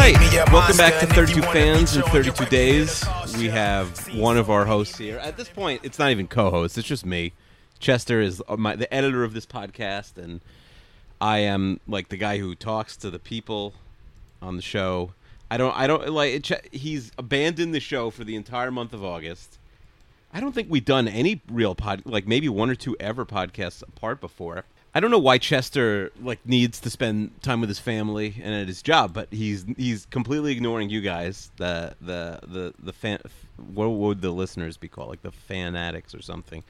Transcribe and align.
Right, 0.00 0.50
welcome 0.50 0.76
back 0.76 0.98
to 0.98 1.06
and 1.06 1.28
if 1.28 1.36
you 1.36 1.42
32 1.42 1.52
Fans 1.52 1.96
in 1.96 2.02
32 2.02 2.46
Days. 2.46 3.04
We 3.36 3.48
have 3.48 4.14
one 4.14 4.38
of 4.38 4.48
our 4.48 4.64
hosts 4.64 4.96
here. 4.96 5.18
At 5.18 5.36
this 5.36 5.48
point, 5.48 5.82
it's 5.84 5.98
not 5.98 6.10
even 6.10 6.26
co-host; 6.26 6.78
it's 6.78 6.88
just 6.88 7.04
me. 7.04 7.32
Chester 7.78 8.20
is 8.20 8.42
uh, 8.48 8.56
my 8.56 8.76
the 8.76 8.92
editor 8.92 9.24
of 9.24 9.34
this 9.34 9.44
podcast, 9.44 10.16
and 10.16 10.40
I 11.20 11.40
am 11.40 11.80
like 11.86 12.08
the 12.08 12.16
guy 12.16 12.38
who 12.38 12.54
talks 12.54 12.96
to 12.98 13.10
the 13.10 13.18
people 13.18 13.74
on 14.40 14.56
the 14.56 14.62
show. 14.62 15.12
I 15.50 15.56
don't, 15.58 15.76
I 15.76 15.86
don't 15.86 16.08
like. 16.08 16.50
It, 16.50 16.68
he's 16.72 17.12
abandoned 17.18 17.74
the 17.74 17.80
show 17.80 18.10
for 18.10 18.24
the 18.24 18.36
entire 18.36 18.70
month 18.70 18.94
of 18.94 19.04
August. 19.04 19.58
I 20.32 20.40
don't 20.40 20.52
think 20.52 20.68
we've 20.70 20.84
done 20.84 21.08
any 21.08 21.42
real 21.50 21.74
pod, 21.74 22.02
like 22.06 22.26
maybe 22.26 22.48
one 22.48 22.70
or 22.70 22.74
two 22.74 22.96
ever 22.98 23.26
podcasts 23.26 23.82
apart 23.82 24.20
before. 24.20 24.64
I 24.94 24.98
don't 24.98 25.12
know 25.12 25.18
why 25.18 25.38
Chester 25.38 26.10
like 26.20 26.44
needs 26.44 26.80
to 26.80 26.90
spend 26.90 27.40
time 27.42 27.60
with 27.60 27.68
his 27.70 27.78
family 27.78 28.34
and 28.42 28.52
at 28.52 28.66
his 28.66 28.82
job, 28.82 29.12
but 29.14 29.28
he's 29.30 29.64
he's 29.76 30.06
completely 30.06 30.52
ignoring 30.52 30.90
you 30.90 31.00
guys, 31.00 31.50
the 31.56 31.94
the 32.00 32.40
the 32.46 32.74
the 32.82 32.92
fan. 32.92 33.20
What 33.72 33.88
would 33.88 34.20
the 34.20 34.32
listeners 34.32 34.76
be 34.76 34.88
called? 34.88 35.08
Like 35.08 35.22
the 35.22 35.30
fanatics 35.30 36.14
or 36.14 36.22
something. 36.22 36.64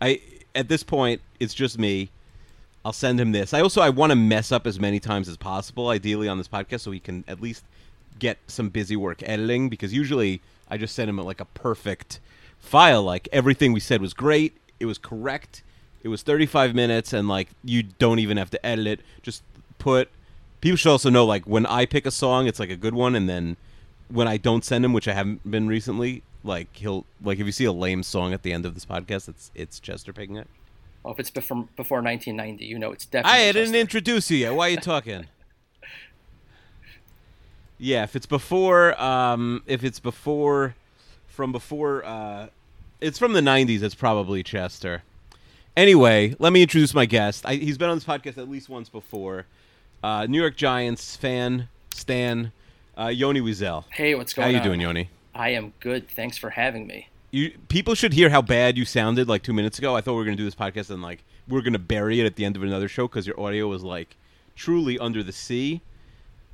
I 0.00 0.20
at 0.54 0.68
this 0.68 0.82
point, 0.82 1.20
it's 1.38 1.52
just 1.52 1.78
me. 1.78 2.08
I'll 2.84 2.94
send 2.94 3.20
him 3.20 3.32
this. 3.32 3.52
I 3.52 3.60
also 3.60 3.82
I 3.82 3.90
want 3.90 4.10
to 4.10 4.16
mess 4.16 4.52
up 4.52 4.66
as 4.66 4.80
many 4.80 4.98
times 4.98 5.28
as 5.28 5.36
possible, 5.36 5.88
ideally 5.88 6.28
on 6.28 6.38
this 6.38 6.48
podcast, 6.48 6.80
so 6.80 6.92
he 6.92 7.00
can 7.00 7.24
at 7.28 7.42
least 7.42 7.64
get 8.18 8.38
some 8.46 8.70
busy 8.70 8.96
work 8.96 9.22
editing. 9.22 9.68
Because 9.68 9.92
usually 9.92 10.40
I 10.70 10.78
just 10.78 10.94
send 10.94 11.10
him 11.10 11.18
like 11.18 11.40
a 11.40 11.46
perfect 11.46 12.20
file. 12.58 13.02
Like 13.02 13.28
everything 13.32 13.74
we 13.74 13.80
said 13.80 14.00
was 14.00 14.14
great. 14.14 14.56
It 14.80 14.86
was 14.86 14.96
correct. 14.96 15.62
It 16.02 16.08
was 16.08 16.22
35 16.22 16.74
minutes, 16.74 17.12
and 17.12 17.28
like 17.28 17.48
you 17.64 17.82
don't 17.82 18.18
even 18.18 18.36
have 18.36 18.50
to 18.50 18.66
edit 18.66 18.86
it. 18.86 19.00
Just 19.22 19.42
put. 19.78 20.08
People 20.60 20.76
should 20.76 20.90
also 20.90 21.10
know 21.10 21.24
like 21.24 21.44
when 21.46 21.66
I 21.66 21.86
pick 21.86 22.06
a 22.06 22.10
song, 22.10 22.46
it's 22.46 22.58
like 22.58 22.70
a 22.70 22.76
good 22.76 22.94
one, 22.94 23.14
and 23.14 23.28
then 23.28 23.56
when 24.08 24.28
I 24.28 24.36
don't 24.36 24.64
send 24.64 24.84
him, 24.84 24.92
which 24.92 25.08
I 25.08 25.12
haven't 25.12 25.48
been 25.50 25.66
recently, 25.66 26.22
like 26.44 26.68
he'll 26.76 27.04
like 27.22 27.38
if 27.38 27.46
you 27.46 27.52
see 27.52 27.64
a 27.64 27.72
lame 27.72 28.02
song 28.02 28.32
at 28.32 28.42
the 28.42 28.52
end 28.52 28.64
of 28.64 28.74
this 28.74 28.84
podcast, 28.86 29.28
it's 29.28 29.50
it's 29.54 29.80
Chester 29.80 30.12
picking 30.12 30.36
it. 30.36 30.48
Well, 31.02 31.12
if 31.12 31.20
it's 31.20 31.30
before 31.30 31.68
before 31.76 32.02
1990, 32.02 32.64
you 32.64 32.78
know 32.78 32.92
it's 32.92 33.06
definitely. 33.06 33.48
I 33.48 33.52
didn't 33.52 33.74
introduce 33.74 34.30
you 34.30 34.38
yet. 34.38 34.54
Why 34.54 34.68
are 34.68 34.70
you 34.70 34.76
talking? 34.78 35.26
yeah, 37.78 38.04
if 38.04 38.16
it's 38.16 38.26
before, 38.26 39.00
um, 39.00 39.62
if 39.66 39.84
it's 39.84 40.00
before, 40.00 40.74
from 41.26 41.52
before, 41.52 42.04
uh, 42.04 42.48
it's 43.00 43.18
from 43.18 43.34
the 43.34 43.40
'90s. 43.40 43.82
It's 43.82 43.94
probably 43.94 44.42
Chester. 44.42 45.02
Anyway, 45.76 46.34
let 46.38 46.54
me 46.54 46.62
introduce 46.62 46.94
my 46.94 47.04
guest. 47.04 47.44
I, 47.44 47.56
he's 47.56 47.76
been 47.76 47.90
on 47.90 47.96
this 47.98 48.04
podcast 48.04 48.38
at 48.38 48.48
least 48.48 48.68
once 48.70 48.88
before. 48.88 49.44
Uh, 50.02 50.26
New 50.26 50.40
York 50.40 50.56
Giants 50.56 51.16
fan, 51.16 51.68
Stan, 51.90 52.52
uh, 52.98 53.08
Yoni 53.08 53.42
Wiesel. 53.42 53.84
Hey, 53.90 54.14
what's 54.14 54.32
going 54.32 54.46
on? 54.46 54.54
How 54.54 54.56
you 54.56 54.60
on? 54.60 54.66
doing, 54.66 54.80
Yoni? 54.80 55.10
I 55.34 55.50
am 55.50 55.74
good. 55.80 56.08
Thanks 56.08 56.38
for 56.38 56.48
having 56.50 56.86
me. 56.86 57.08
You 57.30 57.50
people 57.68 57.94
should 57.94 58.14
hear 58.14 58.30
how 58.30 58.40
bad 58.40 58.78
you 58.78 58.86
sounded 58.86 59.28
like 59.28 59.42
two 59.42 59.52
minutes 59.52 59.78
ago. 59.78 59.94
I 59.94 60.00
thought 60.00 60.12
we 60.12 60.18
were 60.18 60.24
gonna 60.24 60.36
do 60.36 60.44
this 60.44 60.54
podcast 60.54 60.88
and 60.90 61.02
like 61.02 61.22
we 61.46 61.58
are 61.58 61.62
gonna 61.62 61.78
bury 61.78 62.20
it 62.20 62.24
at 62.24 62.36
the 62.36 62.46
end 62.46 62.56
of 62.56 62.62
another 62.62 62.88
show 62.88 63.06
because 63.06 63.26
your 63.26 63.38
audio 63.38 63.68
was 63.68 63.82
like 63.82 64.16
truly 64.54 64.98
under 64.98 65.22
the 65.22 65.32
sea, 65.32 65.82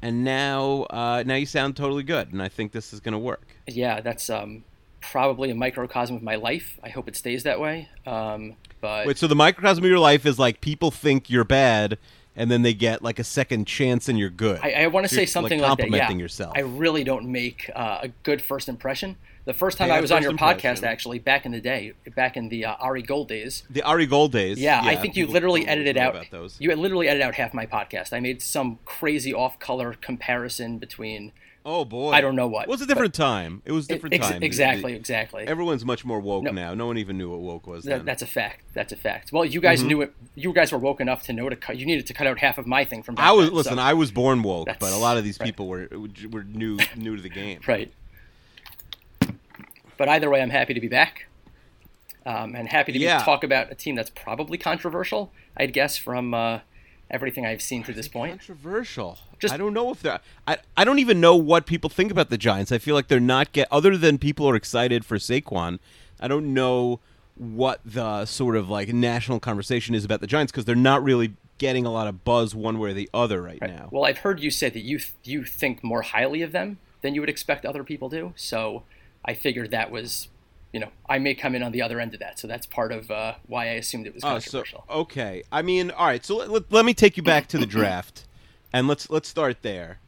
and 0.00 0.24
now 0.24 0.86
uh, 0.90 1.22
now 1.24 1.36
you 1.36 1.46
sound 1.46 1.76
totally 1.76 2.02
good, 2.02 2.32
and 2.32 2.42
I 2.42 2.48
think 2.48 2.72
this 2.72 2.92
is 2.92 2.98
gonna 2.98 3.18
work. 3.18 3.46
Yeah, 3.68 4.00
that's 4.00 4.28
um, 4.30 4.64
probably 5.02 5.50
a 5.50 5.54
microcosm 5.54 6.16
of 6.16 6.22
my 6.22 6.36
life. 6.36 6.78
I 6.82 6.88
hope 6.88 7.08
it 7.08 7.16
stays 7.16 7.42
that 7.42 7.60
way. 7.60 7.88
Um, 8.06 8.54
but 8.80 9.06
Wait, 9.06 9.18
so 9.18 9.26
the 9.26 9.34
microcosm 9.34 9.84
of 9.84 9.90
your 9.90 9.98
life 9.98 10.24
is 10.24 10.38
like 10.38 10.60
people 10.60 10.90
think 10.90 11.28
you're 11.28 11.44
bad, 11.44 11.98
and 12.34 12.50
then 12.50 12.62
they 12.62 12.72
get 12.74 13.02
like 13.02 13.18
a 13.18 13.24
second 13.24 13.66
chance 13.66 14.08
and 14.08 14.18
you're 14.18 14.30
good. 14.30 14.60
I, 14.62 14.72
I 14.84 14.86
want 14.86 15.04
to 15.04 15.08
So 15.14 15.16
say 15.16 15.26
something 15.26 15.60
like 15.60 15.68
like, 15.68 15.78
that. 15.78 15.82
complimenting 15.82 16.18
Yeah, 16.18 16.22
yourself. 16.24 16.52
I 16.56 16.60
really 16.60 17.04
don't 17.04 17.26
make 17.30 17.70
uh, 17.74 17.98
a 18.02 18.08
good 18.22 18.40
first 18.40 18.68
impression. 18.68 19.16
The 19.44 19.52
first 19.52 19.76
time 19.76 19.88
Bad 19.88 19.98
I 19.98 20.00
was 20.00 20.12
on 20.12 20.22
your 20.22 20.30
impression. 20.30 20.76
podcast, 20.76 20.84
actually, 20.84 21.18
back 21.18 21.44
in 21.44 21.50
the 21.50 21.60
day, 21.60 21.94
back 22.14 22.36
in 22.36 22.48
the 22.48 22.64
uh, 22.64 22.74
Ari 22.78 23.02
Gold 23.02 23.26
days. 23.26 23.64
the 23.68 23.82
Ari 23.82 24.06
Gold 24.06 24.30
days. 24.30 24.60
Yeah, 24.60 24.80
I 24.84 24.94
think 24.94 25.16
you 25.16 25.26
literally 25.26 25.66
edited 25.66 25.96
out. 25.96 26.14
You 26.60 26.74
literally 26.76 27.08
edited 27.08 27.26
out 27.26 27.34
half 27.34 27.52
my 27.52 27.66
podcast. 27.66 28.12
I 28.12 28.20
made 28.20 28.40
some 28.40 28.78
crazy 28.84 29.34
off-color 29.34 29.94
comparison 29.94 30.78
between. 30.78 31.32
Oh 31.64 31.84
boy, 31.84 32.10
I 32.10 32.20
don't 32.20 32.34
know 32.34 32.48
what, 32.48 32.64
It 32.64 32.68
was 32.68 32.80
a 32.82 32.86
different 32.86 33.14
time. 33.14 33.62
It 33.64 33.70
was 33.70 33.84
a 33.84 33.88
different 33.88 34.14
Ex- 34.16 34.28
time. 34.28 34.42
exactly, 34.42 34.92
The- 34.94 34.98
exactly. 34.98 35.44
Everyone's 35.46 35.84
much 35.84 36.04
more 36.04 36.18
woke 36.18 36.42
No. 36.44 36.50
now. 36.50 36.74
No 36.74 36.86
one 36.86 36.98
even 36.98 37.16
knew 37.18 37.30
what 37.30 37.38
woke 37.40 37.66
was. 37.68 37.84
Then. 37.84 38.04
that's 38.04 38.20
a 38.22 38.26
fact. 38.26 38.64
That's 38.74 38.92
a 38.92 38.96
fact. 38.96 39.30
Well, 39.32 39.44
you 39.44 39.60
guys 39.60 39.78
Mm-hmm. 39.78 39.88
knew 39.88 40.02
it. 40.02 40.14
You 40.34 40.52
guys 40.52 40.72
were 40.72 40.78
woke 40.78 41.00
enough 41.00 41.22
to 41.24 41.32
know 41.32 41.48
to 41.48 41.54
cut. 41.54 41.76
You 41.76 41.86
needed 41.86 42.06
to 42.08 42.14
cut 42.14 42.26
out 42.26 42.38
half 42.40 42.58
of 42.58 42.66
my 42.66 42.84
thing 42.84 43.04
from. 43.04 43.14
I 43.18 43.30
was 43.30 43.46
then, 43.46 43.54
listen. 43.56 43.76
so- 43.76 43.82
I 43.82 43.92
was 43.94 44.10
born 44.10 44.42
woke, 44.42 44.68
but 44.80 44.92
a 44.92 44.96
lot 44.96 45.16
of 45.18 45.22
these 45.24 45.38
right. 45.38 45.46
people 45.46 45.68
were 45.68 45.88
were 46.30 46.42
new 46.42 46.78
new 46.96 47.14
to 47.14 47.22
the 47.22 47.28
game. 47.28 47.60
right. 47.68 47.92
But 49.96 50.08
either 50.08 50.28
way, 50.30 50.42
I'm 50.42 50.50
happy 50.50 50.74
to 50.74 50.80
be 50.80 50.88
back, 50.88 51.26
um, 52.26 52.56
and 52.56 52.68
happy 52.68 52.92
to 52.92 52.98
be, 52.98 53.04
talk 53.06 53.44
about 53.44 53.70
a 53.70 53.74
team 53.74 53.94
that's 53.94 54.10
probably 54.10 54.58
controversial. 54.58 55.32
I'd 55.56 55.72
guess 55.72 55.96
from 55.96 56.34
uh, 56.34 56.60
everything 57.12 57.46
I've 57.46 57.62
seen 57.62 57.82
to 57.84 57.92
this 57.92 58.08
point. 58.08 58.32
Controversial. 58.32 59.18
Just- 59.38 59.54
I 59.54 59.56
don't 59.56 59.74
know 59.74 59.90
if 59.90 60.00
they're. 60.02 60.20
I 60.46 60.58
I 60.76 60.84
don't 60.84 60.98
even 60.98 61.20
know 61.20 61.36
what 61.36 61.66
people 61.66 61.90
think 61.90 62.10
about 62.10 62.30
the 62.30 62.38
Giants. 62.38 62.72
I 62.72 62.78
feel 62.78 62.94
like 62.94 63.08
they're 63.08 63.20
not 63.20 63.52
get 63.52 63.68
other 63.70 63.96
than 63.96 64.18
people 64.18 64.48
are 64.48 64.56
excited 64.56 65.04
for 65.04 65.18
Saquon. 65.18 65.78
I 66.20 66.28
don't 66.28 66.54
know 66.54 67.00
what 67.34 67.80
the 67.84 68.24
sort 68.24 68.56
of 68.56 68.68
like 68.68 68.92
national 68.92 69.40
conversation 69.40 69.94
is 69.94 70.04
about 70.04 70.20
the 70.20 70.26
Giants 70.26 70.52
because 70.52 70.64
they're 70.64 70.74
not 70.74 71.02
really 71.02 71.34
getting 71.58 71.86
a 71.86 71.92
lot 71.92 72.06
of 72.06 72.24
buzz 72.24 72.54
one 72.54 72.78
way 72.78 72.90
or 72.90 72.92
the 72.92 73.08
other 73.14 73.40
right, 73.42 73.60
now. 73.60 73.88
Well, 73.90 74.04
I've 74.04 74.18
heard 74.18 74.40
you 74.40 74.50
say 74.50 74.68
that 74.68 74.80
you 74.82 74.98
th- 74.98 75.12
you 75.24 75.44
think 75.44 75.84
more 75.84 76.02
highly 76.02 76.42
of 76.42 76.52
them 76.52 76.78
than 77.02 77.14
you 77.14 77.20
would 77.20 77.30
expect 77.30 77.64
other 77.64 77.84
people 77.84 78.08
do. 78.08 78.32
So 78.36 78.82
I 79.24 79.34
figured 79.34 79.70
that 79.70 79.90
was, 79.90 80.28
you 80.72 80.80
know, 80.80 80.88
I 81.08 81.18
may 81.18 81.34
come 81.34 81.54
in 81.54 81.62
on 81.62 81.72
the 81.72 81.82
other 81.82 82.00
end 82.00 82.14
of 82.14 82.20
that. 82.20 82.38
So 82.38 82.48
that's 82.48 82.66
part 82.66 82.92
of 82.92 83.10
uh, 83.10 83.34
why 83.46 83.64
I 83.66 83.72
assumed 83.72 84.06
it 84.06 84.14
was 84.14 84.24
Oh, 84.24 84.38
so 84.38 84.62
controversial. 84.62 84.84
okay. 84.90 85.42
I 85.52 85.62
mean, 85.62 85.90
all 85.90 86.06
right. 86.06 86.24
So 86.24 86.36
let, 86.36 86.50
let, 86.50 86.72
let 86.72 86.84
me 86.84 86.94
take 86.94 87.16
you 87.16 87.22
back 87.22 87.46
to 87.48 87.58
the 87.58 87.66
draft, 87.78 88.24
and 88.72 88.88
let's 88.88 89.10
let's 89.10 89.28
start 89.28 89.58
there. 89.62 89.98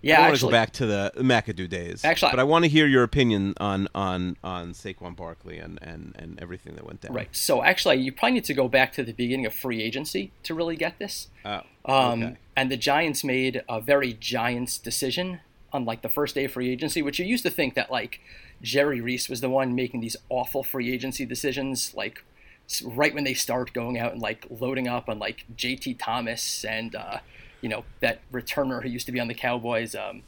yeah, 0.00 0.18
I 0.18 0.20
want 0.20 0.28
to 0.30 0.32
actually, 0.34 0.48
go 0.48 0.52
back 0.52 0.72
to 0.74 0.86
the 0.86 1.12
McAdoo 1.16 1.68
days. 1.68 2.04
Actually- 2.04 2.30
but 2.32 2.38
I 2.40 2.44
want 2.44 2.64
to 2.64 2.68
hear 2.68 2.86
your 2.86 3.02
opinion 3.02 3.54
on 3.58 3.88
on 3.94 4.36
on 4.44 4.72
Saquon 4.74 5.16
Barkley 5.16 5.58
and 5.58 5.78
and 5.82 6.14
and 6.18 6.38
everything 6.40 6.74
that 6.76 6.84
went 6.86 7.00
down. 7.00 7.12
Right. 7.14 7.34
So 7.34 7.64
actually, 7.64 7.96
you 7.96 8.12
probably 8.12 8.34
need 8.34 8.44
to 8.44 8.54
go 8.54 8.68
back 8.68 8.92
to 8.92 9.02
the 9.02 9.12
beginning 9.12 9.46
of 9.46 9.54
free 9.54 9.82
agency 9.82 10.30
to 10.44 10.54
really 10.54 10.76
get 10.76 10.98
this. 10.98 11.28
Oh. 11.44 11.62
Um, 11.86 12.22
okay. 12.22 12.36
And 12.56 12.70
the 12.70 12.76
Giants 12.76 13.24
made 13.24 13.62
a 13.68 13.80
very 13.80 14.12
Giants 14.12 14.78
decision 14.78 15.40
on 15.72 15.84
like 15.84 16.02
the 16.02 16.08
first 16.08 16.36
day 16.36 16.44
of 16.44 16.52
free 16.52 16.70
agency, 16.70 17.02
which 17.02 17.18
you 17.18 17.24
used 17.26 17.42
to 17.44 17.50
think 17.50 17.74
that 17.74 17.90
like 17.90 18.20
Jerry 18.62 19.00
Reese 19.00 19.28
was 19.28 19.40
the 19.40 19.50
one 19.50 19.74
making 19.74 20.00
these 20.00 20.16
awful 20.28 20.62
free 20.62 20.92
agency 20.92 21.24
decisions, 21.26 21.94
like 21.94 22.24
right 22.82 23.14
when 23.14 23.24
they 23.24 23.34
start 23.34 23.72
going 23.72 23.98
out 23.98 24.12
and 24.12 24.22
like 24.22 24.46
loading 24.50 24.88
up 24.88 25.08
on 25.08 25.18
like 25.18 25.44
JT 25.56 25.98
Thomas 25.98 26.64
and 26.64 26.94
uh, 26.94 27.18
you 27.60 27.68
know 27.68 27.84
that 28.00 28.20
returner 28.32 28.82
who 28.82 28.88
used 28.88 29.06
to 29.06 29.12
be 29.12 29.20
on 29.20 29.28
the 29.28 29.34
Cowboys. 29.34 29.94
Um, 29.94 30.22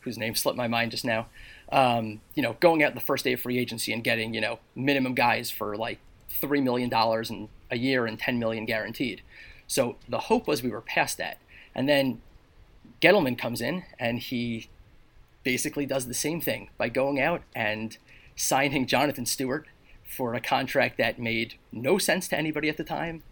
whose 0.00 0.18
name 0.18 0.34
slipped 0.34 0.56
my 0.56 0.68
mind 0.68 0.90
just 0.90 1.04
now. 1.04 1.26
Um, 1.70 2.20
you 2.34 2.42
know, 2.42 2.56
going 2.60 2.82
out 2.82 2.94
the 2.94 3.00
first 3.00 3.24
day 3.24 3.34
of 3.34 3.40
free 3.40 3.58
agency 3.58 3.92
and 3.92 4.02
getting 4.02 4.32
you 4.32 4.40
know 4.40 4.58
minimum 4.74 5.14
guys 5.14 5.50
for 5.50 5.76
like 5.76 5.98
three 6.28 6.60
million 6.60 6.88
dollars 6.88 7.30
and 7.30 7.48
a 7.70 7.76
year 7.76 8.06
and 8.06 8.18
ten 8.18 8.38
million 8.38 8.64
guaranteed. 8.64 9.22
So 9.66 9.96
the 10.08 10.18
hope 10.18 10.48
was 10.48 10.62
we 10.62 10.70
were 10.70 10.80
past 10.80 11.18
that, 11.18 11.38
and 11.74 11.88
then 11.88 12.22
Gettleman 13.02 13.38
comes 13.38 13.60
in 13.60 13.84
and 13.98 14.18
he 14.18 14.68
basically 15.48 15.86
does 15.86 16.06
the 16.06 16.12
same 16.12 16.42
thing 16.42 16.68
by 16.76 16.90
going 16.90 17.18
out 17.18 17.40
and 17.56 17.96
signing 18.36 18.84
Jonathan 18.84 19.24
Stewart 19.24 19.66
for 20.04 20.34
a 20.34 20.42
contract 20.42 20.98
that 20.98 21.18
made 21.18 21.54
no 21.72 21.96
sense 21.96 22.28
to 22.28 22.36
anybody 22.36 22.68
at 22.68 22.76
the 22.76 22.84
time. 22.84 23.22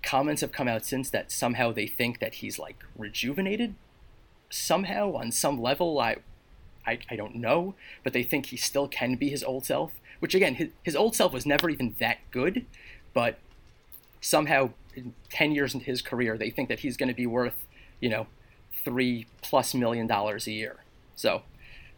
Comments 0.00 0.40
have 0.42 0.52
come 0.52 0.68
out 0.68 0.84
since 0.84 1.10
that 1.10 1.32
somehow 1.32 1.72
they 1.72 1.88
think 1.88 2.20
that 2.20 2.34
he's 2.34 2.56
like 2.60 2.84
rejuvenated 2.96 3.74
somehow 4.48 5.12
on 5.16 5.32
some 5.32 5.60
level. 5.60 5.98
I, 5.98 6.18
I, 6.86 7.00
I 7.10 7.16
don't 7.16 7.34
know, 7.34 7.74
but 8.04 8.12
they 8.12 8.22
think 8.22 8.46
he 8.46 8.56
still 8.56 8.86
can 8.86 9.16
be 9.16 9.28
his 9.28 9.42
old 9.42 9.66
self. 9.66 9.94
Which 10.20 10.36
again, 10.36 10.54
his, 10.54 10.68
his 10.84 10.94
old 10.94 11.16
self 11.16 11.32
was 11.32 11.46
never 11.46 11.68
even 11.68 11.96
that 11.98 12.18
good, 12.30 12.64
but 13.12 13.40
somehow, 14.20 14.70
ten 15.30 15.50
years 15.50 15.74
into 15.74 15.86
his 15.86 16.00
career, 16.00 16.38
they 16.38 16.50
think 16.50 16.68
that 16.68 16.78
he's 16.78 16.96
going 16.96 17.08
to 17.08 17.14
be 17.14 17.26
worth, 17.26 17.66
you 17.98 18.08
know, 18.08 18.28
three 18.72 19.26
plus 19.42 19.74
million 19.74 20.06
dollars 20.06 20.46
a 20.46 20.52
year. 20.52 20.76
So 21.16 21.42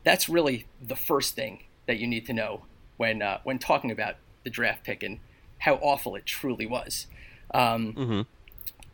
that's 0.09 0.29
really 0.29 0.67
the 0.81 0.97
first 0.97 1.35
thing 1.35 1.65
that 1.87 1.99
you 1.99 2.07
need 2.07 2.25
to 2.27 2.33
know 2.33 2.63
when 2.97 3.21
uh, 3.21 3.39
when 3.45 3.59
talking 3.59 3.91
about 3.91 4.17
the 4.43 4.51
draft 4.51 4.83
pick 4.83 5.03
and 5.03 5.21
how 5.59 5.75
awful 5.77 6.17
it 6.17 6.25
truly 6.25 6.67
was. 6.67 7.07
Um, 7.53 7.93
Mm-hmm. 7.93 8.21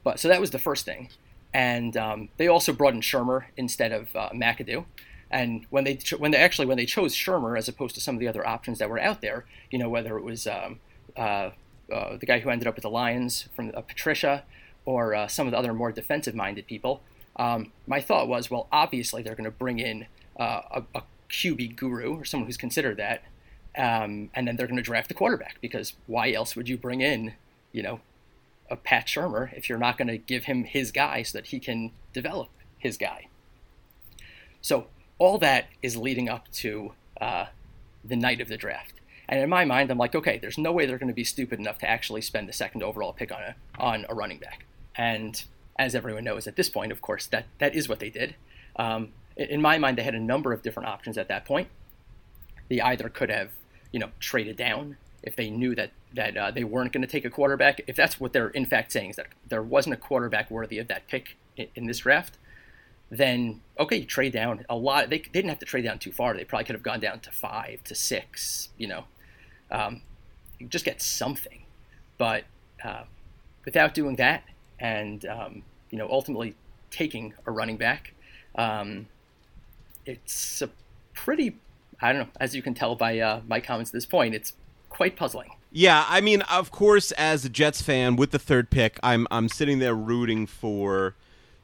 But 0.03 0.21
so 0.21 0.29
that 0.29 0.41
was 0.41 0.51
the 0.51 0.59
first 0.59 0.85
thing, 0.85 1.09
and 1.55 1.97
um, 1.97 2.29
they 2.37 2.47
also 2.47 2.75
brought 2.75 2.93
in 2.93 3.01
Shurmur 3.01 3.45
instead 3.57 3.91
of 3.91 4.15
uh, 4.15 4.29
McAdoo. 4.35 4.85
And 5.31 5.65
when 5.71 5.85
they 5.85 5.95
cho- 5.97 6.19
when 6.19 6.31
they 6.31 6.37
actually 6.37 6.67
when 6.67 6.77
they 6.77 6.85
chose 6.85 7.15
Shurmur 7.15 7.57
as 7.57 7.69
opposed 7.69 7.95
to 7.95 8.03
some 8.03 8.15
of 8.15 8.21
the 8.21 8.29
other 8.29 8.47
options 8.47 8.79
that 8.81 8.91
were 8.91 9.01
out 9.01 9.23
there, 9.23 9.47
you 9.71 9.79
know 9.79 9.89
whether 9.89 10.19
it 10.19 10.25
was 10.25 10.47
um, 10.47 10.81
uh, 11.17 11.51
uh, 11.91 12.17
the 12.19 12.27
guy 12.27 12.41
who 12.41 12.51
ended 12.51 12.69
up 12.69 12.75
with 12.75 12.83
the 12.83 12.91
Lions 12.91 13.49
from 13.57 13.73
uh, 13.75 13.81
Patricia 13.81 14.45
or 14.85 15.15
uh, 15.15 15.27
some 15.27 15.47
of 15.47 15.53
the 15.53 15.59
other 15.59 15.73
more 15.73 15.91
defensive 15.91 16.35
minded 16.35 16.67
people, 16.67 17.01
um, 17.37 17.73
my 17.87 18.01
thought 18.01 18.29
was, 18.29 18.51
well, 18.51 18.69
obviously 18.71 19.23
they're 19.23 19.35
going 19.35 19.45
to 19.45 19.51
bring 19.51 19.79
in 19.79 20.07
uh, 20.39 20.61
a, 20.71 20.83
a 20.95 21.03
QB 21.31 21.77
guru 21.77 22.17
or 22.17 22.25
someone 22.25 22.47
who's 22.47 22.57
considered 22.57 22.97
that, 22.99 23.23
um, 23.77 24.31
and 24.35 24.47
then 24.47 24.57
they're 24.57 24.67
going 24.67 24.77
to 24.77 24.83
draft 24.83 25.09
the 25.09 25.15
quarterback 25.15 25.61
because 25.61 25.95
why 26.07 26.33
else 26.33 26.55
would 26.55 26.69
you 26.69 26.77
bring 26.77 27.01
in, 27.01 27.35
you 27.73 27.83
know, 27.83 28.01
a 28.71 28.77
Pat 28.77 29.07
Shurmur 29.07 29.53
if 29.57 29.69
you're 29.69 29.79
not 29.79 29.99
going 29.99 30.09
to 30.09 30.19
give 30.19 30.45
him 30.45 30.65
his 30.65 30.91
guy 30.93 31.23
so 31.23 31.39
that 31.39 31.49
he 31.49 31.59
can 31.59 31.93
develop 32.13 32.51
his 32.79 32.97
guy? 32.97 33.29
So 34.63 34.87
all 35.19 35.39
that 35.39 35.67
is 35.83 35.97
leading 35.97 36.29
up 36.29 36.51
to 36.53 36.93
uh, 37.21 37.47
the 38.05 38.17
night 38.17 38.41
of 38.41 38.49
the 38.49 38.57
draft. 38.57 38.95
And 39.29 39.41
in 39.41 39.49
my 39.49 39.65
mind, 39.65 39.91
I'm 39.91 39.99
like, 39.99 40.15
okay, 40.15 40.39
there's 40.39 40.59
no 40.59 40.73
way 40.73 40.87
they're 40.87 40.99
going 40.99 41.09
to 41.09 41.15
be 41.15 41.25
stupid 41.25 41.59
enough 41.59 41.79
to 41.79 41.89
actually 41.89 42.21
spend 42.21 42.49
the 42.49 42.53
second 42.53 42.83
overall 42.83 43.13
pick 43.13 43.33
on 43.33 43.41
a 43.43 43.55
on 43.79 44.07
a 44.09 44.15
running 44.15 44.39
back. 44.39 44.67
And 44.95 45.43
as 45.79 45.95
everyone 45.95 46.25
knows 46.25 46.47
at 46.47 46.57
this 46.57 46.69
point, 46.69 46.93
of 46.93 47.01
course, 47.01 47.27
that 47.27 47.47
that 47.59 47.75
is 47.75 47.89
what 47.89 48.01
they 48.01 48.11
did. 48.11 48.37
Um, 48.77 49.13
in 49.37 49.61
my 49.61 49.79
mind, 49.79 49.99
they 49.99 50.03
had 50.03 50.15
a 50.15 50.21
number 50.21 50.53
of 50.53 50.63
different 50.63 50.89
options 50.89 51.19
at 51.19 51.29
that 51.29 51.45
point. 51.45 51.69
They 52.69 52.81
either 52.81 53.09
could 53.09 53.31
have, 53.31 53.51
you 53.93 54.01
know, 54.01 54.11
traded 54.21 54.57
down 54.57 54.97
if 55.23 55.37
they 55.37 55.51
knew 55.51 55.75
that 55.75 55.91
that 56.15 56.37
uh, 56.37 56.51
they 56.51 56.63
weren't 56.63 56.93
going 56.93 57.03
to 57.03 57.09
take 57.09 57.25
a 57.25 57.31
quarterback. 57.31 57.81
If 57.87 57.97
that's 57.97 58.21
what 58.21 58.33
they're 58.33 58.49
in 58.49 58.67
fact 58.67 58.93
saying 58.93 59.11
is 59.11 59.17
that 59.17 59.27
there 59.49 59.63
wasn't 59.63 59.95
a 59.95 59.99
quarterback 59.99 60.51
worthy 60.51 60.79
of 60.79 60.89
that 60.89 61.09
pick 61.09 61.37
in, 61.57 61.67
in 61.75 61.87
this 61.87 61.99
draft, 61.99 62.39
then 63.11 63.61
okay, 63.79 63.97
you 63.97 64.05
trade 64.07 64.33
down 64.33 64.65
a 64.69 64.77
lot. 64.77 65.11
They, 65.11 65.19
they 65.19 65.31
didn't 65.33 65.49
have 65.49 65.59
to 65.61 65.67
trade 65.67 65.83
down 65.83 65.99
too 65.99 66.13
far. 66.13 66.35
They 66.35 66.45
probably 66.45 66.65
could 66.65 66.75
have 66.75 66.83
gone 66.83 67.01
down 67.01 67.21
to 67.21 67.31
five 67.31 67.83
to 67.85 67.95
six. 67.95 68.69
You 68.79 68.89
know, 68.89 69.05
um, 69.71 70.03
you 70.59 70.69
just 70.69 70.85
get 70.85 71.03
something. 71.03 71.63
But 72.17 72.45
uh, 72.85 73.05
without 73.65 73.95
doing 73.95 74.17
that, 74.17 74.45
and 74.79 75.25
um, 75.27 75.63
you 75.91 75.99
know, 75.99 76.09
ultimately 76.11 76.55
taking 76.91 77.35
a 77.47 77.51
running 77.51 77.77
back, 77.77 78.15
um, 78.55 79.07
it's 80.07 80.63
a 80.63 80.71
pretty. 81.13 81.57
I 82.01 82.13
don't 82.13 82.23
know. 82.23 82.29
As 82.41 82.55
you 82.55 82.63
can 82.63 82.75
tell 82.75 82.95
by 82.97 83.19
uh, 83.19 83.41
my 83.47 83.61
comments 83.61 83.91
at 83.91 83.95
this 83.95 84.07
point, 84.07 84.35
it's 84.35 84.53
quite 84.89 85.17
puzzling. 85.17 85.51
Yeah, 85.71 86.05
I 86.09 86.21
mean, 86.21 86.43
of 86.43 86.71
course, 86.71 87.11
as 87.13 87.45
a 87.45 87.49
Jets 87.49 87.83
fan 87.83 88.15
with 88.15 88.31
the 88.31 88.39
third 88.39 88.71
pick, 88.71 88.99
I'm 89.03 89.27
I'm 89.31 89.49
sitting 89.49 89.81
there 89.81 89.95
rooting 89.95 90.47
for 90.47 91.17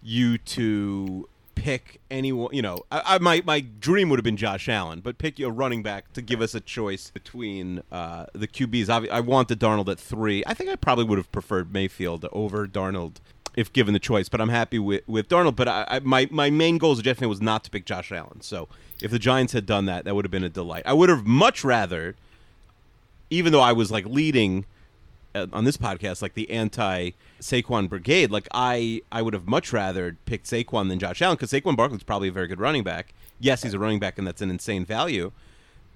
you 0.03 0.39
to 0.39 1.29
pick 1.55 2.01
anyone. 2.11 2.53
You 2.53 2.63
know, 2.63 2.83
I, 2.91 3.03
I, 3.05 3.19
my 3.19 3.43
my 3.45 3.61
dream 3.61 4.09
would 4.09 4.19
have 4.19 4.25
been 4.25 4.37
Josh 4.37 4.69
Allen, 4.69 5.01
but 5.01 5.19
pick 5.19 5.39
your 5.39 5.53
running 5.53 5.83
back 5.83 6.13
to 6.15 6.23
give 6.23 6.41
us 6.41 6.55
a 6.55 6.61
choice 6.61 7.11
between 7.11 7.83
uh, 7.93 8.27
the 8.33 8.49
QBs. 8.49 8.89
I, 8.89 9.15
I 9.15 9.21
wanted 9.21 9.61
Darnold 9.61 9.89
at 9.89 10.01
three. 10.01 10.43
I 10.47 10.55
think 10.55 10.71
I 10.71 10.77
probably 10.77 11.05
would 11.05 11.19
have 11.19 11.31
preferred 11.31 11.73
Mayfield 11.73 12.27
over 12.33 12.67
Darnold 12.67 13.17
if 13.55 13.73
given 13.73 13.93
the 13.94 14.00
choice. 14.00 14.29
But 14.29 14.41
I'm 14.41 14.49
happy 14.49 14.79
with, 14.79 15.06
with 15.08 15.29
Darnold. 15.29 15.56
But 15.56 15.69
I, 15.69 15.85
I, 15.88 15.99
my 16.00 16.29
my 16.31 16.50
main 16.50 16.79
goal 16.79 16.93
as 16.93 16.99
a 16.99 17.02
Jets 17.02 17.20
fan 17.20 17.29
was 17.29 17.41
not 17.41 17.64
to 17.64 17.70
pick 17.70 17.85
Josh 17.85 18.12
Allen. 18.12 18.41
So 18.41 18.69
if 19.02 19.11
the 19.11 19.19
Giants 19.19 19.52
had 19.52 19.67
done 19.67 19.87
that, 19.87 20.05
that 20.05 20.14
would 20.14 20.25
have 20.25 20.32
been 20.32 20.44
a 20.44 20.49
delight. 20.49 20.82
I 20.87 20.93
would 20.93 21.08
have 21.08 21.26
much 21.26 21.64
rather, 21.64 22.17
even 23.31 23.52
though 23.52 23.61
I 23.61 23.73
was 23.73 23.91
like 23.91 24.06
leading 24.06 24.67
uh, 25.35 25.47
on 25.52 25.64
this 25.64 25.76
podcast, 25.76 26.23
like 26.23 26.35
the 26.35 26.50
anti 26.50 27.11
Saquon 27.41 27.88
brigade, 27.88 28.31
like 28.31 28.49
I 28.52 29.02
I 29.11 29.23
would 29.23 29.35
have 29.35 29.47
much 29.47 29.73
rather 29.73 30.17
picked 30.26 30.47
Saquon 30.47 30.88
than 30.88 30.99
Josh 30.99 31.23
Allen 31.23 31.37
because 31.37 31.50
Saquon 31.52 31.76
Barkley's 31.76 32.02
probably 32.02 32.29
a 32.29 32.32
very 32.32 32.47
good 32.47 32.61
running 32.61 32.85
back. 32.85 33.14
Yes, 33.38 33.62
he's 33.62 33.75
a 33.75 33.79
running 33.79 33.99
back, 33.99 34.19
and 34.19 34.26
that's 34.26 34.43
an 34.43 34.50
insane 34.50 34.85
value. 34.85 35.32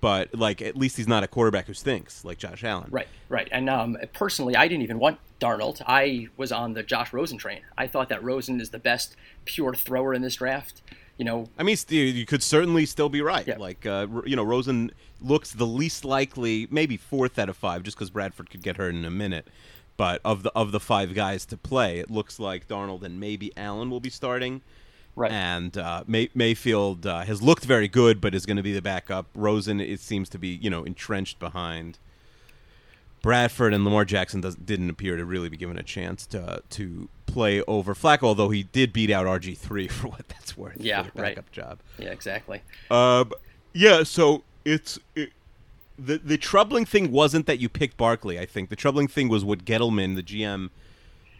But 0.05 0.35
like, 0.39 0.61
at 0.61 0.77
least 0.77 0.99
he's 0.99 1.09
not 1.09 1.23
a 1.23 1.27
quarterback 1.27 1.67
who 1.67 1.73
stinks 1.73 2.27
like 2.27 2.37
Josh 2.37 2.63
Allen. 2.63 2.89
Right, 2.91 3.09
right. 3.31 3.49
And 3.51 3.71
um, 3.71 3.97
personally, 4.13 4.55
I 4.55 4.69
didn't 4.69 4.83
even 4.83 4.99
want 4.99 5.19
Darnold. 5.41 5.81
I 5.87 6.29
was 6.37 6.53
on 6.53 6.75
the 6.75 6.83
Josh 6.83 7.15
Rosen 7.15 7.39
train. 7.39 7.61
I 7.79 7.87
thought 7.87 8.11
that 8.11 8.23
Rosen 8.23 8.61
is 8.61 8.69
the 8.69 8.79
best 8.79 9.17
pure 9.47 9.73
thrower 9.73 10.13
in 10.13 10.21
this 10.21 10.35
draft. 10.35 10.83
You 11.17 11.25
know, 11.25 11.49
I 11.57 11.63
mean, 11.63 11.79
you 11.89 12.27
could 12.27 12.43
certainly 12.43 12.85
still 12.85 13.09
be 13.09 13.23
right. 13.23 13.47
Yeah. 13.47 13.57
Like, 13.57 13.87
uh, 13.87 14.07
you 14.27 14.37
know, 14.37 14.43
Rosen 14.43 14.91
looks 15.23 15.53
the 15.53 15.67
least 15.67 16.05
likely, 16.05 16.69
maybe 16.71 16.99
fourth 16.99 17.39
out 17.39 17.49
of 17.49 17.57
five, 17.57 17.83
just 17.83 17.97
because 17.97 18.11
Bradford 18.11 18.51
could 18.51 18.63
get 18.63 18.77
hurt 18.77 18.95
in 18.95 19.07
a 19.07 19.11
minute. 19.11 19.49
But 19.97 20.21
of 20.23 20.43
the 20.43 20.53
of 20.55 20.71
the 20.71 20.81
five 20.81 21.15
guys 21.15 21.47
to 21.47 21.57
play, 21.57 21.99
it 21.99 22.11
looks 22.11 22.39
like 22.39 22.69
Darnold 22.69 23.05
and 23.05 23.19
maybe 23.19 23.53
Allen 23.57 23.89
will 23.89 24.01
be 24.01 24.11
starting. 24.11 24.61
Right. 25.17 25.31
And 25.31 25.77
uh, 25.77 26.05
May- 26.07 26.31
Mayfield 26.35 27.07
uh, 27.07 27.21
has 27.23 27.43
looked 27.43 27.65
very 27.65 27.89
good, 27.89 28.21
but 28.21 28.35
is 28.35 28.47
going 28.47 28.57
to 28.57 28.63
be 28.63 28.73
the 28.73 28.83
backup. 28.83 29.27
Rosen, 29.35 29.81
it 29.81 30.01
seems 30.01 30.29
to 30.31 30.39
be, 30.39 30.49
you 30.49 30.71
know, 30.71 30.85
entrenched 30.85 31.39
behind 31.39 31.99
Bradford, 33.23 33.73
and 33.73 33.85
Lamar 33.85 34.05
Jackson 34.05 34.43
does, 34.43 34.55
didn't 34.55 34.91
appear 34.91 35.17
to 35.17 35.25
really 35.25 35.49
be 35.49 35.57
given 35.57 35.79
a 35.79 35.83
chance 35.83 36.27
to 36.27 36.63
to 36.71 37.09
play 37.27 37.63
over 37.63 37.95
Flacco, 37.95 38.25
although 38.25 38.51
he 38.51 38.65
did 38.65 38.93
beat 38.93 39.11
out 39.11 39.27
RG 39.27 39.57
three 39.57 39.89
for 39.89 40.09
what 40.09 40.29
that's 40.29 40.57
worth. 40.57 40.77
Yeah, 40.79 41.05
for 41.05 41.13
the 41.13 41.23
right. 41.23 41.53
job. 41.53 41.79
yeah, 41.99 42.11
exactly. 42.11 42.61
Um, 42.91 43.33
yeah, 43.73 44.03
so 44.03 44.43
it's 44.65 44.99
it, 45.15 45.31
the 45.99 46.19
the 46.19 46.37
troubling 46.37 46.85
thing 46.85 47.11
wasn't 47.11 47.47
that 47.47 47.59
you 47.59 47.69
picked 47.69 47.97
Barkley. 47.97 48.39
I 48.39 48.47
think 48.47 48.69
the 48.69 48.77
troubling 48.77 49.09
thing 49.09 49.29
was 49.29 49.45
what 49.45 49.65
Gettleman, 49.65 50.17
the 50.17 50.23
GM, 50.23 50.69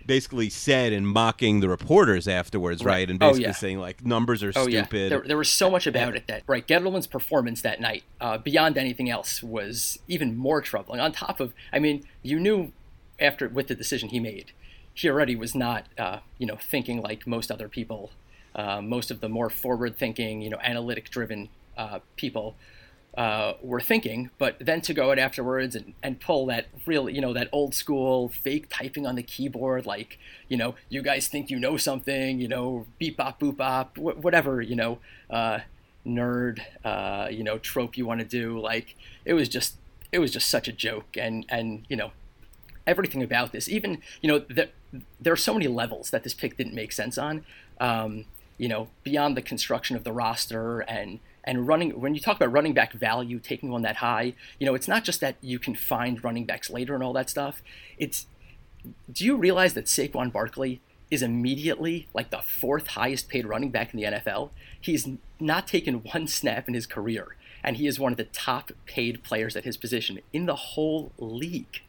basically 0.07 0.51
said 0.51 0.93
in 0.93 1.07
mocking 1.07 1.61
the 1.61 1.69
reporters 1.69 2.29
afterwards, 2.29 2.85
right? 2.85 2.93
Right. 2.95 3.11
And 3.11 3.23
Oh, 3.23 3.29
basically 3.29 3.45
yeah. 3.45 3.53
saying 3.53 3.79
like 3.79 4.05
numbers 4.05 4.43
are 4.43 4.53
Oh 4.55 4.69
stupid. 4.69 4.93
yeah, 5.03 5.09
there, 5.09 5.23
there 5.27 5.37
was 5.37 5.51
so 5.51 5.71
much 5.71 5.87
about 5.87 6.15
it 6.17 6.27
that 6.27 6.43
right. 6.47 6.67
Gettleman's 6.67 7.07
performance 7.07 7.63
that 7.63 7.81
night, 7.81 8.05
uh, 8.21 8.39
beyond 8.39 8.77
anything 8.79 9.09
else, 9.11 9.43
was 9.43 9.99
even 10.09 10.37
more 10.37 10.61
troubling. 10.61 11.01
On 11.01 11.13
top 11.13 11.41
of, 11.41 11.55
I 11.73 11.79
mean, 11.79 12.05
you 12.23 12.39
knew 12.39 12.73
after 13.21 13.49
with 13.49 13.69
the 13.69 13.75
decision 13.75 14.09
he 14.11 14.21
made, 14.21 14.53
he 14.93 15.09
already 15.09 15.35
was 15.37 15.55
not, 15.55 15.87
uh, 15.99 16.19
you 16.39 16.47
know, 16.47 16.57
thinking 16.57 17.01
like 17.03 17.27
most 17.27 17.51
other 17.51 17.69
people, 17.69 18.11
uh, 18.55 18.81
most 18.81 19.11
of 19.11 19.21
the 19.21 19.29
more 19.29 19.51
forward-thinking, 19.51 20.41
you 20.43 20.51
know, 20.51 20.59
analytic-driven 20.63 21.49
uh, 21.77 21.99
people 22.17 22.55
uh, 23.17 23.55
were 23.63 23.81
thinking, 23.81 24.31
but 24.39 24.57
then 24.59 24.81
to 24.81 24.93
go 24.93 25.11
out 25.11 25.19
afterwards 25.19 25.77
and, 25.77 25.95
and 26.03 26.21
pull 26.21 26.47
that 26.47 26.67
real, 26.85 27.09
you 27.09 27.21
know, 27.21 27.33
that 27.33 27.49
old 27.53 27.75
school 27.75 28.29
fake 28.29 28.67
typing 28.69 29.07
on 29.07 29.15
the 29.15 29.23
keyboard, 29.23 29.87
like, 29.87 30.19
you 30.49 30.57
know, 30.57 30.75
you 30.89 31.01
guys 31.01 31.29
think 31.29 31.49
you 31.49 31.59
know 31.59 31.77
something, 31.77 32.41
you 32.41 32.49
know, 32.49 32.87
beep 32.99 33.17
bop 33.17 33.39
boop 33.39 33.57
bop, 33.57 33.97
wh- 33.97 34.23
whatever, 34.23 34.61
you 34.61 34.75
know, 34.75 34.99
uh, 35.31 35.61
nerd, 36.05 36.61
uh, 36.85 37.29
you 37.31 37.45
know, 37.45 37.59
trope 37.59 37.97
you 37.97 38.05
want 38.05 38.21
to 38.21 38.27
do. 38.27 38.59
Like, 38.59 38.97
it 39.25 39.35
was 39.35 39.49
just, 39.49 39.77
it 40.11 40.19
was 40.19 40.31
just 40.31 40.49
such 40.49 40.69
a 40.69 40.73
joke, 40.73 41.17
and 41.17 41.45
and 41.49 41.85
you 41.89 41.97
know, 41.97 42.13
everything 42.87 43.23
about 43.23 43.53
this, 43.53 43.69
even 43.69 44.01
you 44.23 44.29
know, 44.29 44.39
there 44.39 44.69
there 45.21 45.33
are 45.33 45.37
so 45.37 45.55
many 45.55 45.67
levels 45.67 46.11
that 46.11 46.23
this 46.23 46.35
pick 46.35 46.57
didn't 46.57 46.75
make 46.75 46.93
sense 46.93 47.19
on. 47.19 47.45
Um, 47.81 48.27
you 48.57 48.69
know, 48.69 48.89
beyond 49.03 49.37
the 49.37 49.43
construction 49.43 49.97
of 49.97 50.05
the 50.05 50.13
roster 50.13 50.81
and 50.81 51.19
and 51.45 51.69
running 51.69 52.01
when 52.01 52.15
you 52.15 52.21
talk 52.21 52.37
about 52.37 52.53
running 52.53 52.75
back 52.75 52.93
value 52.93 53.39
taking 53.39 53.71
one 53.71 53.83
that 53.83 53.97
high, 53.97 54.35
you 54.59 54.67
know, 54.67 54.75
it's 54.75 54.89
not 54.89 55.05
just 55.05 55.21
that 55.21 55.37
you 55.41 55.59
can 55.59 55.75
find 55.75 56.25
running 56.25 56.45
backs 56.45 56.71
later 56.71 56.95
and 56.95 57.05
all 57.05 57.13
that 57.13 57.31
stuff. 57.31 57.63
It's 57.99 58.27
do 59.11 59.25
you 59.25 59.37
realize 59.37 59.75
that 59.75 59.87
Saquon 59.87 60.33
Barkley 60.33 60.81
is 61.11 61.23
immediately 61.23 62.09
like 62.15 62.31
the 62.31 62.39
fourth 62.39 62.89
highest 62.89 63.29
paid 63.29 63.47
running 63.47 63.71
back 63.71 63.95
in 63.95 64.01
the 64.01 64.07
NFL. 64.07 64.51
He's 64.81 65.09
not 65.39 65.67
taken 65.69 65.97
one 65.97 66.27
snap 66.27 66.67
in 66.67 66.75
his 66.75 66.87
career, 66.87 67.37
and 67.63 67.77
he 67.77 67.87
is 67.87 68.01
one 68.01 68.13
of 68.13 68.19
the 68.19 68.25
top 68.25 68.73
paid 68.87 69.23
players 69.23 69.57
at 69.57 69.65
his 69.65 69.77
position 69.77 70.21
in 70.33 70.47
the 70.47 70.57
whole 70.57 71.13
league. 71.19 71.83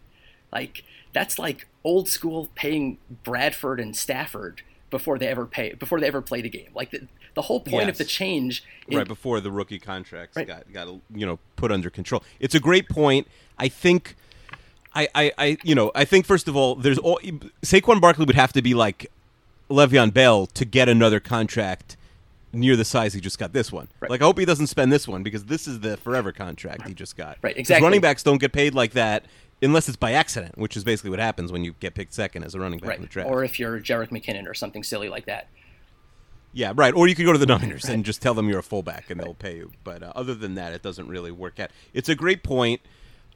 Like 0.51 0.83
that's 1.11 1.39
like 1.39 1.67
old 1.83 2.07
school 2.07 2.49
paying 2.55 2.97
Bradford 3.23 3.79
and 3.79 3.95
Stafford 3.95 4.61
before 4.89 5.17
they 5.17 5.27
ever 5.27 5.45
pay 5.45 5.73
before 5.73 5.99
they 5.99 6.07
ever 6.07 6.21
played 6.21 6.45
a 6.45 6.49
game. 6.49 6.69
Like 6.75 6.93
the, 7.35 7.43
whole 7.43 7.59
point 7.59 7.89
of 7.89 7.97
the 7.97 8.03
change 8.05 8.63
in- 8.87 8.97
right 8.97 9.07
before 9.07 9.39
the 9.39 9.51
rookie 9.51 9.79
contracts 9.79 10.35
Right. 10.35 10.47
got 10.47 10.71
got 10.73 10.87
you 11.13 11.25
know 11.25 11.39
put 11.55 11.71
under 11.71 11.89
control. 11.89 12.23
It's 12.39 12.55
a 12.55 12.59
great 12.59 12.89
point. 12.89 13.27
I 13.57 13.67
think. 13.67 14.15
I, 14.97 15.09
I, 15.13 15.31
I, 15.37 15.57
you 15.61 15.75
know, 15.75 15.91
I 15.93 16.05
think 16.05 16.25
first 16.25 16.47
of 16.47 16.55
all, 16.55 16.75
there's 16.75 16.97
all 16.97 17.19
Saquon 17.61 17.99
Barkley 17.99 18.23
would 18.23 18.37
have 18.37 18.53
to 18.53 18.61
be 18.61 18.73
like 18.73 19.11
Le'Veon 19.69 20.13
Bell 20.13 20.45
to 20.47 20.63
get 20.63 20.87
another 20.87 21.19
contract 21.19 21.97
near 22.53 22.77
the 22.77 22.85
size 22.85 23.13
he 23.13 23.19
just 23.19 23.37
got 23.37 23.51
this 23.51 23.73
one. 23.73 23.89
Right. 23.99 24.09
Like, 24.09 24.21
I 24.21 24.23
hope 24.23 24.39
he 24.39 24.45
doesn't 24.45 24.67
spend 24.67 24.93
this 24.93 25.05
one 25.05 25.21
because 25.21 25.45
this 25.45 25.67
is 25.67 25.81
the 25.81 25.97
forever 25.97 26.31
contract 26.31 26.87
he 26.87 26.93
just 26.93 27.17
got. 27.17 27.37
Right, 27.41 27.57
exactly. 27.57 27.83
Running 27.83 27.99
backs 27.99 28.23
don't 28.23 28.37
get 28.39 28.53
paid 28.53 28.73
like 28.73 28.93
that 28.93 29.25
unless 29.61 29.89
it's 29.89 29.97
by 29.97 30.13
accident, 30.13 30.57
which 30.57 30.77
is 30.77 30.83
basically 30.85 31.09
what 31.09 31.19
happens 31.19 31.51
when 31.51 31.65
you 31.65 31.75
get 31.81 31.93
picked 31.93 32.13
second 32.13 32.43
as 32.43 32.55
a 32.55 32.59
running 32.59 32.79
back 32.79 32.95
in 32.95 33.01
the 33.01 33.07
draft. 33.07 33.29
or 33.29 33.43
if 33.43 33.59
you're 33.59 33.79
Jerick 33.81 34.09
McKinnon 34.11 34.47
or 34.47 34.53
something 34.53 34.83
silly 34.83 35.09
like 35.09 35.25
that. 35.25 35.47
Yeah, 36.55 36.71
right. 36.73 36.93
Or 36.93 37.05
you 37.05 37.15
could 37.15 37.25
go 37.25 37.33
to 37.33 37.37
the 37.37 37.45
Niners 37.45 37.83
and 37.83 38.05
just 38.05 38.21
tell 38.21 38.33
them 38.33 38.47
you're 38.47 38.59
a 38.59 38.63
fullback 38.63 39.09
and 39.09 39.19
they'll 39.19 39.33
pay 39.33 39.57
you. 39.57 39.71
But 39.83 40.01
uh, 40.01 40.13
other 40.15 40.33
than 40.33 40.55
that, 40.55 40.71
it 40.71 40.81
doesn't 40.81 41.09
really 41.09 41.29
work 41.29 41.59
out. 41.59 41.69
It's 41.93 42.07
a 42.07 42.15
great 42.15 42.43
point. 42.43 42.79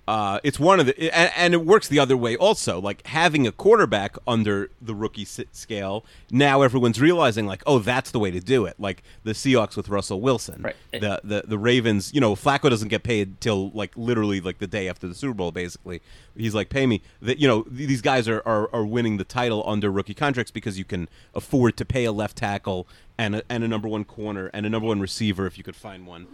Uh, 0.09 0.39
it's 0.43 0.59
one 0.59 0.79
of 0.79 0.87
the, 0.87 1.15
and, 1.15 1.31
and 1.35 1.53
it 1.53 1.63
works 1.63 1.87
the 1.87 1.99
other 1.99 2.17
way 2.17 2.35
also. 2.35 2.81
Like 2.81 3.05
having 3.05 3.45
a 3.45 3.51
quarterback 3.51 4.15
under 4.27 4.71
the 4.81 4.95
rookie 4.95 5.23
scale, 5.23 6.03
now 6.31 6.63
everyone's 6.63 6.99
realizing 6.99 7.45
like, 7.45 7.61
oh, 7.67 7.77
that's 7.77 8.09
the 8.09 8.17
way 8.17 8.31
to 8.31 8.39
do 8.39 8.65
it. 8.65 8.73
Like 8.79 9.03
the 9.23 9.33
Seahawks 9.33 9.77
with 9.77 9.87
Russell 9.87 10.19
Wilson, 10.19 10.63
Right. 10.63 10.75
The 10.91 11.21
the 11.23 11.43
the 11.45 11.59
Ravens. 11.59 12.11
You 12.11 12.21
know, 12.21 12.33
Flacco 12.33 12.71
doesn't 12.71 12.87
get 12.87 13.03
paid 13.03 13.39
till 13.39 13.69
like 13.69 13.95
literally 13.95 14.41
like 14.41 14.57
the 14.57 14.65
day 14.65 14.89
after 14.89 15.07
the 15.07 15.13
Super 15.13 15.35
Bowl. 15.35 15.51
Basically, 15.51 16.01
he's 16.35 16.55
like, 16.55 16.69
pay 16.69 16.87
me. 16.87 17.03
That 17.21 17.37
you 17.37 17.47
know, 17.47 17.63
these 17.69 18.01
guys 18.01 18.27
are, 18.27 18.41
are 18.47 18.67
are 18.73 18.87
winning 18.87 19.17
the 19.17 19.23
title 19.23 19.63
under 19.67 19.91
rookie 19.91 20.15
contracts 20.15 20.49
because 20.49 20.79
you 20.79 20.85
can 20.85 21.07
afford 21.35 21.77
to 21.77 21.85
pay 21.85 22.05
a 22.05 22.11
left 22.11 22.35
tackle 22.35 22.87
and 23.15 23.35
a, 23.35 23.43
and 23.47 23.63
a 23.63 23.67
number 23.67 23.87
one 23.87 24.05
corner 24.05 24.49
and 24.55 24.65
a 24.65 24.69
number 24.71 24.87
one 24.87 25.01
receiver 25.01 25.45
if 25.45 25.55
you 25.59 25.63
could 25.63 25.75
find 25.75 26.07
one. 26.07 26.25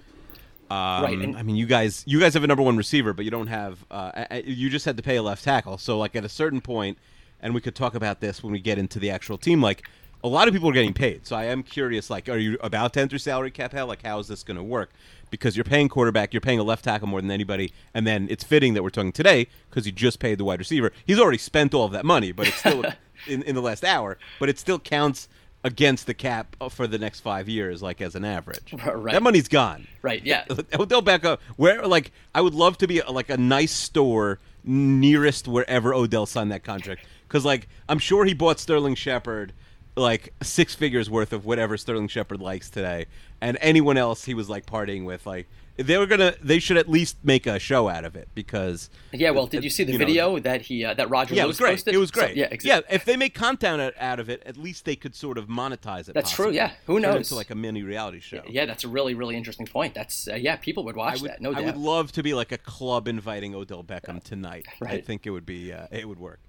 Um, 0.69 1.03
Right, 1.03 1.17
and- 1.19 1.37
I 1.37 1.43
mean, 1.43 1.55
you 1.55 1.65
guys, 1.65 2.03
you 2.07 2.19
guys 2.19 2.33
have 2.33 2.43
a 2.43 2.47
number 2.47 2.63
one 2.63 2.77
receiver, 2.77 3.13
but 3.13 3.25
you 3.25 3.31
don't 3.31 3.47
have. 3.47 3.85
Uh, 3.91 4.25
you 4.43 4.69
just 4.69 4.85
had 4.85 4.97
to 4.97 5.03
pay 5.03 5.15
a 5.17 5.23
left 5.23 5.43
tackle. 5.43 5.77
So, 5.77 5.97
like 5.97 6.15
at 6.15 6.25
a 6.25 6.29
certain 6.29 6.61
point, 6.61 6.97
and 7.41 7.53
we 7.53 7.61
could 7.61 7.75
talk 7.75 7.95
about 7.95 8.19
this 8.21 8.41
when 8.43 8.51
we 8.51 8.59
get 8.59 8.77
into 8.77 8.97
the 8.99 9.11
actual 9.11 9.37
team. 9.37 9.61
Like, 9.61 9.87
a 10.23 10.27
lot 10.27 10.47
of 10.47 10.53
people 10.53 10.69
are 10.69 10.73
getting 10.73 10.93
paid. 10.93 11.27
So, 11.27 11.35
I 11.35 11.45
am 11.45 11.61
curious. 11.61 12.09
Like, 12.09 12.27
are 12.29 12.37
you 12.37 12.57
about 12.61 12.93
to 12.93 13.01
enter 13.01 13.17
salary 13.19 13.51
cap 13.51 13.73
hell? 13.73 13.87
Like, 13.87 14.01
how 14.03 14.17
is 14.19 14.27
this 14.27 14.43
going 14.43 14.57
to 14.57 14.63
work? 14.63 14.91
Because 15.29 15.57
you're 15.57 15.63
paying 15.65 15.89
quarterback, 15.89 16.33
you're 16.33 16.41
paying 16.41 16.59
a 16.59 16.63
left 16.63 16.83
tackle 16.85 17.07
more 17.07 17.19
than 17.21 17.31
anybody, 17.31 17.73
and 17.93 18.05
then 18.07 18.27
it's 18.29 18.43
fitting 18.43 18.73
that 18.75 18.83
we're 18.83 18.89
talking 18.89 19.11
today 19.11 19.47
because 19.69 19.85
you 19.85 19.91
just 19.91 20.19
paid 20.19 20.37
the 20.37 20.45
wide 20.45 20.59
receiver. 20.59 20.91
He's 21.05 21.19
already 21.19 21.37
spent 21.39 21.73
all 21.73 21.83
of 21.85 21.91
that 21.91 22.05
money, 22.05 22.31
but 22.31 22.47
it's 22.47 22.57
still 22.57 22.83
in 23.27 23.43
in 23.43 23.53
the 23.55 23.61
last 23.61 23.83
hour. 23.83 24.17
But 24.39 24.49
it 24.49 24.57
still 24.59 24.79
counts 24.79 25.27
against 25.65 26.05
the 26.05 26.13
cap 26.13 26.55
for 26.69 26.85
the 26.85 26.99
next 26.99 27.21
five 27.21 27.49
years, 27.49 27.81
like 27.81 27.99
as 27.99 28.15
an 28.15 28.23
average. 28.23 28.73
Right. 28.85 29.13
That 29.13 29.23
money's 29.23 29.47
gone. 29.47 29.87
Right, 30.03 30.23
yeah. 30.23 30.45
Odell 30.79 31.01
Beckham, 31.01 31.39
where 31.57 31.85
like 31.87 32.11
I 32.33 32.41
would 32.41 32.53
love 32.53 32.77
to 32.77 32.87
be 32.87 33.01
like 33.01 33.29
a 33.29 33.37
nice 33.37 33.71
store 33.71 34.39
nearest 34.63 35.47
wherever 35.47 35.93
Odell 35.93 36.25
signed 36.27 36.51
that 36.51 36.63
contract 36.63 37.05
because 37.27 37.43
like 37.43 37.67
I'm 37.89 37.99
sure 37.99 38.25
he 38.25 38.33
bought 38.33 38.59
Sterling 38.59 38.95
Shepard 38.95 39.53
like 39.95 40.33
six 40.41 40.75
figures 40.75 41.09
worth 41.09 41.33
of 41.33 41.45
whatever 41.45 41.77
Sterling 41.77 42.07
Shepard 42.07 42.41
likes 42.41 42.69
today, 42.69 43.07
and 43.41 43.57
anyone 43.59 43.97
else 43.97 44.25
he 44.25 44.33
was 44.35 44.49
like 44.49 44.65
partying 44.65 45.03
with 45.03 45.25
like 45.25 45.47
they 45.77 45.97
were 45.97 46.05
gonna 46.05 46.35
they 46.41 46.59
should 46.59 46.77
at 46.77 46.87
least 46.89 47.17
make 47.23 47.45
a 47.45 47.59
show 47.59 47.89
out 47.89 48.05
of 48.05 48.15
it 48.15 48.29
because 48.33 48.89
Yeah, 49.11 49.31
well, 49.31 49.45
did 49.47 49.63
you 49.63 49.69
see 49.69 49.83
the 49.83 49.93
you 49.93 49.97
know, 49.97 50.05
video 50.05 50.39
that 50.39 50.61
he 50.63 50.85
uh, 50.85 50.93
that 50.93 51.09
Roger 51.09 51.35
yeah, 51.35 51.43
it 51.43 51.47
was 51.47 51.57
great. 51.57 51.71
posted? 51.71 51.93
It 51.93 51.97
was 51.97 52.09
So- 52.09 52.21
great. 52.21 52.37
yeah, 52.37 52.45
exactly. 52.45 52.69
Yeah, 52.89 52.95
if 52.95 53.05
they 53.05 53.17
make 53.17 53.33
content 53.33 53.93
out- 53.99 54.19
of 54.19 54.29
it, 54.29 54.41
at 54.45 54.55
least 54.55 54.85
they 54.85 54.95
could 54.95 55.13
sort 55.13 55.37
of 55.37 55.47
monetize 55.47 56.07
it. 56.07 56.13
That's 56.13 56.31
true, 56.31 56.51
yeah. 56.51 56.71
Who 56.85 56.99
knows 56.99 57.11
Turn 57.11 57.17
into 57.17 57.35
like 57.35 57.49
a 57.49 57.55
mini 57.55 57.83
reality 57.83 58.21
show. 58.21 58.41
Yeah, 58.47 58.65
that's 58.65 58.83
a 58.85 58.87
really 58.87 59.13
really 59.13 59.35
interesting 59.35 59.67
point. 59.67 59.93
That's 59.93 60.27
uh, 60.27 60.35
yeah, 60.35 60.55
people 60.55 60.85
would 60.85 60.95
watch 60.95 61.21
would, 61.21 61.31
that, 61.31 61.41
no 61.41 61.53
doubt. 61.53 61.63
i 61.63 61.65
would 61.65 61.77
love 61.77 62.11
to 62.13 62.23
be 62.23 62.33
like 62.33 62.51
a 62.51 62.57
club 62.57 63.07
inviting 63.07 63.53
Odell 63.53 63.83
Beckham 63.83 64.23
tonight. 64.23 64.65
I 64.81 65.01
think 65.01 65.25
it 65.27 65.31
would 65.31 65.45
be 65.45 65.73
uh, 65.73 65.87
it 65.91 66.07
would 66.07 66.19
work. 66.19 66.39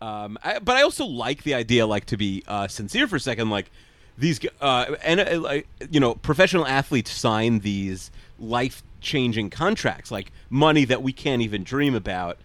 Um, 0.00 0.38
I, 0.44 0.60
but 0.60 0.76
I 0.76 0.82
also 0.82 1.04
like 1.04 1.42
the 1.42 1.54
idea, 1.54 1.86
like 1.86 2.04
to 2.06 2.16
be 2.16 2.44
uh, 2.46 2.68
sincere 2.68 3.08
for 3.08 3.16
a 3.16 3.20
second, 3.20 3.50
like 3.50 3.70
these 4.18 4.40
uh, 4.60 4.96
and 5.02 5.20
uh, 5.20 5.60
you 5.90 6.00
know, 6.00 6.14
professional 6.16 6.66
athletes 6.66 7.10
sign 7.10 7.60
these 7.60 8.10
life 8.38 8.82
changing 9.00 9.48
contracts, 9.50 10.10
like 10.10 10.32
money 10.50 10.84
that 10.84 11.02
we 11.02 11.12
can't 11.12 11.40
even 11.42 11.62
dream 11.64 11.94
about. 11.94 12.36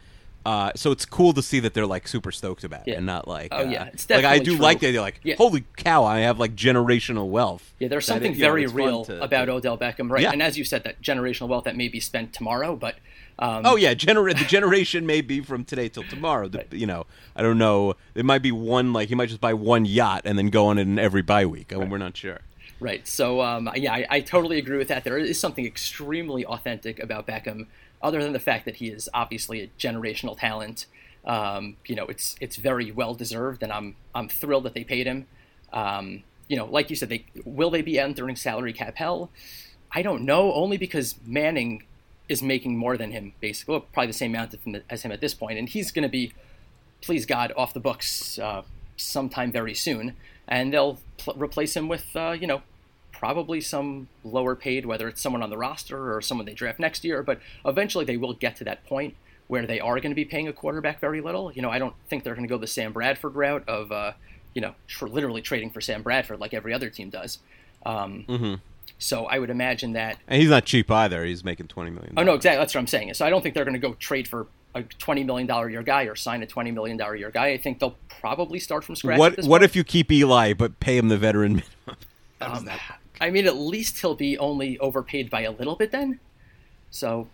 Uh, 0.46 0.72
so 0.76 0.92
it's 0.92 1.06
cool 1.06 1.32
to 1.32 1.42
see 1.42 1.62
that 1.62 1.74
they're 1.74 1.86
like 1.86 2.06
super 2.06 2.30
stoked 2.30 2.66
about 2.66 2.82
it 2.86 2.92
Yeah. 2.92 2.98
and 2.98 3.06
not 3.06 3.30
like 3.30 3.48
Oh, 3.54 3.60
uh, 3.66 3.70
yeah, 3.70 3.86
it's 3.94 4.10
like 4.10 4.26
I 4.26 4.40
do 4.40 4.56
true. 4.58 4.62
like 4.62 4.82
that 4.82 4.92
they're 4.92 5.00
like 5.00 5.22
Yeah. 5.24 5.36
holy 5.38 5.64
cow 5.78 6.04
I 6.04 6.20
have 6.20 6.38
like 6.38 6.54
generational 6.54 7.30
wealth 7.30 7.72
Yeah, 7.80 7.88
there's 7.88 8.06
something 8.06 8.34
you 8.34 8.40
know, 8.40 8.46
very 8.48 8.66
real 8.68 9.06
to- 9.06 9.24
about 9.24 9.48
Odell 9.48 9.78
Beckham, 9.78 10.10
right? 10.12 10.24
Yeah. 10.24 10.32
And 10.34 10.44
as 10.44 10.58
you 10.58 10.66
said, 10.66 10.84
that 10.84 11.02
generational 11.02 11.48
wealth 11.48 11.64
that 11.64 11.78
may 11.78 11.88
be 11.88 12.02
spent 12.02 12.34
tomorrow, 12.34 12.76
but 12.76 12.96
um, 13.40 13.64
Oh 13.66 13.76
yeah, 13.76 13.94
gener- 13.94 14.38
the 14.38 14.46
generation 14.46 15.06
may 15.06 15.22
be 15.22 15.42
from 15.42 15.66
today 15.66 15.90
till 15.90 16.04
tomorrow. 16.04 16.48
The- 16.48 16.66
You 16.72 16.86
know, 16.86 17.06
I 17.36 17.42
don't 17.42 17.58
know. 17.58 17.96
It 18.16 18.26
might 18.26 18.42
be 18.42 18.52
one 18.52 18.94
like 18.94 19.10
he 19.10 19.16
might 19.16 19.30
just 19.30 19.42
buy 19.42 19.54
one 19.54 19.86
yacht 19.86 20.22
and 20.26 20.38
then 20.38 20.50
go 20.50 20.68
on 20.68 20.78
it 20.78 20.84
in 20.84 21.00
every 21.00 21.22
bye 21.22 21.46
week. 21.46 21.74
I 21.74 21.78
mean, 21.78 21.90
we're 21.90 21.98
not 21.98 22.16
sure. 22.18 22.40
Right. 22.80 23.08
So 23.08 23.42
um, 23.42 23.70
yeah, 23.76 23.94
I, 23.94 24.06
I 24.10 24.20
totally 24.22 24.58
agree 24.58 24.78
with 24.78 24.88
that. 24.90 25.04
There 25.04 25.18
is 25.18 25.40
something 25.40 25.66
extremely 25.66 26.46
authentic 26.46 27.00
about 27.00 27.26
Beckham, 27.28 27.68
other 28.02 28.22
than 28.22 28.34
the 28.34 28.40
fact 28.40 28.66
that 28.66 28.76
he 28.78 28.88
is 28.90 29.08
obviously 29.14 29.62
a 29.62 29.68
generational 29.80 30.38
talent. 30.38 30.86
Um, 31.26 31.78
you 31.86 31.96
know, 31.96 32.06
it's 32.08 32.36
it's 32.42 32.58
very 32.58 32.92
well 32.92 33.14
deserved, 33.14 33.64
and 33.64 33.72
I'm 33.72 33.96
I'm 34.14 34.28
thrilled 34.28 34.66
that 34.66 34.74
they 34.74 34.84
paid 34.84 35.08
him. 35.08 35.28
Um, 35.72 36.24
you 36.50 36.58
know, 36.58 36.66
like 36.66 36.90
you 36.90 36.96
said, 36.98 37.08
they 37.10 37.26
will 37.46 37.70
they 37.72 37.82
be 37.82 37.98
entering 37.98 38.36
salary 38.36 38.74
cap 38.74 38.96
hell? 38.98 39.32
I 39.92 40.02
don't 40.02 40.24
know, 40.24 40.52
only 40.54 40.78
because 40.78 41.16
Manning 41.26 41.84
is 42.30 42.42
making 42.42 42.78
more 42.78 42.98
than 42.98 43.12
him, 43.12 43.34
basically, 43.42 43.74
well, 43.74 43.86
probably 43.92 44.08
the 44.08 44.14
same 44.14 44.32
amount 44.32 44.56
as 44.90 45.04
him 45.04 45.12
at 45.12 45.22
this 45.22 45.34
point, 45.34 45.60
and 45.60 45.70
he's 45.70 45.92
going 45.92 46.04
to 46.04 46.10
be 46.10 46.34
please 47.04 47.26
God, 47.26 47.52
off 47.56 47.74
the 47.74 47.80
books 47.80 48.40
uh, 48.40 48.64
sometime 48.98 49.52
very 49.52 49.74
soon, 49.74 50.16
and 50.48 50.74
they'll 50.74 51.00
pl- 51.18 51.36
replace 51.38 51.76
him 51.76 51.88
with, 51.88 52.16
uh, 52.16 52.32
you 52.32 52.48
know, 52.48 52.62
probably 53.12 53.62
some 53.62 54.08
lower 54.24 54.56
paid, 54.56 54.86
whether 54.86 55.08
it's 55.08 55.22
someone 55.22 55.44
on 55.44 55.50
the 55.50 55.58
roster 55.58 56.16
or 56.16 56.22
someone 56.22 56.46
they 56.46 56.54
draft 56.54 56.80
next 56.80 57.04
year. 57.04 57.22
But 57.22 57.40
eventually, 57.66 58.06
they 58.06 58.18
will 58.18 58.34
get 58.34 58.56
to 58.58 58.64
that 58.64 58.86
point 58.86 59.16
where 59.48 59.68
they 59.68 59.80
are 59.80 59.96
going 60.00 60.12
to 60.12 60.16
be 60.16 60.26
paying 60.26 60.48
a 60.48 60.54
quarterback 60.54 61.00
very 61.00 61.22
little. 61.22 61.52
You 61.52 61.62
know, 61.62 61.70
I 61.70 61.78
don't 61.78 61.94
think 62.10 62.24
they're 62.24 62.36
going 62.36 62.48
to 62.48 62.52
go 62.52 62.58
the 62.58 62.68
Sam 62.68 62.94
Bradford 62.94 63.36
route 63.36 63.68
of, 63.68 63.92
uh, 63.92 64.14
you 64.56 64.62
know, 64.62 64.74
tr- 64.88 65.08
literally 65.08 65.42
trading 65.42 65.70
for 65.70 65.82
Sam 65.82 66.02
Bradford 66.02 66.40
like 66.40 66.54
every 66.54 66.74
other 66.74 66.90
team 66.90 67.10
does. 67.10 67.40
Um, 67.86 68.24
So 69.00 69.26
I 69.26 69.38
would 69.40 69.50
imagine 69.50 69.94
that 69.94 70.18
And 70.28 70.42
he's 70.42 70.50
not 70.50 70.66
cheap 70.66 70.90
either. 70.90 71.26
He's 71.26 71.44
making 71.44 71.68
twenty 71.68 71.92
million. 71.92 72.14
Oh 72.18 72.24
no, 72.24 72.34
exactly. 72.36 72.60
That's 72.60 72.74
what 72.74 72.80
I'm 72.82 72.88
saying. 72.88 73.14
So 73.16 73.26
I 73.26 73.30
don't 73.30 73.42
think 73.42 73.54
they're 73.56 73.66
going 73.66 73.74
to 73.74 73.80
go 73.80 73.94
trade 73.96 74.28
for 74.28 74.48
a 74.76 74.84
twenty 74.84 75.24
million 75.24 75.46
dollar 75.48 75.70
year 75.70 75.84
guy 75.84 76.04
or 76.04 76.16
sign 76.16 76.42
a 76.42 76.48
twenty 76.48 76.72
million 76.72 76.96
dollar 76.98 77.16
year 77.16 77.30
guy. 77.32 77.48
I 77.48 77.58
think 77.58 77.80
they'll 77.80 77.98
probably 78.22 78.60
start 78.60 78.84
from 78.84 78.96
scratch. 78.96 79.16
at 79.16 79.20
What 79.20 79.36
What 79.38 79.48
point. 79.48 79.64
if 79.64 79.76
you 79.76 79.84
keep 79.84 80.12
Eli 80.12 80.54
but 80.54 80.80
pay 80.80 80.98
him 80.98 81.10
the 81.10 81.18
veteran 81.18 81.54
minimum? 81.88 81.98
Um, 82.42 82.70
I 83.22 83.30
mean, 83.30 83.46
at 83.48 83.56
least 83.56 84.00
he'll 84.02 84.16
be 84.16 84.38
only 84.38 84.78
overpaid 84.80 85.30
by 85.30 85.42
a 85.42 85.52
little 85.52 85.78
bit 85.78 85.92
then. 85.92 86.20
So 86.92 87.30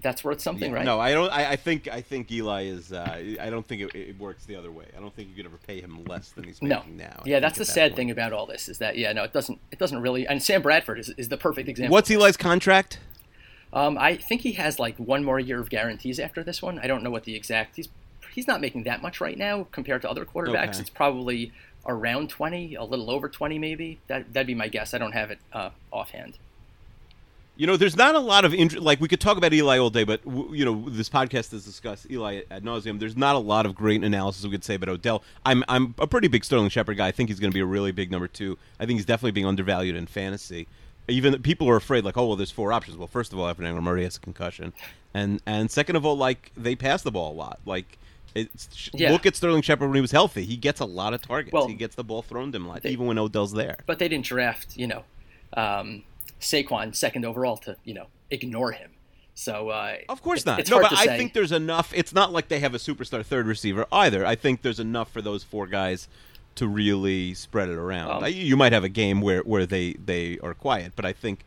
that's 0.00 0.22
worth 0.24 0.40
something, 0.40 0.72
right? 0.72 0.84
No, 0.84 1.00
I 1.00 1.12
don't. 1.12 1.30
I, 1.30 1.52
I 1.52 1.56
think 1.56 1.88
I 1.88 2.00
think 2.00 2.30
Eli 2.30 2.64
is. 2.64 2.92
Uh, 2.92 3.36
I 3.40 3.50
don't 3.50 3.66
think 3.66 3.82
it, 3.82 3.94
it 3.94 4.18
works 4.18 4.44
the 4.44 4.56
other 4.56 4.70
way. 4.70 4.86
I 4.96 5.00
don't 5.00 5.14
think 5.14 5.28
you 5.28 5.34
could 5.34 5.46
ever 5.46 5.58
pay 5.66 5.80
him 5.80 6.04
less 6.04 6.30
than 6.30 6.44
he's 6.44 6.60
No. 6.62 6.76
making 6.78 6.96
now. 6.98 7.22
I 7.24 7.28
Yeah, 7.28 7.40
that's 7.40 7.58
the 7.58 7.64
that 7.64 7.72
sad 7.72 7.90
point. 7.90 7.96
thing 7.96 8.10
about 8.10 8.32
all 8.32 8.46
this 8.46 8.68
is 8.68 8.78
that 8.78 8.96
yeah, 8.96 9.12
no, 9.12 9.24
it 9.24 9.32
doesn't. 9.32 9.58
It 9.72 9.78
doesn't 9.78 10.00
really. 10.00 10.26
And 10.26 10.42
Sam 10.42 10.62
Bradford 10.62 10.98
is, 10.98 11.08
is 11.16 11.28
the 11.28 11.36
perfect 11.36 11.68
example. 11.68 11.92
What's. 11.92 12.10
Eli's 12.10 12.36
contract? 12.36 12.98
Um, 13.72 13.98
I 13.98 14.16
think 14.16 14.40
he 14.42 14.52
has 14.52 14.78
like 14.78 14.96
one 14.96 15.22
more 15.24 15.38
year 15.38 15.60
of 15.60 15.68
guarantees 15.68 16.18
after 16.18 16.42
this 16.42 16.62
one. 16.62 16.78
I 16.78 16.86
don't 16.86 17.02
know 17.02 17.10
what 17.10 17.24
the 17.24 17.34
exact. 17.34 17.76
He's 17.76 17.88
he's 18.32 18.46
not 18.46 18.60
making 18.60 18.84
that 18.84 19.02
much 19.02 19.20
right 19.20 19.36
now 19.36 19.66
compared 19.72 20.02
to 20.02 20.10
other 20.10 20.24
quarterbacks. 20.24 20.70
Okay. 20.70 20.80
It's 20.80 20.90
probably 20.90 21.52
around 21.86 22.30
twenty, 22.30 22.74
a 22.74 22.84
little 22.84 23.10
over 23.10 23.28
twenty, 23.28 23.58
maybe. 23.58 23.98
That 24.06 24.32
that'd 24.32 24.46
be 24.46 24.54
my 24.54 24.68
guess. 24.68 24.94
I 24.94 24.98
don't 24.98 25.12
have 25.12 25.30
it 25.30 25.38
uh, 25.52 25.70
offhand. 25.92 26.38
You 27.58 27.66
know, 27.66 27.76
there's 27.76 27.96
not 27.96 28.14
a 28.14 28.20
lot 28.20 28.44
of 28.44 28.54
interest. 28.54 28.84
Like 28.84 29.00
we 29.00 29.08
could 29.08 29.20
talk 29.20 29.36
about 29.36 29.52
Eli 29.52 29.78
all 29.78 29.90
day, 29.90 30.04
but 30.04 30.24
w- 30.24 30.54
you 30.54 30.64
know, 30.64 30.88
this 30.88 31.08
podcast 31.08 31.50
has 31.50 31.64
discussed 31.64 32.06
Eli 32.10 32.42
ad 32.52 32.62
nauseum. 32.62 33.00
There's 33.00 33.16
not 33.16 33.34
a 33.34 33.40
lot 33.40 33.66
of 33.66 33.74
great 33.74 34.02
analysis 34.04 34.44
we 34.44 34.50
could 34.52 34.62
say 34.64 34.74
about 34.76 34.88
Odell. 34.88 35.24
I'm 35.44 35.64
I'm 35.68 35.94
a 35.98 36.06
pretty 36.06 36.28
big 36.28 36.44
Sterling 36.44 36.68
Shepard 36.70 36.96
guy. 36.96 37.08
I 37.08 37.10
think 37.12 37.28
he's 37.28 37.40
going 37.40 37.50
to 37.50 37.54
be 37.54 37.60
a 37.60 37.66
really 37.66 37.90
big 37.92 38.10
number 38.12 38.28
two. 38.28 38.56
I 38.78 38.86
think 38.86 38.98
he's 38.98 39.04
definitely 39.06 39.32
being 39.32 39.46
undervalued 39.46 39.96
in 39.96 40.06
fantasy. 40.06 40.68
Even 41.08 41.42
people 41.42 41.68
are 41.68 41.76
afraid, 41.76 42.04
like, 42.04 42.16
oh 42.16 42.26
well, 42.28 42.36
there's 42.36 42.50
four 42.52 42.72
options. 42.72 42.96
Well, 42.96 43.08
first 43.08 43.32
of 43.32 43.38
all, 43.40 43.48
Evan 43.48 43.64
Engram 43.66 43.86
already 43.88 44.04
has 44.04 44.16
a 44.16 44.20
concussion, 44.20 44.72
and 45.12 45.42
and 45.44 45.68
second 45.70 45.96
of 45.96 46.06
all, 46.06 46.16
like 46.16 46.52
they 46.56 46.76
pass 46.76 47.02
the 47.02 47.10
ball 47.10 47.32
a 47.32 47.34
lot. 47.34 47.58
Like 47.66 47.98
Yeah. 48.94 49.10
Look 49.10 49.26
at 49.26 49.34
Sterling 49.34 49.62
Shepard 49.62 49.88
when 49.88 49.96
he 49.96 50.00
was 50.00 50.12
healthy. 50.12 50.44
He 50.44 50.56
gets 50.56 50.78
a 50.78 50.84
lot 50.84 51.12
of 51.12 51.22
targets. 51.22 51.52
Well, 51.52 51.66
he 51.66 51.74
gets 51.74 51.96
the 51.96 52.04
ball 52.04 52.22
thrown 52.22 52.52
to 52.52 52.56
him, 52.56 52.68
like, 52.68 52.82
they- 52.82 52.90
even 52.90 53.06
when 53.06 53.18
Odell's 53.18 53.52
there. 53.52 53.78
But 53.86 53.98
they 53.98 54.06
didn't 54.06 54.26
draft, 54.26 54.76
you 54.76 54.86
know, 54.86 55.02
um, 55.56 56.04
Saquon 56.40 56.94
second 56.94 57.24
overall 57.24 57.56
to, 57.58 57.76
you 57.84 57.94
know, 57.94 58.06
ignore 58.30 58.72
him. 58.72 58.90
So 59.34 59.68
uh, 59.68 59.96
Of 60.08 60.22
course 60.22 60.44
not. 60.44 60.68
No, 60.68 60.80
but 60.80 60.92
I 60.92 61.06
say. 61.06 61.16
think 61.16 61.32
there's 61.32 61.52
enough. 61.52 61.92
It's 61.94 62.12
not 62.12 62.32
like 62.32 62.48
they 62.48 62.58
have 62.60 62.74
a 62.74 62.78
superstar 62.78 63.24
third 63.24 63.46
receiver 63.46 63.86
either. 63.92 64.26
I 64.26 64.34
think 64.34 64.62
there's 64.62 64.80
enough 64.80 65.10
for 65.12 65.22
those 65.22 65.44
four 65.44 65.66
guys 65.66 66.08
to 66.56 66.66
really 66.66 67.34
spread 67.34 67.68
it 67.68 67.76
around. 67.76 68.24
Um, 68.24 68.32
you 68.32 68.56
might 68.56 68.72
have 68.72 68.82
a 68.82 68.88
game 68.88 69.20
where, 69.20 69.42
where 69.42 69.64
they, 69.64 69.92
they 69.92 70.38
are 70.42 70.54
quiet, 70.54 70.92
but 70.96 71.04
I 71.04 71.12
think 71.12 71.44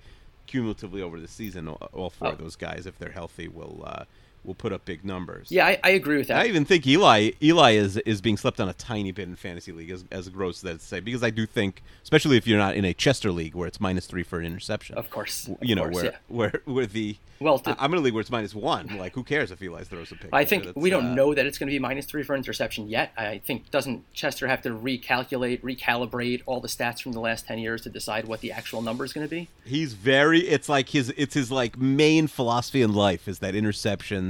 cumulatively 0.48 1.02
over 1.02 1.20
the 1.20 1.28
season, 1.28 1.68
all, 1.68 1.90
all 1.92 2.10
four 2.10 2.30
of 2.30 2.40
Oh. 2.40 2.44
those 2.44 2.56
guys, 2.56 2.86
if 2.86 2.98
they're 2.98 3.12
healthy, 3.12 3.50
will 3.50 3.84
uh, 3.86 4.04
will 4.44 4.56
put 4.56 4.74
up 4.74 4.86
big 4.86 5.06
numbers. 5.06 5.52
Yeah, 5.52 5.68
I, 5.68 5.80
I 5.84 5.90
agree 5.92 6.18
with 6.18 6.28
that. 6.28 6.42
I 6.42 6.48
even 6.48 6.66
think 6.66 6.88
Eli 6.88 7.32
Eli 7.42 7.72
is 7.72 7.98
is 7.98 8.22
being 8.22 8.38
slept 8.38 8.60
on 8.60 8.70
a 8.70 8.74
tiny 8.74 9.12
bit 9.12 9.28
in 9.28 9.36
fantasy 9.36 9.72
league, 9.72 9.92
as, 9.92 10.06
as 10.12 10.30
gross 10.30 10.58
as 10.58 10.62
that 10.62 10.80
to 10.80 10.86
say, 10.86 11.00
because 11.00 11.24
I 11.24 11.30
do 11.30 11.46
think, 11.46 11.84
especially 12.04 12.38
if 12.38 12.48
you're 12.48 12.58
not 12.58 12.76
in 12.76 12.86
a 12.86 12.94
Chester 12.94 13.32
league 13.32 13.56
where 13.56 13.68
it's 13.68 13.80
minus 13.80 14.06
three 14.06 14.24
for 14.24 14.40
an 14.40 14.46
interception. 14.46 14.98
Of 14.98 15.10
course, 15.10 15.48
of 15.48 15.58
you 15.62 15.76
know 15.76 15.84
course, 15.84 15.96
where 15.96 16.06
yeah. 16.06 16.18
where 16.28 16.62
where 16.66 16.86
the 16.86 17.18
Well, 17.40 17.62
I'm 17.66 17.92
in 17.94 18.00
a 18.00 18.02
league 18.02 18.14
where 18.14 18.22
it's 18.22 18.30
minus 18.30 18.54
one. 18.54 18.98
Like, 18.98 19.14
who 19.14 19.24
cares 19.24 19.52
if 19.52 19.62
Eli 19.62 19.84
throws 19.84 20.12
a 20.12 20.16
pick? 20.16 20.30
I 20.32 20.46
think 20.46 20.68
we 20.76 20.90
don't 20.90 21.08
uh, 21.08 21.16
know 21.16 21.34
that 21.34 21.46
it's 21.46 21.58
going 21.58 21.68
to 21.68 21.74
be 21.74 21.80
minus 21.80 22.06
three 22.06 22.24
for 22.24 22.36
interception 22.36 22.88
yet. 22.88 23.12
I 23.18 23.40
think 23.40 23.72
doesn't 23.72 24.12
Chester 24.14 24.48
have 24.48 24.62
to 24.64 24.70
recalculate, 24.70 25.62
recalibrate 25.62 26.42
all 26.46 26.60
the 26.60 26.68
stats 26.68 27.02
from 27.02 27.14
the 27.14 27.20
last 27.20 27.48
ten 27.48 27.60
years 27.60 27.82
to 27.82 27.90
decide 27.90 28.28
what 28.28 28.42
the 28.42 28.52
actual 28.52 28.82
number 28.82 29.06
is 29.06 29.14
going 29.14 29.26
to 29.26 29.30
be? 29.30 29.50
He's 29.66 29.94
very. 29.94 30.42
It's 30.42 30.70
like 30.70 30.90
his. 30.90 31.14
It's 31.18 31.34
his 31.34 31.52
like 31.52 31.78
main 31.78 32.28
philosophy 32.28 32.82
in 32.82 32.94
life 32.94 33.28
is 33.28 33.40
that 33.40 33.56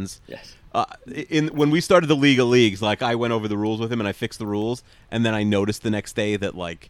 interceptions. 0.02 0.20
Yes. 0.28 0.56
Uh, 0.74 0.86
in 1.30 1.48
when 1.50 1.70
we 1.70 1.82
started 1.82 2.08
the 2.08 2.16
League 2.16 2.40
of 2.40 2.48
Leagues, 2.48 2.82
like 2.82 3.02
I 3.02 3.16
went 3.16 3.34
over 3.34 3.48
the 3.48 3.58
rules 3.58 3.80
with 3.80 3.92
him 3.92 4.00
and 4.00 4.08
I 4.08 4.14
fixed 4.14 4.40
the 4.40 4.48
rules, 4.48 4.84
and 5.10 5.26
then 5.26 5.34
I 5.34 5.44
noticed 5.44 5.84
the 5.84 5.90
next 5.90 6.14
day 6.14 6.38
that 6.38 6.56
like 6.56 6.90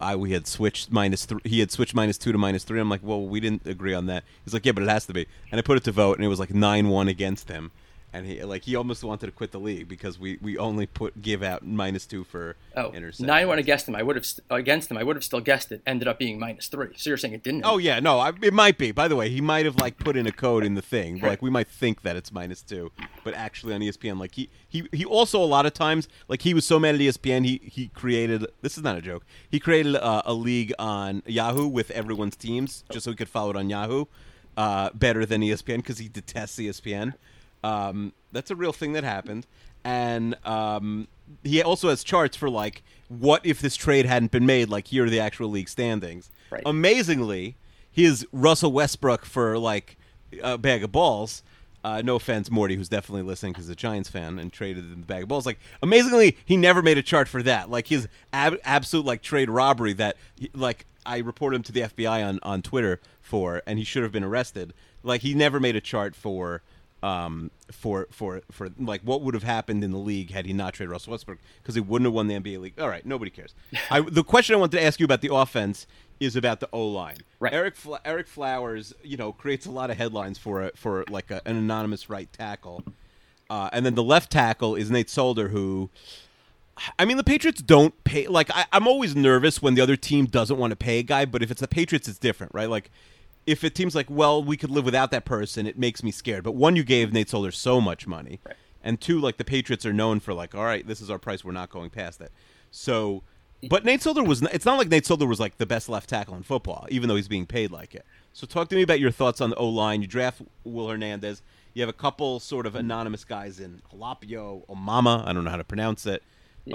I 0.00 0.14
we 0.16 0.32
had 0.32 0.46
switched 0.46 0.92
minus 0.92 1.24
three. 1.24 1.40
He 1.44 1.60
had 1.60 1.70
switched 1.70 1.94
minus 1.94 2.18
two 2.18 2.32
to 2.32 2.38
minus 2.38 2.64
three. 2.64 2.80
I'm 2.80 2.90
like, 2.90 3.02
well, 3.02 3.22
we 3.22 3.40
didn't 3.40 3.66
agree 3.66 3.94
on 3.94 4.06
that. 4.06 4.24
He's 4.44 4.52
like, 4.52 4.66
yeah, 4.66 4.72
but 4.72 4.82
it 4.82 4.88
has 4.88 5.06
to 5.06 5.14
be. 5.14 5.26
And 5.50 5.58
I 5.58 5.62
put 5.62 5.76
it 5.76 5.84
to 5.84 5.92
vote, 5.92 6.18
and 6.18 6.24
it 6.24 6.28
was 6.28 6.38
like 6.38 6.52
nine 6.54 6.88
one 6.88 7.08
against 7.08 7.48
him. 7.48 7.70
And 8.10 8.24
he 8.24 8.42
like 8.42 8.62
he 8.64 8.74
almost 8.74 9.04
wanted 9.04 9.26
to 9.26 9.32
quit 9.32 9.52
the 9.52 9.60
league 9.60 9.86
because 9.86 10.18
we, 10.18 10.38
we 10.40 10.56
only 10.56 10.86
put 10.86 11.20
give 11.20 11.42
out 11.42 11.66
minus 11.66 12.06
two 12.06 12.24
for 12.24 12.56
Oh, 12.74 12.90
interceptions. 12.90 13.20
nine 13.20 13.46
one 13.48 13.58
against 13.58 13.86
him. 13.86 13.94
I 13.94 14.02
would 14.02 14.16
have 14.16 14.26
against 14.48 14.90
him. 14.90 14.96
I 14.96 15.02
would 15.02 15.14
have 15.14 15.24
still 15.24 15.42
guessed 15.42 15.70
it. 15.72 15.82
Ended 15.86 16.08
up 16.08 16.18
being 16.18 16.38
minus 16.38 16.68
three. 16.68 16.88
So 16.96 17.10
you're 17.10 17.18
saying 17.18 17.34
it 17.34 17.42
didn't? 17.42 17.64
Oh 17.66 17.76
yeah, 17.76 18.00
no, 18.00 18.18
I, 18.18 18.32
it 18.40 18.54
might 18.54 18.78
be. 18.78 18.92
By 18.92 19.08
the 19.08 19.16
way, 19.16 19.28
he 19.28 19.42
might 19.42 19.66
have 19.66 19.76
like 19.76 19.98
put 19.98 20.16
in 20.16 20.26
a 20.26 20.32
code 20.32 20.64
in 20.64 20.74
the 20.74 20.80
thing. 20.80 21.20
Like 21.20 21.42
we 21.42 21.50
might 21.50 21.68
think 21.68 22.00
that 22.00 22.16
it's 22.16 22.32
minus 22.32 22.62
two, 22.62 22.90
but 23.24 23.34
actually 23.34 23.74
on 23.74 23.82
ESPN, 23.82 24.18
like 24.18 24.34
he 24.36 24.48
he 24.66 24.88
he 24.90 25.04
also 25.04 25.38
a 25.42 25.44
lot 25.44 25.66
of 25.66 25.74
times 25.74 26.08
like 26.28 26.40
he 26.40 26.54
was 26.54 26.64
so 26.64 26.78
mad 26.78 26.94
at 26.94 27.02
ESPN, 27.02 27.44
he 27.44 27.60
he 27.62 27.88
created. 27.88 28.46
This 28.62 28.78
is 28.78 28.82
not 28.82 28.96
a 28.96 29.02
joke. 29.02 29.26
He 29.50 29.60
created 29.60 29.94
a, 29.96 30.30
a 30.30 30.32
league 30.32 30.72
on 30.78 31.22
Yahoo 31.26 31.66
with 31.68 31.90
everyone's 31.90 32.36
teams 32.36 32.84
just 32.90 33.04
so 33.04 33.10
he 33.10 33.16
could 33.16 33.28
follow 33.28 33.50
it 33.50 33.56
on 33.56 33.68
Yahoo. 33.68 34.06
Uh, 34.56 34.90
better 34.94 35.26
than 35.26 35.42
ESPN 35.42 35.76
because 35.76 35.98
he 35.98 36.08
detests 36.08 36.58
ESPN. 36.58 37.14
Um, 37.62 38.12
that's 38.32 38.50
a 38.50 38.56
real 38.56 38.72
thing 38.72 38.92
that 38.92 39.04
happened, 39.04 39.46
and 39.84 40.34
um, 40.46 41.08
he 41.42 41.62
also 41.62 41.88
has 41.88 42.04
charts 42.04 42.36
for 42.36 42.50
like 42.50 42.82
what 43.08 43.44
if 43.44 43.60
this 43.60 43.76
trade 43.76 44.06
hadn't 44.06 44.30
been 44.30 44.46
made. 44.46 44.68
Like 44.68 44.88
here 44.88 45.04
are 45.04 45.10
the 45.10 45.20
actual 45.20 45.48
league 45.48 45.68
standings. 45.68 46.30
Right. 46.50 46.62
Amazingly, 46.64 47.56
his 47.90 48.26
Russell 48.32 48.72
Westbrook 48.72 49.24
for 49.24 49.58
like 49.58 49.96
a 50.42 50.58
bag 50.58 50.84
of 50.84 50.92
balls. 50.92 51.42
Uh, 51.84 52.02
no 52.04 52.16
offense, 52.16 52.50
Morty, 52.50 52.74
who's 52.74 52.88
definitely 52.88 53.22
listening 53.22 53.52
because 53.52 53.66
he's 53.66 53.72
a 53.72 53.76
Giants 53.76 54.08
fan 54.08 54.38
and 54.38 54.52
traded 54.52 54.84
in 54.92 55.00
the 55.00 55.06
bag 55.06 55.22
of 55.22 55.28
balls. 55.28 55.46
Like 55.46 55.58
amazingly, 55.82 56.36
he 56.44 56.56
never 56.56 56.82
made 56.82 56.98
a 56.98 57.02
chart 57.02 57.28
for 57.28 57.42
that. 57.44 57.70
Like 57.70 57.86
his 57.86 58.08
ab- 58.32 58.58
absolute 58.64 59.06
like 59.06 59.22
trade 59.22 59.48
robbery 59.48 59.92
that 59.94 60.16
like 60.54 60.86
I 61.06 61.18
reported 61.18 61.56
him 61.56 61.62
to 61.64 61.72
the 61.72 61.80
FBI 61.82 62.26
on 62.26 62.40
on 62.42 62.62
Twitter 62.62 63.00
for, 63.20 63.62
and 63.66 63.78
he 63.78 63.84
should 63.84 64.02
have 64.02 64.12
been 64.12 64.24
arrested. 64.24 64.74
Like 65.02 65.22
he 65.22 65.34
never 65.34 65.60
made 65.60 65.76
a 65.76 65.80
chart 65.80 66.16
for 66.16 66.62
um 67.02 67.50
for 67.70 68.08
for 68.10 68.42
for 68.50 68.70
like 68.78 69.00
what 69.02 69.22
would 69.22 69.34
have 69.34 69.44
happened 69.44 69.84
in 69.84 69.92
the 69.92 69.98
league 69.98 70.30
had 70.30 70.46
he 70.46 70.52
not 70.52 70.74
traded 70.74 70.90
Russell 70.90 71.12
Westbrook 71.12 71.38
because 71.62 71.74
he 71.74 71.80
wouldn't 71.80 72.06
have 72.06 72.14
won 72.14 72.26
the 72.26 72.34
NBA 72.34 72.60
league. 72.60 72.80
All 72.80 72.88
right, 72.88 73.04
nobody 73.06 73.30
cares. 73.30 73.54
I, 73.90 74.00
the 74.00 74.24
question 74.24 74.54
I 74.54 74.58
wanted 74.58 74.78
to 74.78 74.84
ask 74.84 74.98
you 74.98 75.04
about 75.04 75.20
the 75.20 75.32
offense 75.32 75.86
is 76.20 76.34
about 76.34 76.60
the 76.60 76.68
O 76.72 76.86
line. 76.88 77.18
Right. 77.38 77.52
Ereck 77.52 77.76
Fla- 77.76 78.00
Ereck 78.04 78.26
Flowers, 78.26 78.92
you 79.04 79.16
know, 79.16 79.32
creates 79.32 79.66
a 79.66 79.70
lot 79.70 79.90
of 79.90 79.96
headlines 79.96 80.38
for 80.38 80.62
a, 80.62 80.72
for 80.74 81.04
like 81.08 81.30
a, 81.30 81.40
an 81.46 81.56
anonymous 81.56 82.10
right 82.10 82.32
tackle, 82.32 82.82
uh, 83.48 83.70
and 83.72 83.86
then 83.86 83.94
the 83.94 84.02
left 84.02 84.30
tackle 84.30 84.74
is 84.74 84.90
Nate 84.90 85.10
Solder, 85.10 85.48
who. 85.48 85.90
I 86.96 87.04
mean, 87.04 87.16
the 87.16 87.24
Patriots 87.24 87.60
don't 87.60 88.04
pay. 88.04 88.28
Like, 88.28 88.52
I, 88.54 88.64
I'm 88.72 88.86
always 88.86 89.16
nervous 89.16 89.60
when 89.60 89.74
the 89.74 89.80
other 89.80 89.96
team 89.96 90.26
doesn't 90.26 90.56
want 90.56 90.70
to 90.70 90.76
pay 90.76 91.00
a 91.00 91.02
guy, 91.02 91.24
but 91.24 91.42
if 91.42 91.50
it's 91.50 91.60
the 91.60 91.66
Patriots, 91.66 92.06
it's 92.06 92.20
different, 92.20 92.54
right? 92.54 92.70
Like, 92.70 92.92
if 93.48 93.64
it 93.64 93.76
seems 93.76 93.94
like, 93.94 94.10
well, 94.10 94.44
we 94.44 94.56
could 94.58 94.70
live 94.70 94.84
without 94.84 95.10
that 95.10 95.24
person, 95.24 95.66
it 95.66 95.78
makes 95.78 96.02
me 96.02 96.10
scared. 96.10 96.44
But 96.44 96.52
one, 96.52 96.76
you 96.76 96.84
gave 96.84 97.12
Nate 97.12 97.30
Solder 97.30 97.50
so 97.50 97.80
much 97.80 98.06
money, 98.06 98.40
and 98.82 99.00
two, 99.00 99.18
like 99.18 99.38
the 99.38 99.44
Patriots 99.44 99.86
are 99.86 99.92
known 99.92 100.20
for 100.20 100.34
like, 100.34 100.54
all 100.54 100.64
right, 100.64 100.86
this 100.86 101.00
is 101.00 101.10
our 101.10 101.18
price, 101.18 101.44
we're 101.44 101.52
not 101.52 101.70
going 101.70 101.88
past 101.88 102.20
it. 102.20 102.30
So, 102.70 103.22
but 103.68 103.84
Nate 103.84 104.02
Solder 104.02 104.22
was. 104.22 104.42
It's 104.42 104.66
not 104.66 104.78
like 104.78 104.88
Nate 104.88 105.06
Solder 105.06 105.26
was 105.26 105.40
like 105.40 105.56
the 105.56 105.66
best 105.66 105.88
left 105.88 106.10
tackle 106.10 106.36
in 106.36 106.42
football, 106.42 106.86
even 106.90 107.08
though 107.08 107.16
he's 107.16 107.26
being 107.28 107.46
paid 107.46 107.70
like 107.70 107.94
it. 107.94 108.04
So, 108.34 108.46
talk 108.46 108.68
to 108.68 108.76
me 108.76 108.82
about 108.82 109.00
your 109.00 109.10
thoughts 109.10 109.40
on 109.40 109.50
the 109.50 109.56
O 109.56 109.66
line. 109.68 110.02
You 110.02 110.06
draft 110.06 110.42
Will 110.64 110.88
Hernandez. 110.88 111.42
You 111.72 111.82
have 111.82 111.88
a 111.88 111.94
couple 111.94 112.40
sort 112.40 112.66
of 112.66 112.74
anonymous 112.74 113.24
guys 113.24 113.58
in 113.58 113.80
Jalapio, 113.92 114.66
Omama. 114.66 115.26
I 115.26 115.32
don't 115.32 115.44
know 115.44 115.50
how 115.50 115.56
to 115.56 115.64
pronounce 115.64 116.06
it. 116.06 116.22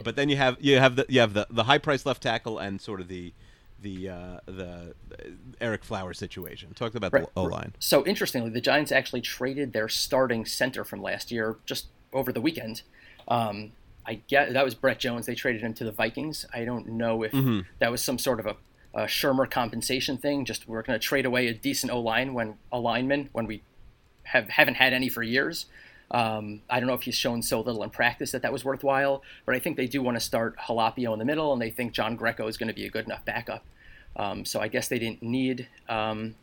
But 0.03 0.15
then 0.15 0.27
you 0.27 0.38
have 0.38 0.57
you 0.59 0.79
have 0.79 0.95
the 0.95 1.05
you 1.07 1.19
have 1.19 1.33
the, 1.33 1.45
the 1.49 1.65
high 1.65 1.77
price 1.77 2.05
left 2.05 2.23
tackle 2.23 2.57
and 2.57 2.81
sort 2.81 2.99
of 2.99 3.07
the 3.07 3.33
the 3.84 4.10
uh, 4.10 4.39
the 4.48 4.96
Ereck 5.62 5.84
Flowers 5.84 6.17
situation. 6.17 6.74
Talk 6.74 6.96
about 6.96 7.13
Right. 7.13 7.24
the 7.24 7.30
O 7.39 7.43
line. 7.43 7.74
So 7.80 8.04
interestingly, 8.06 8.50
the 8.50 8.62
Giants 8.62 8.91
actually 8.91 9.22
traded 9.22 9.74
their 9.74 9.88
starting 9.88 10.46
center 10.46 10.84
from 10.84 11.02
last 11.02 11.32
year 11.32 11.58
just 11.67 11.88
over 12.12 12.32
the 12.34 12.41
weekend. 12.41 12.82
Um, 13.28 13.74
I 14.06 14.15
get 14.28 14.52
that 14.54 14.65
was 14.65 14.74
Brett 14.76 15.00
Jones. 15.00 15.26
They 15.28 15.36
traded 15.36 15.62
him 15.62 15.74
to 15.76 15.84
the 15.84 15.91
Vikings. 15.91 16.46
I 16.54 16.65
don't 16.65 16.88
know 16.89 17.24
if 17.24 17.32
Mm-hmm. 17.32 17.60
that 17.80 17.91
was 17.91 18.02
some 18.02 18.17
sort 18.17 18.39
of 18.39 18.46
a, 18.48 18.56
a 18.93 19.04
Shurmur 19.06 19.50
compensation 19.50 20.17
thing. 20.17 20.43
Just 20.46 20.67
we're 20.67 20.82
going 20.82 21.00
to 21.00 21.06
trade 21.06 21.26
away 21.26 21.48
a 21.48 21.54
decent 21.54 21.91
O 21.91 22.00
line 22.02 22.34
when 22.34 22.56
a 22.72 22.80
lineman 22.80 23.30
when 23.32 23.46
we 23.46 23.62
have 24.24 24.50
haven't 24.50 24.76
had 24.76 24.93
any 24.93 25.10
for 25.10 25.22
years. 25.24 25.67
Um, 26.11 26.61
I 26.69 26.79
don't 26.79 26.87
know 26.87 26.93
if 26.93 27.03
he's 27.03 27.15
shown 27.15 27.41
so 27.41 27.61
little 27.61 27.83
in 27.83 27.89
practice 27.89 28.31
that 28.31 28.41
that 28.43 28.53
was 28.53 28.63
worthwhile, 28.63 29.23
but 29.45 29.55
I 29.55 29.59
think 29.59 29.77
they 29.77 29.87
do 29.87 30.01
want 30.01 30.15
to 30.15 30.21
start 30.21 30.57
Halapio 30.57 31.13
in 31.13 31.19
the 31.19 31.25
middle, 31.25 31.53
and 31.53 31.61
they 31.61 31.71
think 31.71 31.93
John 31.93 32.15
Greco 32.15 32.47
is 32.47 32.57
going 32.57 32.67
to 32.67 32.73
be 32.73 32.85
a 32.85 32.89
good 32.89 33.05
enough 33.05 33.25
backup. 33.25 33.65
Um, 34.15 34.45
so 34.45 34.59
I 34.59 34.67
guess 34.67 34.87
they 34.87 34.99
didn't 34.99 35.23
need, 35.23 35.67
um, 35.89 36.35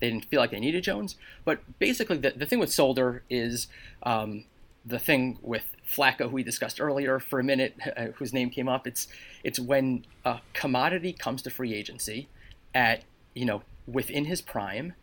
they 0.00 0.10
didn't 0.10 0.26
feel 0.26 0.40
like 0.40 0.50
they 0.50 0.60
needed 0.60 0.84
Jones. 0.84 1.16
But 1.44 1.60
basically, 1.78 2.18
the, 2.18 2.32
the 2.32 2.44
thing 2.44 2.58
with 2.58 2.72
Solder 2.72 3.22
is 3.30 3.66
um, 4.02 4.44
the 4.84 4.98
thing 4.98 5.38
with 5.40 5.74
Flacco, 5.88 6.28
who 6.28 6.36
we 6.36 6.42
discussed 6.42 6.80
earlier 6.80 7.18
for 7.18 7.40
a 7.40 7.44
minute, 7.44 7.76
uh, 7.96 8.06
whose 8.16 8.32
name 8.32 8.50
came 8.50 8.68
up. 8.68 8.86
It's 8.86 9.08
it's 9.42 9.58
when 9.58 10.04
a 10.24 10.40
commodity 10.52 11.12
comes 11.12 11.42
to 11.42 11.50
free 11.50 11.74
agency 11.74 12.28
at 12.74 13.04
you 13.34 13.44
know 13.44 13.62
within 13.86 14.26
his 14.26 14.40
prime 14.40 14.94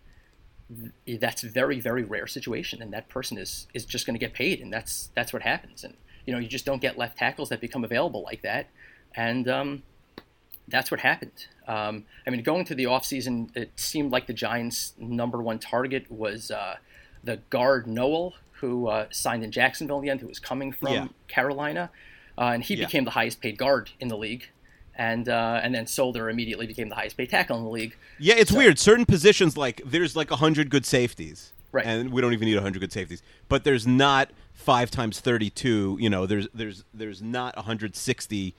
that's 1.20 1.44
a 1.44 1.50
very 1.50 1.80
very 1.80 2.04
rare 2.04 2.28
situation 2.28 2.82
and 2.82 2.94
that 2.94 3.10
person 3.10 3.38
is 3.38 3.68
is 3.74 3.86
just 3.86 4.06
going 4.06 4.14
to 4.16 4.20
get 4.20 4.34
paid 4.34 4.62
and 4.62 4.72
that's 4.72 5.10
that's 5.16 5.34
what 5.34 5.42
happens. 5.42 5.84
And 5.84 5.96
you 6.26 6.34
know 6.34 6.40
you 6.40 6.48
just 6.48 6.66
don't 6.66 6.82
get 6.82 6.98
left 6.98 7.18
tackles 7.18 7.50
that 7.50 7.60
become 7.62 7.84
available 7.84 8.24
like 8.24 8.42
that. 8.44 8.68
And 9.16 9.48
um, 9.50 9.84
that's 10.68 10.92
what 10.92 11.02
happened. 11.02 11.48
Um, 11.68 12.06
i 12.26 12.30
mean 12.30 12.44
going 12.44 12.66
to 12.66 12.76
the 12.76 12.86
offseason 12.86 13.56
it 13.56 13.72
seemed 13.76 14.12
like 14.12 14.28
the 14.28 14.34
giants 14.34 14.94
number 14.98 15.42
one 15.42 15.60
target 15.60 16.12
was 16.12 16.52
uh, 16.52 16.76
the 17.24 17.38
guard 17.50 17.86
Norwell 17.86 18.34
who 18.60 18.88
uh, 18.88 19.06
signed 19.12 19.44
in 19.44 19.52
jacksonville 19.52 19.98
in 19.98 20.04
the 20.04 20.10
end 20.10 20.22
who 20.22 20.28
was 20.28 20.40
coming 20.40 20.72
from 20.72 20.94
Yeah. 20.94 21.08
carolina. 21.28 21.92
Uh, 22.38 22.52
and 22.56 22.64
he 22.64 22.76
Yeah. 22.76 22.86
became 22.86 23.04
the 23.06 23.12
highest 23.12 23.42
paid 23.42 23.58
guard 23.58 23.92
in 24.00 24.08
the 24.08 24.18
league 24.18 24.50
and 25.10 25.28
uh, 25.30 25.60
and 25.64 25.74
then 25.76 25.86
solder 25.88 26.30
immediately 26.30 26.68
became 26.68 26.90
the 26.90 26.96
highest 26.96 27.18
paid 27.18 27.30
tackle 27.30 27.58
in 27.58 27.64
the 27.64 27.70
league 27.70 27.96
Yeah, 28.20 28.36
it's 28.42 28.52
So- 28.52 28.58
weird. 28.58 28.78
Certain 28.78 29.06
positions, 29.06 29.58
like 29.58 29.82
there's 29.86 30.16
like 30.16 30.30
hundred 30.30 30.70
good 30.70 30.86
safeties, 30.86 31.54
Right. 31.72 31.86
And 31.86 32.12
we 32.12 32.20
don't 32.22 32.34
even 32.34 32.48
need 32.50 32.58
hundred 32.60 32.80
good 32.80 32.92
safeties. 32.92 33.22
But 33.48 33.64
there's 33.64 33.88
not 33.88 34.30
five 34.54 34.92
times 34.92 35.20
thirty-two. 35.22 35.98
You 36.00 36.10
know, 36.10 36.26
there's 36.26 36.48
there's 36.54 36.84
there's 36.94 37.22
not 37.22 37.58
hundred 37.58 37.96
sixty 37.96 38.54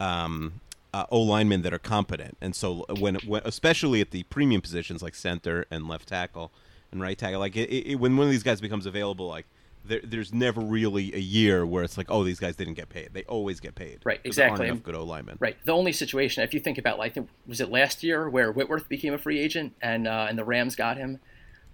um, 0.00 0.60
uh, 0.94 1.06
O 1.10 1.20
linemen 1.20 1.62
that 1.62 1.72
are 1.74 1.78
competent. 1.96 2.36
And 2.40 2.54
so 2.54 2.84
when, 2.98 3.16
when 3.26 3.42
especially 3.44 4.00
at 4.00 4.10
the 4.12 4.22
premium 4.24 4.60
positions 4.60 5.02
like 5.02 5.14
center 5.16 5.66
and 5.70 5.88
left 5.88 6.08
tackle 6.08 6.52
and 6.92 7.00
right 7.00 7.18
tackle, 7.18 7.40
like 7.40 7.56
it, 7.56 7.68
it, 7.70 7.94
when 7.96 8.16
one 8.16 8.26
of 8.26 8.30
these 8.30 8.42
guys 8.44 8.60
becomes 8.60 8.86
available, 8.86 9.26
like. 9.28 9.46
There, 9.84 10.00
there's 10.04 10.32
never 10.32 10.60
really 10.60 11.12
a 11.14 11.18
year 11.18 11.66
where 11.66 11.82
it's 11.82 11.98
like, 11.98 12.06
oh, 12.10 12.22
these 12.24 12.38
guys 12.38 12.54
didn't 12.56 12.74
get 12.74 12.88
paid. 12.88 13.10
They 13.12 13.24
always 13.24 13.58
get 13.60 13.74
paid. 13.74 13.98
Right, 14.04 14.20
exactly. 14.22 14.68
enough 14.68 14.82
good 14.82 14.94
O 14.94 15.02
linemen. 15.04 15.38
Right. 15.40 15.56
The 15.64 15.72
only 15.72 15.92
situation, 15.92 16.42
if 16.44 16.54
you 16.54 16.60
think 16.60 16.78
about, 16.78 16.98
like, 16.98 17.16
was 17.46 17.60
it 17.60 17.70
last 17.70 18.02
year 18.02 18.28
where 18.30 18.52
Whitworth 18.52 18.88
became 18.88 19.12
a 19.12 19.18
free 19.18 19.38
agent 19.40 19.74
and 19.82 20.06
uh, 20.06 20.26
and 20.28 20.38
the 20.38 20.44
Rams 20.44 20.76
got 20.76 20.96
him? 20.98 21.18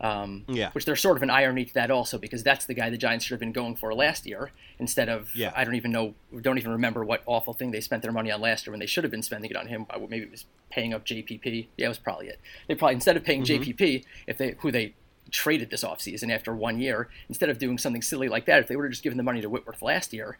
Um, 0.00 0.44
Yeah. 0.46 0.70
Which 0.72 0.84
there's 0.84 1.00
sort 1.00 1.16
of 1.16 1.24
an 1.24 1.30
irony 1.30 1.64
to 1.64 1.74
that 1.74 1.90
also 1.90 2.18
because 2.18 2.44
that's 2.44 2.66
the 2.66 2.74
guy 2.74 2.88
the 2.88 2.96
Giants 2.96 3.24
should 3.24 3.32
have 3.32 3.40
been 3.40 3.50
going 3.52 3.74
for 3.74 3.92
last 3.92 4.26
year 4.26 4.52
instead 4.78 5.08
of 5.08 5.34
Yeah. 5.34 5.52
I 5.56 5.64
don't 5.64 5.74
even 5.74 5.90
know 5.90 6.14
don't 6.40 6.56
even 6.56 6.70
remember 6.70 7.04
what 7.04 7.22
awful 7.26 7.52
thing 7.52 7.72
they 7.72 7.80
spent 7.80 8.02
their 8.04 8.12
money 8.12 8.30
on 8.30 8.40
last 8.40 8.64
year 8.64 8.72
when 8.72 8.78
they 8.78 8.86
should 8.86 9.02
have 9.02 9.10
been 9.10 9.24
spending 9.24 9.50
it 9.50 9.56
on 9.56 9.66
him. 9.66 9.86
Maybe 10.08 10.24
it 10.24 10.30
was 10.30 10.44
paying 10.70 10.94
up 10.94 11.04
JPP. 11.04 11.66
Yeah, 11.76 11.86
it 11.86 11.88
was 11.88 11.98
probably 11.98 12.28
it. 12.28 12.38
They 12.68 12.76
probably 12.76 12.94
instead 12.94 13.16
of 13.16 13.24
paying 13.24 13.42
Mm-hmm. 13.42 13.70
JPP 13.72 14.04
if 14.28 14.38
they 14.38 14.54
who 14.60 14.70
they 14.70 14.94
traded 15.30 15.70
this 15.70 15.84
offseason 15.84 16.32
after 16.32 16.54
one 16.54 16.80
year 16.80 17.08
instead 17.28 17.48
of 17.48 17.58
doing 17.58 17.78
something 17.78 18.02
silly 18.02 18.28
like 18.28 18.46
that 18.46 18.60
if 18.60 18.68
they 18.68 18.76
would 18.76 18.84
have 18.84 18.92
just 18.92 19.02
given 19.02 19.16
the 19.16 19.22
money 19.22 19.40
to 19.40 19.48
Whitworth 19.48 19.82
last 19.82 20.12
year 20.12 20.38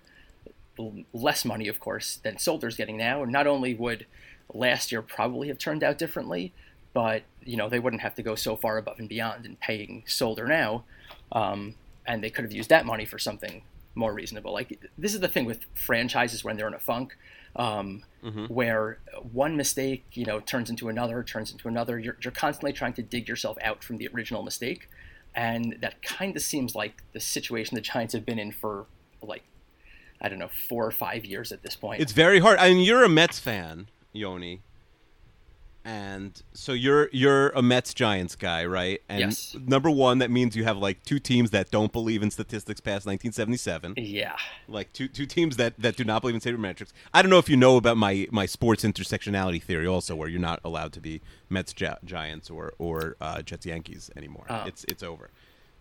less 1.13 1.45
money, 1.45 1.69
of 1.69 1.81
course, 1.81 2.17
than 2.23 2.39
Solder's 2.39 2.77
getting 2.77 2.97
now. 2.97 3.23
And 3.23 3.33
not 3.33 3.47
only 3.47 3.75
would 3.75 4.07
last 4.53 4.93
year 4.93 5.03
probably 5.03 5.49
have 5.49 5.59
turned 5.59 5.83
out 5.83 5.99
differently, 5.99 6.53
but 6.95 7.23
you 7.45 7.57
know 7.57 7.69
they 7.69 7.79
wouldn't 7.79 8.03
have 8.03 8.15
to 8.15 8.23
go 8.23 8.35
so 8.35 8.57
far 8.57 8.79
above 8.79 8.99
and 8.99 9.09
beyond 9.09 9.47
in 9.47 9.57
paying 9.57 10.03
Solder 10.07 10.47
now, 10.47 10.85
um, 11.33 11.75
and 12.07 12.23
they 12.23 12.31
could 12.31 12.45
have 12.45 12.53
used 12.53 12.71
that 12.71 12.87
money 12.87 13.05
for 13.05 13.19
something 13.19 13.63
more 13.95 14.13
reasonable. 14.13 14.53
Like 14.53 14.81
this 14.97 15.15
is 15.15 15.21
the 15.21 15.29
thing 15.29 15.45
with 15.45 15.65
franchises 15.75 16.45
when 16.45 16.57
they're 16.57 16.69
in 16.69 16.75
a 16.75 16.79
funk, 16.79 17.17
um, 17.59 18.05
where 18.49 18.99
one 19.33 19.57
mistake 19.57 20.05
you 20.13 20.25
know 20.25 20.41
turns 20.41 20.71
into 20.71 20.89
another, 20.89 21.23
turns 21.23 21.53
into 21.53 21.69
another. 21.69 21.99
You're, 21.99 22.17
you're 22.23 22.33
constantly 22.33 22.73
trying 22.73 22.95
to 22.95 23.03
dig 23.03 23.29
yourself 23.29 23.59
out 23.63 23.83
from 23.83 23.99
the 23.99 24.09
original 24.15 24.43
mistake, 24.43 24.89
and 25.35 25.77
that 25.81 26.01
kind 26.03 26.37
of 26.37 26.43
seems 26.43 26.75
like 26.75 27.03
the 27.13 27.21
situation 27.21 27.75
the 27.75 27.81
Giants 27.81 28.15
have 28.15 28.25
been 28.25 28.39
in 28.39 28.53
for 28.53 28.87
like 29.21 29.43
I 30.21 30.29
don't 30.29 30.39
know 30.39 30.51
four 30.69 30.87
or 30.87 30.91
five 30.93 31.25
years 31.25 31.53
at 31.53 31.63
this 31.63 31.77
point. 31.77 32.01
It's 32.01 32.13
very 32.13 32.39
hard. 32.39 32.59
I 32.59 32.71
mean, 32.71 32.85
you're 32.85 33.05
a 33.05 33.09
Mets 33.09 33.39
fan, 33.39 33.89
Yoni, 34.13 34.63
and 35.89 36.43
so 36.53 36.73
you're 36.75 37.09
you're 37.13 37.49
a 37.51 37.63
Mets 37.63 37.95
Giants 37.95 38.37
guy, 38.37 38.67
right? 38.67 39.01
And 39.09 39.21
Yes. 39.21 39.57
number 39.67 39.91
one, 39.91 40.19
that 40.19 40.31
means 40.31 40.55
you 40.55 40.65
have 40.65 40.77
like 40.77 41.03
two 41.05 41.19
teams 41.19 41.51
that 41.53 41.71
don't 41.71 41.93
believe 41.93 42.23
in 42.23 42.31
statistics 42.31 42.79
past 42.81 43.07
1977. 43.07 43.95
yeah. 43.97 44.37
like 44.69 44.93
two 44.93 45.09
two 45.09 45.25
teams 45.25 45.57
that, 45.57 45.73
that 45.79 45.97
do 45.97 46.05
not 46.05 46.21
believe 46.21 46.35
in 46.35 46.41
sabermetrics. 46.43 46.93
I 47.15 47.23
don't 47.23 47.31
know 47.31 47.39
if 47.39 47.49
you 47.49 47.57
know 47.57 47.79
about 47.79 47.97
my, 47.97 48.29
my 48.31 48.45
sports 48.45 48.85
intersectionality 48.85 49.63
theory 49.63 49.87
also, 49.87 50.15
where 50.15 50.29
you're 50.29 50.41
not 50.41 50.61
allowed 50.63 50.93
to 50.93 51.01
be 51.01 51.23
Mets 51.49 51.73
Gi- 51.73 51.87
Giants 52.05 52.51
or 52.51 52.75
or 52.79 53.17
uh, 53.21 53.41
Jets 53.41 53.65
Yankees 53.65 54.11
anymore. 54.15 54.45
Oh. 54.51 54.65
It's 54.67 54.85
it's 54.85 55.03
over. 55.03 55.31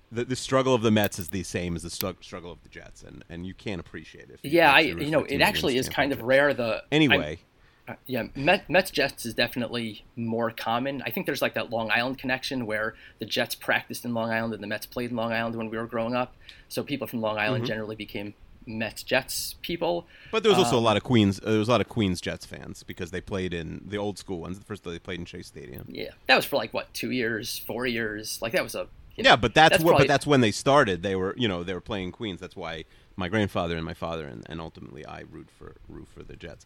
The, 0.09 0.23
the 0.23 0.37
struggle 0.37 0.73
of 0.73 0.83
the 0.83 0.91
Mets 0.91 1.19
is 1.19 1.29
the 1.31 1.43
same 1.43 1.75
as 1.75 1.83
the 1.83 1.89
strug- 1.89 2.23
struggle 2.23 2.49
of 2.49 2.63
the 2.63 2.69
Jets, 2.69 3.03
and, 3.03 3.25
and 3.29 3.45
you 3.45 3.53
can't 3.53 3.81
appreciate 3.81 4.29
it. 4.29 4.39
if 4.41 4.49
Yeah, 4.53 4.71
I 4.71 4.79
you 4.79 5.11
know 5.11 5.19
root 5.19 5.27
for 5.27 5.33
a 5.33 5.37
it 5.37 5.41
actually 5.41 5.77
is 5.77 5.89
kind 5.89 6.13
of 6.13 6.21
rare. 6.21 6.53
The 6.53 6.63
I'm- 6.75 6.81
Anyway, 6.93 7.39
uh, 7.87 7.93
yeah, 8.05 8.23
Met, 8.35 8.69
Mets 8.69 8.91
Jets 8.91 9.25
is 9.25 9.33
definitely 9.33 10.03
more 10.15 10.51
common. 10.51 11.01
I 11.05 11.09
think 11.11 11.25
there's 11.25 11.41
like 11.41 11.53
that 11.53 11.69
Long 11.69 11.89
Island 11.91 12.17
connection 12.17 12.65
where 12.65 12.95
the 13.19 13.25
Jets 13.25 13.55
practiced 13.55 14.03
in 14.05 14.13
Long 14.13 14.29
Island 14.31 14.53
and 14.53 14.61
the 14.61 14.67
Mets 14.67 14.85
played 14.85 15.11
in 15.11 15.15
Long 15.15 15.31
Island 15.31 15.55
when 15.55 15.69
we 15.69 15.77
were 15.77 15.85
growing 15.87 16.15
up. 16.15 16.35
So 16.67 16.83
people 16.83 17.07
from 17.07 17.21
Long 17.21 17.37
Island 17.37 17.63
Mm-hmm. 17.63 17.69
generally 17.73 17.95
became 17.95 18.33
Mets 18.65 19.01
Jets 19.03 19.55
people. 19.61 20.05
but 20.31 20.43
there 20.43 20.49
was 20.51 20.59
also 20.59 20.75
a 20.75 20.79
um, 20.79 20.83
lot 20.83 20.97
of 20.97 21.03
Queens. 21.03 21.39
Uh, 21.39 21.51
there 21.51 21.59
was 21.59 21.69
a 21.69 21.71
lot 21.71 21.79
of 21.79 21.87
Queens 21.87 22.19
Jets 22.19 22.45
fans 22.45 22.83
because 22.83 23.11
they 23.11 23.21
played 23.21 23.53
in 23.53 23.81
the 23.87 23.97
old 23.97 24.17
school 24.17 24.41
ones. 24.41 24.59
The 24.59 24.65
first 24.65 24.83
they 24.83 24.99
played 24.99 25.19
in 25.19 25.25
Shea 25.25 25.41
Stadium. 25.41 25.85
Yeah, 25.87 26.09
that 26.27 26.35
was 26.35 26.43
for 26.43 26.57
like 26.57 26.73
what 26.73 26.93
two 26.93 27.11
years, 27.11 27.57
four 27.57 27.87
years. 27.87 28.39
Like 28.41 28.51
that 28.51 28.63
was 28.63 28.75
a 28.75 28.87
you 29.15 29.23
know, 29.23 29.29
Yeah, 29.31 29.35
but 29.37 29.55
that's, 29.55 29.79
what. 29.79 29.91
probably- 29.91 30.03
But 30.07 30.13
that's 30.13 30.27
when 30.27 30.41
they 30.41 30.51
started. 30.51 31.01
They 31.01 31.15
were, 31.15 31.33
you 31.37 31.47
know, 31.47 31.63
they 31.63 31.73
were 31.73 31.79
playing 31.81 32.11
Queens. 32.11 32.41
That's 32.41 32.57
why 32.57 32.83
my 33.15 33.29
grandfather 33.29 33.77
and 33.77 33.85
my 33.85 33.93
father 33.95 34.27
and, 34.27 34.45
and 34.49 34.59
ultimately 34.59 35.05
I 35.05 35.21
root 35.21 35.47
for 35.57 35.77
root 35.87 36.07
for 36.13 36.21
the 36.23 36.35
Jets. 36.35 36.65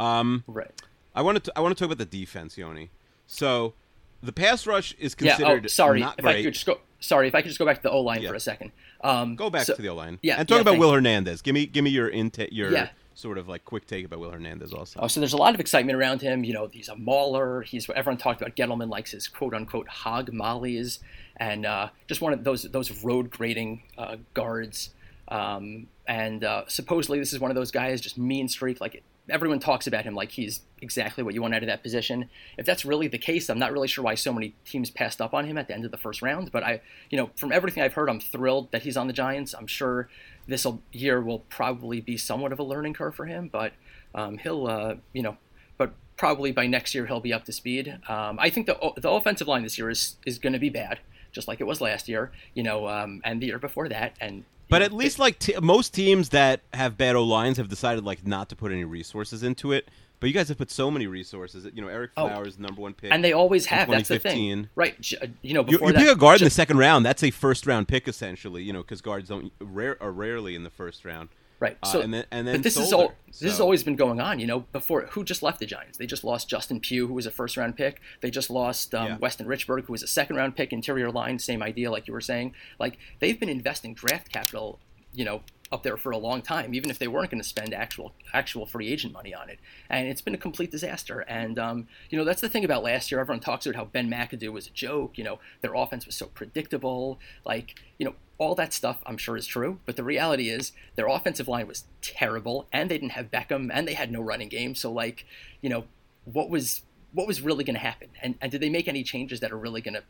Um, 0.00 0.44
right. 0.46 0.70
I 1.14 1.22
want 1.22 1.42
to 1.44 1.52
I 1.56 1.60
want 1.60 1.76
to 1.76 1.82
talk 1.82 1.92
about 1.92 1.98
the 1.98 2.18
defense, 2.18 2.56
Yoni. 2.56 2.90
So 3.26 3.74
the 4.22 4.32
pass 4.32 4.66
rush 4.66 4.94
is 4.98 5.14
Yeah. 5.18 5.36
considered 5.36 5.64
Oh, 5.64 5.68
sorry. 5.68 6.00
not 6.00 6.18
If 6.18 6.24
I 6.26 6.42
could 6.42 6.54
just 6.54 6.66
go. 6.66 6.78
Sorry, 7.00 7.28
if 7.28 7.34
I 7.34 7.42
could 7.42 7.48
just 7.48 7.58
go 7.60 7.64
back 7.66 7.76
to 7.76 7.82
the 7.82 7.90
O 7.90 8.00
line 8.00 8.22
Yeah. 8.22 8.30
for 8.30 8.34
a 8.34 8.40
second. 8.40 8.72
Um, 9.02 9.36
Go 9.36 9.50
back 9.50 9.62
so- 9.66 9.74
to 9.76 9.82
the 9.82 9.88
O 9.88 9.94
line. 9.94 10.18
yeah, 10.22 10.36
and 10.38 10.48
talk 10.48 10.56
yeah, 10.56 10.62
about 10.62 10.78
Will. 10.78 10.92
Hernandez. 10.92 11.42
Give 11.42 11.54
me 11.54 11.66
give 11.66 11.84
me 11.84 11.90
your 11.90 12.10
inte- 12.10 12.48
your 12.50 12.72
Yeah. 12.72 12.88
sort 13.14 13.38
of 13.38 13.48
like 13.48 13.64
quick 13.64 13.86
take 13.86 14.04
about 14.04 14.18
Will 14.18 14.30
Hernandez 14.30 14.72
also. 14.72 14.98
Oh, 15.00 15.06
so 15.06 15.20
there's 15.20 15.32
a 15.32 15.36
lot 15.36 15.54
of 15.54 15.60
excitement 15.60 15.96
around 15.96 16.22
him. 16.22 16.42
You 16.44 16.54
know, 16.54 16.66
he's 16.66 16.88
a 16.88 16.96
mauler. 16.96 17.62
He's 17.62 17.88
everyone 17.90 18.18
talked 18.18 18.40
about. 18.40 18.56
Gettleman 18.56 18.88
likes 18.88 19.12
his 19.12 19.28
quote 19.28 19.54
unquote 19.54 19.86
hog 19.88 20.32
mollies, 20.32 20.98
and 21.36 21.64
uh, 21.66 21.90
just 22.08 22.20
one 22.20 22.32
of 22.32 22.42
those 22.44 22.62
those 22.64 23.04
road 23.04 23.30
grading 23.30 23.82
uh, 23.96 24.16
guards. 24.34 24.90
Um, 25.28 25.86
and 26.06 26.42
uh, 26.42 26.62
supposedly 26.68 27.18
this 27.18 27.32
is 27.32 27.38
one 27.38 27.50
of 27.50 27.54
those 27.54 27.70
guys, 27.70 28.00
just 28.00 28.18
mean 28.18 28.48
streak. 28.48 28.80
Like 28.80 29.02
everyone 29.28 29.60
talks 29.60 29.86
about 29.86 30.04
him 30.04 30.14
like 30.14 30.32
he's 30.32 30.60
exactly 30.80 31.22
what 31.22 31.34
you 31.34 31.42
want 31.42 31.54
out 31.54 31.62
of 31.62 31.66
that 31.66 31.82
position. 31.82 32.30
If 32.56 32.66
that's 32.66 32.84
really 32.84 33.08
the 33.08 33.18
case, 33.18 33.48
I'm 33.48 33.58
not 33.58 33.72
really 33.72 33.88
sure 33.88 34.04
why 34.04 34.14
so 34.14 34.32
many 34.32 34.54
teams 34.64 34.90
passed 34.90 35.20
up 35.20 35.34
on 35.34 35.44
him 35.44 35.58
at 35.58 35.68
the 35.68 35.74
end 35.74 35.84
of 35.84 35.90
the 35.90 35.96
first 35.96 36.22
round. 36.22 36.50
But 36.52 36.62
I, 36.62 36.80
you 37.10 37.18
know, 37.18 37.30
from 37.36 37.52
everything 37.52 37.82
I've 37.82 37.94
heard, 37.94 38.08
I'm 38.08 38.20
thrilled 38.20 38.70
that 38.72 38.82
he's 38.82 38.96
on 38.96 39.06
the 39.06 39.12
Giants. 39.12 39.54
I'm 39.54 39.66
sure 39.66 40.08
this 40.46 40.66
year 40.92 41.20
will 41.20 41.40
probably 41.50 42.00
be 42.00 42.16
somewhat 42.16 42.52
of 42.52 42.58
a 42.58 42.62
learning 42.62 42.94
curve 42.94 43.14
for 43.14 43.26
him, 43.26 43.48
but 43.52 43.72
um, 44.14 44.38
he'll, 44.38 44.66
uh, 44.66 44.94
you 45.12 45.22
know, 45.22 45.36
but 45.76 45.92
probably 46.16 46.52
by 46.52 46.66
next 46.66 46.94
year 46.94 47.06
he'll 47.06 47.20
be 47.20 47.32
up 47.32 47.44
to 47.44 47.52
speed. 47.52 47.98
Um, 48.08 48.38
I 48.40 48.50
think 48.50 48.66
the 48.66 48.92
the 48.96 49.10
offensive 49.10 49.46
line 49.46 49.62
this 49.62 49.78
year 49.78 49.90
is 49.90 50.16
is 50.24 50.38
going 50.38 50.54
to 50.54 50.58
be 50.58 50.70
bad, 50.70 51.00
just 51.32 51.48
like 51.48 51.60
it 51.60 51.64
was 51.64 51.80
last 51.80 52.08
year, 52.08 52.32
you 52.54 52.62
know, 52.62 52.88
um, 52.88 53.20
and 53.24 53.42
the 53.42 53.46
year 53.46 53.58
before 53.58 53.88
that, 53.88 54.16
and. 54.20 54.44
You 54.68 54.70
But 54.70 54.82
at 54.82 54.92
least 54.92 55.18
like 55.18 55.38
t- 55.38 55.54
most 55.62 55.94
teams 55.94 56.28
that 56.30 56.60
have 56.74 56.98
bad 56.98 57.16
O 57.16 57.24
lines 57.24 57.56
have 57.56 57.68
decided 57.68 58.04
like 58.04 58.26
not 58.26 58.48
to 58.50 58.56
put 58.56 58.70
any 58.72 58.84
resources 58.84 59.42
into 59.42 59.72
it. 59.72 59.88
But 60.20 60.26
you 60.26 60.32
guys 60.34 60.48
have 60.48 60.58
put 60.58 60.70
so 60.70 60.90
many 60.90 61.06
resources. 61.06 61.64
You 61.72 61.80
know, 61.80 61.86
Ereck 61.86 62.08
Oh. 62.16 62.26
Flowers, 62.28 62.58
number 62.58 62.80
one 62.82 62.92
pick, 62.92 63.12
and 63.12 63.22
they 63.24 63.32
always 63.32 63.66
have. 63.66 63.88
That's 63.88 64.08
the 64.08 64.18
thing, 64.18 64.68
right? 64.74 64.96
Uh, 65.22 65.26
You 65.42 65.54
know, 65.54 65.60
You, 65.60 65.66
before 65.78 65.88
you 65.88 65.92
that, 65.92 66.00
pick 66.00 66.08
a 66.10 66.16
guard 66.16 66.40
in 66.40 66.44
the 66.46 66.50
second 66.50 66.76
round. 66.78 67.06
That's 67.06 67.22
a 67.22 67.30
first 67.30 67.66
round 67.68 67.86
pick 67.86 68.08
essentially. 68.08 68.62
You 68.64 68.72
know, 68.72 68.82
because 68.82 69.00
guards 69.00 69.28
don't 69.28 69.52
rare 69.60 69.96
are 70.02 70.10
rarely 70.10 70.56
in 70.56 70.64
the 70.64 70.70
first 70.70 71.04
round. 71.04 71.28
Right. 71.60 71.76
Uh, 71.82 71.86
So, 71.88 72.00
and 72.00 72.14
then- 72.14 72.24
and 72.30 72.46
then 72.46 72.56
but 72.56 72.62
this 72.62 72.76
is 72.76 72.92
all. 72.92 73.12
This 73.26 73.50
has 73.50 73.60
always 73.60 73.82
been 73.82 73.96
going 73.96 74.20
on. 74.20 74.38
You 74.38 74.46
know, 74.46 74.60
before 74.72 75.06
who 75.10 75.24
just 75.24 75.42
left 75.42 75.58
the 75.58 75.66
Giants? 75.66 75.98
They 75.98 76.06
just 76.06 76.22
lost 76.24 76.48
Justin 76.48 76.78
Pugh, 76.80 77.06
who 77.08 77.14
was 77.14 77.26
a 77.26 77.30
first 77.30 77.56
round 77.56 77.76
pick. 77.76 78.00
They 78.20 78.30
just 78.30 78.48
lost 78.48 78.94
um, 78.94 79.06
Yeah. 79.06 79.16
Weston 79.18 79.46
Richburg, 79.46 79.84
who 79.86 79.92
was 79.92 80.02
a 80.02 80.06
second 80.06 80.36
round 80.36 80.56
pick. 80.56 80.72
Interior 80.72 81.10
line, 81.10 81.38
same 81.38 81.62
idea, 81.62 81.90
like 81.90 82.06
you 82.06 82.12
were 82.14 82.20
saying. 82.20 82.54
Like 82.78 82.98
they've 83.18 83.38
been 83.38 83.48
investing 83.48 83.94
draft 83.94 84.30
capital. 84.32 84.78
You 85.14 85.24
know, 85.24 85.42
up 85.70 85.82
there 85.82 85.96
for 85.96 86.10
a 86.10 86.18
long 86.18 86.42
time, 86.42 86.74
even 86.74 86.90
if 86.90 86.98
they 86.98 87.08
weren't 87.08 87.30
going 87.30 87.42
to 87.42 87.48
spend 87.48 87.74
actual 87.74 88.12
actual 88.32 88.66
free 88.66 88.88
agent 88.88 89.12
money 89.12 89.34
on 89.34 89.48
it. 89.48 89.58
And 89.90 90.08
it's 90.08 90.20
been 90.20 90.34
a 90.34 90.38
complete 90.38 90.70
disaster. 90.70 91.20
And 91.20 91.58
um, 91.58 91.88
you 92.10 92.18
know, 92.18 92.24
that's 92.24 92.40
the 92.40 92.48
thing 92.48 92.64
about 92.64 92.82
last 92.82 93.10
year. 93.10 93.20
Everyone 93.20 93.40
talks 93.40 93.66
about 93.66 93.76
how 93.76 93.84
Ben 93.84 94.10
McAdoo 94.10 94.52
was 94.52 94.66
a 94.66 94.70
joke. 94.70 95.18
You 95.18 95.24
know, 95.24 95.38
their 95.60 95.74
offense 95.74 96.06
was 96.06 96.14
so 96.14 96.26
predictable. 96.26 97.18
Like, 97.44 97.74
you 97.98 98.06
know, 98.06 98.14
all 98.38 98.54
that 98.54 98.72
stuff 98.72 99.02
I'm 99.04 99.18
sure 99.18 99.36
is 99.36 99.46
true. 99.46 99.80
But 99.84 99.96
the 99.96 100.04
reality 100.04 100.48
is 100.48 100.72
their 100.96 101.08
offensive 101.08 101.48
line 101.48 101.66
was 101.66 101.84
terrible, 102.00 102.66
and 102.72 102.90
they 102.90 102.98
didn't 102.98 103.12
have 103.12 103.30
Beckham, 103.30 103.70
and 103.72 103.86
they 103.86 103.94
had 103.94 104.10
no 104.10 104.20
running 104.20 104.48
game. 104.48 104.74
So 104.74 104.90
like, 104.90 105.26
you 105.60 105.68
know, 105.68 105.84
what 106.24 106.48
was 106.48 106.82
what 107.12 107.26
was 107.26 107.40
really 107.40 107.64
going 107.64 107.74
to 107.74 107.80
happen? 107.80 108.08
And 108.22 108.36
and 108.40 108.50
did 108.50 108.60
they 108.60 108.70
make 108.70 108.88
any 108.88 109.02
changes 109.02 109.40
that 109.40 109.52
are 109.52 109.58
really 109.58 109.80
going 109.80 109.94
to 109.94 110.02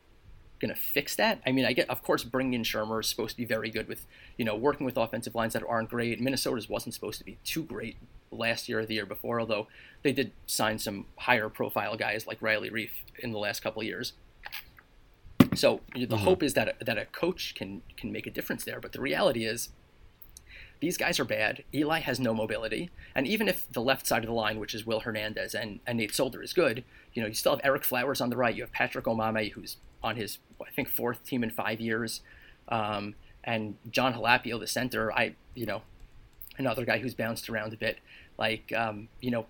going 0.61 0.75
to 0.75 0.81
fix 0.81 1.16
that? 1.16 1.40
I 1.47 1.53
mean, 1.53 1.64
I 1.64 1.73
get, 1.73 1.88
of 1.88 2.03
course, 2.03 2.25
bringing 2.25 2.55
in 2.55 2.62
Shurmur 2.62 3.01
is 3.01 3.09
supposed 3.09 3.33
to 3.33 3.37
be 3.37 3.44
very 3.44 3.71
good 3.71 3.88
with, 3.88 4.07
you 4.37 4.44
know, 4.44 4.57
working 4.57 4.85
with 4.85 4.97
offensive 4.97 5.35
lines 5.35 5.53
that 5.53 5.62
aren't 5.68 5.90
great. 5.90 6.21
Minnesota's 6.21 6.68
wasn't 6.68 6.94
supposed 6.94 7.18
to 7.18 7.25
be 7.25 7.38
too 7.44 7.62
great 7.62 7.97
last 8.31 8.68
year 8.68 8.81
or 8.81 8.87
the 8.87 8.94
year 8.94 9.07
before, 9.07 9.40
although 9.40 9.66
they 10.03 10.12
did 10.12 10.33
sign 10.47 10.79
some 10.79 11.07
higher 11.16 11.49
profile 11.49 11.97
guys 11.97 12.27
like 12.27 12.42
Riley 12.42 12.71
Reiff 12.71 12.90
in 13.18 13.33
the 13.33 13.38
last 13.38 13.61
couple 13.61 13.81
of 13.81 13.87
years. 13.87 14.12
So 15.55 15.81
the 15.94 16.07
mm-hmm. 16.07 16.16
hope 16.16 16.42
is 16.42 16.55
that 16.55 16.77
a, 16.81 16.85
that 16.85 16.99
a 16.99 17.07
coach 17.07 17.55
can 17.55 17.83
can 17.97 18.12
make 18.12 18.27
a 18.27 18.31
difference 18.31 18.64
there, 18.64 18.81
but 18.81 18.92
the 18.92 19.01
reality 19.01 19.44
is 19.44 19.71
these 20.80 20.96
guys 20.96 21.18
are 21.18 21.24
bad. 21.24 21.64
Eli 21.74 22.00
has 22.00 22.20
no 22.20 22.34
mobility, 22.34 22.90
and 23.14 23.26
even 23.26 23.48
if 23.48 23.70
the 23.72 23.82
left 23.82 24.06
side 24.06 24.22
of 24.22 24.28
the 24.28 24.34
line, 24.34 24.58
which 24.58 24.74
is 24.74 24.86
Will 24.86 25.00
Hernandez 25.00 25.54
and, 25.54 25.80
and 25.86 25.98
Nate 25.98 26.14
Solder, 26.14 26.42
is 26.42 26.52
good, 26.52 26.84
you 27.14 27.22
know 27.22 27.28
you 27.28 27.34
still 27.34 27.56
have 27.56 27.64
Ereck 27.64 27.84
Flowers 27.84 28.20
on 28.20 28.30
the 28.30 28.36
right. 28.36 28.54
You 28.54 28.62
have 28.62 28.72
Patrick 28.72 29.06
Omameh, 29.06 29.52
who's 29.52 29.76
on 30.02 30.16
his 30.16 30.38
I 30.60 30.70
think 30.70 30.88
fourth 30.88 31.24
team 31.24 31.42
in 31.42 31.50
five 31.50 31.80
years, 31.80 32.20
um, 32.68 33.14
and 33.44 33.76
John 33.90 34.14
Halapio, 34.14 34.60
the 34.60 34.66
center. 34.66 35.12
I 35.12 35.34
you 35.54 35.66
know 35.66 35.82
another 36.58 36.84
guy 36.84 36.98
who's 36.98 37.14
bounced 37.14 37.48
around 37.48 37.72
a 37.72 37.76
bit. 37.76 37.98
Like 38.38 38.72
um, 38.72 39.08
you 39.20 39.30
know 39.30 39.46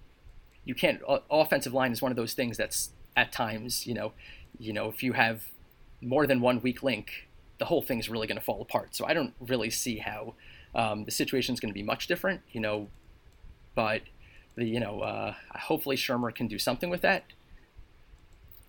you 0.65 0.75
can't. 0.75 1.01
Offensive 1.31 1.75
line 1.75 1.93
is 1.93 2.01
one 2.01 2.13
of 2.13 2.17
those 2.17 2.35
things 2.35 2.57
that's 2.57 2.91
at 3.17 3.33
times 3.33 3.87
you 3.87 3.95
know 3.95 4.13
you 4.59 4.73
know 4.73 4.89
if 4.89 5.03
you 5.03 5.13
have 5.13 5.43
more 6.01 6.27
than 6.27 6.41
one 6.41 6.61
weak 6.63 6.83
link, 6.83 7.29
the 7.59 7.65
whole 7.65 7.83
thing's 7.83 8.09
really 8.09 8.27
going 8.27 8.39
to 8.39 8.45
fall 8.45 8.63
apart. 8.63 8.95
So 8.95 9.05
I 9.07 9.15
don't 9.15 9.35
really 9.41 9.71
see 9.71 9.99
how 9.99 10.35
um, 10.75 11.05
the 11.05 11.11
situation 11.11 11.55
is 11.55 11.61
going 11.61 11.71
to 11.71 11.75
be 11.79 11.83
much 11.83 12.07
different, 12.07 12.41
you 12.53 12.61
know. 12.61 12.89
But 13.75 14.03
the 14.57 14.65
you 14.67 14.81
know, 14.81 15.01
uh, 15.01 15.35
hopefully 15.55 15.97
Shurmur 15.97 16.35
can 16.35 16.49
do 16.49 16.59
something 16.59 16.91
with 16.91 17.01
that. 17.03 17.25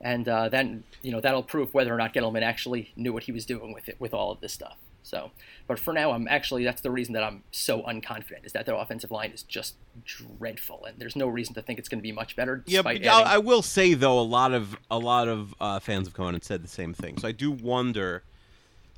and 0.01 0.27
uh, 0.29 0.47
then 0.49 0.83
you 1.01 1.11
know 1.11 1.19
that'll 1.21 1.43
prove 1.43 1.73
whether 1.73 1.93
or 1.93 1.97
not 1.97 2.13
Gettleman 2.13 2.41
actually 2.41 2.91
knew 2.95 3.11
what 3.13 3.23
he 3.23 3.31
was 3.31 3.45
doing 3.45 3.73
with 3.73 3.89
it 3.89 3.97
with 3.99 4.13
all 4.13 4.31
of 4.31 4.39
this 4.41 4.53
stuff. 4.53 4.77
So, 5.01 5.31
but 5.67 5.79
for 5.79 5.93
now, 5.93 6.11
I'm 6.11 6.27
actually 6.27 6.63
that's 6.63 6.81
the 6.81 6.91
reason 6.91 7.13
that 7.13 7.23
I'm 7.23 7.43
so 7.51 7.81
unconfident 7.83 8.45
is 8.45 8.51
that 8.53 8.65
their 8.65 8.75
offensive 8.75 9.09
line 9.11 9.31
is 9.31 9.41
just 9.43 9.75
dreadful, 10.05 10.85
and 10.85 10.99
there's 10.99 11.15
no 11.15 11.27
reason 11.27 11.55
to 11.55 11.61
think 11.61 11.79
it's 11.79 11.89
going 11.89 11.99
to 11.99 12.03
be 12.03 12.11
much 12.11 12.35
better. 12.35 12.63
Yeah, 12.67 12.81
but 12.83 12.89
I, 12.89 12.93
adding- 12.95 13.09
I 13.09 13.37
will 13.39 13.61
say 13.63 13.93
though, 13.95 14.19
a 14.19 14.21
lot 14.21 14.53
of 14.53 14.77
a 14.91 14.99
lot 14.99 15.27
of 15.27 15.55
uh, 15.59 15.79
fans 15.79 16.07
have 16.07 16.13
come 16.13 16.25
on 16.27 16.35
and 16.35 16.43
said 16.43 16.63
the 16.63 16.67
same 16.67 16.93
thing. 16.93 17.17
So 17.17 17.27
I 17.27 17.31
do 17.31 17.49
wonder, 17.49 18.23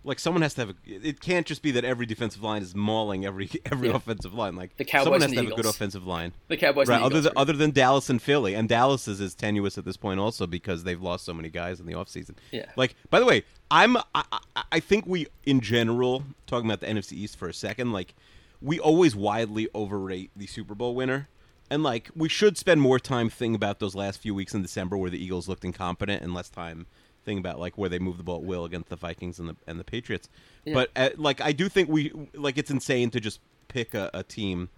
like, 0.03 0.19
someone 0.19 0.41
has 0.41 0.53
to 0.55 0.61
have. 0.61 0.69
A, 0.71 0.75
it 0.85 1.19
can't 1.19 1.45
just 1.45 1.61
be 1.61 1.71
that 1.71 1.83
every 1.85 2.05
defensive 2.05 2.41
line 2.43 2.61
is 2.61 2.75
mauling 2.75 3.25
every 3.25 3.49
every 3.71 3.89
Yeah. 3.89 3.95
offensive 3.95 4.33
line. 4.33 4.55
Like 4.55 4.75
The 4.77 4.85
Cowboys 4.85 5.03
someone 5.05 5.21
has 5.21 5.31
to 5.31 5.37
have 5.43 5.51
a 5.51 5.55
good 5.55 5.65
offensive 5.65 6.05
line. 6.07 6.33
the 6.47 6.57
Cowboys 6.57 6.87
Right, 6.87 6.99
the 6.99 7.05
other 7.05 7.21
than, 7.21 7.33
other 7.35 7.53
than 7.53 7.71
Dallas 7.71 8.09
and 8.09 8.21
Philly, 8.21 8.53
and 8.55 8.67
Dallas 8.67 9.07
is 9.07 9.35
tenuous 9.35 9.77
at 9.77 9.85
this 9.85 9.97
point 9.97 10.19
also 10.19 10.47
because 10.47 10.83
they've 10.83 11.01
lost 11.01 11.25
so 11.25 11.33
many 11.33 11.49
guys 11.49 11.79
in 11.79 11.85
the 11.85 11.93
offseason. 11.93 12.35
Yeah. 12.51 12.65
Like, 12.75 12.95
by 13.09 13.19
the 13.19 13.25
way, 13.25 13.43
I'm 13.69 13.97
I, 13.97 14.01
I, 14.15 14.63
I 14.71 14.79
think 14.79 15.05
we 15.05 15.27
in 15.45 15.61
general 15.61 16.23
talking 16.47 16.69
about 16.69 16.79
the 16.81 16.87
NFC 16.87 17.13
East 17.13 17.37
for 17.37 17.47
a 17.47 17.53
second, 17.53 17.91
like 17.91 18.13
we 18.61 18.79
always 18.79 19.15
widely 19.15 19.67
overrate 19.73 20.31
the 20.35 20.47
Super 20.47 20.75
Bowl 20.75 20.93
winner. 20.95 21.27
And 21.69 21.83
like 21.83 22.09
we 22.15 22.27
should 22.27 22.57
spend 22.57 22.81
more 22.81 22.99
time 22.99 23.29
thinking 23.29 23.55
about 23.55 23.79
those 23.79 23.95
last 23.95 24.19
few 24.19 24.35
weeks 24.35 24.53
in 24.53 24.61
December 24.61 24.97
where 24.97 25.09
the 25.09 25.23
Eagles 25.23 25.47
looked 25.47 25.63
incompetent 25.63 26.21
and 26.21 26.33
less 26.33 26.49
time 26.49 26.85
thinking 27.25 27.39
about 27.39 27.59
like 27.59 27.77
where 27.77 27.89
they 27.89 27.99
move 27.99 28.17
the 28.17 28.23
ball 28.23 28.37
at 28.37 28.43
will 28.43 28.65
against 28.65 28.89
the 28.89 28.95
Vikings 28.95 29.39
and 29.39 29.49
the 29.49 29.55
and 29.67 29.79
the 29.79 29.83
Patriots. 29.83 30.29
Yeah. 30.65 30.73
But 30.73 30.91
uh, 30.95 31.09
like 31.17 31.41
I 31.41 31.51
do 31.51 31.69
think 31.69 31.89
we 31.89 32.11
like 32.33 32.57
it's 32.57 32.71
insane 32.71 33.09
to 33.11 33.19
just 33.19 33.39
pick 33.67 33.93
a, 33.93 34.09
a 34.13 34.23
team 34.23 34.69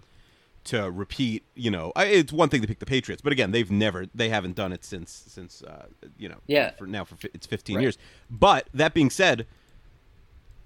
to 0.64 0.90
repeat. 0.90 1.42
You 1.54 1.70
know, 1.70 1.92
I, 1.94 2.06
it's 2.06 2.32
one 2.32 2.48
thing 2.48 2.62
to 2.62 2.66
pick 2.66 2.78
the 2.78 2.86
Patriots, 2.86 3.20
but 3.22 3.32
again, 3.32 3.50
they've 3.50 3.70
never, 3.70 4.06
they 4.14 4.28
haven't 4.30 4.54
done 4.56 4.72
it 4.72 4.84
since 4.84 5.10
since 5.28 5.62
uh, 5.62 5.86
you 6.18 6.28
know, 6.28 6.38
Yeah. 6.46 6.70
for 6.72 6.86
now 6.86 7.04
for 7.04 7.16
it's 7.34 7.46
15 7.46 7.76
Right. 7.76 7.82
years. 7.82 7.98
But 8.30 8.68
that 8.72 8.94
being 8.94 9.10
said, 9.10 9.46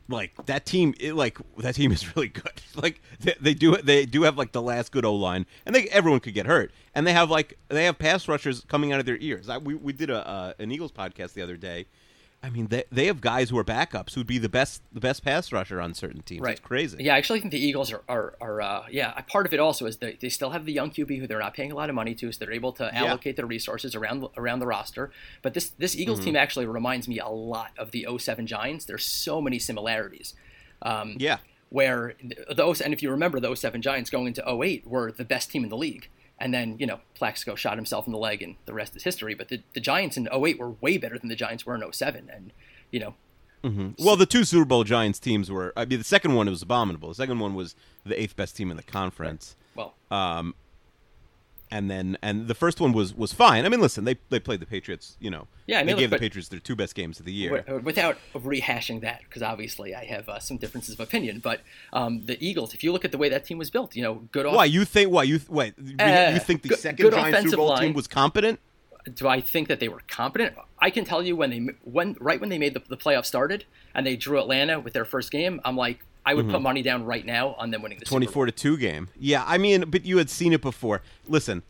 like 0.09 0.33
that 0.47 0.65
team, 0.65 0.95
it, 0.99 1.15
like 1.15 1.39
that 1.59 1.75
team 1.75 1.93
is 1.93 2.17
really 2.17 2.29
good. 2.29 2.45
Like 2.77 3.03
they, 3.19 3.35
they 3.41 3.55
do, 3.55 3.77
they 3.79 4.07
do 4.07 4.23
have 4.23 4.39
like 4.39 4.53
the 4.53 4.63
last 4.63 4.93
good 4.93 5.05
O 5.05 5.13
line, 5.13 5.47
and 5.67 5.75
they 5.75 5.89
everyone 5.89 6.21
could 6.21 6.35
get 6.35 6.47
hurt, 6.47 6.71
and 6.95 7.05
they 7.05 7.13
have 7.13 7.29
like 7.29 7.59
they 7.67 7.87
have 7.87 7.99
pass 7.99 8.29
rushers 8.29 8.65
coming 8.69 8.93
out 8.93 9.01
of 9.01 9.07
their 9.07 9.17
ears. 9.17 9.49
I, 9.49 9.59
we 9.59 9.75
we 9.75 9.93
did 9.93 10.09
a 10.09 10.25
uh, 10.29 10.53
an 10.61 10.71
Eagles 10.71 10.93
podcast 10.93 11.33
the 11.33 11.43
other 11.43 11.57
day. 11.57 11.87
I 12.41 12.51
mean, 12.51 12.69
they 12.69 12.85
they 12.93 13.07
have 13.07 13.21
guys 13.21 13.51
who 13.51 13.59
are 13.59 13.65
backups 13.65 14.15
who'd 14.15 14.27
be 14.27 14.39
the 14.39 14.49
best 14.49 14.81
the 14.93 15.01
best 15.01 15.25
pass 15.25 15.51
rusher 15.53 15.81
on 15.81 15.93
certain 15.93 16.23
teams. 16.23 16.43
Right. 16.43 16.53
It's 16.53 16.61
crazy. 16.61 17.03
Yeah, 17.03 17.15
I 17.15 17.19
actually 17.19 17.41
think 17.41 17.51
the 17.51 17.59
Eagles 17.59 17.93
are, 17.93 18.03
are, 18.09 18.37
are 18.41 18.61
uh, 18.61 18.83
yeah, 18.91 19.11
part 19.23 19.45
of 19.45 19.53
it 19.53 19.59
also 19.59 19.87
is 19.87 19.97
they, 19.97 20.17
they 20.21 20.29
still 20.29 20.51
have 20.51 20.65
the 20.65 20.73
young 20.73 20.91
QB 20.91 21.19
who 21.19 21.27
they're 21.27 21.41
not 21.41 21.55
paying 21.55 21.73
a 21.73 21.75
lot 21.75 21.89
of 21.89 21.97
money 21.97 22.15
to, 22.15 22.31
so 22.31 22.39
they're 22.45 22.55
able 22.55 22.73
to 22.75 22.85
Yeah. 22.95 23.07
allocate 23.07 23.35
their 23.37 23.47
resources 23.47 23.97
around 23.97 24.25
around 24.37 24.61
the 24.61 24.67
roster. 24.67 25.11
But 25.43 25.55
this 25.55 25.71
this 25.71 25.93
Mm-hmm. 25.95 26.03
Eagles 26.03 26.25
team 26.25 26.37
actually 26.37 26.67
reminds 26.67 27.09
me 27.09 27.19
a 27.19 27.29
lot 27.29 27.73
of 27.77 27.91
the 27.91 28.07
07 28.17 28.47
Giants. 28.47 28.85
There's 28.85 29.05
so 29.05 29.41
many 29.41 29.59
similarities. 29.59 30.35
Um, 30.83 31.17
Yeah. 31.19 31.39
where 31.71 32.15
those 32.55 32.81
and 32.81 32.95
if 32.95 33.03
you 33.03 33.11
remember 33.11 33.41
the 33.41 33.53
07 33.55 33.83
Giants 33.83 34.11
going 34.11 34.29
into 34.29 34.43
08 34.49 34.87
were 34.87 35.11
the 35.11 35.25
best 35.25 35.51
team 35.51 35.65
in 35.65 35.71
the 35.71 35.77
league. 35.77 36.09
And 36.41 36.55
then, 36.55 36.77
you 36.79 36.87
know, 36.87 37.01
Plaxico 37.15 37.55
shot 37.55 37.77
himself 37.77 38.07
in 38.07 38.13
the 38.13 38.19
leg 38.19 38.43
and 38.43 38.57
the 38.67 38.73
rest 38.73 38.95
is 38.95 39.03
history. 39.03 39.35
But 39.35 39.49
the, 39.49 39.63
the 39.75 39.81
Giants 39.81 40.17
in 40.17 40.29
08 40.33 40.59
were 40.59 40.71
way 40.71 40.97
better 40.97 41.19
than 41.19 41.29
the 41.29 41.37
Giants 41.37 41.67
were 41.67 41.75
in 41.75 41.93
07. 41.93 42.31
And, 42.33 42.53
you 42.91 43.01
know, 43.01 43.15
mm-hmm. 43.65 44.03
Well, 44.05 44.17
the 44.17 44.27
two 44.27 44.45
Super 44.45 44.65
Bowl 44.65 44.85
Giants 44.85 45.19
teams 45.19 45.51
were. 45.51 45.73
I 45.77 45.85
mean, 45.85 45.99
the 45.99 46.05
second 46.05 46.35
one 46.35 46.49
was 46.49 46.63
abominable. 46.63 47.09
The 47.09 47.17
second 47.17 47.41
one 47.41 47.55
was 47.55 47.75
the 48.05 48.21
eighth 48.21 48.37
best 48.37 48.57
team 48.57 48.71
in 48.71 48.77
the 48.77 48.83
conference, 48.83 49.57
well, 49.75 49.95
um, 50.11 50.55
and 51.71 51.91
then 51.91 52.17
and 52.23 52.49
the 52.49 52.55
first 52.55 52.81
one 52.81 52.93
was 52.93 53.15
was 53.15 53.33
fine. 53.33 53.65
I 53.65 53.69
mean, 53.69 53.81
listen, 53.81 54.05
they 54.05 54.17
they 54.31 54.41
played 54.41 54.61
the 54.61 54.67
Patriots. 54.67 55.17
You 55.21 55.31
know, 55.31 55.47
Yeah, 55.67 55.81
I 55.81 55.85
mean, 55.85 55.97
they 55.97 56.03
gave 56.03 56.11
the 56.11 56.19
Patriots 56.19 56.49
their 56.49 56.61
two 56.61 56.77
best 56.77 56.95
games 56.95 57.19
of 57.21 57.27
the 57.27 57.33
year. 57.33 57.65
without 57.83 58.17
rehashing 58.35 59.01
that, 59.03 59.21
because 59.25 59.43
obviously 59.43 59.95
I 59.95 60.05
have 60.05 60.29
uh, 60.29 60.39
some 60.39 60.57
differences 60.57 60.95
of 60.95 61.01
opinion. 61.01 61.41
But 61.41 61.61
um, 61.93 62.25
the 62.27 62.37
Eagles, 62.47 62.75
if 62.75 62.83
you 62.85 62.93
look 62.93 63.05
at 63.05 63.13
the 63.13 63.19
way 63.19 63.29
that 63.29 63.45
team 63.45 63.59
was 63.59 63.71
built, 63.71 63.95
you 63.97 64.03
know, 64.03 64.15
good. 64.33 64.47
Off- 64.47 64.55
Why 64.57 64.65
you 64.65 64.85
think? 64.85 65.11
Why 65.11 65.23
you 65.25 65.41
wait? 65.49 65.75
you- 65.79 65.97
Uh, 65.99 66.31
you 66.35 66.41
think 66.41 66.63
the 66.63 66.69
good- 66.71 66.79
second 66.79 67.03
good 67.05 67.13
Giants 67.15 67.43
Super 67.45 67.57
Bowl 67.57 67.69
line. 67.69 67.83
team 67.83 67.93
was 67.95 68.07
competent? 68.09 68.61
do 69.15 69.27
I 69.27 69.41
think 69.41 69.69
that 69.69 69.81
they 69.81 69.89
were 69.89 70.03
competent? 70.07 70.55
I 70.79 70.91
can 70.91 71.07
tell 71.07 71.23
you 71.23 71.35
when 71.35 71.49
they 71.49 71.61
when 71.85 72.15
right 72.21 72.39
when 72.39 72.51
they 72.51 72.59
made 72.59 72.75
the, 72.75 72.83
the 72.89 72.97
playoffs 72.97 73.25
started 73.27 73.65
and 73.95 74.07
they 74.07 74.17
drew 74.17 74.39
Atlanta 74.39 74.79
with 74.81 74.93
their 74.93 75.07
first 75.07 75.31
game, 75.31 75.63
I'm 75.65 75.77
like, 75.77 76.01
I 76.29 76.35
would 76.35 76.51
put 76.51 76.61
money 76.63 76.83
down 76.83 77.05
right 77.05 77.25
now 77.25 77.55
on 77.59 77.71
them 77.71 77.83
winning 77.83 77.99
the 77.99 78.05
Super 78.07 78.11
Bowl. 78.11 78.19
Twenty 78.21 78.33
four 78.33 78.47
to 78.47 78.53
two 78.53 78.77
game. 78.77 79.09
Yeah, 79.19 79.45
I 79.47 79.59
mean, 79.59 79.85
but 79.89 80.05
you 80.05 80.19
had 80.19 80.29
seen 80.29 80.53
it 80.53 80.61
before. 80.61 81.03
Listen, 81.27 81.63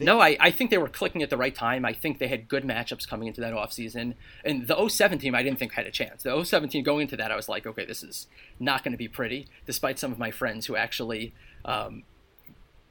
No, 0.00 0.20
I, 0.20 0.36
I 0.40 0.50
think 0.50 0.70
they 0.70 0.78
were 0.78 0.88
clicking 0.88 1.22
at 1.22 1.30
the 1.30 1.36
right 1.36 1.54
time. 1.54 1.84
I 1.84 1.92
think 1.92 2.18
they 2.18 2.26
had 2.28 2.48
good 2.48 2.64
matchups 2.64 3.06
coming 3.06 3.28
into 3.28 3.40
that 3.42 3.52
offseason. 3.52 4.14
And 4.44 4.66
the 4.66 4.88
07 4.88 5.18
team, 5.18 5.34
I 5.34 5.42
didn't 5.42 5.58
think 5.58 5.72
had 5.72 5.86
a 5.86 5.90
chance. 5.92 6.22
The 6.24 6.44
07 6.44 6.68
team 6.70 6.82
going 6.82 7.02
into 7.02 7.16
that, 7.18 7.30
I 7.30 7.36
was 7.36 7.48
like, 7.48 7.66
okay, 7.66 7.84
this 7.84 8.02
is 8.02 8.26
not 8.58 8.82
going 8.82 8.92
to 8.92 8.98
be 8.98 9.06
pretty, 9.08 9.46
despite 9.64 9.98
some 9.98 10.10
of 10.10 10.18
my 10.18 10.30
friends 10.30 10.66
who 10.66 10.74
actually 10.76 11.34
um, 11.64 12.02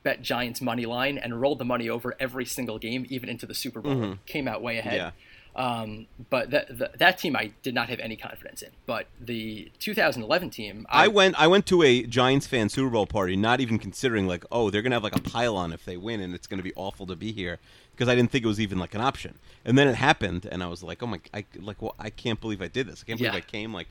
bet 0.04 0.22
Giants 0.22 0.62
money 0.62 0.86
line 0.86 1.18
and 1.18 1.42
rolled 1.42 1.60
the 1.60 1.66
money 1.66 1.90
over 1.90 2.16
every 2.20 2.46
single 2.46 2.78
game, 2.80 3.06
even 3.10 3.28
into 3.28 3.46
the 3.46 3.56
Super 3.56 3.82
Bowl. 3.82 4.16
Came 4.26 4.48
out 4.48 4.62
way 4.62 4.78
ahead. 4.78 4.96
Yeah. 4.96 5.12
Um, 5.56 6.08
but 6.30 6.52
that, 6.52 6.78
that 6.78 7.00
that 7.00 7.18
team 7.18 7.36
I 7.36 7.52
did 7.64 7.74
not 7.74 7.88
have 7.90 8.00
any 8.00 8.18
confidence 8.18 8.62
in. 8.62 8.72
But 8.86 9.08
the 9.22 9.72
2011 9.80 10.50
team, 10.50 10.86
I 10.90 11.08
went 11.08 11.40
I 11.40 11.48
went 11.48 11.66
to 11.68 11.82
a 11.82 12.04
Giants 12.04 12.46
fan 12.46 12.68
Super 12.70 12.90
Bowl 12.90 13.06
party, 13.08 13.36
not 13.38 13.62
even 13.62 13.80
considering 13.80 14.28
like, 14.28 14.44
oh, 14.52 14.70
they're 14.70 14.82
gonna 14.82 14.96
have 14.96 15.04
like 15.04 15.16
a 15.16 15.22
pylon 15.22 15.72
if 15.72 15.86
they 15.86 15.96
win, 15.98 16.20
and 16.20 16.36
it's 16.36 16.46
gonna 16.48 16.62
be 16.64 16.74
awful 16.76 17.06
to 17.08 17.16
be 17.16 17.32
here 17.32 17.60
because 17.92 18.10
I 18.10 18.16
didn't 18.16 18.32
think 18.32 18.44
it 18.44 18.48
was 18.48 18.60
even 18.60 18.80
like 18.80 18.94
an 18.96 19.02
option. 19.02 19.36
And 19.64 19.78
then 19.78 19.88
it 19.88 19.96
happened, 19.96 20.46
and 20.52 20.62
I 20.62 20.68
was 20.68 20.84
like, 20.84 21.02
oh 21.02 21.08
my, 21.08 21.22
I 21.34 21.46
like, 21.58 21.82
well, 21.82 21.96
I 21.98 22.10
can't 22.10 22.42
believe 22.42 22.62
I 22.62 22.68
did 22.68 22.88
this. 22.88 23.02
I 23.02 23.06
can't 23.08 23.18
believe 23.18 23.34
Yeah. 23.34 23.38
I 23.38 23.42
came. 23.42 23.74
Like, 23.74 23.88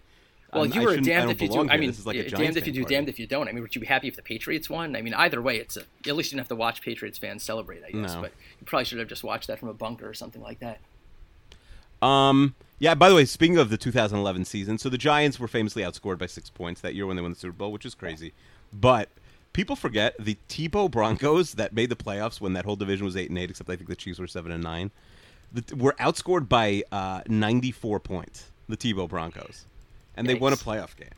Well, 0.53 0.65
I'm- 0.65 0.73
you 0.75 0.83
were 0.83 0.97
damned 0.99 1.31
if 1.31 1.41
you 1.41 1.49
do. 1.49 1.53
belong 1.55 1.71
I 1.71 1.79
mean, 1.79 1.89
this 1.89 1.99
is 1.99 2.07
like 2.07 2.17
a 2.17 2.29
damned 2.29 2.59
if 2.59 2.67
you 2.67 2.73
do, 2.75 2.83
party. 2.83 2.95
damned 2.95 3.09
if 3.09 3.19
you 3.19 3.27
don't. 3.27 3.49
I 3.49 3.53
mean, 3.53 3.63
would 3.63 3.75
you 3.75 3.81
be 3.81 3.87
happy 3.87 4.09
if 4.09 4.17
the 4.17 4.23
Patriots 4.23 4.69
won? 4.69 4.95
I 4.97 5.01
mean, 5.01 5.15
either 5.15 5.41
way, 5.41 5.57
it's 5.57 5.79
a, 5.79 5.85
at 6.07 6.15
least 6.15 6.31
you 6.31 6.37
didn't 6.37 6.41
have 6.41 6.49
to 6.49 6.57
watch 6.57 6.83
Patriots 6.83 7.17
fans 7.17 7.43
celebrate. 7.43 7.83
I 7.83 7.91
guess, 7.91 8.15
No. 8.15 8.21
but 8.21 8.33
you 8.61 8.67
probably 8.67 8.85
should 8.85 8.99
have 8.99 9.09
just 9.09 9.25
watched 9.25 9.47
that 9.47 9.59
from 9.59 9.71
a 9.71 9.75
bunker 9.75 10.07
or 10.07 10.13
something 10.15 10.43
like 10.43 10.61
that. 10.61 10.81
Um. 12.05 12.55
Yeah. 12.79 12.95
By 12.95 13.09
the 13.09 13.15
way, 13.15 13.25
speaking 13.25 13.57
of 13.59 13.71
the 13.71 13.77
2011 13.77 14.45
season, 14.45 14.79
so 14.79 14.89
the 14.89 14.99
Giants 14.99 15.39
were 15.39 15.49
famously 15.49 15.83
outscored 15.83 16.19
by 16.19 16.27
six 16.27 16.51
points 16.51 16.81
that 16.83 16.95
year 16.95 17.07
when 17.07 17.17
they 17.17 17.23
won 17.23 17.33
the 17.33 17.39
Super 17.39 17.55
Bowl, 17.55 17.73
which 17.73 17.87
is 17.87 17.95
crazy. 17.95 18.33
But 18.73 19.09
people 19.53 19.77
forget 19.77 20.15
the 20.19 20.37
Tebow 20.49 20.91
Broncos 20.91 21.55
that 21.55 21.73
made 21.73 21.89
the 21.89 21.97
playoffs 21.97 22.41
when 22.41 22.53
that 22.53 22.65
whole 22.65 22.77
division 22.77 23.05
was 23.07 23.17
eight 23.17 23.31
and 23.31 23.39
eight, 23.39 23.51
except 23.51 23.71
I 23.71 23.77
think 23.77 23.89
the 23.89 23.97
Chiefs 23.97 24.19
were 24.19 24.27
seven 24.27 24.53
and 24.53 24.63
nine. 24.63 24.91
The, 25.53 25.77
were 25.77 25.95
outscored 26.01 26.49
by 26.49 26.83
uh, 26.91 27.23
94 27.29 28.01
points. 28.01 28.51
The 28.69 28.77
Tebow 28.77 29.09
Broncos, 29.09 29.67
and 30.17 30.27
they 30.27 30.35
won 30.35 30.55
a 30.55 30.57
playoff 30.57 30.97
game. 30.97 31.11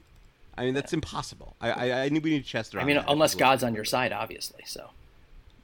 I 0.59 0.65
mean, 0.65 0.75
that's 0.75 0.93
impossible. 0.93 1.55
I, 1.61 1.71
I, 1.71 2.05
I 2.05 2.09
need 2.09 2.25
we 2.25 2.31
need 2.31 2.45
Chester. 2.45 2.81
I 2.81 2.85
mean, 2.85 3.03
unless 3.07 3.35
God's 3.35 3.63
on 3.63 3.75
your 3.75 3.85
side, 3.85 4.13
obviously. 4.13 4.63
So, 4.67 4.91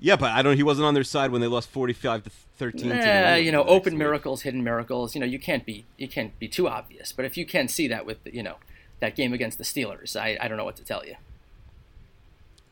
Yeah, 0.04 0.16
but 0.16 0.32
I 0.32 0.42
don't. 0.42 0.56
He 0.56 0.64
wasn't 0.64 0.86
on 0.86 0.94
their 0.94 1.04
side 1.04 1.30
when 1.30 1.40
they 1.40 1.46
lost 1.46 1.68
45 1.70 2.24
to 2.24 2.30
13. 2.58 2.80
to 2.80 2.86
New 2.88 2.92
Eh, 2.92 2.96
England 3.18 3.46
you 3.46 3.52
know, 3.52 3.62
open 3.62 3.92
week. 3.92 3.98
miracles, 4.00 4.42
hidden 4.42 4.64
miracles. 4.64 5.14
You 5.14 5.20
know, 5.20 5.26
you 5.26 5.38
can't 5.38 5.64
be 5.64 5.84
you 5.96 6.08
can't 6.08 6.36
be 6.40 6.48
too 6.48 6.66
obvious. 6.68 7.12
But 7.12 7.24
if 7.24 7.36
you 7.36 7.46
can 7.46 7.68
see 7.68 7.86
that 7.86 8.04
with 8.04 8.18
you 8.24 8.42
know 8.42 8.56
that 8.98 9.14
game 9.14 9.32
against 9.32 9.58
the 9.58 9.64
Steelers, 9.64 10.16
I, 10.16 10.36
I 10.40 10.48
don't 10.48 10.56
know 10.56 10.64
what 10.64 10.74
to 10.76 10.84
tell 10.84 11.06
you. 11.06 11.14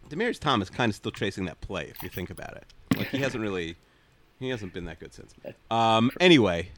Demaryius 0.08 0.40
Thomas 0.40 0.68
kind 0.70 0.90
of 0.90 0.96
still 0.96 1.12
chasing 1.12 1.44
that 1.44 1.60
play 1.60 1.84
if 1.88 2.02
you 2.02 2.08
think 2.08 2.30
about 2.30 2.56
it. 2.56 2.64
Like 2.96 3.08
he 3.10 3.18
hasn't 3.18 3.40
really, 3.42 3.76
he 4.40 4.48
hasn't 4.48 4.72
been 4.74 4.84
that 4.86 4.98
good 4.98 5.14
since. 5.14 5.32
Um, 5.70 6.10
anyway, 6.18 6.70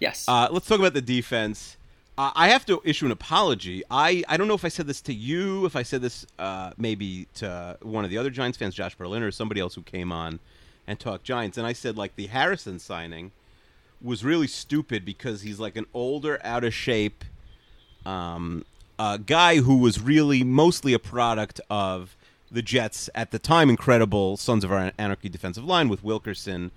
Yes. 0.00 0.24
uh, 0.28 0.48
let's 0.50 0.66
talk 0.66 0.80
about 0.80 0.94
the 0.94 1.00
defense. 1.00 1.76
Uh, 2.18 2.30
I 2.34 2.48
have 2.48 2.66
to 2.66 2.80
issue 2.84 3.06
an 3.06 3.12
apology. 3.12 3.82
I, 3.90 4.22
I 4.28 4.36
don't 4.36 4.46
know 4.46 4.54
if 4.54 4.64
I 4.64 4.68
said 4.68 4.86
this 4.86 5.00
to 5.02 5.14
you, 5.14 5.64
if 5.64 5.74
I 5.76 5.82
said 5.82 6.02
this 6.02 6.26
uh, 6.38 6.72
maybe 6.76 7.26
to 7.36 7.78
one 7.80 8.04
of 8.04 8.10
the 8.10 8.18
other 8.18 8.30
Giants 8.30 8.58
fans, 8.58 8.74
Josh 8.74 8.94
Berlin, 8.94 9.22
or 9.22 9.30
somebody 9.30 9.60
else 9.60 9.74
who 9.74 9.82
came 9.82 10.12
on 10.12 10.38
and 10.86 11.00
talked 11.00 11.24
Giants, 11.24 11.56
and 11.56 11.66
I 11.66 11.72
said 11.72 11.96
like 11.96 12.16
the 12.16 12.26
Harrison 12.26 12.78
signing 12.78 13.32
was 14.02 14.24
really 14.24 14.46
stupid 14.46 15.04
because 15.04 15.42
he's 15.42 15.58
like 15.58 15.76
an 15.76 15.86
older, 15.94 16.38
out 16.44 16.64
of 16.64 16.74
shape 16.74 17.24
um, 18.04 18.64
a 18.98 19.18
guy 19.18 19.56
who 19.56 19.78
was 19.78 20.00
really 20.00 20.44
mostly 20.44 20.92
a 20.92 20.98
product 20.98 21.60
of 21.70 22.16
the 22.50 22.62
Jets 22.62 23.08
at 23.14 23.30
the 23.30 23.38
time 23.38 23.70
incredible 23.70 24.36
Sons 24.36 24.64
of 24.64 24.72
Anarchy 24.98 25.28
defensive 25.28 25.64
line 25.64 25.88
with 25.88 26.04
Wilkerson 26.04 26.70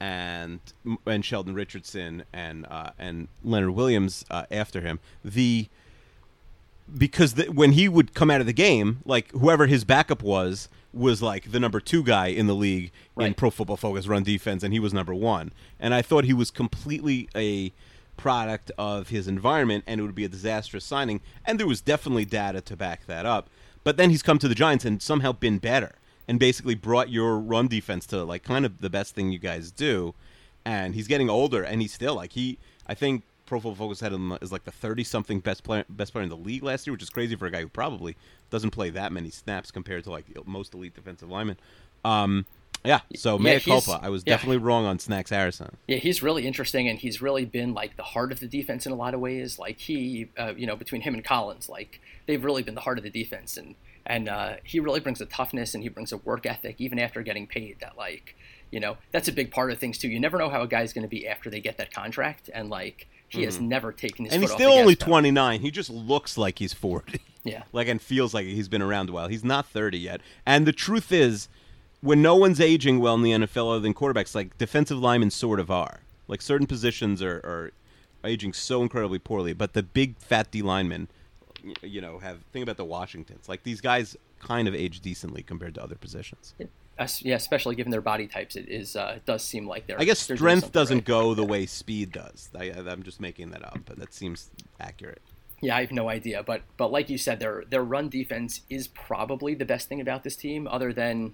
and 0.00 0.60
and 1.06 1.24
Sheldon 1.24 1.54
Richardson 1.54 2.24
and 2.32 2.66
uh, 2.66 2.90
and 2.98 3.28
Leonard 3.42 3.70
Williams 3.70 4.24
uh, 4.30 4.44
after 4.50 4.80
him. 4.80 5.00
The 5.24 5.68
because 6.96 7.34
the, 7.34 7.44
when 7.46 7.72
he 7.72 7.88
would 7.88 8.14
come 8.14 8.30
out 8.30 8.40
of 8.40 8.46
the 8.46 8.52
game, 8.52 9.00
like 9.04 9.30
whoever 9.32 9.66
his 9.66 9.84
backup 9.84 10.22
was 10.22 10.68
was 10.92 11.20
like 11.20 11.52
the 11.52 11.60
number 11.60 11.80
two 11.80 12.02
guy 12.02 12.28
in 12.28 12.46
the 12.46 12.54
league 12.54 12.90
in 13.18 13.34
Pro 13.34 13.50
Football 13.50 13.76
Focus 13.76 14.06
run 14.06 14.22
defense, 14.22 14.62
and 14.62 14.72
he 14.72 14.80
was 14.80 14.94
number 14.94 15.14
one. 15.14 15.52
And 15.78 15.92
I 15.92 16.02
thought 16.02 16.24
he 16.24 16.32
was 16.32 16.50
completely 16.50 17.28
a 17.34 17.72
product 18.16 18.70
of 18.78 19.10
his 19.10 19.28
environment, 19.28 19.84
and 19.86 20.00
it 20.00 20.04
would 20.04 20.14
be 20.14 20.24
a 20.24 20.28
disastrous 20.28 20.84
signing. 20.84 21.20
And 21.44 21.60
there 21.60 21.66
was 21.66 21.80
definitely 21.80 22.24
data 22.24 22.60
to 22.62 22.76
back 22.76 23.06
that 23.06 23.26
up. 23.26 23.50
But 23.84 23.96
then 23.98 24.10
he's 24.10 24.22
come 24.22 24.38
to 24.38 24.48
the 24.48 24.54
Giants 24.54 24.84
and 24.84 25.00
somehow 25.00 25.32
been 25.32 25.58
better, 25.58 25.96
and 26.28 26.38
basically 26.40 26.74
brought 26.74 27.10
your 27.10 27.38
run 27.38 27.68
defense 27.68 28.06
to 28.06 28.24
like 28.24 28.42
kind 28.42 28.64
of 28.66 28.80
the 28.80 28.90
best 28.90 29.14
thing 29.14 29.30
you 29.32 29.38
guys 29.38 29.70
do. 29.70 30.14
and 30.64 30.94
he's 30.94 31.06
getting 31.06 31.30
older, 31.30 31.62
and 31.62 31.80
he's 31.80 31.92
still 31.92 32.14
like 32.16 32.32
he. 32.32 32.58
I 32.88 32.94
think 32.94 33.22
Pro 33.46 33.60
Football 33.60 33.86
Focus 33.86 34.00
had 34.00 34.12
him 34.12 34.32
as 34.42 34.50
like 34.50 34.64
the 34.64 34.72
thirty 34.72 35.04
something 35.04 35.38
best 35.40 35.62
player 35.62 35.84
best 35.88 36.12
player 36.12 36.24
in 36.24 36.28
the 36.28 36.36
league 36.36 36.64
last 36.64 36.86
year, 36.86 36.92
which 36.92 37.02
is 37.02 37.10
crazy 37.10 37.36
for 37.36 37.46
a 37.46 37.50
guy 37.50 37.60
who 37.60 37.68
probably 37.68 38.16
doesn't 38.50 38.70
play 38.70 38.90
that 38.90 39.12
many 39.12 39.30
snaps 39.30 39.70
compared 39.70 40.02
to 40.04 40.10
like 40.10 40.24
most 40.46 40.74
elite 40.74 40.94
defensive 40.94 41.30
linemen. 41.30 41.56
Um, 42.04 42.46
yeah, 42.84 43.00
so 43.16 43.36
Yeah, 43.38 43.54
mea 43.54 43.60
culpa. 43.60 43.98
I 44.02 44.08
was 44.10 44.22
yeah. 44.26 44.34
definitely 44.34 44.58
wrong 44.58 44.84
on 44.84 44.98
Snacks 44.98 45.30
Harrison. 45.30 45.76
Yeah, 45.88 45.96
he's 45.98 46.22
really 46.22 46.46
interesting, 46.46 46.88
and 46.88 46.98
he's 46.98 47.20
really 47.22 47.44
been 47.44 47.72
like 47.74 47.96
the 47.96 48.02
heart 48.04 48.30
of 48.32 48.40
the 48.40 48.46
defense 48.48 48.86
in 48.86 48.92
a 48.92 48.96
lot 48.96 49.14
of 49.14 49.20
ways. 49.20 49.58
Like 49.58 49.78
he, 49.78 50.28
uh, 50.36 50.52
you 50.56 50.66
know, 50.66 50.76
between 50.76 51.00
him 51.02 51.14
and 51.14 51.24
Collins, 51.24 51.68
like 51.68 52.00
they've 52.26 52.44
really 52.44 52.62
been 52.62 52.74
the 52.74 52.80
heart 52.80 52.98
of 52.98 53.04
the 53.04 53.10
defense, 53.10 53.56
and 53.56 53.74
and 54.06 54.28
uh, 54.28 54.54
he 54.64 54.80
really 54.80 55.00
brings 55.00 55.20
a 55.20 55.26
toughness 55.26 55.74
and 55.74 55.82
he 55.82 55.88
brings 55.88 56.12
a 56.12 56.16
work 56.18 56.46
ethic, 56.46 56.76
even 56.78 56.98
after 56.98 57.22
getting 57.22 57.46
paid. 57.46 57.78
That 57.80 57.96
like, 57.98 58.36
you 58.70 58.80
know, 58.80 58.96
that's 59.12 59.28
a 59.28 59.32
big 59.32 59.50
part 59.50 59.70
of 59.72 59.78
things 59.78 59.98
too. 59.98 60.08
You 60.08 60.20
never 60.20 60.38
know 60.38 60.48
how 60.48 60.62
a 60.62 60.68
guy's 60.68 60.92
going 60.92 61.02
to 61.04 61.08
be 61.08 61.26
after 61.26 61.50
they 61.50 61.60
get 61.60 61.76
that 61.78 61.92
contract, 61.92 62.48
and 62.54 62.70
like 62.70 63.08
he 63.28 63.42
has 63.42 63.60
never 63.60 63.90
taken 63.92 64.24
his 64.24 64.32
Mm-hmm. 64.32 64.34
and 64.34 64.42
he's 64.44 64.52
still 64.52 64.72
only 64.72 64.94
29 64.94 65.60
he 65.60 65.70
just 65.72 65.90
looks 65.90 66.38
like 66.38 66.60
he's 66.60 66.72
40 66.72 67.20
Yeah. 67.42 67.64
like 67.72 67.88
and 67.88 68.00
feels 68.00 68.32
like 68.32 68.46
he's 68.46 68.68
been 68.68 68.80
around 68.80 69.10
a 69.10 69.12
while 69.12 69.26
he's 69.26 69.42
not 69.42 69.66
30 69.66 69.98
yet 69.98 70.20
and 70.46 70.64
the 70.64 70.72
truth 70.72 71.10
is 71.10 71.48
when 72.00 72.22
no 72.22 72.36
one's 72.36 72.60
aging 72.60 73.00
well 73.00 73.16
in 73.16 73.22
the 73.22 73.32
nfl 73.32 73.72
other 73.72 73.80
than 73.80 73.94
quarterbacks 73.94 74.32
like 74.36 74.56
defensive 74.58 74.98
linemen 75.00 75.30
sort 75.32 75.58
of 75.58 75.72
are 75.72 76.02
like 76.28 76.40
certain 76.40 76.68
positions 76.68 77.20
are, 77.20 77.38
are 77.38 77.72
aging 78.24 78.52
so 78.52 78.80
incredibly 78.80 79.18
poorly 79.18 79.52
but 79.52 79.72
the 79.72 79.82
big 79.82 80.16
fat 80.18 80.48
d 80.52 80.62
linemen 80.62 81.08
you 81.82 82.00
know 82.00 82.18
have 82.18 82.38
think 82.52 82.62
about 82.62 82.76
the 82.76 82.84
washingtons 82.84 83.48
like 83.48 83.62
these 83.62 83.80
guys 83.80 84.16
kind 84.40 84.68
of 84.68 84.74
age 84.74 85.00
decently 85.00 85.42
compared 85.42 85.74
to 85.74 85.82
other 85.82 85.96
positions 85.96 86.54
yeah, 87.20 87.36
especially 87.36 87.74
given 87.74 87.90
their 87.90 88.00
body 88.00 88.26
types, 88.26 88.56
it 88.56 88.70
is 88.70 88.96
uh, 88.96 89.14
it 89.16 89.26
does 89.26 89.44
seem 89.44 89.66
like 89.66 89.86
they're. 89.86 90.00
i 90.00 90.04
guess 90.04 90.26
they're 90.26 90.36
strength 90.36 90.72
doesn't 90.72 90.98
right. 90.98 91.04
go 91.04 91.34
the 91.34 91.44
way 91.52 91.66
speed 91.66 92.12
does 92.12 92.48
I, 92.58 92.72
i'm 92.86 93.02
just 93.02 93.20
making 93.20 93.50
that 93.50 93.64
up 93.64 93.80
but 93.84 93.98
that 93.98 94.14
seems 94.14 94.50
accurate 94.80 95.20
Yeah, 95.62 95.76
I 95.76 95.80
have 95.80 95.92
no 95.92 96.08
idea, 96.08 96.42
but 96.42 96.62
but 96.76 96.92
like 96.92 97.08
you 97.08 97.16
said, 97.16 97.40
their 97.40 97.64
their 97.68 97.82
run 97.82 98.08
defense 98.10 98.60
is 98.68 98.88
probably 98.88 99.54
the 99.54 99.64
best 99.64 99.88
thing 99.88 100.00
about 100.02 100.22
this 100.22 100.36
team, 100.36 100.68
other 100.68 100.92
than 100.92 101.32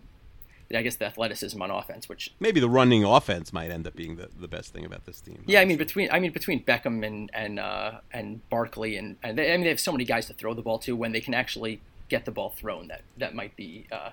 I 0.74 0.82
guess 0.82 0.96
the 0.96 1.06
athleticism 1.06 1.60
on 1.60 1.70
offense. 1.70 2.08
Which 2.08 2.34
maybe 2.40 2.60
the 2.60 2.68
running 2.68 3.04
offense 3.04 3.52
might 3.52 3.70
end 3.70 3.86
up 3.86 3.94
being 3.94 4.16
the, 4.16 4.28
the 4.38 4.48
best 4.48 4.72
thing 4.72 4.84
about 4.84 5.06
this 5.06 5.20
team 5.20 5.42
yeah, 5.46 5.60
I 5.60 5.64
mean 5.64 5.76
between 5.76 6.08
I 6.10 6.18
mean 6.18 6.32
between 6.32 6.64
Beckham 6.64 7.04
and 7.06 7.30
and 7.34 7.58
uh, 7.58 8.00
and 8.12 8.48
Barkley 8.50 8.96
and 8.96 9.16
and 9.22 9.38
they, 9.38 9.52
I 9.52 9.56
mean 9.56 9.64
they 9.64 9.70
have 9.70 9.80
so 9.80 9.92
many 9.92 10.04
guys 10.04 10.26
to 10.26 10.34
throw 10.34 10.54
the 10.54 10.62
ball 10.62 10.78
to 10.80 10.96
when 10.96 11.12
they 11.12 11.20
can 11.20 11.34
actually 11.34 11.80
get 12.08 12.24
the 12.24 12.30
ball 12.30 12.50
thrown. 12.50 12.88
That 12.88 13.02
that 13.18 13.34
might 13.34 13.56
be. 13.56 13.86
Uh, 13.90 14.10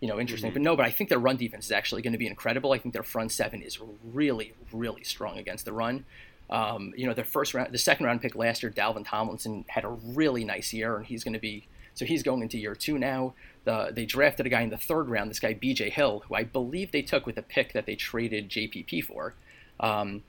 you 0.00 0.08
know, 0.08 0.18
interesting, 0.18 0.50
but 0.50 0.62
no. 0.62 0.76
But 0.76 0.86
I 0.86 0.90
think 0.90 1.10
their 1.10 1.18
run 1.18 1.36
defense 1.36 1.66
is 1.66 1.72
actually 1.72 2.00
going 2.00 2.14
to 2.14 2.18
be 2.18 2.26
incredible. 2.26 2.72
I 2.72 2.78
think 2.78 2.94
their 2.94 3.02
front 3.02 3.32
seven 3.32 3.60
is 3.60 3.78
really, 4.02 4.54
really 4.72 5.04
strong 5.04 5.36
against 5.36 5.66
the 5.66 5.74
run. 5.74 6.06
Um, 6.48 6.94
you 6.96 7.06
know, 7.06 7.12
their 7.12 7.24
first 7.24 7.52
round, 7.52 7.70
the 7.70 7.78
second 7.78 8.06
round 8.06 8.22
pick 8.22 8.34
last 8.34 8.62
year, 8.62 8.72
Dalvin 8.72 9.06
Tomlinson 9.06 9.66
had 9.68 9.84
a 9.84 9.88
really 9.88 10.42
nice 10.42 10.72
year, 10.72 10.96
and 10.96 11.04
he's 11.04 11.22
going 11.22 11.34
to 11.34 11.38
be 11.38 11.66
so 12.00 12.06
he's 12.06 12.22
going 12.22 12.40
into 12.40 12.56
year 12.56 12.74
two 12.74 12.96
now. 12.98 13.34
The, 13.64 13.90
they 13.92 14.06
drafted 14.06 14.46
a 14.46 14.48
guy 14.48 14.62
in 14.62 14.70
the 14.70 14.78
third 14.78 15.10
round, 15.10 15.28
this 15.28 15.38
guy 15.38 15.52
B.J. 15.52 15.90
Hill, 15.90 16.24
who 16.26 16.34
I 16.34 16.44
believe 16.44 16.92
they 16.92 17.02
took 17.02 17.26
with 17.26 17.36
a 17.36 17.42
pick 17.42 17.74
that 17.74 17.84
they 17.84 17.94
traded 17.94 18.48
JPP 18.48 19.04
for, 19.04 19.34
um, 19.80 20.22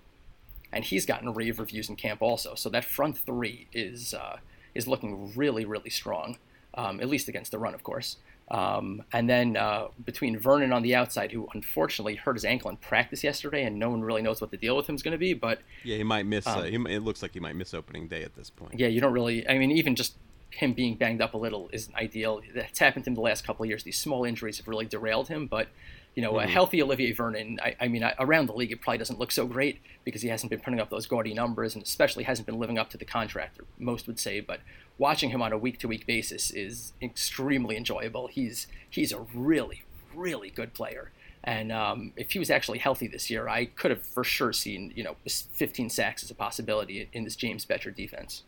and 0.74 0.84
he's 0.84 1.06
gotten 1.06 1.34
rave 1.34 1.60
reviews 1.60 1.88
in 1.88 1.96
camp 1.96 2.22
also. 2.22 2.56
So 2.56 2.68
that 2.72 2.84
front 2.84 3.18
three 3.18 3.68
is 3.72 4.14
uh, 4.14 4.40
is 4.76 4.86
looking 4.86 5.34
really, 5.34 5.64
really 5.64 5.90
strong, 5.90 6.40
um, 6.74 7.00
at 7.00 7.08
least 7.08 7.30
against 7.30 7.52
the 7.52 7.58
run, 7.58 7.74
of 7.74 7.84
course. 7.84 8.18
Um, 8.50 9.04
and 9.14 9.30
then 9.30 9.56
uh, 9.56 9.88
between 10.06 10.38
Vernon 10.38 10.74
on 10.74 10.82
the 10.82 10.94
outside, 10.94 11.32
who 11.32 11.48
unfortunately 11.54 12.16
hurt 12.16 12.34
his 12.34 12.44
ankle 12.44 12.70
in 12.70 12.76
practice 12.76 13.24
yesterday, 13.24 13.64
and 13.64 13.80
no 13.80 13.90
one 13.90 14.02
really 14.02 14.22
knows 14.22 14.42
what 14.42 14.52
the 14.52 14.58
deal 14.58 14.76
with 14.76 14.90
him 14.90 14.96
is 14.96 15.04
going 15.04 15.14
to 15.14 15.18
be. 15.18 15.34
But 15.34 15.60
Yeah, 15.86 15.96
he 15.96 16.04
might 16.04 16.26
miss. 16.26 16.46
uh, 16.46 16.64
he, 16.64 16.76
it 16.76 17.02
looks 17.02 17.22
like 17.22 17.34
he 17.34 17.40
might 17.40 17.56
miss 17.56 17.74
opening 17.74 18.10
day 18.10 18.24
at 18.24 18.36
this 18.36 18.50
point. 18.50 18.74
Um, 18.74 18.80
yeah, 18.80 18.88
you 18.88 19.00
don't 19.00 19.14
really. 19.14 19.48
I 19.48 19.58
mean, 19.58 19.72
even 19.72 19.96
just 19.96 20.16
him 20.52 20.74
being 20.74 20.96
banged 20.96 21.22
up 21.22 21.34
a 21.34 21.38
little 21.38 21.70
isn't 21.74 21.96
ideal. 21.96 22.42
That's 22.54 22.80
happened 22.80 23.06
to 23.06 23.10
him 23.10 23.16
the 23.16 23.22
last 23.22 23.46
couple 23.46 23.64
of 23.64 23.70
years. 23.70 23.84
These 23.84 23.98
small 23.98 24.26
injuries 24.26 24.58
have 24.58 24.68
really 24.68 24.86
derailed 24.86 25.28
him. 25.28 25.48
But 25.48 25.70
you 26.16 26.22
know, 26.22 26.40
a 26.40 26.46
healthy 26.46 26.84
Olivier 26.84 27.14
Vernon, 27.14 27.58
I, 27.64 27.76
I 27.80 27.88
mean, 27.88 28.04
I, 28.04 28.14
around 28.20 28.48
the 28.48 28.54
league, 28.54 28.74
it 28.74 28.82
probably 28.82 28.98
doesn't 28.98 29.18
look 29.18 29.32
so 29.32 29.46
great 29.46 29.80
because 30.04 30.22
he 30.22 30.28
hasn't 30.28 30.50
been 30.50 30.60
putting 30.60 30.80
up 30.80 30.90
those 30.90 31.06
gaudy 31.06 31.34
numbers, 31.34 31.74
and 31.74 31.82
especially 31.82 32.26
hasn't 32.26 32.46
been 32.46 32.60
living 32.60 32.78
up 32.78 32.90
to 32.90 32.98
the 32.98 33.06
contract. 33.06 33.60
Most 33.80 34.08
would 34.08 34.20
say, 34.20 34.42
but 34.42 34.60
watching 34.98 35.30
him 35.30 35.42
on 35.42 35.54
a 35.54 35.58
week-to-week 35.58 36.06
basis 36.06 36.52
is 36.52 36.92
extremely 37.02 37.78
enjoyable. 37.78 38.28
He's 38.28 38.68
he's 38.90 39.14
a 39.14 39.26
really, 39.34 39.84
really 40.14 40.50
good 40.50 40.74
player. 40.74 41.12
And 41.46 41.72
um, 41.72 42.12
if 42.18 42.32
he 42.32 42.40
was 42.40 42.52
actually 42.52 42.80
healthy 42.80 43.08
this 43.08 43.30
year, 43.30 43.48
I 43.48 43.66
could 43.66 43.90
have 43.90 44.06
for 44.06 44.24
sure 44.24 44.54
seen, 44.54 44.94
you 44.96 45.04
know, 45.04 45.16
15 45.26 45.90
sacks 45.90 46.24
as 46.24 46.30
a 46.30 46.36
possibility 46.36 47.10
in 47.14 47.24
this 47.24 47.36
James 47.36 47.66
Bettcher 47.66 47.96
defense. 47.96 48.44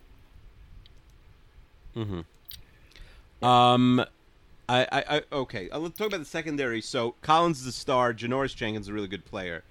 Um, 3.41 4.05
I, 4.69 4.87
I, 4.91 5.17
I 5.17 5.21
okay. 5.31 5.69
Uh, 5.69 5.79
let's 5.79 5.97
talk 5.97 6.07
about 6.07 6.19
the 6.19 6.25
secondary. 6.25 6.81
So 6.81 7.15
Collins 7.21 7.61
is 7.61 7.67
a 7.67 7.71
star. 7.71 8.13
Janoris 8.13 8.55
Jenkins 8.55 8.85
is 8.85 8.89
a 8.89 8.93
really 8.93 9.07
good 9.07 9.25
player. 9.25 9.63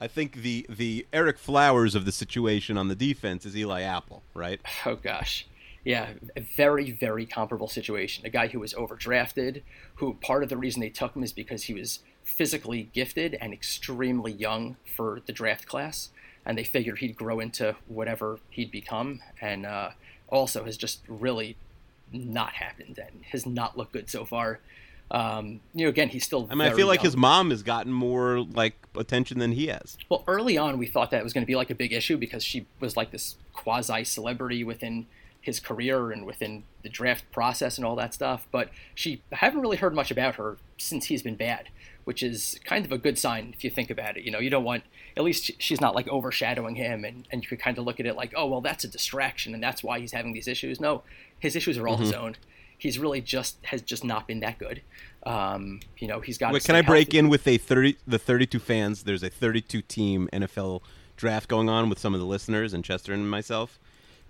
I 0.00 0.06
think 0.06 0.42
the 0.42 0.66
the 0.68 1.06
Ereck 1.12 1.38
Flowers 1.38 1.94
of 1.94 2.04
the 2.04 2.12
situation 2.12 2.78
on 2.78 2.88
the 2.88 2.94
defense 2.94 3.44
is 3.44 3.56
Eli 3.56 3.82
Apple, 3.82 4.22
right? 4.34 4.60
Oh 4.86 4.96
gosh. 4.96 5.46
Yeah, 5.84 6.08
a 6.36 6.40
very, 6.40 6.90
very 6.90 7.24
comparable 7.24 7.68
situation. 7.68 8.26
A 8.26 8.28
guy 8.28 8.48
who 8.48 8.60
was 8.60 8.74
overdrafted, 8.74 9.62
who 9.94 10.14
part 10.14 10.42
of 10.42 10.50
the 10.50 10.56
reason 10.56 10.80
they 10.80 10.90
took 10.90 11.14
him 11.14 11.22
is 11.22 11.32
because 11.32 11.62
he 11.62 11.72
was 11.72 12.00
physically 12.22 12.90
gifted 12.92 13.38
and 13.40 13.54
extremely 13.54 14.32
young 14.32 14.76
for 14.96 15.22
the 15.24 15.32
draft 15.32 15.66
class, 15.66 16.10
and 16.44 16.58
they 16.58 16.64
figured 16.64 16.98
he'd 16.98 17.16
grow 17.16 17.40
into 17.40 17.76
whatever 17.86 18.38
he'd 18.50 18.70
become, 18.70 19.20
and 19.40 19.64
uh, 19.64 19.90
also 20.28 20.64
has 20.64 20.76
just 20.76 21.00
really 21.08 21.56
not 22.12 22.54
happened 22.54 22.98
and 22.98 23.24
has 23.24 23.46
not 23.46 23.76
looked 23.76 23.92
good 23.92 24.08
so 24.10 24.24
far. 24.24 24.60
Um, 25.10 25.60
you 25.74 25.84
know, 25.84 25.88
again, 25.88 26.08
he's 26.08 26.24
still. 26.24 26.46
I 26.50 26.54
mean, 26.54 26.70
I 26.70 26.74
feel 26.74 26.86
like 26.86 26.98
young. 26.98 27.06
his 27.06 27.16
mom 27.16 27.50
has 27.50 27.62
gotten 27.62 27.92
more 27.92 28.40
like 28.40 28.74
attention 28.94 29.38
than 29.38 29.52
he 29.52 29.68
has. 29.68 29.96
Well, 30.08 30.22
early 30.26 30.58
on, 30.58 30.76
we 30.78 30.86
thought 30.86 31.10
that 31.12 31.24
was 31.24 31.32
going 31.32 31.42
to 31.42 31.46
be 31.46 31.56
like 31.56 31.70
a 31.70 31.74
big 31.74 31.92
issue 31.92 32.18
because 32.18 32.44
she 32.44 32.66
was 32.78 32.96
like 32.96 33.10
this 33.10 33.36
quasi 33.54 34.04
celebrity 34.04 34.64
within 34.64 35.06
his 35.40 35.60
career 35.60 36.10
and 36.10 36.26
within 36.26 36.64
the 36.82 36.88
draft 36.90 37.24
process 37.32 37.78
and 37.78 37.86
all 37.86 37.96
that 37.96 38.12
stuff. 38.12 38.46
But 38.50 38.68
she 38.94 39.22
I 39.32 39.36
haven't 39.36 39.60
really 39.60 39.78
heard 39.78 39.94
much 39.94 40.10
about 40.10 40.34
her 40.34 40.58
since 40.76 41.06
he's 41.06 41.22
been 41.22 41.36
bad, 41.36 41.68
which 42.08 42.22
is 42.22 42.58
kind 42.64 42.86
of 42.86 42.90
a 42.90 42.96
good 42.96 43.18
sign 43.18 43.52
if 43.54 43.62
you 43.62 43.68
think 43.68 43.90
about 43.90 44.16
it. 44.16 44.24
You 44.24 44.30
know, 44.30 44.38
you 44.38 44.48
don't 44.48 44.64
want 44.64 44.82
at 45.14 45.22
least 45.22 45.50
she's 45.58 45.78
not 45.78 45.94
like 45.94 46.08
overshadowing 46.08 46.74
him, 46.74 47.04
and 47.04 47.28
and 47.30 47.42
you 47.42 47.48
could 47.50 47.60
kind 47.60 47.76
of 47.76 47.84
look 47.84 48.00
at 48.00 48.06
it 48.06 48.16
like, 48.16 48.32
oh 48.34 48.46
well, 48.46 48.62
that's 48.62 48.82
a 48.82 48.88
distraction, 48.88 49.52
and 49.52 49.62
that's 49.62 49.82
why 49.82 50.00
he's 50.00 50.12
having 50.12 50.32
these 50.32 50.48
issues. 50.48 50.80
No, 50.80 51.02
his 51.38 51.54
issues 51.54 51.76
are 51.76 51.86
all 51.86 51.98
his 51.98 52.14
own. 52.14 52.36
He's 52.78 52.98
really 52.98 53.20
just 53.20 53.58
has 53.66 53.82
just 53.82 54.04
not 54.04 54.26
been 54.26 54.40
that 54.40 54.58
good. 54.58 54.80
Um, 55.24 55.80
you 55.98 56.08
know, 56.08 56.20
he's 56.20 56.38
got. 56.38 56.54
Wait, 56.54 56.64
can 56.64 56.76
I 56.76 56.80
break 56.80 57.12
in 57.12 57.28
with 57.28 57.46
a 57.46 57.58
thirty 57.58 57.98
the 58.06 58.18
thirty 58.18 58.46
two 58.46 58.58
fans? 58.58 59.02
There's 59.02 59.22
a 59.22 59.28
thirty 59.28 59.60
two 59.60 59.82
team 59.82 60.30
NFL 60.32 60.80
draft 61.18 61.46
going 61.46 61.68
on 61.68 61.90
with 61.90 61.98
some 61.98 62.14
of 62.14 62.20
the 62.20 62.26
listeners 62.26 62.72
and 62.72 62.82
Chester 62.82 63.12
and 63.12 63.30
myself. 63.30 63.78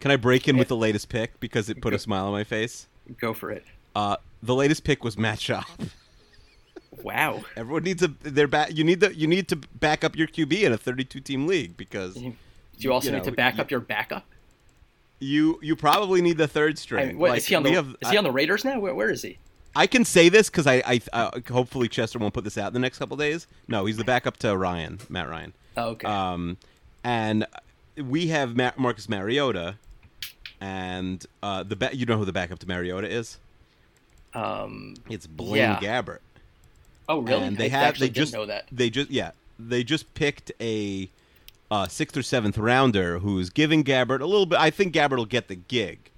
Can 0.00 0.10
I 0.10 0.16
break 0.16 0.48
in 0.48 0.56
with 0.56 0.66
the 0.66 0.76
latest 0.76 1.10
pick 1.10 1.38
because 1.38 1.70
it 1.70 1.80
put 1.80 1.94
a 1.94 1.98
smile 2.00 2.26
on 2.26 2.32
my 2.32 2.42
face? 2.42 2.88
Go 3.20 3.32
for 3.34 3.52
it. 3.52 3.64
Uh, 3.94 4.16
the 4.42 4.56
latest 4.56 4.82
pick 4.82 5.04
was 5.04 5.16
Matt 5.16 5.38
Schaub. 5.38 5.90
Wow. 7.02 7.42
Everyone 7.56 7.84
needs 7.84 8.02
a 8.02 8.08
their 8.08 8.48
back. 8.48 8.74
You 8.76 8.82
need 8.84 9.00
the 9.00 9.14
you 9.14 9.26
need 9.26 9.48
to 9.48 9.56
back 9.56 10.02
up 10.04 10.16
your 10.16 10.26
QB 10.26 10.62
in 10.62 10.72
a 10.72 10.78
32 10.78 11.20
team 11.20 11.46
league 11.46 11.76
because 11.76 12.14
Do 12.14 12.32
you 12.78 12.92
also 12.92 13.06
You 13.08 13.12
need 13.12 13.18
know, 13.18 13.24
to 13.24 13.32
back 13.32 13.56
you- 13.56 13.60
up 13.62 13.70
your 13.70 13.80
backup? 13.80 14.24
you 15.20 15.58
you 15.62 15.74
probably 15.76 16.22
need 16.22 16.38
the 16.38 16.48
third 16.48 16.72
I 16.72 16.76
string. 16.76 17.08
mean, 17.08 17.18
what, 17.18 17.30
Like, 17.30 17.38
is 17.38 17.46
he 17.46 17.54
on 17.54 17.62
the 17.62 17.72
have- 17.72 17.96
is 18.00 18.10
he 18.10 18.16
on 18.16 18.24
the 18.24 18.30
Raiders 18.32 18.64
now? 18.64 18.78
Where, 18.80 18.94
where 18.94 19.10
is 19.10 19.22
he? 19.22 19.38
I 19.76 19.86
can 19.86 20.04
say 20.04 20.28
this 20.28 20.48
because 20.50 20.66
I, 20.66 20.82
I 20.86 21.00
uh, 21.12 21.40
hopefully 21.50 21.88
Chester 21.88 22.18
won't 22.18 22.34
put 22.34 22.42
this 22.44 22.56
out 22.58 22.68
in 22.68 22.72
the 22.72 22.80
next 22.80 22.98
couple 22.98 23.16
days. 23.16 23.46
No, 23.68 23.84
he's 23.86 23.96
the 23.96 24.04
backup 24.04 24.36
to 24.38 24.56
Ryan, 24.56 24.98
Matt 25.08 25.28
Ryan. 25.28 25.52
Oh, 25.76 25.90
okay. 25.90 26.06
Um, 26.08 26.56
and 27.04 27.46
we 27.96 28.28
have 28.28 28.56
Ma- 28.56 28.72
Marcus 28.76 29.08
Mariota, 29.08 29.76
and 30.60 31.24
uh, 31.42 31.62
the 31.62 31.76
ba- 31.76 31.94
you 31.94 32.06
know 32.06 32.16
who 32.18 32.24
the 32.24 32.32
backup 32.32 32.58
to 32.60 32.66
Mariota 32.66 33.08
is? 33.08 33.38
um, 34.34 34.94
It's 35.08 35.26
Blaine 35.26 35.56
Yeah. 35.56 35.78
Gabbert. 35.80 36.18
Oh, 37.08 37.20
really? 37.20 37.44
And 37.46 37.56
they 37.56 37.66
I 37.66 37.68
have 37.68 37.98
they 37.98 38.08
just 38.08 38.32
know 38.32 38.46
that. 38.46 38.66
they 38.70 38.90
just 38.90 39.10
yeah 39.10 39.32
they 39.58 39.82
just 39.84 40.14
picked 40.14 40.52
a 40.60 41.08
uh, 41.70 41.86
sixth 41.86 42.16
or 42.16 42.22
seventh 42.22 42.56
rounder 42.56 43.18
who's 43.18 43.50
giving 43.50 43.84
Gabbert 43.84 44.20
a 44.20 44.26
little 44.26 44.46
bit. 44.46 44.58
I 44.58 44.70
think 44.70 44.94
Gabbert 44.94 45.16
will 45.16 45.26
get 45.26 45.48
the 45.48 45.56
gig. 45.56 46.10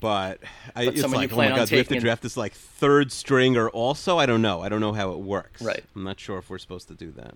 But, 0.00 0.40
I, 0.74 0.86
But 0.86 0.94
it's 0.94 1.02
like, 1.12 1.32
oh 1.32 1.36
my 1.36 1.48
god, 1.48 1.70
we 1.70 1.78
have 1.78 1.88
to 1.88 2.00
draft 2.00 2.22
this 2.22 2.36
like 2.36 2.54
third 2.54 3.12
stringer 3.12 3.68
also. 3.70 4.18
I 4.18 4.26
don't 4.26 4.42
know. 4.42 4.60
I 4.60 4.68
don't 4.68 4.80
know 4.80 4.92
how 4.92 5.12
it 5.12 5.20
works. 5.20 5.62
Right. 5.62 5.82
I'm 5.94 6.02
not 6.02 6.18
sure 6.18 6.38
if 6.38 6.50
we're 6.50 6.58
supposed 6.58 6.88
to 6.88 6.94
do 6.94 7.12
that. 7.12 7.34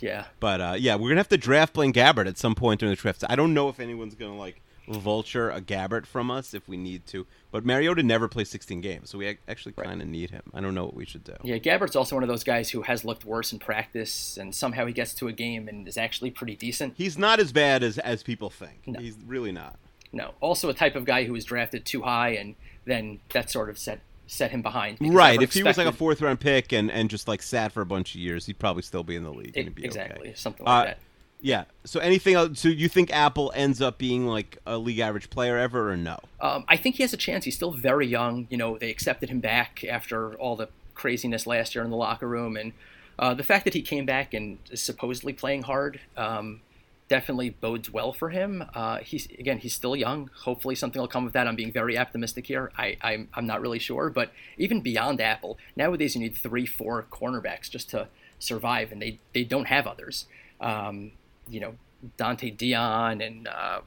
Yeah. 0.00 0.24
But 0.40 0.60
uh, 0.60 0.76
yeah, 0.78 0.96
we're 0.96 1.10
gonna 1.10 1.20
have 1.20 1.28
to 1.28 1.36
draft 1.36 1.74
Blaine 1.74 1.92
Gabbert 1.92 2.26
at 2.26 2.38
some 2.38 2.54
point 2.54 2.80
during 2.80 2.94
the 2.94 3.00
draft. 3.00 3.22
I 3.28 3.36
don't 3.36 3.52
know 3.52 3.68
if 3.68 3.80
anyone's 3.80 4.14
gonna 4.14 4.36
like 4.36 4.62
vulture 4.88 5.50
a 5.50 5.60
Gabbert 5.60 6.06
from 6.06 6.30
us 6.30 6.54
if 6.54 6.68
we 6.68 6.76
need 6.76 7.06
to. 7.06 7.26
But 7.50 7.64
Mariota 7.64 8.02
never 8.02 8.28
plays 8.28 8.50
16 8.50 8.80
games, 8.80 9.10
so 9.10 9.18
we 9.18 9.38
actually 9.48 9.72
kind 9.72 10.02
of 10.02 10.08
need 10.08 10.30
him. 10.30 10.42
I 10.52 10.60
don't 10.60 10.74
know 10.74 10.84
what 10.84 10.94
we 10.94 11.04
should 11.04 11.24
do. 11.24 11.34
Yeah, 11.42 11.56
Gabbert's 11.58 11.96
also 11.96 12.16
one 12.16 12.22
of 12.22 12.28
those 12.28 12.44
guys 12.44 12.70
who 12.70 12.82
has 12.82 13.04
looked 13.04 13.24
worse 13.24 13.52
in 13.52 13.58
practice, 13.58 14.36
and 14.36 14.54
somehow 14.54 14.86
he 14.86 14.92
gets 14.92 15.14
to 15.14 15.28
a 15.28 15.32
game 15.32 15.68
and 15.68 15.86
is 15.86 15.96
actually 15.96 16.30
pretty 16.30 16.56
decent. 16.56 16.94
He's 16.96 17.16
not 17.16 17.40
as 17.40 17.52
bad 17.52 17.82
as 17.82 17.98
as 17.98 18.22
people 18.22 18.50
think. 18.50 18.82
He's 18.98 19.16
really 19.26 19.52
not. 19.52 19.78
No, 20.12 20.32
also 20.40 20.68
a 20.68 20.74
type 20.74 20.94
of 20.96 21.04
guy 21.04 21.24
who 21.24 21.32
was 21.32 21.44
drafted 21.44 21.84
too 21.84 22.02
high, 22.02 22.30
and 22.30 22.54
then 22.84 23.20
that 23.32 23.50
sort 23.50 23.70
of 23.70 23.78
set 23.78 24.00
set 24.26 24.50
him 24.50 24.62
behind. 24.62 24.96
Right. 25.00 25.40
If 25.42 25.52
he 25.52 25.62
was 25.62 25.76
like 25.76 25.86
a 25.86 25.92
fourth 25.92 26.22
round 26.22 26.40
pick 26.40 26.72
and, 26.72 26.90
and 26.90 27.10
just 27.10 27.28
like 27.28 27.42
sat 27.42 27.72
for 27.72 27.82
a 27.82 27.86
bunch 27.86 28.14
of 28.14 28.20
years, 28.20 28.46
he'd 28.46 28.58
probably 28.58 28.82
still 28.82 29.02
be 29.02 29.16
in 29.16 29.22
the 29.22 29.32
league. 29.32 29.52
be 29.74 29.84
exactly 29.84 30.28
okay. 30.30 30.34
something 30.34 30.64
like 30.64 30.82
Uh, 30.82 30.84
that. 30.86 30.98
Yeah. 31.44 31.64
So 31.84 32.00
anything 32.00 32.36
else? 32.36 32.58
So 32.58 32.70
you 32.70 32.88
think 32.88 33.12
Apple 33.12 33.52
ends 33.54 33.82
up 33.82 33.98
being 33.98 34.26
like 34.26 34.56
a 34.64 34.78
league 34.78 34.98
average 34.98 35.28
player 35.28 35.58
ever, 35.58 35.92
or 35.92 35.96
no? 35.96 36.18
Um, 36.40 36.64
I 36.68 36.78
think 36.78 36.96
he 36.96 37.02
has 37.02 37.12
a 37.12 37.18
chance. 37.18 37.44
He's 37.44 37.54
still 37.54 37.70
very 37.70 38.06
young. 38.06 38.46
You 38.48 38.56
know, 38.56 38.78
they 38.78 38.88
accepted 38.88 39.28
him 39.28 39.40
back 39.40 39.84
after 39.84 40.32
all 40.36 40.56
the 40.56 40.70
craziness 40.94 41.46
last 41.46 41.74
year 41.74 41.84
in 41.84 41.90
the 41.90 41.98
locker 41.98 42.26
room, 42.26 42.56
and 42.56 42.72
uh, 43.18 43.34
the 43.34 43.42
fact 43.42 43.66
that 43.66 43.74
he 43.74 43.82
came 43.82 44.06
back 44.06 44.32
and 44.32 44.56
is 44.70 44.80
supposedly 44.80 45.34
playing 45.34 45.64
hard 45.64 46.00
um, 46.16 46.62
definitely 47.10 47.50
bodes 47.50 47.92
well 47.92 48.14
for 48.14 48.30
him. 48.30 48.64
Uh, 48.74 49.00
he's 49.00 49.26
again, 49.38 49.58
he's 49.58 49.74
still 49.74 49.94
young. 49.94 50.30
Hopefully, 50.44 50.74
something 50.74 50.98
will 50.98 51.08
come 51.08 51.26
of 51.26 51.34
that. 51.34 51.46
I'm 51.46 51.56
being 51.56 51.72
very 51.72 51.98
optimistic 51.98 52.46
here. 52.46 52.72
I, 52.78 52.96
I'm 53.02 53.28
I'm 53.34 53.46
not 53.46 53.60
really 53.60 53.78
sure, 53.78 54.08
but 54.08 54.32
even 54.56 54.80
beyond 54.80 55.20
Apple, 55.20 55.58
nowadays 55.76 56.14
you 56.14 56.22
need 56.22 56.38
three, 56.38 56.64
four 56.64 57.04
cornerbacks 57.10 57.68
just 57.68 57.90
to 57.90 58.08
survive, 58.38 58.92
and 58.92 59.02
they 59.02 59.18
they 59.34 59.44
don't 59.44 59.66
have 59.66 59.86
others. 59.86 60.24
Um, 60.58 61.12
you 61.48 61.60
know, 61.60 61.74
Donte 62.18 62.56
Deayon 62.56 63.24
and 63.24 63.48
uh, 63.48 63.80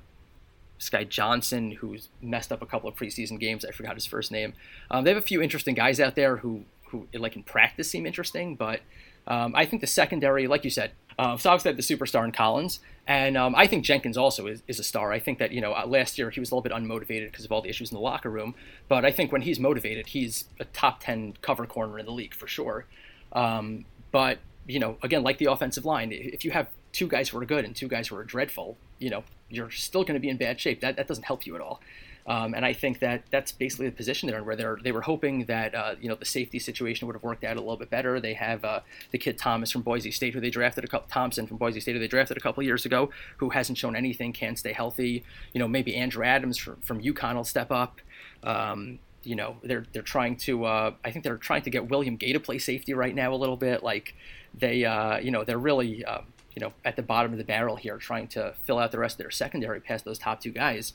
this 0.78 0.89
guy 0.89 1.03
Johnson, 1.03 1.72
who's 1.72 2.10
messed 2.22 2.51
up 2.51 2.62
a 2.62 2.66
couple 2.66 2.89
of 2.89 2.95
preseason 2.95 3.39
games. 3.39 3.66
I 3.66 3.72
forgot 3.72 3.95
his 3.95 4.05
first 4.05 4.32
name. 4.32 4.53
Um, 4.91 5.03
they 5.03 5.12
have 5.12 5.18
a 5.18 5.26
few 5.26 5.41
interesting 5.41 5.76
guys 5.76 5.99
out 5.99 6.16
there 6.16 6.38
who, 6.38 6.64
who 6.89 7.08
like 7.14 7.36
in 7.36 7.43
practice 7.43 7.89
seem 7.89 8.05
interesting, 8.05 8.55
but 8.55 8.82
um, 9.28 9.55
I 9.55 9.66
think 9.66 9.82
the 9.82 9.88
secondary, 9.88 10.47
like 10.47 10.64
you 10.64 10.70
said, 10.70 10.91
uh, 11.20 11.36
so 11.36 11.49
obviously 11.49 11.74
the 11.74 11.82
superstar 11.82 12.24
in 12.26 12.32
Collins, 12.32 12.80
and 13.08 13.36
um, 13.36 13.55
I 13.55 13.66
think 13.66 13.84
Jenkins 13.84 14.18
also 14.18 14.45
is, 14.45 14.62
is 14.68 14.80
a 14.80 14.84
star. 14.84 15.12
I 15.12 15.20
think 15.20 15.39
that 15.39 15.51
you 15.51 15.62
know 15.62 15.74
uh, 15.74 15.86
last 15.88 16.18
year 16.20 16.30
he 16.30 16.39
was 16.39 16.51
a 16.51 16.55
little 16.55 16.62
bit 16.62 16.72
unmotivated 16.72 17.32
because 17.32 17.43
of 17.43 17.51
all 17.51 17.62
the 17.62 17.70
issues 17.70 17.91
in 17.91 17.95
the 17.95 18.01
locker 18.01 18.30
room, 18.30 18.53
but 18.88 19.03
I 19.03 19.12
think 19.12 19.32
when 19.32 19.41
he's 19.41 19.60
motivated, 19.60 20.08
he's 20.08 20.45
a 20.60 20.66
top 20.66 20.99
ten 20.99 21.34
cover 21.41 21.66
corner 21.66 21.97
in 21.97 22.05
the 22.05 22.12
league 22.12 22.36
for 22.36 22.47
sure. 22.47 22.86
Um, 23.34 23.86
but 24.12 24.38
you 24.68 24.80
know, 24.80 24.97
again, 25.01 25.24
like 25.24 25.39
the 25.39 25.45
offensive 25.45 25.86
line, 25.86 26.12
if 26.12 26.45
you 26.45 26.51
have 26.51 26.68
two 26.97 27.07
guys 27.07 27.29
who 27.29 27.37
are 27.37 27.45
good 27.45 27.63
and 27.63 27.75
two 27.75 27.87
guys 27.87 28.07
who 28.07 28.15
are 28.15 28.23
dreadful, 28.23 28.75
you 28.97 29.11
know, 29.11 29.23
you're 29.49 29.69
still 29.69 30.01
going 30.01 30.15
to 30.15 30.19
be 30.19 30.29
in 30.29 30.37
bad 30.37 30.59
shape. 30.59 30.81
That 30.81 30.95
that 30.95 31.07
doesn't 31.07 31.25
help 31.25 31.45
you 31.45 31.53
at 31.55 31.61
all. 31.61 31.79
Um, 32.25 32.55
and 32.55 32.65
I 32.65 32.73
think 32.73 32.99
that 32.99 33.21
that's 33.31 33.51
basically 33.53 33.85
the 33.85 33.95
position 33.95 34.27
they're 34.27 34.39
in, 34.39 34.45
where 34.45 34.55
they're 34.55 34.79
they 34.83 34.91
were 34.91 35.01
hoping 35.01 35.45
that 35.45 35.75
uh, 35.75 35.95
you 36.01 36.09
know 36.09 36.15
the 36.15 36.25
safety 36.25 36.57
situation 36.57 37.05
would 37.07 37.15
have 37.15 37.23
worked 37.23 37.43
out 37.43 37.55
a 37.55 37.59
little 37.59 37.77
bit 37.77 37.91
better. 37.91 38.19
They 38.19 38.33
have 38.33 38.65
uh, 38.65 38.79
the 39.11 39.19
kid 39.19 39.37
Thomas 39.37 39.71
from 39.71 39.83
Boise 39.83 40.09
State, 40.09 40.33
who 40.33 40.41
they 40.41 40.49
drafted 40.49 40.83
a 40.83 40.87
couple 40.87 41.07
Thompson 41.07 41.45
from 41.45 41.57
Boise 41.57 41.79
State, 41.79 41.93
who 41.93 41.99
they 41.99 42.07
drafted 42.07 42.35
a 42.35 42.41
couple 42.41 42.63
years 42.63 42.83
ago, 42.83 43.11
who 43.37 43.51
hasn't 43.51 43.77
shown 43.77 43.95
anything, 43.95 44.33
can't 44.33 44.57
stay 44.57 44.73
healthy. 44.73 45.23
You 45.53 45.59
know, 45.59 45.67
maybe 45.67 45.95
Andrew 45.95 46.25
Adams 46.25 46.57
from, 46.57 46.77
from 46.77 47.01
UConn 47.01 47.35
will 47.35 47.43
step 47.43 47.71
up. 47.71 48.01
Um, 48.43 48.99
you 49.23 49.35
know, 49.35 49.57
they're 49.63 49.85
they're 49.93 50.01
trying 50.01 50.35
to. 50.37 50.65
Uh, 50.65 50.91
I 51.05 51.11
think 51.11 51.23
they're 51.23 51.37
trying 51.37 51.61
to 51.61 51.69
get 51.69 51.89
William 51.89 52.17
Gay 52.17 52.33
to 52.33 52.39
play 52.39 52.57
safety 52.57 52.93
right 52.93 53.13
now 53.13 53.33
a 53.33 53.37
little 53.37 53.57
bit. 53.57 53.83
Like 53.83 54.15
they, 54.57 54.83
uh, 54.83 55.19
you 55.19 55.29
know, 55.29 55.43
they're 55.43 55.59
really. 55.59 56.03
Um, 56.03 56.25
you 56.58 56.62
know, 56.62 56.74
at 56.84 56.95
the 56.95 57.03
bottom 57.03 57.32
of 57.34 57.38
the 57.38 57.43
barrel 57.43 57.76
here, 57.76 57.97
trying 57.97 58.28
to 58.30 58.55
fill 58.64 58.80
out 58.80 58.91
the 58.91 58.97
rest 58.97 59.14
of 59.14 59.18
their 59.20 59.30
secondary 59.30 59.80
past 59.80 60.05
those 60.05 60.18
top 60.18 60.41
two 60.41 60.49
guys. 60.49 60.93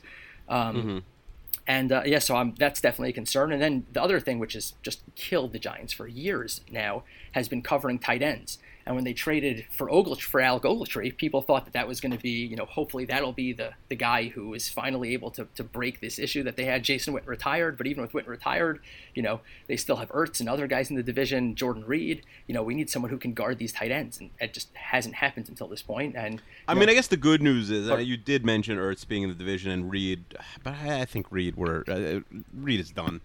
Um, 0.49 0.77
And 1.65 1.93
uh, 1.93 2.01
yeah, 2.05 2.19
so 2.19 2.35
I'm, 2.35 2.53
that's 2.59 2.81
definitely 2.81 3.11
a 3.11 3.13
concern. 3.13 3.53
And 3.53 3.61
then 3.61 3.85
the 3.93 4.03
other 4.03 4.19
thing, 4.19 4.39
which 4.39 4.51
has 4.51 4.73
just 4.81 5.03
killed 5.15 5.53
the 5.53 5.59
Giants 5.59 5.93
for 5.93 6.05
years 6.05 6.59
now, 6.69 7.03
has 7.31 7.47
been 7.47 7.61
covering 7.61 7.97
tight 7.97 8.21
ends. 8.21 8.57
And 8.85 8.95
when 8.95 9.05
they 9.05 9.13
traded 9.13 9.65
for 9.71 9.87
Ogletree, 9.89 10.21
for 10.21 10.41
Alec 10.41 10.63
Ogletree, 10.63 11.15
people 11.15 11.41
thought 11.41 11.65
that 11.65 11.73
that 11.73 11.87
was 11.87 12.01
going 12.01 12.11
to 12.11 12.17
be, 12.17 12.45
you 12.45 12.55
know, 12.55 12.65
hopefully 12.65 13.05
that'll 13.05 13.31
be 13.31 13.53
the, 13.53 13.71
the 13.89 13.95
guy 13.95 14.27
who 14.27 14.53
is 14.53 14.67
finally 14.67 15.13
able 15.13 15.31
to, 15.31 15.47
to 15.55 15.63
break 15.63 16.01
this 16.01 16.19
issue 16.19 16.43
that 16.43 16.57
they 16.57 16.65
had. 16.65 16.83
Jason 16.83 17.13
Witten 17.13 17.27
retired, 17.27 17.77
but 17.77 17.87
even 17.87 18.01
with 18.01 18.11
Witten 18.11 18.27
retired, 18.27 18.79
you 19.13 19.21
know, 19.21 19.39
they 19.67 19.77
still 19.77 19.97
have 19.97 20.09
Ertz 20.09 20.39
and 20.39 20.49
other 20.49 20.67
guys 20.67 20.89
in 20.89 20.95
the 20.95 21.03
division, 21.03 21.55
Jordan 21.55 21.85
Reed. 21.85 22.23
You 22.47 22.53
know, 22.53 22.63
we 22.63 22.75
need 22.75 22.89
someone 22.89 23.09
who 23.09 23.17
can 23.17 23.33
guard 23.33 23.57
these 23.57 23.71
tight 23.71 23.91
ends, 23.91 24.19
and 24.19 24.31
it 24.39 24.53
just 24.53 24.69
hasn't 24.75 25.15
happened 25.15 25.47
until 25.47 25.67
this 25.67 25.81
point. 25.81 26.15
And 26.15 26.41
I 26.67 26.73
you 26.73 26.79
mean, 26.79 26.89
I 26.89 26.93
guess 26.93 27.07
the 27.07 27.17
good 27.17 27.41
news 27.41 27.71
is 27.71 27.89
uh, 27.89 27.97
you 27.97 28.17
did 28.17 28.45
mention 28.45 28.77
Ertz 28.77 29.07
being 29.07 29.23
in 29.23 29.29
the 29.29 29.35
division 29.35 29.71
and 29.71 29.89
Reed, 29.89 30.23
but 30.63 30.73
I, 30.73 31.01
I 31.01 31.05
think 31.05 31.31
Reed 31.31 31.55
were 31.55 31.85
uh, 31.87 32.19
Reed 32.53 32.79
is 32.79 32.91
done. 32.91 33.21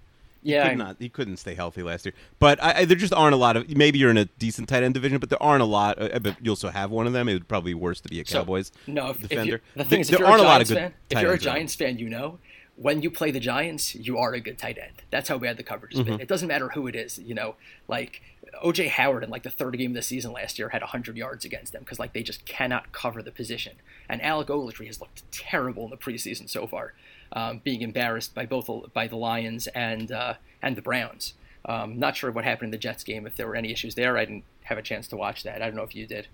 Yeah, 0.49 0.65
He 0.65 0.69
could 0.71 0.79
not. 0.79 0.97
He 0.99 1.09
couldn't 1.09 1.37
stay 1.37 1.55
healthy 1.55 1.83
last 1.83 2.05
year. 2.07 2.15
But 2.39 2.63
I, 2.63 2.79
I, 2.79 2.85
there 2.85 2.97
just 2.97 3.13
aren't 3.13 3.35
a 3.35 3.37
lot 3.39 3.57
of. 3.57 3.69
Maybe 3.77 3.99
you're 3.99 4.11
in 4.11 4.17
a 4.17 4.25
decent 4.25 4.69
tight 4.69 4.83
end 4.83 4.95
division, 4.95 5.19
but 5.19 5.29
there 5.31 5.43
aren't 5.43 5.63
a 5.63 5.67
lot. 5.67 6.01
Uh, 6.01 6.19
but 6.19 6.37
you 6.45 6.51
also 6.51 6.69
have 6.71 6.91
one 6.91 7.07
of 7.07 7.13
them. 7.13 7.29
It 7.29 7.35
would 7.35 7.49
probably 7.49 7.71
be 7.73 7.75
worse 7.75 8.01
to 8.01 8.09
be 8.09 8.21
a 8.21 8.25
So, 8.27 8.39
Cowboys 8.39 8.73
no, 8.87 9.11
if, 9.11 9.23
if 9.25 9.29
defender. 9.29 9.53
you, 9.53 9.59
the 9.59 9.63
There- 9.77 9.85
thing 9.85 10.01
is, 10.01 10.09
if 10.09 10.13
there 10.13 10.21
you're 10.21 10.29
aren't 10.29 10.43
a 10.43 10.45
lot 10.45 10.61
of 10.61 10.69
Giants 10.69 10.71
good 10.71 10.79
fan, 10.79 10.95
if 11.11 11.19
you're 11.23 11.31
a 11.31 11.33
around. 11.35 11.41
Giants 11.41 11.75
fan, 11.75 11.99
you 11.99 12.09
know 12.09 12.39
when 12.81 13.03
you 13.03 13.11
play 13.11 13.33
the 13.33 13.41
Giants, 13.41 13.97
you 13.97 14.17
are 14.19 14.35
a 14.35 14.41
good 14.41 14.57
tight 14.57 14.79
end. 14.79 14.93
That's 15.11 15.29
how 15.29 15.37
bad 15.37 15.57
the 15.57 15.65
coverage 15.65 15.95
has 15.95 16.03
Mm-hmm. 16.03 16.11
been. 16.13 16.21
It 16.21 16.29
doesn't 16.29 16.47
matter 16.47 16.69
who 16.69 16.87
it 16.87 16.95
is. 16.95 17.19
You 17.19 17.35
know, 17.35 17.57
like 17.89 18.23
OJ 18.63 18.89
Howard 18.91 19.25
in 19.25 19.31
like 19.31 19.43
the 19.43 19.51
third 19.51 19.77
game 19.77 19.93
of 19.93 19.95
the 19.95 20.03
season 20.03 20.33
last 20.33 20.59
year 20.59 20.71
had 20.71 20.83
100 20.83 21.17
yards 21.17 21.45
against 21.45 21.73
them 21.73 21.83
because 21.83 21.99
like 21.99 22.13
they 22.13 22.23
just 22.23 22.45
cannot 22.45 22.93
cover 22.93 23.23
the 23.23 23.31
position. 23.31 23.77
And 24.09 24.23
Alec 24.23 24.49
Ogletree 24.49 24.87
has 24.87 25.01
looked 25.01 25.31
terrible 25.31 25.85
in 25.85 25.91
the 25.91 25.97
preseason 25.97 26.49
so 26.49 26.67
far, 26.67 26.95
um, 27.33 27.61
being 27.63 27.83
embarrassed 27.83 28.35
by 28.35 28.47
both 28.47 28.71
by 28.93 29.07
the 29.07 29.17
Lions 29.17 29.67
and 29.69 30.11
uh, 30.11 30.35
and 30.63 30.77
the 30.77 30.83
Browns. 30.83 31.35
Um, 31.65 31.99
not 31.99 32.17
sure 32.17 32.31
what 32.31 32.45
happened 32.45 32.69
in 32.69 32.71
the 32.71 32.79
Jets 32.79 33.05
game. 33.05 33.27
If 33.27 33.37
there 33.37 33.47
were 33.47 33.57
any 33.57 33.73
issues 33.73 33.95
there, 33.95 34.17
I 34.17 34.25
didn't 34.25 34.45
have 34.65 34.79
a 34.79 34.83
chance 34.83 35.07
to 35.09 35.17
watch 35.17 35.43
that. 35.43 35.61
I 35.61 35.67
don't 35.67 35.77
know 35.77 35.83
if 35.83 35.95
you 35.95 36.07
did. 36.07 36.29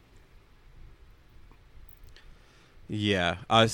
Yeah. 2.88 3.38
Uh, 3.48 3.66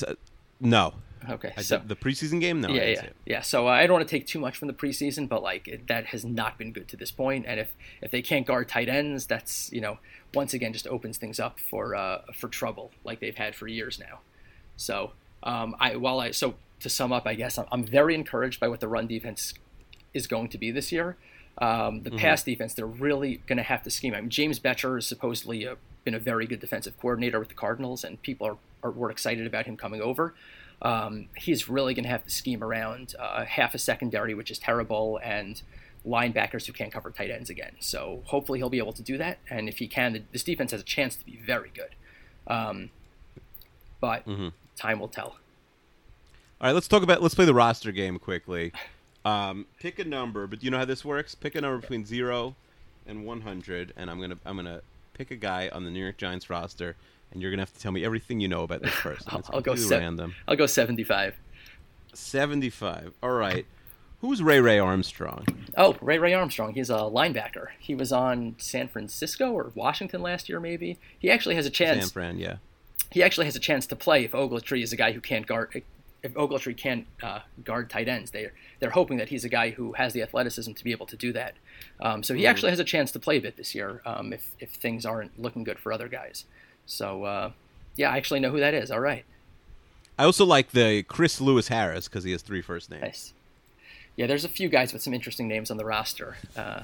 no. 0.61 0.95
Okay, 1.29 1.53
I 1.57 1.63
so 1.63 1.83
the 1.85 1.97
preseason 1.97 2.41
game. 2.41 2.61
No. 2.61 2.71
Yeah, 2.71 2.87
yeah, 2.87 3.07
yeah. 3.27 3.41
So 3.43 3.69
uh, 3.69 3.73
I 3.73 3.87
don't 3.87 3.93
want 3.95 4.09
to 4.09 4.11
take 4.11 4.27
too 4.27 4.39
much 4.39 4.57
from 4.57 4.69
the 4.69 4.75
preseason, 4.75 5.29
but 5.29 5.43
like 5.43 5.69
it, 5.69 5.87
that 5.89 6.07
has 6.07 6.25
not 6.25 6.57
been 6.57 6.73
good 6.73 6.89
to 6.89 6.97
this 6.97 7.11
point. 7.11 7.45
And 7.47 7.61
if 7.61 7.75
if 8.01 8.11
they 8.11 8.23
can't 8.23 8.47
guard 8.47 8.69
tight 8.69 8.89
ends, 8.89 9.27
that's 9.27 9.71
you 9.73 9.81
know 9.81 9.99
once 10.33 10.55
again 10.55 10.73
just 10.73 10.87
opens 10.87 11.19
things 11.19 11.39
up 11.39 11.59
for 11.61 11.95
uh, 11.95 12.23
for 12.35 12.49
trouble 12.49 12.91
like 13.05 13.21
they've 13.21 13.37
had 13.37 13.55
for 13.55 13.67
years 13.67 13.99
now. 13.99 14.21
So 14.77 15.13
um, 15.43 15.77
I 15.79 15.97
while 15.97 16.21
I 16.21 16.31
so 16.31 16.55
to 16.81 16.89
sum 16.89 17.13
up, 17.13 17.27
I 17.27 17.35
guess 17.35 17.59
I'm, 17.59 17.67
I'm 17.71 17.85
very 17.85 18.15
encouraged 18.15 18.59
by 18.59 18.69
what 18.69 18.81
the 18.81 18.89
run 18.89 19.07
defense 19.07 19.53
is 20.15 20.27
going 20.27 20.49
to 20.49 20.59
be 20.59 20.71
this 20.71 20.91
year. 20.91 21.17
Um, 21.59 22.05
the 22.05 22.11
pass 22.13 22.43
defense, 22.43 22.73
they're 22.73 22.87
really 22.87 23.43
going 23.47 23.59
to 23.59 23.63
have 23.63 23.83
to 23.83 23.91
scheme. 23.91 24.15
I 24.15 24.21
mean, 24.23 24.31
James 24.31 24.59
Bettcher 24.59 24.95
has 24.95 25.07
supposedly 25.07 25.67
uh 25.67 25.75
been 26.05 26.15
a 26.15 26.19
very 26.19 26.47
good 26.47 26.61
defensive 26.61 26.99
coordinator 26.99 27.39
with 27.39 27.49
the 27.49 27.55
Cardinals, 27.55 28.05
and 28.05 28.21
people 28.23 28.47
are, 28.47 28.57
are 28.83 28.91
were 28.91 29.11
excited 29.11 29.47
about 29.47 29.67
him 29.67 29.77
coming 29.77 30.01
over. 30.01 30.35
Um, 30.83 31.29
he's 31.37 31.69
really 31.69 31.95
going 31.95 32.05
to 32.05 32.11
have 32.11 32.25
to 32.25 32.31
scheme 32.31 32.63
around 32.65 33.15
uh, 33.19 33.45
half 33.45 33.75
a 33.75 33.79
secondary, 33.79 34.35
which 34.35 34.51
is 34.51 34.59
terrible, 34.59 35.21
and 35.23 35.63
linebackers 36.07 36.67
who 36.67 36.73
can't 36.73 36.91
cover 36.93 37.11
tight 37.11 37.31
ends 37.31 37.51
again. 37.51 37.77
So 37.81 38.23
hopefully 38.25 38.59
he'll 38.59 38.71
be 38.71 38.79
able 38.79 38.95
to 38.95 39.03
do 39.03 39.19
that, 39.19 39.39
and 39.51 39.69
if 39.69 39.79
he 39.79 39.87
can, 39.87 40.27
this 40.33 40.43
defense 40.43 40.71
has 40.71 40.81
a 40.81 40.85
chance 40.85 41.17
to 41.17 41.25
be 41.25 41.37
very 41.37 41.71
good. 41.75 41.95
Um, 42.47 42.91
but 44.01 44.25
time 44.77 44.99
will 44.99 45.09
tell. 45.09 45.37
All 46.61 46.67
right, 46.67 46.73
let's 46.73 46.89
talk 46.89 47.03
about. 47.03 47.23
Let's 47.23 47.35
play 47.35 47.45
the 47.45 47.55
roster 47.55 47.93
game 47.93 48.19
quickly. 48.19 48.73
Um, 49.25 49.67
pick 49.79 49.99
a 49.99 50.05
number, 50.05 50.47
but 50.47 50.63
you 50.63 50.71
know 50.71 50.79
how 50.79 50.87
this 50.87 51.05
works? 51.05 51.35
Pick 51.35 51.55
a 51.55 51.61
number 51.61 51.79
between 51.79 52.07
zero 52.07 52.55
and 53.07 53.27
one 53.27 53.43
hundred, 53.43 53.93
and 53.97 54.11
I'm 54.11 54.21
gonna 54.21 54.39
I'm 54.47 54.57
gonna 54.57 54.81
pick 55.13 55.31
a 55.31 55.37
guy 55.37 55.69
on 55.71 55.85
the 55.85 55.91
New 55.91 56.01
York 56.03 56.17
Giants 56.17 56.49
roster, 56.49 56.97
and 57.33 57.41
you're 57.43 57.51
gonna 57.51 57.63
have 57.63 57.73
to 57.75 57.81
tell 57.81 57.93
me 57.93 58.05
everything 58.05 58.41
you 58.41 58.49
know 58.49 58.63
about 58.63 58.83
this 58.83 58.95
person. 58.95 59.27
I'll, 59.31 59.45
I'll 59.53 59.61
go 59.61 59.75
se- 59.75 59.99
random. 59.99 60.35
I'll 60.49 60.57
go 60.57 60.67
seventy-five. 60.67 61.37
Seventy-five. 62.15 63.13
All 63.23 63.31
right. 63.31 63.67
Who's 64.21 64.43
Ray 64.43 64.61
Ray 64.61 64.79
Armstrong? 64.79 65.47
Oh, 65.79 65.97
Ray 66.03 66.19
Ray 66.19 66.35
Armstrong. 66.35 66.75
He's 66.75 66.91
a 66.91 66.95
linebacker. 66.99 67.69
He 67.79 67.95
was 67.95 68.13
on 68.13 68.55
San 68.59 68.87
Francisco 68.89 69.51
or 69.53 69.73
Washington 69.75 70.21
last 70.21 70.49
year, 70.49 70.61
maybe. 70.61 70.99
He 71.19 71.31
actually 71.31 71.55
has 71.55 71.65
a 71.65 71.71
chance. 71.71 72.01
San 72.05 72.11
Fran. 72.11 72.39
Yeah. 72.39 72.57
he 73.13 73.23
actually 73.23 73.47
has 73.47 73.57
a 73.57 73.61
chance 73.61 73.87
to 73.87 73.97
play 73.97 74.25
if 74.25 74.33
Ogletree 74.33 74.83
is 74.83 74.93
a 74.93 74.97
guy 74.97 75.13
who 75.13 75.21
can't 75.23 75.47
guard. 75.47 75.83
If 76.23 76.35
Ogletree 76.35 76.77
can't 76.77 77.07
uh, 77.23 77.39
guard 77.65 77.89
tight 77.89 78.09
ends, 78.09 78.31
they're 78.31 78.53
they're 78.79 78.91
hoping 78.91 79.17
that 79.17 79.31
he's 79.31 79.47
a 79.47 79.49
guy 79.49 79.71
who 79.71 79.93
has 79.95 80.13
the 80.13 80.21
athleticism 80.21 80.73
to 80.75 80.85
be 80.85 80.93
able 80.93 81.07
to 81.07 81.17
do 81.17 81.33
that. 81.33 81.55
Um, 82.01 82.23
so 82.23 82.35
he 82.35 82.47
actually 82.47 82.71
has 82.71 82.79
a 82.79 82.85
chance 82.85 83.11
to 83.13 83.19
play 83.19 83.39
a 83.39 83.41
bit 83.41 83.57
this 83.57 83.75
year 83.75 84.03
um, 84.05 84.35
if 84.35 84.51
if 84.59 84.71
things 84.73 85.07
aren't 85.07 85.39
looking 85.41 85.65
good 85.65 85.79
for 85.79 85.95
other 85.95 86.09
guys. 86.09 86.45
So 86.91 87.23
uh, 87.25 87.51
yeah, 87.97 88.11
I 88.11 88.17
actually 88.17 88.41
know 88.41 88.51
who 88.51 88.59
that 88.61 88.75
is. 88.75 88.91
All 88.91 88.99
right, 89.01 89.25
I 90.19 90.25
also 90.25 90.45
like 90.45 90.73
the 90.73 91.05
Chris 91.05 91.41
Lewis 91.41 91.69
Harris 91.69 92.09
because 92.09 92.25
he 92.25 92.33
has 92.33 92.43
three 92.43 92.63
first 92.63 92.91
names. 92.91 93.03
nice. 93.03 93.33
Yeah, 94.17 94.27
there's 94.27 94.45
a 94.45 94.49
few 94.49 94.69
guys 94.69 94.93
with 94.93 95.03
some 95.03 95.15
interesting 95.15 95.47
names 95.49 95.71
on 95.71 95.77
the 95.77 95.85
roster. 95.85 96.37
Uh, 96.57 96.83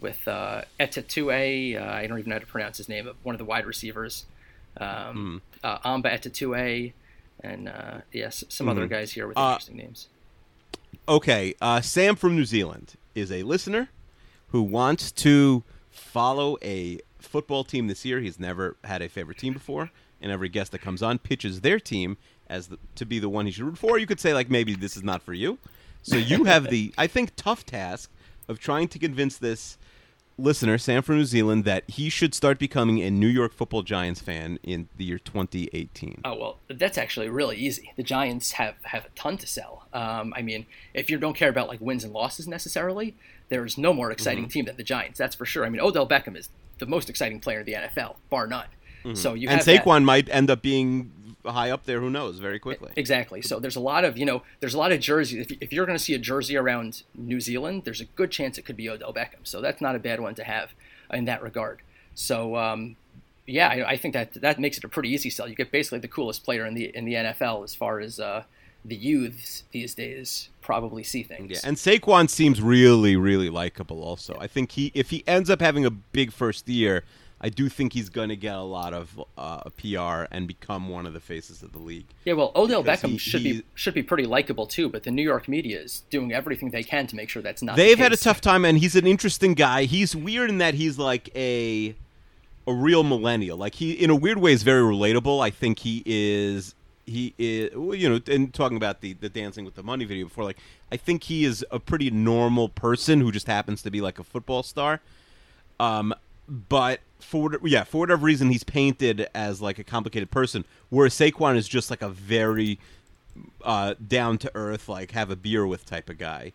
with 0.00 0.26
uh, 0.26 0.62
Etetue, 0.80 1.80
uh, 1.80 1.84
I 1.94 2.06
don't 2.08 2.18
even 2.18 2.30
know 2.30 2.34
how 2.34 2.40
to 2.40 2.46
pronounce 2.46 2.78
his 2.78 2.88
name, 2.88 3.04
but 3.04 3.14
one 3.22 3.34
of 3.34 3.38
the 3.38 3.44
wide 3.44 3.64
receivers. 3.64 4.24
Um, 4.76 5.40
uh, 5.62 5.78
Amba 5.84 6.10
Etetue, 6.10 6.92
and 7.42 7.68
uh, 7.68 7.98
yes, 8.10 8.42
some 8.48 8.68
other 8.68 8.86
guys 8.88 9.12
here 9.12 9.28
with 9.28 9.38
Uh, 9.38 9.52
interesting 9.52 9.76
names. 9.76 10.08
Okay, 11.08 11.54
uh, 11.60 11.80
Sam 11.80 12.16
from 12.16 12.34
New 12.34 12.44
Zealand 12.44 12.94
is 13.14 13.30
a 13.30 13.44
listener 13.44 13.88
who 14.48 14.62
wants 14.62 15.12
to 15.12 15.62
follow 15.90 16.58
a 16.62 16.98
football 17.24 17.64
team 17.64 17.86
this 17.88 18.04
year. 18.04 18.20
He's 18.20 18.38
never 18.40 18.76
had 18.84 19.02
a 19.02 19.08
favorite 19.08 19.38
team 19.38 19.52
before, 19.52 19.90
and 20.20 20.30
every 20.32 20.48
guest 20.48 20.72
that 20.72 20.80
comes 20.80 21.02
on 21.02 21.18
pitches 21.18 21.60
their 21.60 21.80
team 21.80 22.16
as 22.48 22.68
the, 22.68 22.78
to 22.96 23.04
be 23.06 23.18
the 23.18 23.28
one 23.28 23.46
he 23.46 23.52
should 23.52 23.64
root 23.64 23.78
for. 23.78 23.98
You 23.98 24.06
could 24.06 24.20
say 24.20 24.34
like 24.34 24.50
maybe 24.50 24.74
this 24.74 24.96
is 24.96 25.02
not 25.02 25.22
for 25.22 25.32
you. 25.32 25.58
So 26.02 26.16
you 26.16 26.44
have 26.44 26.68
the 26.70 26.92
I 26.98 27.06
think 27.06 27.32
tough 27.36 27.64
task 27.64 28.10
of 28.48 28.58
trying 28.58 28.88
to 28.88 28.98
convince 28.98 29.38
this 29.38 29.78
listener, 30.38 30.78
Sam 30.78 31.02
from 31.02 31.18
New 31.18 31.24
Zealand, 31.24 31.64
that 31.64 31.84
he 31.88 32.08
should 32.08 32.34
start 32.34 32.58
becoming 32.58 33.00
a 33.02 33.10
New 33.10 33.28
York 33.28 33.52
Football 33.52 33.82
Giants 33.82 34.20
fan 34.20 34.58
in 34.62 34.88
the 34.96 35.04
year 35.04 35.18
2018. 35.18 36.22
Oh 36.24 36.34
well, 36.34 36.58
that's 36.68 36.98
actually 36.98 37.28
really 37.28 37.56
easy. 37.56 37.92
The 37.96 38.02
Giants 38.02 38.52
have 38.52 38.74
have 38.82 39.04
a 39.04 39.08
ton 39.10 39.36
to 39.38 39.46
sell. 39.46 39.86
Um, 39.92 40.32
I 40.36 40.42
mean, 40.42 40.66
if 40.94 41.08
you 41.10 41.18
don't 41.18 41.34
care 41.36 41.50
about 41.50 41.68
like 41.68 41.80
wins 41.80 42.02
and 42.02 42.12
losses 42.12 42.48
necessarily, 42.48 43.14
there's 43.48 43.78
no 43.78 43.92
more 43.94 44.10
exciting 44.10 44.44
Mm-hmm. 44.44 44.50
team 44.50 44.64
than 44.64 44.76
the 44.76 44.82
Giants. 44.82 45.18
That's 45.18 45.36
for 45.36 45.44
sure. 45.46 45.64
I 45.64 45.68
mean, 45.68 45.80
Odell 45.80 46.08
Beckham 46.08 46.36
is 46.36 46.48
the 46.84 46.90
most 46.96 47.08
exciting 47.08 47.38
player 47.40 47.60
in 47.60 47.66
the 47.66 47.74
NFL, 47.74 48.16
bar 48.30 48.46
none. 48.46 48.66
So 49.14 49.34
you 49.34 49.48
Mm-hmm. 49.48 49.52
and 49.52 49.56
have 49.58 49.64
that- 49.66 49.84
Saquon 49.84 50.04
might 50.04 50.28
end 50.30 50.48
up 50.50 50.62
being 50.62 51.12
high 51.44 51.70
up 51.70 51.84
there. 51.86 51.98
Who 52.00 52.08
knows? 52.08 52.38
Very 52.38 52.58
quickly. 52.60 52.92
Exactly. 52.96 53.42
So 53.42 53.58
there's 53.58 53.74
a 53.74 53.80
lot 53.80 54.04
of 54.04 54.16
you 54.16 54.24
know 54.24 54.42
there's 54.60 54.74
a 54.74 54.78
lot 54.78 54.92
of 54.92 55.00
jerseys. 55.00 55.40
If, 55.50 55.58
if 55.60 55.72
you're 55.72 55.86
going 55.86 55.98
to 55.98 56.04
see 56.04 56.14
a 56.14 56.18
jersey 56.18 56.56
around 56.56 57.02
New 57.16 57.40
Zealand, 57.40 57.82
there's 57.84 58.00
a 58.00 58.04
good 58.04 58.30
chance 58.30 58.58
it 58.58 58.64
could 58.64 58.76
be 58.76 58.88
Odell 58.88 59.12
Beckham. 59.12 59.42
So 59.44 59.60
that's 59.60 59.80
not 59.80 59.96
a 59.96 59.98
bad 59.98 60.20
one 60.20 60.34
to 60.36 60.44
have 60.44 60.70
in 61.12 61.24
that 61.26 61.42
regard. 61.42 61.80
So 62.14 62.56
um, 62.56 62.94
yeah, 63.46 63.68
I, 63.68 63.90
I 63.92 63.96
think 63.96 64.14
that 64.14 64.34
that 64.34 64.60
makes 64.60 64.78
it 64.78 64.84
a 64.84 64.88
pretty 64.88 65.08
easy 65.08 65.30
sell. 65.30 65.48
You 65.48 65.56
get 65.56 65.72
basically 65.72 65.98
the 65.98 66.08
coolest 66.16 66.44
player 66.44 66.64
in 66.64 66.74
the 66.74 66.84
in 66.96 67.04
the 67.04 67.14
NFL 67.14 67.64
as 67.64 67.74
far 67.74 67.98
as 67.98 68.20
uh, 68.20 68.44
the 68.84 68.96
youths 68.96 69.64
these 69.72 69.94
days 69.94 70.48
probably 70.60 71.02
see 71.02 71.22
things. 71.22 71.50
Yeah, 71.50 71.58
and 71.64 71.76
Saquon 71.76 72.28
seems 72.28 72.60
really, 72.60 73.16
really 73.16 73.50
likable. 73.50 74.02
Also, 74.02 74.36
I 74.40 74.46
think 74.46 74.72
he 74.72 74.90
if 74.94 75.10
he 75.10 75.22
ends 75.26 75.50
up 75.50 75.60
having 75.60 75.84
a 75.84 75.90
big 75.90 76.32
first 76.32 76.68
year, 76.68 77.04
I 77.40 77.48
do 77.48 77.68
think 77.68 77.92
he's 77.92 78.08
going 78.08 78.28
to 78.28 78.36
get 78.36 78.54
a 78.54 78.62
lot 78.62 78.94
of 78.94 79.22
uh, 79.36 79.68
PR 79.70 80.26
and 80.30 80.46
become 80.46 80.88
one 80.88 81.06
of 81.06 81.12
the 81.12 81.20
faces 81.20 81.62
of 81.62 81.72
the 81.72 81.78
league. 81.78 82.06
Yeah, 82.24 82.34
well, 82.34 82.52
Odell 82.54 82.82
Because 82.82 83.00
Beckham 83.02 83.10
he- 83.10 83.18
should 83.18 83.42
be 83.42 83.62
should 83.74 83.94
be 83.94 84.02
pretty 84.02 84.24
likable 84.26 84.66
too, 84.66 84.88
but 84.88 85.02
the 85.02 85.10
New 85.10 85.22
York 85.22 85.48
media 85.48 85.80
is 85.80 86.02
doing 86.10 86.32
everything 86.32 86.70
they 86.70 86.84
can 86.84 87.06
to 87.08 87.16
make 87.16 87.28
sure 87.28 87.42
that's 87.42 87.62
not. 87.62 87.76
They've 87.76 87.96
the 87.96 88.02
had 88.02 88.12
a 88.12 88.16
tough 88.16 88.40
time, 88.40 88.64
and 88.64 88.78
he's 88.78 88.96
an 88.96 89.06
interesting 89.06 89.54
guy. 89.54 89.84
He's 89.84 90.14
weird 90.14 90.50
in 90.50 90.58
that 90.58 90.74
he's 90.74 90.98
like 90.98 91.30
a 91.36 91.94
a 92.66 92.72
real 92.72 93.02
millennial. 93.02 93.56
Like 93.58 93.74
he, 93.76 93.92
in 93.92 94.10
a 94.10 94.14
weird 94.16 94.38
way, 94.38 94.52
is 94.52 94.62
very 94.62 94.82
relatable. 94.82 95.44
I 95.44 95.50
think 95.50 95.80
he 95.80 96.02
is. 96.06 96.74
He 97.04 97.34
is, 97.36 97.74
well, 97.74 97.96
you 97.96 98.08
know, 98.08 98.20
and 98.28 98.54
talking 98.54 98.76
about 98.76 99.00
the 99.00 99.14
the 99.14 99.28
dancing 99.28 99.64
with 99.64 99.74
the 99.74 99.82
money 99.82 100.04
video 100.04 100.26
before, 100.26 100.44
like 100.44 100.58
I 100.90 100.96
think 100.96 101.24
he 101.24 101.44
is 101.44 101.64
a 101.70 101.80
pretty 101.80 102.10
normal 102.10 102.68
person 102.68 103.20
who 103.20 103.32
just 103.32 103.46
happens 103.46 103.82
to 103.82 103.90
be 103.90 104.00
like 104.00 104.18
a 104.18 104.24
football 104.24 104.62
star. 104.62 105.00
Um, 105.80 106.14
but 106.48 107.00
for 107.18 107.58
yeah, 107.64 107.84
for 107.84 107.98
whatever 107.98 108.24
reason, 108.24 108.50
he's 108.50 108.64
painted 108.64 109.28
as 109.34 109.60
like 109.60 109.78
a 109.78 109.84
complicated 109.84 110.30
person, 110.30 110.64
whereas 110.90 111.14
Saquon 111.14 111.56
is 111.56 111.66
just 111.66 111.90
like 111.90 112.02
a 112.02 112.08
very 112.08 112.78
uh, 113.64 113.94
down 114.06 114.38
to 114.38 114.50
earth, 114.54 114.88
like 114.88 115.12
have 115.12 115.30
a 115.30 115.36
beer 115.36 115.66
with 115.66 115.86
type 115.86 116.10
of 116.10 116.18
guy. 116.18 116.52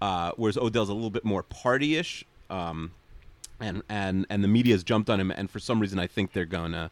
Uh, 0.00 0.32
whereas 0.36 0.56
Odell's 0.56 0.88
a 0.88 0.94
little 0.94 1.10
bit 1.10 1.24
more 1.24 1.42
partyish, 1.42 2.22
um, 2.50 2.92
and 3.58 3.82
and 3.88 4.26
and 4.30 4.44
the 4.44 4.48
media's 4.48 4.84
jumped 4.84 5.10
on 5.10 5.18
him, 5.18 5.30
and 5.30 5.50
for 5.50 5.58
some 5.58 5.80
reason, 5.80 5.98
I 5.98 6.06
think 6.06 6.32
they're 6.32 6.44
gonna. 6.44 6.90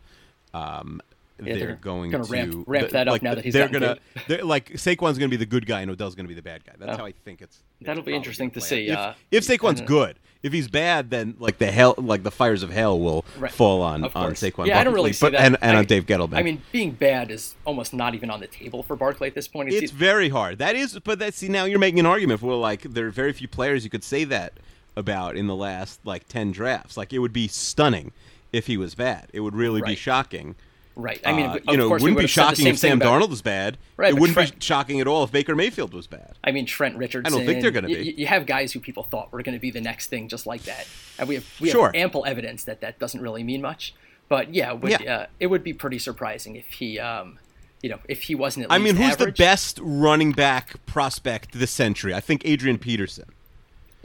Um, 0.54 1.00
Yeah, 1.38 1.54
they're, 1.54 1.66
they're 1.66 1.76
going 1.76 2.10
to 2.12 2.18
ramp- 2.22 2.64
ramp 2.66 2.90
that 2.90 3.08
up 3.08 3.12
like, 3.12 3.22
now 3.22 3.34
that 3.34 3.44
he's 3.44 3.52
they're 3.52 3.68
gonna 3.68 3.98
they're, 4.28 4.42
like 4.44 4.70
Saquon's 4.72 5.18
gonna 5.18 5.28
be 5.28 5.36
the 5.36 5.44
good 5.46 5.66
guy 5.66 5.82
and 5.82 5.90
Odell's 5.90 6.14
gonna 6.14 6.28
be 6.28 6.34
the 6.34 6.42
bad 6.42 6.64
guy. 6.64 6.72
That's 6.78 6.92
Oh. 6.94 6.96
how 6.98 7.04
I 7.06 7.12
think 7.12 7.42
it's. 7.42 7.62
it's 7.80 7.86
That'll 7.86 8.02
be 8.02 8.14
interesting 8.14 8.48
gonna 8.48 8.62
see, 8.64 8.90
out. 8.90 8.98
uh, 8.98 9.14
If, 9.30 9.48
if 9.50 9.60
Saquon's 9.60 9.82
uh, 9.82 9.84
good, 9.84 10.18
if 10.42 10.52
he's 10.52 10.68
bad, 10.68 11.10
then 11.10 11.34
like 11.38 11.58
the 11.58 11.66
hell, 11.70 11.94
like 11.98 12.22
the 12.22 12.30
fires 12.30 12.62
of 12.62 12.70
hell 12.70 12.98
will 12.98 13.24
Right. 13.38 13.50
fall 13.52 13.82
on 13.82 14.04
on. 14.04 14.32
Saquon. 14.32 14.66
Yeah, 14.66 14.80
I 14.80 14.84
don't 14.84 14.94
really 14.94 15.10
Barkley, 15.10 15.12
see 15.12 15.26
but, 15.26 15.32
that. 15.32 15.40
and, 15.42 15.56
and 15.60 15.76
I- 15.76 15.80
on 15.80 15.84
Dave 15.86 16.06
Gettleman. 16.06 16.36
I 16.36 16.42
mean, 16.42 16.62
being 16.72 16.92
bad 16.92 17.30
is 17.30 17.54
almost 17.66 17.92
not 17.92 18.14
even 18.14 18.30
on 18.30 18.40
the 18.40 18.46
table 18.46 18.82
for 18.82 18.96
Barkley 18.96 19.28
at 19.28 19.34
this 19.34 19.48
point. 19.48 19.70
It's 19.72 19.92
very 19.92 20.28
hard. 20.30 20.58
That 20.58 20.74
is, 20.76 20.98
but 21.00 21.18
that 21.18 21.34
see 21.34 21.48
now 21.48 21.64
you're 21.64 21.78
making 21.78 22.00
an 22.00 22.06
argument 22.06 22.40
for 22.40 22.54
like 22.54 22.82
there 22.82 23.06
are 23.08 23.10
very 23.10 23.32
few 23.34 23.48
players 23.48 23.84
you 23.84 23.90
could 23.90 24.04
say 24.04 24.24
that 24.24 24.54
about 24.96 25.36
in 25.36 25.46
the 25.48 25.56
last 25.56 26.00
like 26.04 26.26
ten 26.28 26.50
drafts. 26.52 26.96
Like 26.96 27.12
it 27.12 27.18
would 27.18 27.32
be 27.34 27.46
stunning 27.48 28.12
if 28.52 28.68
he 28.68 28.76
was 28.78 28.94
bad. 28.94 29.26
It 29.34 29.40
would 29.40 29.54
really 29.54 29.82
be 29.82 29.94
shocking. 29.96 30.54
Right. 30.96 31.20
I 31.24 31.32
mean, 31.32 31.46
Uh, 31.46 31.54
of 31.56 31.62
you 31.68 31.76
know, 31.76 31.88
course, 31.88 32.02
it 32.02 32.04
wouldn't 32.04 32.16
be 32.18 32.22
would've 32.22 32.30
said 32.30 32.42
the 32.42 32.56
shocking 32.56 32.66
if 32.66 32.78
Sam 32.78 32.98
Darnold 32.98 33.30
was 33.30 33.42
bad. 33.42 33.78
Right, 33.96 34.10
it 34.10 34.18
wouldn't 34.18 34.34
Trent- 34.34 34.58
be 34.58 34.64
shocking 34.64 35.00
at 35.00 35.06
all 35.06 35.22
if 35.22 35.30
Baker 35.30 35.54
Mayfield 35.54 35.94
was 35.94 36.06
bad. 36.08 36.36
I 36.42 36.50
mean, 36.52 36.66
Trent 36.66 36.96
Richardson. 36.96 37.32
I 37.32 37.36
don't 37.36 37.46
think 37.46 37.62
they're 37.62 37.70
gonna 37.70 37.86
be. 37.86 37.94
y- 37.94 38.14
You, 38.16 38.26
have 38.26 38.46
guys 38.46 38.72
who 38.72 38.80
people 38.80 39.04
thought 39.04 39.32
were 39.32 39.42
going 39.42 39.54
to 39.54 39.60
be 39.60 39.70
the 39.70 39.80
next 39.80 40.08
thing, 40.08 40.28
just 40.28 40.46
like 40.46 40.62
that, 40.64 40.86
and 41.18 41.28
we 41.28 41.36
have 41.36 41.44
we 41.60 41.70
Sure. 41.70 41.86
have 41.86 41.94
ample 41.94 42.24
evidence 42.26 42.64
that 42.64 42.80
that 42.80 42.98
doesn't 42.98 43.20
really 43.20 43.44
mean 43.44 43.62
much. 43.62 43.94
But 44.28 44.52
yeah, 44.54 44.72
would, 44.72 44.90
Yeah. 44.90 45.14
Uh, 45.14 45.26
it 45.38 45.46
would 45.46 45.62
be 45.62 45.72
pretty 45.72 46.00
surprising 46.00 46.56
if 46.56 46.66
he, 46.66 46.98
um, 46.98 47.38
you 47.82 47.88
know, 47.90 48.00
if 48.08 48.22
he 48.22 48.34
wasn't 48.34 48.64
at 48.66 48.72
I 48.72 48.78
mean, 48.78 48.96
who's 48.96 49.12
average. 49.12 49.36
the 49.36 49.42
best 49.44 49.78
running 49.80 50.32
back 50.32 50.84
prospect 50.86 51.52
this 51.52 51.70
century? 51.70 52.12
I 52.12 52.18
think 52.20 52.42
Adrian 52.44 52.78
Peterson. 52.78 53.26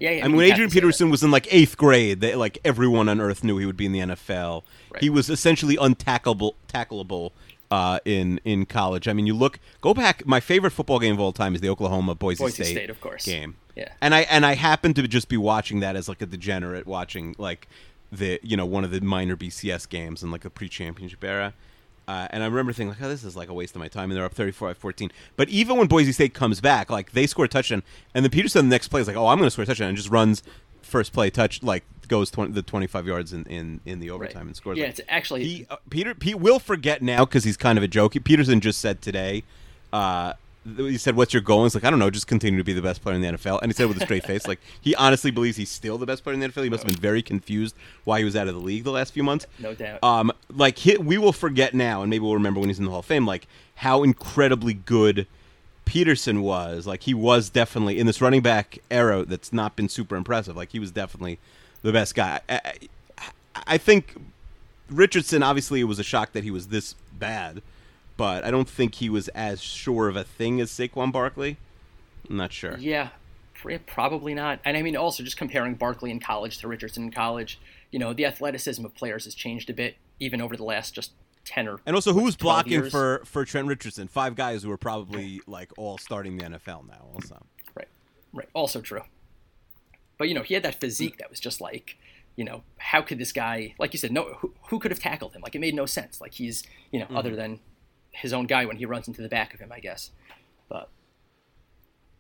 Yeah, 0.01 0.09
yeah 0.11 0.25
I 0.25 0.27
mean, 0.27 0.37
when 0.37 0.51
Adrian 0.51 0.69
that. 0.69 0.73
Peterson 0.73 1.11
was 1.11 1.21
in 1.21 1.29
like 1.29 1.47
eighth 1.53 1.77
grade, 1.77 2.21
they, 2.21 2.33
like 2.33 2.57
everyone 2.65 3.07
on 3.07 3.21
earth 3.21 3.43
knew 3.43 3.57
he 3.59 3.67
would 3.67 3.77
be 3.77 3.85
in 3.85 3.91
the 3.91 3.99
NFL. 3.99 4.63
Right. 4.89 5.03
He 5.03 5.11
was 5.11 5.29
essentially 5.29 5.77
untackable, 5.77 6.55
tackleable 6.67 7.31
uh, 7.69 7.99
in 8.03 8.41
in 8.43 8.65
college. 8.65 9.07
I 9.07 9.13
mean, 9.13 9.27
you 9.27 9.35
look, 9.35 9.59
go 9.79 9.93
back. 9.93 10.25
My 10.25 10.39
favorite 10.39 10.71
football 10.71 10.97
game 10.97 11.13
of 11.13 11.19
all 11.19 11.31
time 11.31 11.53
is 11.53 11.61
the 11.61 11.69
Oklahoma 11.69 12.15
Boise, 12.15 12.43
Boise 12.43 12.63
State, 12.63 12.71
State, 12.73 12.89
of 12.89 12.99
course. 12.99 13.25
game. 13.25 13.57
Yeah. 13.75 13.89
and 14.01 14.15
I 14.15 14.21
and 14.21 14.43
I 14.43 14.55
happened 14.55 14.95
to 14.95 15.07
just 15.07 15.29
be 15.29 15.37
watching 15.37 15.81
that 15.81 15.95
as 15.95 16.09
like 16.09 16.21
a 16.21 16.25
degenerate, 16.25 16.87
watching 16.87 17.35
like 17.37 17.69
the 18.11 18.39
you 18.41 18.57
know 18.57 18.65
one 18.65 18.83
of 18.83 18.89
the 18.89 19.01
minor 19.01 19.37
BCS 19.37 19.87
games 19.87 20.23
in 20.23 20.31
like 20.31 20.41
the 20.41 20.49
pre-championship 20.49 21.23
era. 21.23 21.53
Uh, 22.07 22.27
and 22.31 22.43
I 22.43 22.47
remember 22.47 22.73
thinking 22.73 22.89
like, 22.89 23.01
oh, 23.01 23.07
this 23.07 23.23
is 23.23 23.35
like 23.35 23.49
a 23.49 23.53
waste 23.53 23.75
of 23.75 23.79
my 23.79 23.87
time, 23.87 24.09
and 24.11 24.17
they're 24.17 24.25
up 24.25 24.35
34-14. 24.35 25.11
But 25.35 25.49
even 25.49 25.77
when 25.77 25.87
Boise 25.87 26.11
State 26.11 26.33
comes 26.33 26.59
back, 26.59 26.89
like 26.89 27.11
they 27.13 27.25
score 27.27 27.45
a 27.45 27.47
touchdown, 27.47 27.83
and 28.13 28.25
then 28.25 28.31
Peterson 28.31 28.67
the 28.69 28.73
next 28.73 28.87
play 28.89 29.01
is 29.01 29.07
like, 29.07 29.15
oh, 29.15 29.27
I'm 29.27 29.37
going 29.37 29.47
to 29.47 29.51
score 29.51 29.63
a 29.63 29.65
touchdown, 29.65 29.89
and 29.89 29.97
just 29.97 30.09
runs 30.09 30.43
first 30.81 31.13
play 31.13 31.29
touch 31.29 31.63
like 31.63 31.83
goes 32.09 32.29
20, 32.31 32.51
the 32.51 32.61
25 32.61 33.07
yards 33.07 33.31
in, 33.31 33.45
in, 33.45 33.79
in 33.85 33.99
the 34.01 34.09
overtime 34.09 34.47
and 34.47 34.55
scores. 34.55 34.77
Yeah, 34.77 34.85
like- 34.85 34.99
it's 34.99 35.01
actually 35.07 35.43
he 35.45 35.65
uh, 35.69 35.77
Peter 35.89 36.13
Pete 36.13 36.39
will 36.39 36.59
forget 36.59 37.01
now 37.01 37.23
because 37.23 37.45
he's 37.45 37.55
kind 37.55 37.77
of 37.77 37.83
a 37.83 37.87
joke. 37.87 38.13
Peterson 38.23 38.59
just 38.59 38.79
said 38.79 39.01
today. 39.01 39.43
Uh, 39.93 40.33
he 40.77 40.97
said, 40.97 41.15
"What's 41.15 41.33
your 41.33 41.41
goal?" 41.41 41.63
He's 41.63 41.73
like, 41.73 41.83
"I 41.83 41.89
don't 41.89 41.99
know, 41.99 42.09
just 42.09 42.27
continue 42.27 42.59
to 42.59 42.63
be 42.63 42.73
the 42.73 42.81
best 42.81 43.01
player 43.01 43.15
in 43.15 43.21
the 43.21 43.27
NFL." 43.29 43.61
And 43.61 43.71
he 43.71 43.75
said 43.75 43.87
with 43.87 43.97
a 43.97 44.01
straight 44.01 44.25
face, 44.25 44.47
like 44.47 44.59
he 44.79 44.95
honestly 44.95 45.31
believes 45.31 45.57
he's 45.57 45.71
still 45.71 45.97
the 45.97 46.05
best 46.05 46.23
player 46.23 46.33
in 46.33 46.39
the 46.39 46.47
NFL. 46.47 46.63
He 46.63 46.69
must 46.69 46.83
have 46.83 46.91
been 46.91 47.01
very 47.01 47.21
confused 47.21 47.75
why 48.03 48.19
he 48.19 48.25
was 48.25 48.35
out 48.35 48.47
of 48.47 48.53
the 48.53 48.61
league 48.61 48.83
the 48.83 48.91
last 48.91 49.13
few 49.13 49.23
months. 49.23 49.47
No 49.59 49.73
doubt. 49.73 50.03
Um, 50.03 50.31
like 50.53 50.77
he, 50.77 50.97
we 50.97 51.17
will 51.17 51.33
forget 51.33 51.73
now, 51.73 52.01
and 52.01 52.09
maybe 52.09 52.23
we'll 52.23 52.33
remember 52.33 52.59
when 52.59 52.69
he's 52.69 52.79
in 52.79 52.85
the 52.85 52.91
Hall 52.91 52.99
of 52.99 53.05
Fame, 53.05 53.25
like 53.25 53.47
how 53.75 54.03
incredibly 54.03 54.73
good 54.73 55.27
Peterson 55.85 56.41
was. 56.41 56.85
Like 56.87 57.03
he 57.03 57.13
was 57.13 57.49
definitely 57.49 57.99
in 57.99 58.07
this 58.07 58.21
running 58.21 58.41
back 58.41 58.79
era 58.89 59.25
that's 59.25 59.51
not 59.51 59.75
been 59.75 59.89
super 59.89 60.15
impressive. 60.15 60.55
Like 60.55 60.71
he 60.71 60.79
was 60.79 60.91
definitely 60.91 61.39
the 61.81 61.91
best 61.91 62.15
guy. 62.15 62.39
I, 62.47 62.61
I, 63.17 63.31
I 63.67 63.77
think 63.77 64.15
Richardson 64.89 65.43
obviously 65.43 65.81
it 65.81 65.85
was 65.85 65.99
a 65.99 66.03
shock 66.03 66.33
that 66.33 66.43
he 66.43 66.51
was 66.51 66.67
this 66.67 66.95
bad, 67.13 67.61
but 68.17 68.43
I 68.43 68.51
don't 68.51 68.69
think 68.69 68.95
he 68.95 69.09
was 69.09 69.27
as 69.29 69.61
sure 69.61 70.07
of 70.09 70.15
a 70.15 70.23
thing 70.23 70.59
as 70.61 70.69
Saquon 70.71 71.11
Barkley. 71.11 71.57
I'm 72.29 72.37
not 72.37 72.53
sure. 72.53 72.77
Yeah, 72.77 73.09
probably 73.87 74.33
not. 74.33 74.59
And 74.65 74.77
I 74.77 74.81
mean, 74.81 74.95
also 74.95 75.23
just 75.23 75.37
comparing 75.37 75.75
Barkley 75.75 76.11
in 76.11 76.19
college 76.19 76.57
to 76.59 76.67
Richardson 76.67 77.03
in 77.03 77.11
college, 77.11 77.59
you 77.91 77.99
know, 77.99 78.13
the 78.13 78.25
athleticism 78.25 78.83
of 78.85 78.95
players 78.95 79.25
has 79.25 79.35
changed 79.35 79.69
a 79.69 79.73
bit, 79.73 79.95
even 80.19 80.41
over 80.41 80.55
the 80.55 80.63
last 80.63 80.93
just 80.95 81.11
ten 81.45 81.67
or. 81.67 81.79
And 81.85 81.95
also, 81.95 82.13
who's 82.13 82.35
12 82.35 82.39
blocking 82.39 82.71
years. 82.71 82.91
for 82.91 83.21
for 83.25 83.45
Trent 83.45 83.67
Richardson? 83.67 84.07
Five 84.07 84.35
guys 84.35 84.63
who 84.63 84.71
are 84.71 84.77
probably 84.77 85.41
like 85.47 85.71
all 85.77 85.97
starting 85.97 86.37
the 86.37 86.45
NFL 86.45 86.87
now. 86.87 87.07
Also, 87.13 87.43
Right, 87.75 87.87
right. 88.33 88.49
Also 88.53 88.81
true. 88.81 89.01
But 90.17 90.27
you 90.29 90.35
know, 90.35 90.43
he 90.43 90.53
had 90.53 90.63
that 90.63 90.79
physique 90.79 91.17
that 91.17 91.29
was 91.29 91.39
just 91.39 91.59
like, 91.61 91.97
you 92.35 92.43
know, 92.45 92.63
how 92.77 93.01
could 93.01 93.17
this 93.17 93.31
guy, 93.31 93.73
like 93.79 93.91
you 93.93 93.97
said, 93.99 94.11
no, 94.11 94.35
who, 94.39 94.53
who 94.69 94.79
could 94.79 94.91
have 94.91 94.99
tackled 94.99 95.33
him? 95.33 95.41
Like 95.41 95.55
it 95.55 95.59
made 95.59 95.73
no 95.73 95.85
sense. 95.87 96.21
Like 96.21 96.33
he's, 96.35 96.63
you 96.91 96.99
know, 96.99 97.05
Mm-hmm. 97.05 97.17
other 97.17 97.35
than 97.35 97.59
his 98.11 98.33
own 98.33 98.45
guy 98.45 98.65
when 98.65 98.77
he 98.77 98.85
runs 98.85 99.07
into 99.07 99.21
the 99.21 99.29
back 99.29 99.53
of 99.53 99.59
him, 99.59 99.71
I 99.71 99.79
guess. 99.79 100.11
But 100.69 100.89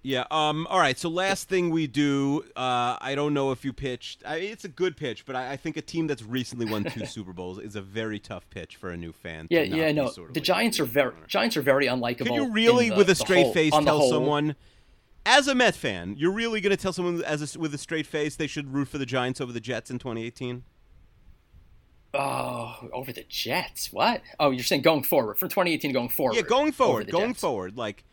yeah. 0.03 0.25
Um. 0.31 0.65
All 0.69 0.79
right. 0.79 0.97
So 0.97 1.09
last 1.09 1.47
thing 1.47 1.69
we 1.69 1.85
do. 1.87 2.43
Uh. 2.55 2.97
I 2.99 3.13
don't 3.15 3.33
know 3.33 3.51
if 3.51 3.63
you 3.63 3.71
pitched. 3.71 4.23
I, 4.25 4.37
it's 4.37 4.65
a 4.65 4.69
good 4.69 4.97
pitch, 4.97 5.25
but 5.25 5.35
I, 5.35 5.51
I 5.51 5.57
think 5.57 5.77
a 5.77 5.81
team 5.81 6.07
that's 6.07 6.23
recently 6.23 6.65
won 6.65 6.83
two 6.85 7.05
Super 7.05 7.33
Bowls 7.33 7.59
is 7.59 7.75
a 7.75 7.81
very 7.81 8.17
tough 8.19 8.49
pitch 8.49 8.75
for 8.77 8.89
a 8.89 8.97
new 8.97 9.11
fan. 9.11 9.47
yeah, 9.49 9.61
yeah, 9.61 9.91
no, 9.91 10.09
sort 10.09 10.29
of 10.29 10.33
the 10.33 10.39
like 10.39 10.45
Giants 10.45 10.79
are 10.79 10.85
very 10.85 11.13
Giants 11.27 11.55
are 11.55 11.61
very 11.61 11.85
unlikable. 11.85 12.27
Could 12.27 12.33
you 12.35 12.51
really, 12.51 12.89
the- 12.89 12.95
with 12.95 13.09
a 13.09 13.15
straight 13.15 13.43
whole- 13.43 13.53
face, 13.53 13.71
tell 13.71 14.09
someone, 14.09 14.55
as 15.25 15.47
a 15.47 15.53
Met 15.53 15.75
fan, 15.75 16.15
you're 16.17 16.31
really 16.31 16.61
going 16.61 16.75
to 16.75 16.81
tell 16.81 16.93
someone 16.93 17.23
as 17.23 17.55
a, 17.55 17.59
with 17.59 17.73
a 17.75 17.77
straight 17.77 18.07
face 18.07 18.35
they 18.35 18.47
should 18.47 18.73
root 18.73 18.87
for 18.87 18.97
the 18.97 19.05
Giants 19.05 19.39
over 19.39 19.51
the 19.51 19.59
Jets 19.59 19.91
in 19.91 19.99
2018? 19.99 20.63
Oh, 22.13 22.89
over 22.91 23.13
the 23.13 23.23
Jets. 23.29 23.93
What? 23.93 24.21
Oh, 24.39 24.51
you're 24.51 24.63
saying 24.63 24.81
going 24.81 25.03
forward 25.03 25.37
from 25.37 25.49
2018 25.49 25.93
going 25.93 26.09
forward. 26.09 26.35
Yeah, 26.35 26.41
going 26.41 26.71
forward, 26.73 27.09
going 27.09 27.29
Jets. 27.29 27.41
forward, 27.41 27.77
like 27.77 27.97
to 27.97 28.03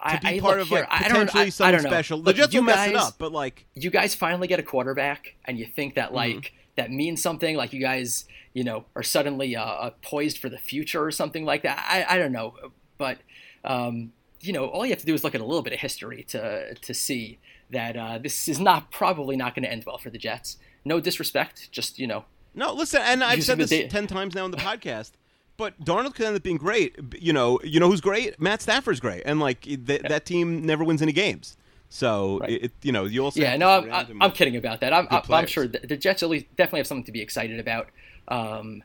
I- 0.00 0.16
be 0.18 0.26
I- 0.28 0.40
part 0.40 0.58
look 0.58 0.66
of 0.66 0.70
like 0.70 0.88
here, 0.92 1.08
don't- 1.08 1.26
potentially 1.26 1.42
I- 1.44 1.48
something 1.48 1.72
don't 1.74 1.82
know. 1.84 1.88
special. 1.90 2.22
The 2.22 2.32
Jets 2.34 2.54
will 2.54 2.62
mess 2.62 2.88
it 2.88 2.94
up, 2.94 3.14
but 3.18 3.32
like 3.32 3.66
you 3.74 3.90
guys 3.90 4.14
finally 4.14 4.46
get 4.46 4.60
a 4.60 4.62
quarterback 4.62 5.34
and 5.44 5.58
you 5.58 5.66
think 5.66 5.94
that 5.96 6.08
Mm-hmm. 6.08 6.14
like 6.16 6.52
that 6.76 6.92
means 6.92 7.20
something 7.20 7.56
like 7.56 7.72
you 7.72 7.80
guys 7.80 8.24
you 8.54 8.62
know 8.62 8.84
are 8.94 9.02
suddenly 9.02 9.56
uh, 9.56 9.64
uh, 9.64 9.90
poised 10.02 10.38
for 10.38 10.48
the 10.48 10.58
future 10.58 11.02
or 11.04 11.10
something 11.10 11.44
like 11.44 11.62
that 11.64 11.84
i, 11.88 12.14
I 12.14 12.18
don't 12.18 12.30
know 12.32 12.54
but 12.96 13.18
um, 13.64 14.12
you 14.40 14.52
know 14.52 14.66
all 14.66 14.86
you 14.86 14.90
have 14.92 15.00
to 15.00 15.06
do 15.06 15.12
is 15.14 15.22
look 15.24 15.34
at 15.34 15.40
a 15.40 15.44
little 15.44 15.62
bit 15.62 15.72
of 15.72 15.80
history 15.80 16.22
to 16.28 16.74
to 16.74 16.94
see 16.94 17.38
that 17.70 17.96
uh, 17.96 18.18
this 18.18 18.48
is 18.48 18.58
not 18.60 18.90
probably 18.92 19.36
not 19.36 19.54
going 19.56 19.64
to 19.64 19.70
end 19.70 19.84
well 19.86 19.98
for 19.98 20.10
the 20.10 20.18
jets 20.18 20.56
no 20.84 20.98
disrespect 21.00 21.68
just 21.72 21.98
you 21.98 22.06
know 22.06 22.24
No, 22.54 22.72
listen, 22.72 23.00
and 23.04 23.22
I've 23.22 23.44
said 23.44 23.58
this 23.58 23.92
ten 23.92 24.06
times 24.06 24.34
now 24.34 24.44
in 24.44 24.50
the 24.50 24.56
podcast. 24.56 25.12
But 25.56 25.80
Darnold 25.84 26.14
could 26.14 26.24
end 26.26 26.36
up 26.36 26.42
being 26.44 26.56
great. 26.56 26.96
You 27.20 27.32
know, 27.32 27.58
you 27.64 27.80
know 27.80 27.88
who's 27.88 28.00
great? 28.00 28.40
Matt 28.40 28.62
Stafford's 28.62 29.00
great, 29.00 29.22
and 29.26 29.40
like 29.40 29.62
th- 29.62 30.02
that 30.02 30.24
team 30.24 30.64
never 30.64 30.84
wins 30.84 31.02
any 31.02 31.12
games. 31.12 31.56
So 31.90 32.38
Right. 32.40 32.64
it, 32.64 32.72
you 32.82 32.92
know, 32.92 33.06
you 33.06 33.24
also 33.24 33.40
yeah 33.40 33.56
no 33.56 33.70
i'm, 33.70 34.22
I'm 34.22 34.32
kidding 34.32 34.56
about 34.56 34.80
that 34.80 34.92
i'm, 34.92 35.08
I'm, 35.10 35.22
I'm 35.30 35.46
sure 35.46 35.66
the, 35.66 35.78
the 35.78 35.96
jets 35.96 36.22
at 36.22 36.28
least 36.28 36.44
definitely 36.54 36.80
have 36.80 36.86
something 36.86 37.04
to 37.04 37.12
be 37.12 37.22
excited 37.22 37.58
about 37.58 37.88
um, 38.28 38.82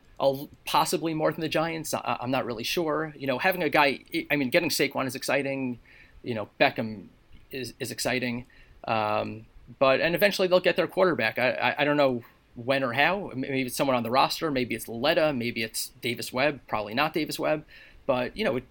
possibly 0.64 1.12
more 1.12 1.30
than 1.30 1.42
the 1.42 1.48
giants 1.50 1.92
I, 1.92 2.16
i'm 2.20 2.30
not 2.30 2.46
really 2.46 2.64
sure 2.64 3.12
you 3.16 3.26
know 3.26 3.38
having 3.38 3.62
a 3.62 3.68
guy 3.68 4.00
i 4.30 4.36
mean 4.36 4.48
getting 4.48 4.70
Saquon 4.70 5.06
is 5.06 5.14
exciting 5.14 5.80
you 6.22 6.34
know 6.34 6.48
beckham 6.58 7.08
is, 7.50 7.74
is 7.78 7.90
exciting 7.90 8.46
um, 8.88 9.44
but 9.78 10.00
and 10.00 10.14
eventually 10.14 10.48
they'll 10.48 10.60
get 10.60 10.76
their 10.76 10.86
quarterback 10.86 11.38
I, 11.38 11.50
I, 11.50 11.74
I 11.80 11.84
don't 11.84 11.98
know 11.98 12.22
when 12.54 12.82
or 12.82 12.92
how 12.92 13.30
maybe 13.34 13.62
it's 13.62 13.76
someone 13.76 13.96
on 13.96 14.02
the 14.02 14.10
roster 14.10 14.50
maybe 14.50 14.74
it's 14.74 14.88
Letta 14.88 15.32
maybe 15.32 15.62
it's 15.62 15.90
davis 16.00 16.32
webb 16.32 16.60
probably 16.68 16.94
not 16.94 17.12
davis 17.12 17.38
webb 17.38 17.64
but 18.06 18.36
you 18.36 18.44
know 18.44 18.56
it, 18.56 18.64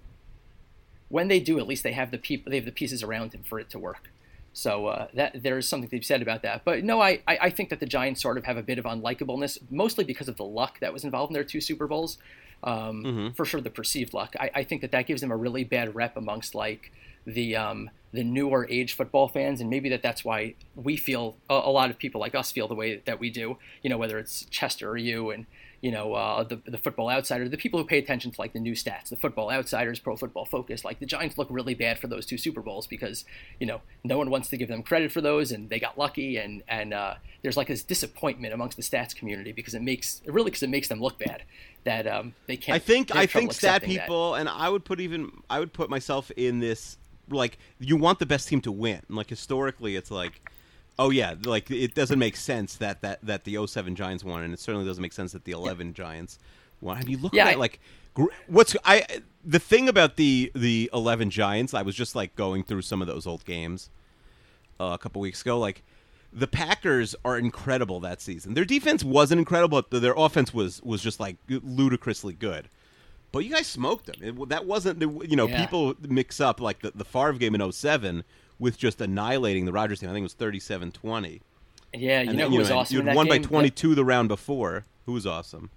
when 1.10 1.28
they 1.28 1.40
do 1.40 1.60
at 1.60 1.68
least 1.68 1.84
they 1.84 1.92
have 1.92 2.12
the 2.12 2.18
people 2.18 2.50
they 2.50 2.58
have 2.58 2.66
the 2.66 2.72
pieces 2.72 3.04
around 3.04 3.34
him 3.34 3.44
for 3.44 3.60
it 3.60 3.70
to 3.70 3.78
work 3.78 4.10
so 4.54 4.86
uh, 4.86 5.08
that 5.16 5.42
there 5.42 5.58
is 5.58 5.68
something 5.68 5.90
to 5.90 5.98
be 5.98 6.04
said 6.04 6.22
about 6.22 6.44
that. 6.44 6.64
But 6.64 6.84
no, 6.84 7.02
I, 7.02 7.22
I 7.28 7.38
I 7.42 7.50
think 7.50 7.70
that 7.70 7.80
the 7.80 7.88
Giants 7.88 8.22
sort 8.22 8.38
of 8.38 8.46
have 8.46 8.56
a 8.56 8.62
bit 8.62 8.78
of 8.78 8.86
unlikableness, 8.86 9.58
mostly 9.72 10.04
because 10.04 10.28
of 10.28 10.38
the 10.38 10.46
luck 10.46 10.80
that 10.80 10.94
was 10.94 11.04
involved 11.04 11.32
in 11.32 11.34
their 11.34 11.44
two 11.44 11.60
Super 11.60 11.88
Bowls. 11.88 12.20
Um, 12.64 13.34
For 13.36 13.46
sure, 13.46 13.60
the 13.60 13.72
perceived 13.72 14.14
luck. 14.14 14.36
I, 14.40 14.52
I 14.56 14.64
think 14.64 14.82
that 14.82 14.92
that 14.92 15.08
gives 15.08 15.22
them 15.22 15.32
a 15.32 15.36
really 15.36 15.64
bad 15.64 15.96
rep 15.96 16.16
amongst 16.16 16.56
like 16.56 16.92
the 17.26 17.56
um, 17.56 17.90
the 18.14 18.24
newer 18.24 18.68
age 18.70 18.94
football 18.94 19.28
fans, 19.28 19.60
and 19.60 19.70
maybe 19.70 19.90
that 19.90 20.04
that's 20.04 20.24
why 20.24 20.54
we 20.76 20.96
feel 20.96 21.36
a, 21.50 21.56
a 21.56 21.72
lot 21.72 21.90
of 21.90 21.98
people 21.98 22.22
like 22.22 22.36
us 22.36 22.52
feel 22.52 22.68
the 22.68 22.76
way 22.76 23.02
that 23.06 23.20
we 23.20 23.32
do. 23.32 23.58
You 23.82 23.90
know, 23.90 23.98
whether 23.98 24.20
it's 24.20 24.46
Chester 24.46 24.90
or 24.90 24.98
you, 24.98 25.32
and 25.32 25.48
you 25.82 25.92
know 25.92 26.14
uh, 26.14 26.44
the 26.44 26.62
the 26.68 26.78
Football 26.78 27.10
Outsider, 27.10 27.50
the 27.50 27.58
people 27.58 27.80
who 27.80 27.86
pay 27.86 27.98
attention 27.98 28.30
to 28.30 28.40
like 28.40 28.54
the 28.54 28.60
new 28.60 28.74
stats, 28.74 29.10
the 29.10 29.16
Football 29.16 29.50
Outsiders, 29.50 30.00
Pro 30.00 30.16
Football 30.16 30.46
Focus. 30.46 30.86
Like 30.86 31.00
the 31.00 31.08
Giants 31.08 31.40
look 31.40 31.48
really 31.50 31.74
bad 31.74 31.98
for 31.98 32.06
those 32.06 32.28
two 32.28 32.38
Super 32.38 32.62
Bowls 32.62 32.86
because 32.86 33.26
you 33.60 33.66
know 33.66 33.82
no 34.04 34.20
one 34.20 34.30
wants 34.30 34.48
to 34.50 34.58
give 34.58 34.68
them 34.68 34.84
credit 34.84 35.12
for 35.12 35.22
those, 35.22 35.52
and 35.52 35.72
they 35.72 35.80
got 35.80 35.98
lucky, 35.98 36.38
and 36.38 36.62
and 36.68 36.94
uh, 36.94 37.16
there's 37.42 37.58
like 37.58 37.68
this 37.68 37.82
disappointment 37.82 38.54
amongst 38.54 38.78
the 38.78 38.84
stats 38.84 39.16
community 39.16 39.52
because 39.52 39.74
it 39.74 39.82
makes 39.82 40.22
really 40.28 40.52
because 40.52 40.62
it 40.62 40.70
makes 40.70 40.88
them 40.88 41.02
look 41.02 41.18
bad 41.18 41.42
that 41.84 42.06
um, 42.06 42.36
they 42.46 42.58
can't. 42.58 42.76
I 42.76 42.80
think 42.80 43.16
I 43.16 43.26
think 43.26 43.54
stat 43.54 43.78
accepting 43.78 43.96
that. 43.96 44.04
people, 44.04 44.36
and 44.36 44.48
I 44.48 44.70
would 44.70 44.86
put 44.86 45.00
even 45.00 45.32
I 45.50 45.60
would 45.60 45.74
put 45.74 45.90
myself 45.90 46.30
in 46.38 46.60
this 46.60 46.98
like 47.30 47.58
you 47.80 47.96
want 47.98 48.20
the 48.20 48.26
best 48.26 48.48
team 48.48 48.62
to 48.62 48.72
win. 48.72 49.02
Like 49.10 49.30
historically, 49.30 49.96
it's 49.96 50.12
like. 50.12 50.42
Oh 51.00 51.10
yeah, 51.10 51.34
like 51.44 51.72
it 51.72 51.96
doesn't 51.96 52.20
make 52.20 52.36
sense 52.36 52.76
that 52.76 53.02
that 53.02 53.18
that 53.26 53.46
the 53.46 53.58
07 53.66 53.96
Giants 53.96 54.24
won, 54.24 54.44
and 54.44 54.54
it 54.54 54.60
certainly 54.60 54.86
doesn't 54.86 55.02
make 55.02 55.12
sense 55.12 55.32
that 55.32 55.44
the 55.44 55.52
11 55.52 55.96
Giants 55.96 56.38
won. 56.82 56.98
I 56.98 57.02
mean, 57.04 57.20
look 57.20 57.34
Yeah, 57.34 57.48
at 57.48 57.56
I- 57.56 57.58
like 57.58 57.80
what's 58.46 58.76
I 58.86 59.04
the 59.44 59.58
thing 59.58 59.90
about 59.90 60.18
the 60.18 60.52
the 60.54 60.92
11 60.94 61.32
Giants. 61.32 61.74
I 61.74 61.82
was 61.82 61.96
just 61.96 62.16
like 62.16 62.36
going 62.36 62.64
through 62.64 62.84
some 62.84 63.02
of 63.02 63.08
those 63.08 63.26
old 63.26 63.44
games 63.44 63.90
uh, 64.80 64.92
a 64.94 65.00
couple 65.00 65.20
weeks 65.20 65.42
ago. 65.42 65.58
Like 65.58 65.82
the 66.32 66.46
Packers 66.46 67.16
are 67.26 67.40
incredible 67.40 68.00
that 68.02 68.22
season. 68.22 68.54
Their 68.54 68.64
defense 68.64 69.04
wasn't 69.04 69.40
incredible, 69.40 69.82
but 69.90 70.00
their 70.00 70.14
offense 70.16 70.54
was 70.54 70.80
was 70.84 71.02
just 71.02 71.20
like 71.20 71.38
ludicrously 71.50 72.34
good. 72.34 72.70
But 73.34 73.40
you 73.44 73.52
guys 73.52 73.68
smoked 73.68 74.06
them. 74.06 74.16
It, 74.22 74.50
that 74.50 74.66
wasn't 74.66 75.02
you 75.02 75.36
know 75.36 75.48
Yeah. 75.50 75.66
people 75.66 75.96
mix 76.08 76.40
up 76.40 76.62
like 76.62 76.80
the 76.82 76.92
the 76.96 77.04
Favre 77.04 77.34
game 77.34 77.54
in 77.56 77.72
07 77.72 78.24
with 78.60 78.78
just 78.78 79.02
annihilating 79.02 79.66
the 79.66 79.74
Rodgers 79.74 80.00
team. 80.00 80.10
I 80.10 80.14
think 80.14 80.22
it 80.22 80.32
was 80.40 80.56
37-20. 80.56 81.42
Yeah, 81.96 82.22
you 82.22 82.30
And 82.30 82.38
know 82.38 82.44
then, 82.46 82.52
who 82.52 82.58
was 82.60 82.70
and 82.70 82.80
awesome 82.80 82.94
You 82.96 83.00
in 83.02 83.08
had 83.08 83.14
that 83.14 83.18
won 83.18 83.28
by 83.28 83.36
game? 83.36 83.42
The- 83.44 83.48
22 83.50 83.96
the 83.96 84.06
round 84.06 84.30
before. 84.30 84.86
Who 85.06 85.12
was 85.14 85.28
awesome? 85.28 85.70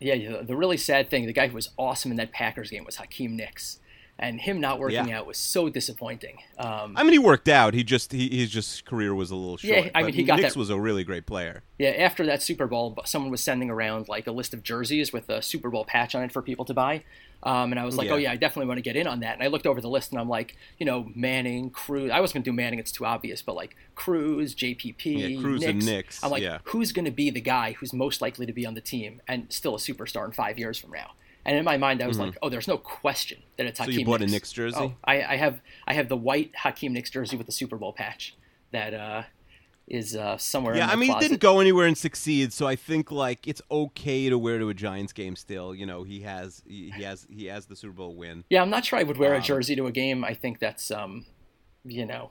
Yeah, 0.00 0.16
the, 0.38 0.44
the 0.44 0.56
really 0.56 0.76
sad 0.76 1.08
thing, 1.10 1.26
the 1.26 1.32
guy 1.32 1.48
who 1.48 1.54
was 1.54 1.70
awesome 1.78 2.10
in 2.10 2.16
that 2.18 2.30
Packers 2.32 2.70
game 2.70 2.84
was 2.84 2.96
Hakeem 2.96 3.36
Nicks, 3.36 3.78
and 4.18 4.40
him 4.40 4.60
not 4.60 4.78
working 4.78 5.08
Yeah. 5.08 5.18
out 5.20 5.26
was 5.26 5.38
so 5.38 5.68
disappointing. 5.68 6.38
Um, 6.58 6.94
I 6.96 7.02
mean, 7.02 7.12
he 7.12 7.18
worked 7.18 7.48
out. 7.48 7.74
He 7.74 7.82
just 7.82 8.12
he, 8.12 8.28
his 8.28 8.50
just 8.50 8.84
career 8.84 9.14
was 9.14 9.30
a 9.30 9.36
little 9.36 9.56
short. 9.56 9.84
Yeah, 9.86 9.90
I 9.94 10.02
mean, 10.02 10.14
he 10.14 10.22
got 10.22 10.38
Nicks 10.38 10.54
that- 10.54 10.58
was 10.58 10.70
a 10.70 10.78
really 10.78 11.02
great 11.04 11.26
player. 11.26 11.62
yeah, 11.78 11.90
after 11.90 12.24
that 12.26 12.42
Super 12.42 12.66
Bowl, 12.66 12.96
someone 13.04 13.30
was 13.30 13.42
sending 13.42 13.70
around 13.70 14.08
like 14.08 14.26
a 14.26 14.32
list 14.32 14.54
of 14.54 14.62
jerseys 14.62 15.12
with 15.12 15.28
a 15.28 15.42
Super 15.42 15.70
Bowl 15.70 15.84
patch 15.84 16.14
on 16.14 16.22
it 16.22 16.30
for 16.32 16.42
people 16.42 16.64
to 16.66 16.74
buy. 16.74 17.02
Um, 17.44 17.72
and 17.72 17.80
I 17.80 17.84
was 17.84 17.96
like, 17.96 18.06
Yeah. 18.06 18.12
oh 18.14 18.16
yeah, 18.18 18.30
I 18.30 18.36
definitely 18.36 18.68
want 18.68 18.78
to 18.78 18.82
get 18.82 18.94
in 18.94 19.08
on 19.08 19.18
that. 19.20 19.34
And 19.34 19.42
I 19.42 19.48
looked 19.48 19.66
over 19.66 19.80
the 19.80 19.88
list, 19.88 20.12
and 20.12 20.20
I'm 20.20 20.28
like, 20.28 20.56
you 20.78 20.86
know, 20.86 21.10
Manning, 21.16 21.70
Cruz. 21.70 22.08
I 22.12 22.20
wasn't 22.20 22.44
gonna 22.44 22.44
do 22.44 22.52
Manning; 22.52 22.78
it's 22.78 22.92
too 22.92 23.04
obvious. 23.04 23.42
But 23.42 23.56
like 23.56 23.74
Cruz, 23.96 24.54
JPP, 24.54 25.04
Yeah, 25.34 25.40
Cruz 25.40 25.64
and 25.64 25.78
Nicks. 25.78 25.86
Nicks, 25.86 26.24
I'm 26.24 26.30
like, 26.30 26.42
yeah. 26.44 26.58
who's 26.64 26.92
gonna 26.92 27.10
be 27.10 27.30
the 27.30 27.40
guy 27.40 27.72
who's 27.72 27.92
most 27.92 28.20
likely 28.22 28.46
to 28.46 28.52
be 28.52 28.64
on 28.64 28.74
the 28.74 28.80
team 28.80 29.20
and 29.26 29.52
still 29.52 29.74
a 29.74 29.78
superstar 29.78 30.24
in 30.24 30.30
five 30.30 30.56
years 30.56 30.78
from 30.78 30.92
now? 30.92 31.12
And 31.44 31.56
in 31.56 31.64
my 31.64 31.76
mind, 31.76 32.02
I 32.02 32.06
was 32.06 32.18
like, 32.20 32.36
oh, 32.40 32.48
there's 32.48 32.68
no 32.68 32.78
question 32.78 33.42
that 33.56 33.66
it's 33.66 33.80
Mm-hmm. 33.80 33.84
So 33.86 33.90
Hakeem. 33.90 34.00
you 34.00 34.06
bought 34.06 34.20
a 34.20 34.24
Nicks. 34.24 34.32
Knicks 34.32 34.52
jersey? 34.52 34.76
Oh, 34.78 34.94
I, 35.04 35.22
I 35.22 35.36
have 35.36 35.60
I 35.88 35.94
have 35.94 36.08
the 36.08 36.16
white 36.16 36.52
Hakeem 36.56 36.92
Nicks 36.92 37.10
jersey 37.10 37.36
with 37.36 37.46
the 37.46 37.52
Super 37.52 37.76
Bowl 37.76 37.92
patch 37.92 38.36
that 38.70 38.94
uh, 38.94 39.22
is 39.88 40.14
uh, 40.14 40.36
somewhere. 40.38 40.76
Yeah, 40.76 40.86
I 40.88 40.94
mean, 40.94 41.08
closet. 41.08 41.22
he 41.24 41.28
didn't 41.30 41.40
go 41.42 41.58
anywhere 41.58 41.86
and 41.86 41.98
succeed, 41.98 42.52
so 42.52 42.66
I 42.68 42.76
think 42.76 43.10
like 43.10 43.48
it's 43.48 43.60
okay 43.70 44.28
to 44.28 44.38
wear 44.38 44.58
to 44.60 44.68
a 44.68 44.74
Giants 44.74 45.12
game. 45.12 45.34
Still, 45.34 45.74
you 45.74 45.84
know, 45.84 46.04
he 46.04 46.20
has 46.20 46.62
he, 46.66 46.90
he 46.90 47.02
has 47.02 47.26
he 47.28 47.46
has 47.46 47.66
the 47.66 47.74
Super 47.74 47.94
Bowl 47.94 48.14
win. 48.14 48.44
Yeah, 48.48 48.62
I'm 48.62 48.70
not 48.70 48.84
sure 48.84 48.98
I 48.98 49.02
would 49.02 49.16
wear 49.18 49.32
a 49.34 49.38
Um, 49.38 49.42
jersey 49.42 49.74
to 49.76 49.86
a 49.86 49.92
game. 49.92 50.24
I 50.24 50.34
think 50.34 50.60
that's 50.60 50.90
um, 50.92 51.26
you 51.84 52.06
know, 52.06 52.30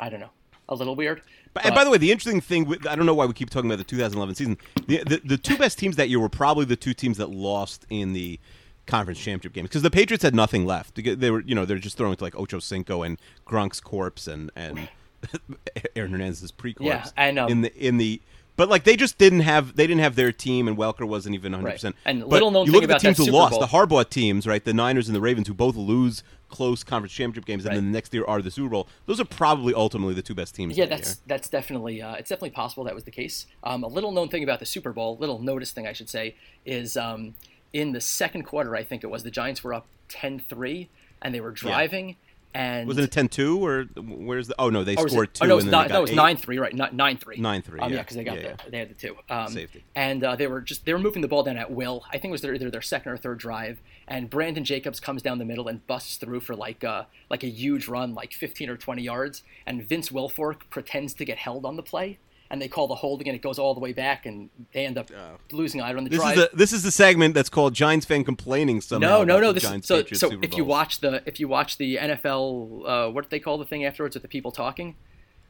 I 0.00 0.08
don't 0.08 0.20
know, 0.20 0.30
a 0.68 0.74
little 0.74 0.94
weird. 0.94 1.22
But, 1.54 1.66
and 1.66 1.74
by 1.74 1.84
the 1.84 1.90
way, 1.90 1.98
the 1.98 2.10
interesting 2.10 2.40
thing, 2.40 2.66
with, 2.66 2.86
I 2.86 2.94
don't 2.96 3.04
know 3.04 3.14
why 3.14 3.26
we 3.26 3.34
keep 3.34 3.50
talking 3.50 3.70
about 3.70 3.78
the 3.78 3.84
2011 3.84 4.34
season. 4.34 4.56
The, 4.86 5.02
the 5.04 5.20
the 5.24 5.38
two 5.38 5.56
best 5.58 5.78
teams 5.78 5.96
that 5.96 6.08
year 6.08 6.18
were 6.18 6.30
probably 6.30 6.64
the 6.64 6.76
two 6.76 6.94
teams 6.94 7.18
that 7.18 7.30
lost 7.30 7.84
in 7.90 8.12
the 8.12 8.40
conference 8.86 9.18
championship 9.18 9.52
games 9.52 9.68
because 9.68 9.82
the 9.82 9.90
Patriots 9.90 10.24
had 10.24 10.34
nothing 10.34 10.66
left. 10.66 10.94
They 10.96 11.30
were 11.30 11.40
you 11.40 11.54
know 11.54 11.64
they're 11.64 11.78
just 11.78 11.96
throwing 11.96 12.16
to 12.16 12.24
like 12.24 12.38
Ocho 12.38 12.58
Cinco 12.58 13.02
and 13.02 13.18
Gronk's 13.46 13.80
corpse 13.80 14.26
and 14.26 14.50
and 14.56 14.88
Aaron 15.96 16.12
Hernandez's 16.12 16.52
pre-corpse. 16.52 16.86
Yeah, 16.88 17.10
and, 17.16 17.38
um, 17.38 17.50
in 17.50 17.60
the 17.62 17.76
in 17.76 17.98
the. 17.98 18.20
But 18.62 18.68
like 18.68 18.84
they 18.84 18.94
just 18.94 19.18
didn't 19.18 19.40
have 19.40 19.74
they 19.74 19.88
didn't 19.88 20.02
have 20.02 20.14
their 20.14 20.30
team 20.30 20.68
and 20.68 20.76
Welker 20.76 21.04
wasn't 21.04 21.34
even 21.34 21.50
100. 21.50 21.72
percent 21.72 21.96
And 22.04 22.20
but 22.20 22.28
little 22.28 22.52
known 22.52 22.66
you 22.66 22.70
thing 22.70 22.80
look 22.82 22.88
at 22.88 23.00
the 23.00 23.04
teams 23.08 23.18
who 23.18 23.24
Super 23.24 23.36
lost 23.36 23.50
Bowl- 23.50 23.60
the 23.60 23.66
Harbaugh 23.66 24.08
teams 24.08 24.46
right 24.46 24.64
the 24.64 24.72
Niners 24.72 25.08
and 25.08 25.16
the 25.16 25.20
Ravens 25.20 25.48
who 25.48 25.54
both 25.54 25.74
lose 25.74 26.22
close 26.48 26.84
conference 26.84 27.12
championship 27.12 27.44
games 27.44 27.64
and 27.64 27.70
Right. 27.70 27.74
then 27.78 27.86
the 27.86 27.90
next 27.90 28.14
year 28.14 28.24
are 28.24 28.40
the 28.40 28.52
Super 28.52 28.68
Bowl. 28.68 28.86
Those 29.06 29.18
are 29.18 29.24
probably 29.24 29.74
ultimately 29.74 30.14
the 30.14 30.22
two 30.22 30.36
best 30.36 30.54
teams. 30.54 30.78
Yeah, 30.78 30.86
that's 30.86 31.08
year. 31.08 31.16
that's 31.26 31.48
definitely 31.48 32.00
uh, 32.00 32.14
it's 32.14 32.28
definitely 32.28 32.50
possible 32.50 32.84
that 32.84 32.94
was 32.94 33.02
the 33.02 33.10
case. 33.10 33.46
Um, 33.64 33.82
a 33.82 33.88
little 33.88 34.12
known 34.12 34.28
thing 34.28 34.44
about 34.44 34.60
the 34.60 34.66
Super 34.66 34.92
Bowl, 34.92 35.16
little 35.18 35.40
notice 35.40 35.72
thing 35.72 35.88
I 35.88 35.92
should 35.92 36.08
say, 36.08 36.36
is 36.64 36.96
um, 36.96 37.34
in 37.72 37.90
the 37.90 38.00
second 38.00 38.44
quarter, 38.44 38.76
I 38.76 38.84
think 38.84 39.02
it 39.02 39.08
was 39.08 39.24
the 39.24 39.30
Giants 39.32 39.64
were 39.64 39.74
up 39.74 39.86
10-3 40.08 40.86
and 41.20 41.34
they 41.34 41.40
were 41.40 41.50
driving. 41.50 42.14
And 42.54 42.86
Was 42.86 42.98
it 42.98 43.04
a 43.04 43.08
10-2 43.24 43.58
or 43.60 43.84
where's 44.02 44.46
the? 44.48 44.54
Oh 44.58 44.68
no, 44.68 44.84
they 44.84 44.94
scored 44.94 45.28
it, 45.28 45.34
two. 45.34 45.44
oh, 45.44 45.46
no, 45.46 45.54
it 45.54 45.56
was 45.56 45.64
and 45.64 45.72
nine, 45.72 45.88
they 45.88 45.94
no, 45.94 45.98
it 46.00 46.02
was 46.02 46.12
nine 46.12 46.36
three, 46.36 46.58
right? 46.58 46.74
Not 46.74 46.94
nine 46.94 47.16
three. 47.16 47.38
9-3, 47.38 47.82
Um, 47.82 47.92
yeah. 47.92 47.98
because 48.00 48.16
they 48.16 48.24
got 48.24 48.36
Yeah, 48.36 48.42
the 48.42 48.48
yeah. 48.48 48.56
they 48.70 48.78
had 48.78 48.90
the 48.90 48.94
two. 48.94 49.16
Um, 49.30 49.48
Safety. 49.48 49.84
And 49.94 50.22
uh, 50.22 50.36
they 50.36 50.46
were 50.46 50.60
just 50.60 50.84
they 50.84 50.92
were 50.92 50.98
moving 50.98 51.22
the 51.22 51.28
ball 51.28 51.42
down 51.42 51.56
at 51.56 51.70
will. 51.70 52.04
I 52.08 52.12
think 52.18 52.26
it 52.26 52.32
was 52.32 52.42
their, 52.42 52.52
either 52.54 52.70
their 52.70 52.82
second 52.82 53.10
or 53.12 53.16
third 53.16 53.38
drive. 53.38 53.80
And 54.06 54.28
Brandon 54.28 54.64
Jacobs 54.64 55.00
comes 55.00 55.22
down 55.22 55.38
the 55.38 55.44
middle 55.46 55.66
and 55.68 55.86
busts 55.86 56.16
through 56.16 56.40
for 56.40 56.54
like 56.54 56.84
uh, 56.84 57.04
like 57.30 57.42
a 57.42 57.48
huge 57.48 57.88
run, 57.88 58.14
like 58.14 58.34
15 58.34 58.68
or 58.68 58.76
20 58.76 59.00
yards. 59.02 59.42
And 59.66 59.82
Vince 59.82 60.10
Wilfork 60.10 60.68
pretends 60.68 61.14
to 61.14 61.24
get 61.24 61.38
held 61.38 61.64
on 61.64 61.76
the 61.76 61.82
play. 61.82 62.18
And 62.52 62.60
they 62.60 62.68
call 62.68 62.86
the 62.86 62.94
holding, 62.94 63.26
and 63.28 63.34
it 63.34 63.40
goes 63.42 63.58
all 63.58 63.72
the 63.72 63.80
way 63.80 63.92
back, 63.94 64.26
and 64.26 64.50
they 64.74 64.84
end 64.86 64.98
up 64.98 65.10
losing 65.52 65.80
either 65.80 65.96
on 65.98 66.04
the 66.04 66.10
Oh. 66.10 66.12
This 66.12 66.20
drive. 66.20 66.36
is 66.38 66.48
the 66.50 66.56
this 66.56 66.72
is 66.74 66.82
the 66.82 66.90
segment 66.90 67.34
that's 67.34 67.48
called 67.48 67.72
Giants 67.74 68.04
fan 68.06 68.22
complaining 68.24 68.80
somehow. 68.82 69.08
No, 69.08 69.24
no, 69.24 69.36
about 69.38 69.42
no. 69.42 69.52
This 69.52 69.62
Giants 69.62 69.88
so 69.88 70.04
so. 70.12 70.30
If 70.42 70.56
you 70.58 70.64
watch 70.64 71.00
the 71.00 71.22
if 71.26 71.40
you 71.40 71.48
watch 71.48 71.78
the 71.78 71.96
NFL, 71.96 72.82
uh, 73.08 73.10
what 73.10 73.24
do 73.24 73.28
they 73.30 73.40
call 73.40 73.56
the 73.58 73.64
thing 73.64 73.84
afterwards 73.86 74.14
with 74.14 74.22
the 74.22 74.28
people 74.28 74.52
talking? 74.52 74.96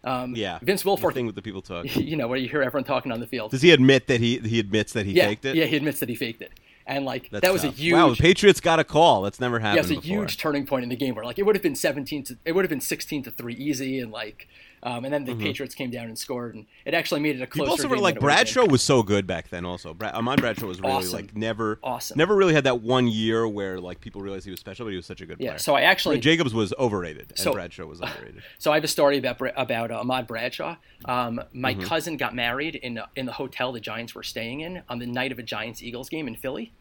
Um, 0.04 0.34
yeah, 0.36 0.58
Vince 0.62 0.82
the 0.82 0.90
Wilfork. 0.90 1.14
thing 1.14 1.26
with 1.26 1.34
the 1.34 1.42
people 1.42 1.60
talking. 1.62 1.90
You 2.10 2.16
know 2.16 2.28
where 2.28 2.38
you 2.38 2.48
hear 2.48 2.62
everyone 2.62 2.84
talking 2.84 3.12
on 3.12 3.20
the 3.20 3.26
field. 3.26 3.50
Does 3.50 3.62
he 3.62 3.72
admit 3.72 4.06
that 4.06 4.20
he 4.20 4.38
he 4.38 4.58
admits 4.60 4.92
that 4.94 5.04
he 5.06 5.12
yeah, 5.12 5.26
faked 5.26 5.44
it? 5.44 5.56
Yeah, 5.56 5.64
he 5.66 5.76
admits 5.76 5.98
that 6.00 6.08
he 6.08 6.14
faked 6.14 6.40
it. 6.42 6.52
and 6.86 7.04
like 7.04 7.30
That's 7.30 7.42
that 7.42 7.52
was 7.52 7.62
tough. 7.62 7.74
a 7.74 7.76
huge 7.76 7.94
Wow, 7.94 8.10
the 8.10 8.16
Patriots 8.16 8.60
got 8.60 8.78
a 8.80 8.84
call. 8.84 9.22
That's 9.22 9.40
never 9.40 9.56
yeah, 9.58 9.62
happened 9.72 9.78
it 9.78 9.82
was 9.82 9.90
a 9.90 10.00
before. 10.00 10.16
huge 10.22 10.36
turning 10.38 10.66
point 10.66 10.82
in 10.84 10.88
the 10.88 10.96
game 10.96 11.14
where 11.16 11.24
like 11.24 11.38
it 11.38 11.46
would 11.46 11.54
have 11.56 11.62
been 11.64 11.74
17 11.76 12.22
to 12.24 12.36
it 12.44 12.52
would 12.52 12.64
have 12.64 12.70
been 12.70 12.80
16 12.80 13.24
to 13.24 13.30
3 13.32 13.54
easy 13.54 13.98
and 14.00 14.10
like 14.12 14.48
um, 14.84 15.04
and 15.04 15.14
then 15.14 15.24
the 15.24 15.34
Patriots 15.36 15.74
came 15.74 15.90
down 15.90 16.06
and 16.06 16.18
scored 16.18 16.54
and 16.54 16.66
it 16.84 16.92
actually 16.94 17.20
made 17.20 17.36
it 17.36 17.42
a 17.42 17.46
closer 17.46 17.64
People 17.64 17.70
also 17.72 17.88
were 17.88 17.96
like 17.98 18.16
it 18.16 18.22
would 18.22 18.30
have 18.32 18.38
been. 18.46 18.52
Bradshaw 18.54 18.66
was 18.70 18.82
so 18.82 19.02
good 19.02 19.26
back 19.26 19.48
then. 19.48 19.64
Also, 19.64 19.94
Bra- 19.94 20.10
Ahmad 20.12 20.40
Bradshaw 20.40 20.66
was 20.66 20.80
really 20.80 20.92
Awesome. 20.94 21.12
like 21.12 21.36
never, 21.36 21.78
Awesome. 21.82 22.18
never 22.18 22.34
really 22.34 22.54
had 22.54 22.64
that 22.64 22.80
one 22.82 23.06
year 23.06 23.46
where 23.46 23.80
like 23.80 24.00
people 24.00 24.20
realized 24.22 24.44
he 24.44 24.50
was 24.50 24.60
special, 24.60 24.84
but 24.84 24.90
he 24.90 24.96
was 24.96 25.06
such 25.06 25.20
a 25.20 25.26
good 25.26 25.36
Yeah, 25.40 25.50
player. 25.50 25.58
so 25.58 25.74
I 25.74 25.82
actually 25.82 26.18
Jacobs 26.20 26.52
was 26.54 26.72
overrated, 26.78 27.30
and 27.30 27.38
So- 27.38 27.52
Bradshaw 27.52 27.84
was 27.86 28.00
underrated. 28.00 28.42
So 28.58 28.72
I 28.72 28.74
have 28.76 28.84
a 28.84 28.88
story 28.88 29.18
about 29.18 29.40
about 29.56 29.90
uh, 29.90 30.00
Ahmad 30.00 30.26
Bradshaw. 30.26 30.76
Um, 31.04 31.40
my 31.52 31.74
Mm-hmm. 31.74 31.82
cousin 31.84 32.16
got 32.16 32.34
married 32.34 32.74
in 32.76 33.00
in 33.16 33.26
the 33.26 33.32
hotel 33.32 33.72
the 33.72 33.80
Giants 33.80 34.14
were 34.14 34.22
staying 34.22 34.60
in 34.60 34.82
on 34.88 34.98
the 34.98 35.06
night 35.06 35.32
of 35.32 35.38
a 35.38 35.42
Giants 35.42 35.82
Eagles 35.82 36.08
game 36.08 36.26
in 36.28 36.34
Philly. 36.36 36.72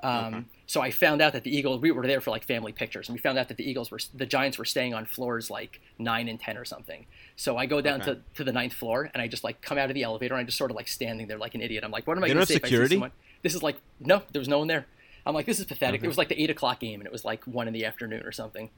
Um, 0.00 0.46
So 0.66 0.80
I 0.82 0.90
found 0.90 1.22
out 1.22 1.32
that 1.32 1.44
the 1.44 1.56
Eagles 1.56 1.80
we 1.80 1.90
were 1.90 2.06
there 2.06 2.20
for 2.20 2.30
like 2.30 2.44
family 2.44 2.72
pictures, 2.72 3.08
and 3.08 3.14
we 3.16 3.20
found 3.20 3.38
out 3.38 3.48
that 3.48 3.56
the 3.56 3.68
Eagles 3.68 3.90
were 3.90 3.98
the 4.14 4.26
Giants 4.26 4.58
were 4.58 4.66
staying 4.66 4.92
on 4.94 5.06
floors 5.06 5.50
like 5.50 5.80
nine 5.98 6.28
and 6.28 6.38
ten 6.38 6.56
or 6.58 6.64
something. 6.64 7.06
So 7.38 7.56
I 7.56 7.66
go 7.66 7.80
down 7.80 8.02
Okay. 8.02 8.14
to, 8.14 8.20
to 8.34 8.42
the 8.44 8.50
ninth 8.50 8.72
floor, 8.72 9.10
and 9.14 9.22
I 9.22 9.28
just 9.28 9.44
like 9.44 9.62
come 9.62 9.78
out 9.78 9.88
of 9.90 9.94
the 9.94 10.02
elevator, 10.02 10.34
and 10.34 10.40
I'm 10.40 10.46
just 10.46 10.58
sort 10.58 10.72
of 10.72 10.76
like 10.76 10.88
standing 10.88 11.28
there 11.28 11.38
like 11.38 11.54
an 11.54 11.60
idiot. 11.60 11.84
I'm 11.84 11.92
like, 11.92 12.04
what 12.04 12.16
am 12.18 12.24
I 12.24 12.26
going 12.26 12.36
to 12.40 12.44
say 12.46 12.54
have 12.54 12.62
if 12.62 12.64
I 12.64 12.68
security? 12.68 12.88
see 12.88 12.94
someone? 12.96 13.12
This 13.42 13.54
is 13.54 13.62
like 13.62 13.76
no, 14.00 14.22
there 14.32 14.40
was 14.40 14.48
no 14.48 14.58
one 14.58 14.66
there. 14.66 14.86
I'm 15.24 15.34
like, 15.34 15.46
this 15.46 15.60
is 15.60 15.64
pathetic. 15.64 16.02
It 16.02 16.08
was 16.08 16.18
like 16.18 16.28
the 16.28 16.42
eight 16.42 16.50
o'clock 16.50 16.80
game, 16.80 16.98
and 17.00 17.06
it 17.06 17.12
was 17.12 17.24
like 17.24 17.44
one 17.44 17.68
in 17.68 17.74
the 17.74 17.84
afternoon 17.84 18.22
or 18.24 18.32
something. 18.32 18.70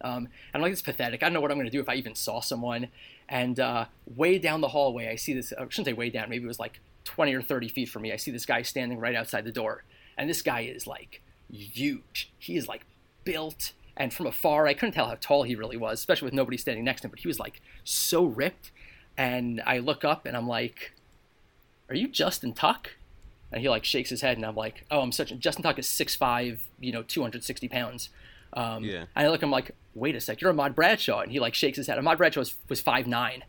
Um, 0.00 0.24
and 0.24 0.28
I'm 0.54 0.62
like, 0.62 0.72
it's 0.72 0.80
pathetic. 0.82 1.22
I 1.22 1.26
don't 1.26 1.34
know 1.34 1.40
what 1.42 1.50
I'm 1.50 1.58
going 1.58 1.66
to 1.66 1.70
do 1.70 1.80
if 1.80 1.88
I 1.90 1.94
even 1.96 2.14
saw 2.14 2.40
someone. 2.40 2.88
And 3.28 3.60
uh, 3.60 3.86
way 4.16 4.38
down 4.38 4.60
the 4.62 4.68
hallway, 4.68 5.08
I 5.08 5.16
see 5.16 5.34
this. 5.34 5.52
I 5.52 5.62
shouldn't 5.68 5.86
say 5.86 5.92
way 5.92 6.08
down. 6.10 6.30
Maybe 6.30 6.44
it 6.44 6.48
was 6.48 6.58
like 6.58 6.80
20 7.04 7.34
or 7.34 7.42
30 7.42 7.68
feet 7.68 7.88
from 7.90 8.02
me. 8.02 8.12
I 8.12 8.16
see 8.16 8.30
this 8.30 8.46
guy 8.46 8.62
standing 8.62 8.98
right 8.98 9.14
outside 9.14 9.44
the 9.44 9.52
door, 9.52 9.84
and 10.16 10.28
this 10.30 10.40
guy 10.42 10.60
is 10.60 10.86
like 10.86 11.20
huge. 11.50 12.32
He 12.38 12.56
is 12.56 12.66
like 12.66 12.86
built, 13.24 13.72
and 13.96 14.12
from 14.12 14.26
afar, 14.26 14.66
I 14.66 14.74
couldn't 14.74 14.94
tell 14.94 15.08
how 15.08 15.16
tall 15.20 15.42
he 15.44 15.54
really 15.54 15.76
was, 15.76 15.98
especially 16.00 16.26
with 16.26 16.34
nobody 16.34 16.56
standing 16.56 16.84
next 16.84 17.02
to 17.02 17.06
him. 17.06 17.10
But 17.10 17.20
he 17.20 17.28
was 17.28 17.38
like 17.38 17.60
so 17.84 18.24
ripped. 18.24 18.70
And 19.16 19.62
I 19.64 19.78
look 19.78 20.04
up, 20.04 20.26
and 20.26 20.36
I'm 20.36 20.48
like, 20.48 20.92
"Are 21.88 21.94
you 21.94 22.08
Justin 22.08 22.52
Tuck?" 22.52 22.96
And 23.52 23.60
he 23.62 23.68
like 23.68 23.84
shakes 23.84 24.10
his 24.10 24.20
head, 24.22 24.36
and 24.36 24.44
I'm 24.44 24.56
like, 24.56 24.84
"Oh, 24.90 25.00
I'm 25.00 25.12
such." 25.12 25.36
Justin 25.38 25.62
Tuck 25.62 25.78
is 25.78 25.86
6'5", 25.86 26.58
you 26.80 26.90
know, 26.92 27.02
260 27.04 27.68
pounds. 27.68 28.08
Um, 28.54 28.82
Yeah. 28.84 29.04
And 29.14 29.26
I 29.26 29.28
look, 29.30 29.42
I'm 29.42 29.50
like, 29.50 29.70
wait 29.94 30.16
a 30.16 30.20
sec, 30.20 30.40
you're 30.40 30.50
Ahmad 30.50 30.74
Bradshaw, 30.74 31.20
and 31.20 31.30
he 31.30 31.38
like 31.38 31.54
shakes 31.54 31.76
his 31.76 31.86
head. 31.86 31.98
Ahmad 31.98 32.18
Bradshaw 32.18 32.40
was, 32.40 32.54
was 32.68 32.80
five 32.80 33.06
nine, 33.06 33.44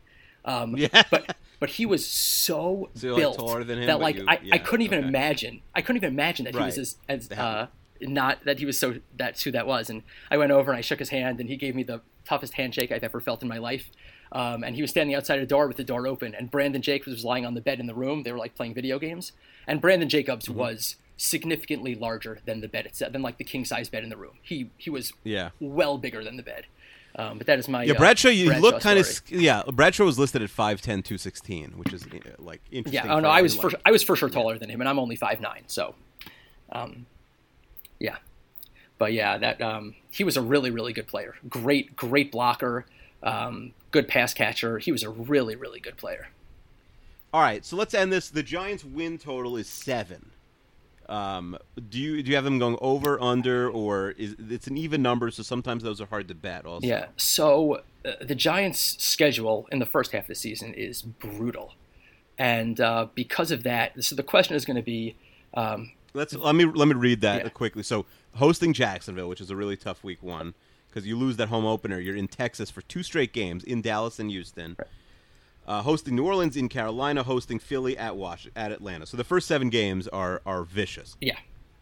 um, 0.46 0.76
Yeah. 0.78 1.04
but 1.10 1.36
but 1.60 1.70
he 1.72 1.86
was 1.88 2.06
so, 2.06 2.90
So, 2.96 3.10
like, 3.14 3.18
built 3.18 3.38
taller 3.38 3.64
than 3.64 3.80
him, 3.80 3.88
that 3.88 4.00
like 4.00 4.18
you- 4.18 4.26
I, 4.28 4.40
I 4.52 4.58
couldn't 4.60 4.86
even 4.86 5.00
okay. 5.00 5.08
imagine. 5.08 5.62
I 5.74 5.82
couldn't 5.82 5.98
even 5.98 6.14
imagine 6.14 6.46
that 6.46 6.54
he 6.54 6.60
was 6.62 6.78
as, 6.78 6.98
as 7.10 7.32
uh, 7.32 7.68
not 8.10 8.44
that 8.46 8.60
he 8.60 8.66
was 8.66 8.78
so 8.80 8.96
that's 9.18 9.44
who 9.44 9.52
that 9.52 9.68
was. 9.68 9.90
And 9.90 10.04
I 10.32 10.38
went 10.38 10.52
over 10.52 10.72
and 10.72 10.78
I 10.78 10.82
shook 10.82 11.00
his 11.00 11.10
hand, 11.10 11.40
and 11.40 11.50
he 11.50 11.56
gave 11.58 11.76
me 11.76 11.84
the 11.84 12.02
toughest 12.26 12.54
handshake 12.56 12.92
I've 12.92 13.04
ever 13.04 13.20
felt 13.20 13.42
in 13.42 13.48
my 13.48 13.58
life. 13.58 13.90
Um, 14.32 14.64
and 14.64 14.76
he 14.76 14.82
was 14.82 14.90
standing 14.92 15.16
outside 15.16 15.40
a 15.40 15.46
door 15.46 15.68
with 15.68 15.78
the 15.78 15.84
door 15.84 16.08
open, 16.08 16.34
and 16.36 16.50
Brandon 16.52 16.82
Jacobs 16.82 17.14
was 17.16 17.24
lying 17.24 17.46
on 17.46 17.54
the 17.54 17.62
bed 17.62 17.80
in 17.80 17.86
the 17.86 17.94
room. 17.94 18.24
They 18.24 18.32
were 18.32 18.38
like 18.40 18.56
playing 18.56 18.74
video 18.74 18.98
games, 19.00 19.32
and 19.68 19.80
Brandon 19.82 20.10
Jacobs 20.10 20.46
Mm-hmm. 20.48 20.58
was 20.60 20.96
significantly 21.18 21.96
larger 21.96 22.40
than 22.46 22.60
the 22.62 22.68
bed 22.68 22.86
itself, 22.86 23.14
than 23.14 23.22
like 23.22 23.38
the 23.38 23.44
king 23.44 23.64
size 23.66 23.88
bed 23.88 24.04
in 24.04 24.10
the 24.10 24.18
room. 24.18 24.34
He 24.42 24.70
he 24.78 24.90
was 24.90 25.14
Yeah. 25.24 25.50
well 25.60 25.98
bigger 25.98 26.24
than 26.24 26.36
the 26.38 26.44
bed. 26.44 26.66
Um, 27.18 27.38
but 27.38 27.48
that 27.48 27.60
is 27.60 27.70
my 27.70 27.84
Yeah, 27.84 27.94
uh, 27.94 27.98
Bradshaw, 27.98 28.28
you 28.28 28.48
Bradshaw 28.48 28.62
look 28.62 28.82
kind 28.82 29.00
of 29.00 29.22
yeah. 29.30 29.64
Bradshaw 29.72 30.04
was 30.04 30.20
listed 30.20 30.42
at 30.42 30.50
5'10", 30.50 30.82
216, 31.06 31.72
which 31.78 31.94
is 31.94 32.04
uh, 32.04 32.08
like 32.40 32.60
interesting. 32.72 33.06
yeah. 33.06 33.16
Oh 33.16 33.22
no, 33.22 33.30
I 33.30 33.42
was 33.42 33.56
like, 33.58 33.72
for 33.72 33.78
I 33.86 33.92
was 33.92 34.04
for 34.04 34.18
sure 34.18 34.28
taller 34.28 34.58
than 34.58 34.70
him, 34.70 34.82
and 34.82 34.90
I'm 34.90 35.00
only 35.00 35.16
five 35.16 35.40
nine. 35.40 35.64
So, 35.68 35.96
um, 36.74 37.06
yeah, 38.00 38.18
but 38.98 39.14
yeah, 39.14 39.38
that 39.38 39.62
um, 39.62 39.96
he 40.12 40.24
was 40.24 40.38
a 40.38 40.42
really 40.42 40.72
really 40.72 40.94
good 40.94 41.08
player. 41.08 41.36
Great 41.50 41.96
great 41.96 42.32
blocker, 42.32 42.86
um, 43.24 43.74
good 43.92 44.08
pass 44.08 44.34
catcher. 44.34 44.80
He 44.80 44.92
was 44.92 45.04
a 45.04 45.10
really 45.10 45.56
really 45.56 45.80
good 45.80 45.98
player. 45.98 46.30
All 47.34 47.42
right, 47.42 47.66
so 47.66 47.76
let's 47.76 47.94
end 47.94 48.14
this. 48.14 48.30
The 48.30 48.44
Giants' 48.44 48.86
win 48.86 49.18
total 49.18 49.58
is 49.58 49.68
seven. 49.68 50.32
Um, 51.08 51.58
do 51.90 52.00
you 52.00 52.24
do 52.24 52.30
you 52.30 52.36
have 52.36 52.46
them 52.46 52.60
going 52.60 52.78
over, 52.82 53.22
under, 53.22 53.70
or 53.70 54.12
is 54.12 54.36
it's 54.50 54.68
an 54.68 54.78
even 54.78 55.02
number? 55.02 55.30
So 55.32 55.44
sometimes 55.44 55.84
those 55.84 56.02
are 56.02 56.08
hard 56.08 56.28
to 56.30 56.36
bet. 56.36 56.66
Also, 56.66 56.88
Yeah. 56.88 57.08
So 57.18 57.82
uh, 58.06 58.14
the 58.22 58.36
Giants' 58.36 58.96
schedule 59.04 59.68
in 59.72 59.80
the 59.80 59.86
first 59.86 60.14
half 60.14 60.24
of 60.24 60.28
the 60.30 60.36
season 60.36 60.74
is 60.74 61.02
brutal, 61.02 61.74
and 62.38 62.80
uh, 62.80 63.08
because 63.14 63.52
of 63.52 63.64
that, 63.64 64.04
so 64.04 64.16
the 64.16 64.24
question 64.24 64.56
is 64.56 64.66
going 64.66 64.78
to 64.78 64.84
be. 64.84 65.16
Um, 65.54 65.92
Let's 66.16 66.34
let 66.34 66.56
me 66.56 66.66
let 66.66 66.88
me 66.88 66.94
read 66.96 67.22
that 67.22 67.44
Yeah. 67.44 67.50
quickly. 67.50 67.84
So 67.84 68.06
hosting 68.36 68.74
Jacksonville, 68.74 69.30
which 69.30 69.42
is 69.42 69.50
a 69.50 69.56
really 69.56 69.78
tough 69.78 70.04
week 70.04 70.24
one, 70.24 70.54
because 70.90 71.06
you 71.06 71.18
lose 71.18 71.38
that 71.38 71.50
home 71.50 71.66
opener. 71.66 72.00
You're 72.00 72.16
in 72.16 72.28
Texas 72.28 72.70
for 72.72 72.82
two 72.82 73.04
straight 73.04 73.34
games 73.34 73.64
in 73.64 73.82
Dallas 73.82 74.18
and 74.20 74.32
Houston. 74.32 74.78
Uh, 75.68 75.82
hosting 75.82 76.16
New 76.16 76.26
Orleans 76.26 76.56
in 76.56 76.70
Carolina, 76.70 77.24
hosting 77.24 77.58
Philly 77.60 77.98
at 77.98 78.16
Wash 78.16 78.48
at 78.56 78.72
Atlanta. 78.72 79.06
So 79.08 79.18
the 79.18 79.24
first 79.24 79.48
seven 79.48 79.70
games 79.70 80.08
are 80.08 80.42
are 80.46 80.64
vicious. 80.64 81.18
Yeah, 81.22 81.38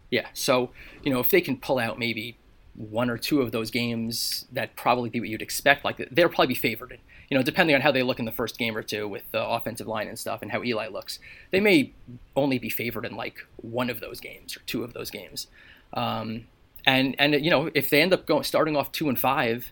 yeah. 0.10 0.28
So 0.34 0.72
you 1.04 1.12
know, 1.14 1.20
if 1.20 1.30
they 1.30 1.42
can 1.42 1.58
pull 1.58 1.80
out 1.80 2.00
maybe 2.00 2.38
one 2.76 3.10
or 3.10 3.18
two 3.18 3.42
of 3.42 3.52
those 3.52 3.70
games, 3.72 4.46
that 4.52 4.76
probably 4.76 5.10
be 5.10 5.20
what 5.20 5.30
you'd 5.30 5.42
expect. 5.42 5.86
Like 5.86 6.08
they'll 6.12 6.30
probably 6.30 6.48
be 6.48 6.56
favored. 6.56 6.92
In. 6.92 6.98
You 7.30 7.38
know, 7.38 7.44
depending 7.44 7.76
on 7.76 7.82
how 7.82 7.92
they 7.92 8.04
look 8.04 8.20
in 8.20 8.26
the 8.26 8.32
first 8.32 8.58
game 8.58 8.76
or 8.76 8.84
two 8.84 9.08
with 9.08 9.24
the 9.32 9.44
offensive 9.44 9.88
line 9.88 10.08
and 10.08 10.20
stuff, 10.20 10.42
and 10.42 10.52
how 10.52 10.64
Eli 10.64 10.88
looks, 10.88 11.20
they 11.52 11.60
may 11.60 11.94
only 12.36 12.60
be 12.60 12.70
favored 12.70 13.06
in 13.06 13.16
like 13.16 13.46
one 13.58 13.90
of 13.90 14.00
those 14.00 14.20
games 14.20 14.56
or 14.58 14.62
two 14.66 14.84
of 14.84 14.94
those 14.94 15.10
games. 15.10 15.48
Um, 15.94 16.48
and 16.86 17.16
and 17.18 17.34
you 17.44 17.50
know, 17.50 17.70
if 17.74 17.90
they 17.90 18.02
end 18.02 18.14
up 18.14 18.26
going 18.26 18.44
starting 18.44 18.76
off 18.76 18.92
two 18.92 19.10
and 19.10 19.20
five, 19.20 19.72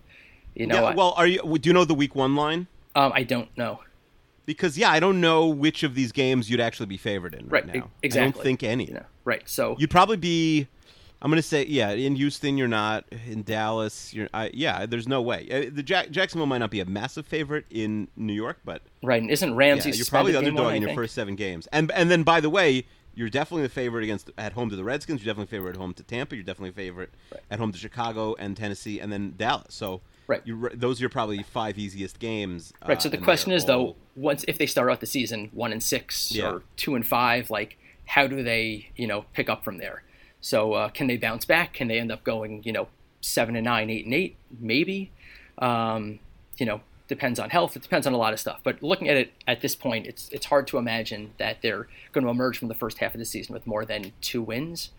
you 0.56 0.66
know, 0.68 0.90
yeah, 0.90 0.96
well, 0.96 1.14
are 1.18 1.28
you? 1.28 1.58
Do 1.60 1.70
you 1.70 1.74
know 1.74 1.86
the 1.86 1.94
week 1.94 2.16
one 2.16 2.36
line? 2.36 2.68
um, 2.96 3.12
I 3.16 3.24
don't 3.24 3.56
know. 3.58 3.80
Because 4.46 4.78
yeah, 4.78 4.90
I 4.92 5.00
don't 5.00 5.22
know 5.22 5.48
which 5.48 5.84
of 5.84 5.94
these 5.96 6.12
games 6.12 6.50
you'd 6.50 6.60
actually 6.60 6.88
be 6.88 6.98
favored 6.98 7.34
in 7.36 7.48
right, 7.48 7.66
Right, 7.66 7.76
now. 7.76 7.90
exactly. 8.02 8.28
I 8.28 8.32
don't 8.32 8.44
think 8.44 8.64
any. 8.64 8.86
Know, 8.88 9.06
right. 9.24 9.44
So 9.48 9.76
You'd 9.80 9.92
probably 9.92 10.18
be. 10.18 10.68
I'm 11.22 11.30
gonna 11.30 11.42
say 11.42 11.66
yeah. 11.68 11.92
In 11.92 12.16
Houston, 12.16 12.58
you're 12.58 12.68
not. 12.68 13.06
In 13.28 13.44
Dallas, 13.44 14.14
you're. 14.14 14.28
I, 14.34 14.50
yeah, 14.54 14.86
there's 14.86 15.08
no 15.08 15.22
way. 15.22 15.48
Uh, 15.52 15.70
The 15.74 15.84
Jack, 15.84 16.10
Jacksonville 16.10 16.48
might 16.48 16.58
not 16.58 16.72
be 16.72 16.80
a 16.80 16.86
massive 16.86 17.28
favorite 17.28 17.66
in 17.70 18.08
New 18.16 18.34
York, 18.34 18.58
but 18.66 18.82
right, 19.04 19.22
and 19.22 19.30
isn't 19.30 19.54
Ramsey? 19.56 19.90
yeah, 19.92 19.96
you're 19.98 20.06
probably 20.08 20.32
the 20.32 20.40
underdog 20.40 20.66
one, 20.66 20.76
in 20.76 20.82
your 20.82 20.90
think? 20.90 20.98
first 21.00 21.14
seven 21.14 21.36
games. 21.36 21.68
And 21.72 21.92
and 21.92 22.10
then 22.10 22.24
by 22.24 22.40
the 22.42 22.50
way, 22.50 22.86
you're 23.14 23.30
definitely 23.30 23.64
the 23.64 23.70
favorite 23.70 24.04
against 24.04 24.32
at 24.38 24.54
home 24.54 24.70
to 24.72 24.76
the 24.76 24.84
Redskins. 24.84 25.24
You're 25.24 25.32
definitely 25.34 25.52
favorite 25.56 25.72
at 25.76 25.80
home 25.80 25.94
to 25.94 26.04
Tampa. 26.04 26.36
You're 26.36 26.44
definitely 26.44 26.72
favorite 26.72 27.12
at 27.52 27.60
home 27.60 27.72
to 27.72 27.78
Chicago 27.78 28.36
and 28.40 28.58
Tennessee, 28.58 29.00
and 29.00 29.12
then 29.12 29.36
Dallas. 29.38 29.74
So 29.76 30.02
Right. 30.28 30.42
you 30.46 30.70
those 30.74 31.00
are 31.00 31.04
your 31.04 31.10
probably 31.10 31.44
five 31.44 31.78
easiest 31.78 32.18
games. 32.18 32.74
Right. 32.88 32.98
uh, 32.98 33.00
So 33.02 33.10
the 33.10 33.18
question 33.18 33.52
is, 33.52 33.64
all- 33.66 33.68
though, 33.68 33.96
once 34.16 34.44
if 34.48 34.58
they 34.58 34.66
start 34.66 34.90
out 34.90 35.02
the 35.02 35.06
season 35.06 35.50
one 35.54 35.72
and 35.72 35.84
six 35.84 36.32
Yeah. 36.34 36.50
or 36.52 36.64
two 36.78 36.96
and 36.96 37.06
five, 37.06 37.50
like 37.52 37.78
how 38.06 38.26
do 38.28 38.42
they, 38.42 38.90
you 38.96 39.06
know, 39.08 39.26
pick 39.34 39.50
up 39.50 39.64
from 39.64 39.78
there? 39.78 40.04
So 40.42 40.74
uh, 40.74 40.90
can 40.90 41.08
they 41.08 41.18
bounce 41.18 41.46
back? 41.46 41.74
Can 41.74 41.88
they 41.88 42.00
end 42.00 42.12
up 42.12 42.24
going, 42.24 42.64
you 42.64 42.74
know, 42.74 42.88
seven 43.22 43.56
and 43.56 43.66
nine, 43.66 43.90
eight 43.90 44.06
and 44.06 44.14
eight, 44.14 44.36
maybe? 44.60 45.12
Um, 45.60 46.20
you 46.58 46.66
know, 46.66 46.82
depends 47.08 47.40
on 47.40 47.50
health. 47.50 47.76
It 47.76 47.84
depends 47.84 48.08
on 48.08 48.14
a 48.14 48.18
lot 48.18 48.34
of 48.34 48.40
stuff. 48.40 48.62
But 48.64 48.82
looking 48.82 49.08
at 49.08 49.18
it 49.18 49.34
at 49.48 49.62
this 49.62 49.76
point, 49.76 50.08
it's 50.08 50.30
it's 50.30 50.48
hard 50.48 50.66
to 50.68 50.78
imagine 50.78 51.34
that 51.38 51.62
they're 51.62 51.88
going 52.12 52.24
to 52.24 52.30
emerge 52.32 52.58
from 52.58 52.68
the 52.68 52.74
first 52.74 52.98
half 52.98 53.14
of 53.14 53.20
the 53.20 53.26
season 53.26 53.54
with 53.54 53.68
more 53.68 53.86
than 53.86 54.14
two 54.22 54.42
wins. 54.42 54.92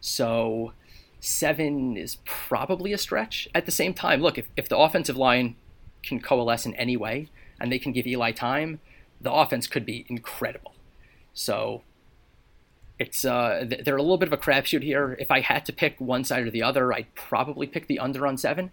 So 0.00 0.72
seven 1.20 1.96
is 1.96 2.16
probably 2.24 2.92
a 2.92 2.98
stretch. 2.98 3.48
At 3.54 3.66
the 3.66 3.72
same 3.72 3.94
time, 3.94 4.20
look, 4.22 4.38
if, 4.38 4.48
if 4.56 4.68
the 4.68 4.78
offensive 4.78 5.16
line 5.16 5.56
can 6.02 6.20
coalesce 6.20 6.64
in 6.64 6.74
any 6.74 6.96
way 6.96 7.28
and 7.60 7.70
they 7.70 7.78
can 7.78 7.92
give 7.92 8.06
Eli 8.06 8.32
time, 8.32 8.80
the 9.20 9.30
offense 9.30 9.66
could 9.66 9.84
be 9.84 10.06
incredible. 10.08 10.72
So 11.34 11.82
it's 13.00 13.24
uh, 13.24 13.64
they're 13.84 13.96
a 13.96 14.02
little 14.02 14.18
bit 14.18 14.28
of 14.28 14.32
a 14.32 14.36
crapshoot 14.36 14.82
here. 14.82 15.16
If 15.18 15.30
I 15.32 15.40
had 15.40 15.64
to 15.66 15.72
pick 15.72 16.00
one 16.00 16.22
side 16.22 16.46
or 16.46 16.50
the 16.50 16.62
other, 16.62 16.92
I'd 16.92 17.12
probably 17.16 17.66
pick 17.66 17.88
the 17.88 17.98
under 17.98 18.26
on 18.26 18.36
seven. 18.38 18.70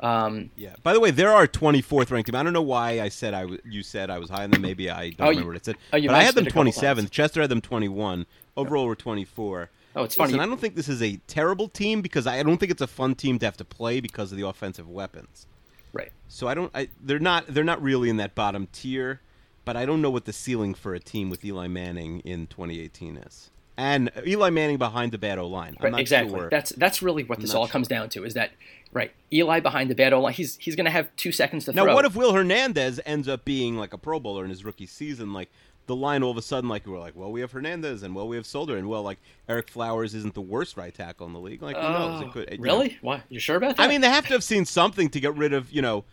Um, 0.00 0.50
Yeah. 0.56 0.76
By 0.84 0.92
the 0.92 1.00
way, 1.00 1.10
there 1.10 1.32
are 1.32 1.46
24th 1.48 2.10
ranked 2.12 2.28
team. 2.28 2.36
I 2.36 2.42
don't 2.44 2.52
know 2.52 2.62
why 2.62 3.00
I 3.00 3.08
said 3.08 3.34
I 3.34 3.40
w- 3.42 3.60
you 3.68 3.82
said 3.82 4.10
I 4.10 4.18
was 4.18 4.30
high 4.30 4.44
on 4.44 4.50
them. 4.52 4.62
Maybe 4.62 4.88
I 4.88 5.10
don't 5.10 5.26
Oh, 5.26 5.30
you- 5.30 5.38
remember 5.38 5.48
what 5.50 5.56
it 5.56 5.64
said. 5.64 5.76
oh, 5.92 5.96
you 5.96 6.08
but 6.08 6.14
I 6.16 6.22
had 6.22 6.34
them 6.36 6.44
it 6.46 6.48
a 6.48 6.50
couple 6.54 6.70
27th. 6.72 7.10
Chester 7.10 7.40
had 7.40 7.50
them 7.50 7.60
21. 7.60 8.26
Overall, 8.56 8.86
we're 8.86 8.94
24. 8.94 9.70
Oh, 9.96 10.04
it's 10.04 10.14
funny. 10.14 10.28
Listen, 10.28 10.40
I 10.40 10.46
don't 10.46 10.60
think 10.60 10.76
this 10.76 10.88
is 10.88 11.02
a 11.02 11.16
terrible 11.26 11.68
team 11.68 12.00
because 12.00 12.28
I 12.28 12.40
don't 12.44 12.58
think 12.58 12.70
it's 12.70 12.80
a 12.82 12.86
fun 12.86 13.16
team 13.16 13.40
to 13.40 13.46
have 13.46 13.56
to 13.56 13.64
play 13.64 13.98
because 14.00 14.30
of 14.30 14.38
the 14.38 14.46
offensive 14.46 14.88
weapons. 14.88 15.46
right. 15.92 16.12
So 16.28 16.46
I 16.46 16.54
don't. 16.54 16.70
I, 16.74 16.88
they're 17.02 17.18
not. 17.18 17.46
They're 17.48 17.64
not 17.64 17.82
really 17.82 18.08
in 18.10 18.18
that 18.18 18.34
bottom 18.36 18.68
tier. 18.70 19.20
But 19.68 19.76
I 19.76 19.84
don't 19.84 20.00
know 20.00 20.08
what 20.08 20.24
the 20.24 20.32
ceiling 20.32 20.72
for 20.72 20.94
a 20.94 20.98
team 20.98 21.28
with 21.28 21.44
Eli 21.44 21.66
Manning 21.68 22.20
in 22.20 22.46
2018 22.46 23.18
is. 23.18 23.50
And 23.76 24.10
Eli 24.26 24.48
Manning 24.48 24.78
behind 24.78 25.12
the 25.12 25.18
bad 25.18 25.38
O 25.38 25.46
line. 25.46 25.76
Right, 25.78 25.92
exactly. 25.98 26.38
sure. 26.38 26.48
That's 26.48 26.70
that's 26.70 27.02
really 27.02 27.22
what 27.22 27.38
this 27.38 27.52
all 27.52 27.66
sure. 27.66 27.72
comes 27.72 27.86
down 27.86 28.08
to. 28.08 28.24
Is 28.24 28.32
that 28.32 28.52
right? 28.94 29.12
Eli 29.30 29.60
behind 29.60 29.90
the 29.90 29.94
bad 29.94 30.14
O 30.14 30.22
line. 30.22 30.32
He's 30.32 30.56
he's 30.56 30.74
going 30.74 30.86
to 30.86 30.90
have 30.90 31.14
two 31.16 31.32
seconds 31.32 31.66
to 31.66 31.74
Now, 31.74 31.84
throw. 31.84 31.94
what 31.94 32.06
if 32.06 32.16
Will 32.16 32.32
Hernandez 32.32 32.98
ends 33.04 33.28
up 33.28 33.44
being 33.44 33.76
like 33.76 33.92
a 33.92 33.98
Pro 33.98 34.18
Bowler 34.18 34.42
in 34.42 34.48
his 34.48 34.64
rookie 34.64 34.86
season? 34.86 35.34
Like, 35.34 35.50
the 35.86 35.94
line 35.94 36.22
all 36.22 36.30
of 36.30 36.38
a 36.38 36.42
sudden 36.42 36.70
like 36.70 36.86
we're 36.86 36.98
like, 36.98 37.14
well, 37.14 37.30
we 37.30 37.42
have 37.42 37.52
Hernandez 37.52 38.02
and 38.02 38.14
well, 38.14 38.26
we 38.26 38.36
have 38.36 38.46
Solder 38.46 38.78
and 38.78 38.88
well, 38.88 39.02
like 39.02 39.18
Ereck 39.50 39.68
Flowers 39.68 40.14
isn't 40.14 40.32
the 40.32 40.40
worst 40.40 40.78
right 40.78 40.94
tackle 40.94 41.26
in 41.26 41.34
the 41.34 41.40
league. 41.40 41.60
Like, 41.60 41.76
who 41.76 41.82
knows? 41.82 42.22
It 42.22 42.28
oh, 42.28 42.30
could, 42.30 42.50
you 42.52 42.56
know. 42.56 42.62
Really? 42.62 42.98
Why? 43.02 43.22
You 43.28 43.38
sure 43.38 43.56
about 43.56 43.76
that? 43.76 43.82
I 43.82 43.88
mean, 43.88 44.00
they 44.00 44.08
have 44.08 44.26
to 44.28 44.32
have 44.32 44.44
seen 44.44 44.64
something 44.64 45.10
to 45.10 45.20
get 45.20 45.36
rid 45.36 45.52
of. 45.52 45.70
You 45.70 45.82
know, 45.82 46.04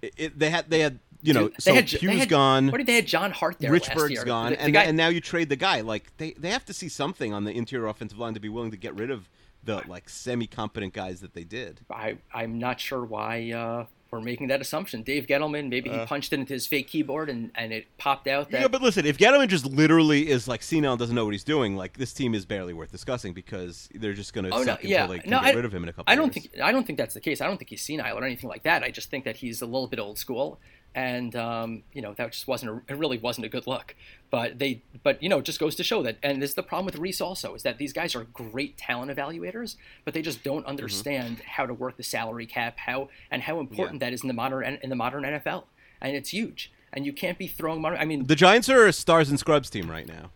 it, 0.00 0.14
it, 0.16 0.38
they 0.38 0.50
had 0.50 0.70
they 0.70 0.78
had 0.78 1.00
you 1.24 1.32
know, 1.34 1.48
Dude, 1.48 1.62
so 1.62 1.74
had, 1.74 1.90
had- 1.90 2.28
gone. 2.28 2.70
What 2.70 2.78
did 2.78 2.86
they 2.86 2.94
had 2.94 3.06
John 3.06 3.30
Hart 3.32 3.56
there 3.58 3.72
Richburg's 3.72 4.22
gone, 4.24 4.50
The- 4.50 4.56
the 4.56 4.62
and, 4.62 4.72
guy- 4.72 4.84
and 4.84 4.96
now 4.96 5.08
you 5.08 5.20
trade 5.20 5.48
the 5.48 5.56
guy. 5.56 5.80
Like 5.80 6.16
they, 6.18 6.32
they 6.32 6.50
have 6.50 6.64
to 6.66 6.72
see 6.72 6.88
something 6.88 7.32
on 7.32 7.44
the 7.44 7.52
interior 7.52 7.86
offensive 7.86 8.18
line 8.18 8.34
to 8.34 8.40
be 8.40 8.48
willing 8.48 8.70
to 8.70 8.76
get 8.76 8.94
rid 8.94 9.10
of 9.10 9.28
the 9.64 9.82
like 9.88 10.08
semi-competent 10.10 10.92
guys 10.92 11.20
that 11.22 11.32
they 11.34 11.44
did. 11.44 11.80
I 11.90 12.18
I'm 12.32 12.58
not 12.58 12.78
sure 12.80 13.02
why 13.02 13.50
uh, 13.52 13.86
we're 14.10 14.20
making 14.20 14.48
that 14.48 14.60
assumption. 14.60 15.02
Dave 15.02 15.26
Gettleman, 15.26 15.70
maybe 15.70 15.88
he 15.90 16.04
punched 16.04 16.32
it 16.34 16.38
into 16.38 16.52
his 16.52 16.66
fake 16.66 16.86
keyboard 16.86 17.30
and, 17.30 17.50
and 17.54 17.72
it 17.72 17.86
popped 17.96 18.28
out 18.28 18.50
that 18.50 18.58
Uh. 18.58 18.60
yeah, 18.62 18.68
but 18.68 18.82
listen, 18.82 19.06
if 19.06 19.16
Gettleman 19.16 19.48
just 19.48 19.64
literally 19.64 20.28
is 20.28 20.46
like 20.46 20.62
senile 20.62 20.92
and 20.92 20.98
doesn't 21.00 21.14
know 21.16 21.24
what 21.24 21.32
he's 21.32 21.44
doing, 21.44 21.76
like 21.76 21.96
this 21.96 22.12
team 22.12 22.34
is 22.34 22.44
barely 22.44 22.74
worth 22.74 22.92
discussing 22.92 23.32
because 23.32 23.88
they're 23.94 24.12
just 24.12 24.34
going 24.34 24.44
to 24.44 24.50
Oh 24.52 24.58
no, 24.58 24.64
suck 24.64 24.84
yeah, 24.84 25.04
until 25.04 25.16
they 25.22 25.30
no, 25.30 25.40
get 25.40 25.54
I, 25.54 25.56
rid 25.56 25.64
of 25.64 25.74
him 25.74 25.82
in 25.84 25.88
a 25.88 25.92
couple. 25.94 26.12
I 26.12 26.14
don't 26.16 26.36
years. 26.36 26.46
think 26.48 26.62
I 26.62 26.70
don't 26.70 26.86
think 26.86 26.98
that's 26.98 27.14
the 27.14 27.20
case. 27.20 27.40
I 27.40 27.46
don't 27.46 27.56
think 27.56 27.70
he's 27.70 27.82
senile 27.82 28.18
or 28.18 28.24
anything 28.24 28.50
like 28.50 28.64
that. 28.64 28.82
I 28.82 28.90
just 28.90 29.08
think 29.10 29.24
that 29.24 29.36
he's 29.36 29.62
a 29.62 29.66
little 29.66 29.88
bit 29.88 29.98
old 29.98 30.18
school, 30.18 30.60
and 30.94 31.34
um, 31.36 31.82
you 31.92 32.00
know 32.02 32.14
that 32.14 32.32
just 32.32 32.46
wasn't 32.46 32.70
a, 32.70 32.92
it 32.92 32.96
really 32.96 33.18
wasn't 33.18 33.46
a 33.46 33.48
good 33.48 33.66
look. 33.66 33.94
But 34.30 34.58
they, 34.58 34.82
but 35.02 35.22
you 35.22 35.28
know, 35.28 35.38
it 35.38 35.44
just 35.44 35.60
goes 35.60 35.74
to 35.76 35.84
show 35.84 36.02
that, 36.02 36.18
and 36.22 36.42
this 36.42 36.50
is 36.50 36.56
the 36.56 36.62
problem 36.62 36.86
with 36.86 36.96
Reese 36.96 37.20
also 37.20 37.54
is 37.54 37.62
that 37.62 37.78
these 37.78 37.92
guys 37.92 38.14
are 38.16 38.24
great 38.24 38.76
talent 38.76 39.10
evaluators, 39.16 39.76
but 40.04 40.14
they 40.14 40.22
just 40.22 40.38
Mm-hmm. 40.40 40.48
don't 40.48 40.66
understand 40.66 41.40
how 41.46 41.66
to 41.66 41.72
work 41.74 41.96
the 41.96 42.02
salary 42.02 42.46
cap, 42.46 42.78
how 42.78 43.08
and 43.30 43.42
how 43.42 43.60
important 43.60 44.00
that 44.00 44.12
is 44.12 44.22
in 44.22 44.28
the 44.28 44.34
modern 44.34 44.78
in 44.82 44.90
the 44.90 44.96
modern 44.96 45.22
NFL, 45.22 45.64
and 46.00 46.16
it's 46.16 46.30
huge. 46.30 46.72
And 46.92 47.04
you 47.04 47.12
can't 47.12 47.38
be 47.38 47.48
throwing 47.48 47.80
money. 47.80 47.96
I 47.96 48.04
mean, 48.04 48.26
the 48.26 48.36
Giants 48.36 48.68
are 48.68 48.86
a 48.86 48.92
stars 48.92 49.28
and 49.28 49.38
scrubs 49.38 49.68
team 49.68 49.90
right 49.90 50.06
now. 50.06 50.30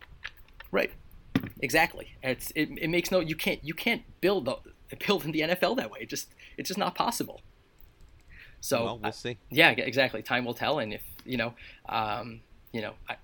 Right. 0.73 0.91
Exactly. 1.61 2.17
It's 2.23 2.51
it, 2.57 2.69
it 2.81 2.89
makes 2.89 3.11
no 3.11 3.21
you 3.21 3.37
can't 3.37 3.63
you 3.63 3.75
can't 3.75 4.03
build 4.21 4.45
the, 4.45 4.57
build 5.07 5.25
in 5.25 5.33
the 5.33 5.41
NFL 5.41 5.77
that 5.77 5.91
way. 5.91 6.01
It 6.03 6.09
just 6.09 6.29
it's 6.57 6.69
just 6.69 6.79
not 6.79 6.95
possible. 6.95 7.43
So 8.61 8.85
well, 8.85 8.99
we'll 8.99 9.07
I- 9.09 9.11
see. 9.11 9.39
yeah, 9.51 9.71
exactly. 9.71 10.23
Time 10.23 10.45
will 10.45 10.55
tell, 10.55 10.79
and 10.79 10.93
if 10.93 11.03
you 11.25 11.37
know, 11.37 11.55
um, 11.89 12.41
you 12.73 12.81
know, 12.83 12.95
I, 13.09 13.17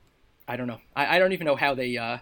I 0.47 0.57
don't 0.57 0.66
know. 0.66 0.80
I, 0.95 1.16
I 1.16 1.18
don't 1.18 1.32
even 1.32 1.45
know 1.47 1.57
how 1.57 1.74
they, 1.74 1.97
uh, 1.97 2.18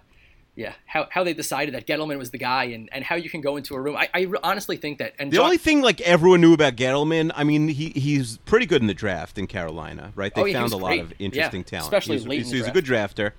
yeah, 0.55 0.75
how, 0.87 1.07
how 1.11 1.25
they 1.25 1.33
decided 1.35 1.75
that 1.75 1.87
Gettleman 1.87 2.19
was 2.19 2.31
the 2.31 2.39
guy, 2.39 2.65
and, 2.65 2.89
and 2.93 3.03
how 3.05 3.17
you 3.17 3.29
can 3.31 3.41
go 3.41 3.57
into 3.57 3.75
a 3.75 3.81
room. 3.81 3.97
I, 3.97 4.09
I 4.15 4.27
honestly 4.43 4.77
think 4.77 4.99
that. 4.99 5.15
And 5.19 5.31
The 5.33 5.37
John- 5.37 5.45
only 5.47 5.57
thing 5.59 5.81
like 5.83 6.01
everyone 6.03 6.41
knew 6.41 6.53
about 6.55 6.77
Gettleman, 6.77 7.33
I 7.35 7.45
mean, 7.45 7.69
he 7.69 7.91
he's 7.91 8.39
pretty 8.39 8.67
good 8.67 8.81
in 8.81 8.87
the 8.87 8.95
draft 8.95 9.39
in 9.39 9.47
Carolina, 9.47 10.13
right? 10.15 10.35
They 10.35 10.41
Oh, 10.41 10.45
yeah, 10.45 10.61
found 10.61 10.73
a 10.73 10.77
lot 10.77 10.99
of 10.99 11.13
interesting 11.19 11.61
Yeah, 11.61 11.65
talent, 11.81 11.85
especially 11.87 12.17
he's, 12.19 12.27
late 12.27 12.43
in 12.43 12.49
the 12.51 12.57
he's 12.57 12.67
a 12.67 12.71
good 12.71 12.85
drafter. 12.85 13.33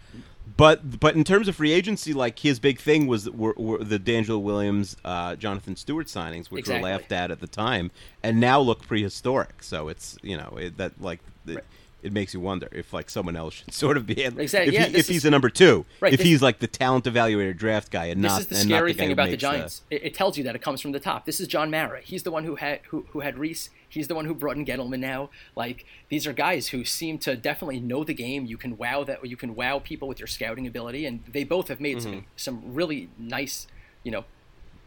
But 0.57 0.99
but 0.99 1.15
in 1.15 1.23
terms 1.23 1.47
of 1.47 1.55
free 1.55 1.71
agency, 1.71 2.13
like 2.13 2.39
his 2.39 2.59
big 2.59 2.79
thing 2.79 3.07
was 3.07 3.29
were, 3.29 3.53
were 3.57 3.83
the 3.83 3.97
DeAngelo 3.97 4.41
Williams, 4.41 4.97
uh, 5.03 5.35
Jonathan 5.35 5.75
Stewart 5.75 6.07
signings, 6.07 6.51
which 6.51 6.61
Exactly. 6.61 6.83
were 6.83 6.97
laughed 6.97 7.11
at 7.11 7.31
at 7.31 7.39
the 7.39 7.47
time, 7.47 7.91
and 8.21 8.39
now 8.39 8.59
look 8.59 8.85
prehistoric. 8.85 9.63
So 9.63 9.87
it's 9.87 10.17
you 10.21 10.37
know 10.37 10.57
it, 10.59 10.77
that 10.77 11.01
like 11.01 11.19
it, 11.47 11.63
it 12.03 12.13
makes 12.13 12.33
you 12.33 12.39
wonder 12.39 12.67
if 12.71 12.93
like 12.93 13.09
someone 13.09 13.35
else 13.35 13.53
should 13.55 13.73
sort 13.83 13.97
of 13.97 14.05
be 14.05 14.21
Exactly, 14.23 14.67
if, 14.67 14.73
yeah, 14.73 14.85
he, 14.87 14.97
if 14.97 15.07
he's 15.07 15.17
is- 15.17 15.25
a 15.25 15.31
number 15.31 15.49
two, 15.49 15.85
Right, 15.99 16.13
if 16.13 16.19
this- 16.19 16.27
he's 16.27 16.41
like 16.41 16.59
the 16.59 16.67
talent 16.67 17.05
evaluator 17.05 17.55
draft 17.55 17.91
guy, 17.91 18.05
and 18.05 18.21
not. 18.21 18.27
this 18.27 18.33
not 18.37 18.41
is 18.41 18.47
the 18.47 18.55
scary 18.69 18.93
guy 18.93 18.97
thing 18.99 19.11
about 19.11 19.27
the 19.29 19.33
uh, 19.33 19.37
Giants. 19.37 19.81
It, 19.89 20.03
it 20.03 20.13
tells 20.13 20.37
you 20.37 20.43
that 20.43 20.55
it 20.55 20.61
comes 20.61 20.81
from 20.81 20.91
the 20.91 20.99
top. 20.99 21.25
This 21.25 21.39
is 21.39 21.47
John 21.47 21.71
Mara. 21.71 22.01
He's 22.01 22.23
the 22.23 22.31
one 22.31 22.43
who 22.43 22.55
had 22.55 22.81
who, 22.89 23.05
who 23.11 23.21
had 23.21 23.37
Reese. 23.39 23.69
He's 23.87 24.07
the 24.07 24.15
one 24.15 24.25
who 24.25 24.33
brought 24.33 24.57
in 24.57 24.65
Gettleman. 24.65 24.99
Now, 24.99 25.29
like 25.55 25.85
these 26.09 26.25
are 26.27 26.33
guys 26.33 26.69
who 26.69 26.83
seem 26.83 27.17
to 27.19 27.35
definitely 27.35 27.79
know 27.79 28.03
the 28.03 28.13
game. 28.15 28.45
You 28.45 28.57
can 28.57 28.75
wow 28.77 29.03
that. 29.03 29.25
You 29.25 29.37
can 29.37 29.55
wow 29.55 29.79
people 29.79 30.07
with 30.07 30.19
your 30.19 30.27
scouting 30.27 30.65
ability, 30.67 31.05
and 31.05 31.23
they 31.31 31.43
both 31.43 31.67
have 31.67 31.79
made 31.79 31.97
Mm-hmm. 31.97 32.09
some 32.11 32.25
some 32.35 32.73
really 32.73 33.09
nice, 33.19 33.67
you 34.03 34.11
know, 34.11 34.25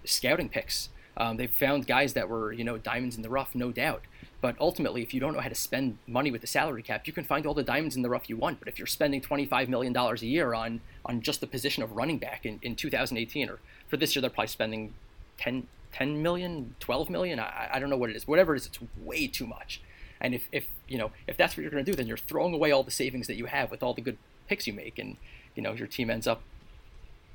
scouting 0.04 0.48
picks. 0.48 0.88
Um, 1.16 1.36
they've 1.38 1.50
found 1.50 1.86
guys 1.86 2.12
that 2.14 2.28
were 2.28 2.52
you 2.52 2.64
know 2.64 2.78
diamonds 2.78 3.16
in 3.16 3.22
the 3.22 3.30
rough, 3.30 3.54
no 3.54 3.72
doubt. 3.72 4.02
But 4.46 4.54
ultimately, 4.60 5.02
if 5.02 5.12
you 5.12 5.18
don't 5.18 5.32
know 5.32 5.40
how 5.40 5.48
to 5.48 5.56
spend 5.56 5.98
money 6.06 6.30
with 6.30 6.40
the 6.40 6.46
salary 6.46 6.80
cap, 6.80 7.08
you 7.08 7.12
can 7.12 7.24
find 7.24 7.46
all 7.46 7.52
the 7.52 7.64
diamonds 7.64 7.96
in 7.96 8.02
the 8.02 8.08
rough 8.08 8.30
you 8.30 8.36
want. 8.36 8.60
But 8.60 8.68
if 8.68 8.78
you're 8.78 8.86
spending 8.86 9.20
$25 9.20 9.66
million 9.66 9.96
a 9.96 10.14
year 10.18 10.54
on 10.54 10.82
on 11.04 11.20
just 11.20 11.40
the 11.40 11.48
position 11.48 11.82
of 11.82 11.90
running 11.96 12.18
back 12.18 12.46
in, 12.46 12.60
in 12.62 12.76
2018, 12.76 13.50
or 13.50 13.58
for 13.88 13.96
this 13.96 14.14
year, 14.14 14.20
they're 14.20 14.30
probably 14.30 14.46
spending 14.46 14.94
10, 15.38 15.66
10 15.90 16.22
million, 16.22 16.76
12 16.78 17.10
million. 17.10 17.40
I, 17.40 17.70
I 17.72 17.80
don't 17.80 17.90
know 17.90 17.96
what 17.96 18.08
it 18.08 18.14
is. 18.14 18.28
Whatever 18.28 18.54
it 18.54 18.58
is, 18.58 18.66
it's 18.66 18.78
way 19.02 19.26
too 19.26 19.48
much. 19.48 19.80
And 20.20 20.32
if, 20.32 20.48
if 20.52 20.70
you 20.86 20.96
know 20.96 21.10
if 21.26 21.36
that's 21.36 21.56
what 21.56 21.62
you're 21.62 21.72
going 21.72 21.84
to 21.84 21.90
do, 21.90 21.96
then 21.96 22.06
you're 22.06 22.16
throwing 22.16 22.54
away 22.54 22.70
all 22.70 22.84
the 22.84 22.92
savings 22.92 23.26
that 23.26 23.34
you 23.34 23.46
have 23.46 23.72
with 23.72 23.82
all 23.82 23.94
the 23.94 24.00
good 24.00 24.16
picks 24.46 24.68
you 24.68 24.72
make, 24.72 24.96
and 24.96 25.16
you 25.56 25.62
know 25.64 25.72
your 25.72 25.88
team 25.88 26.08
ends 26.08 26.28
up 26.28 26.42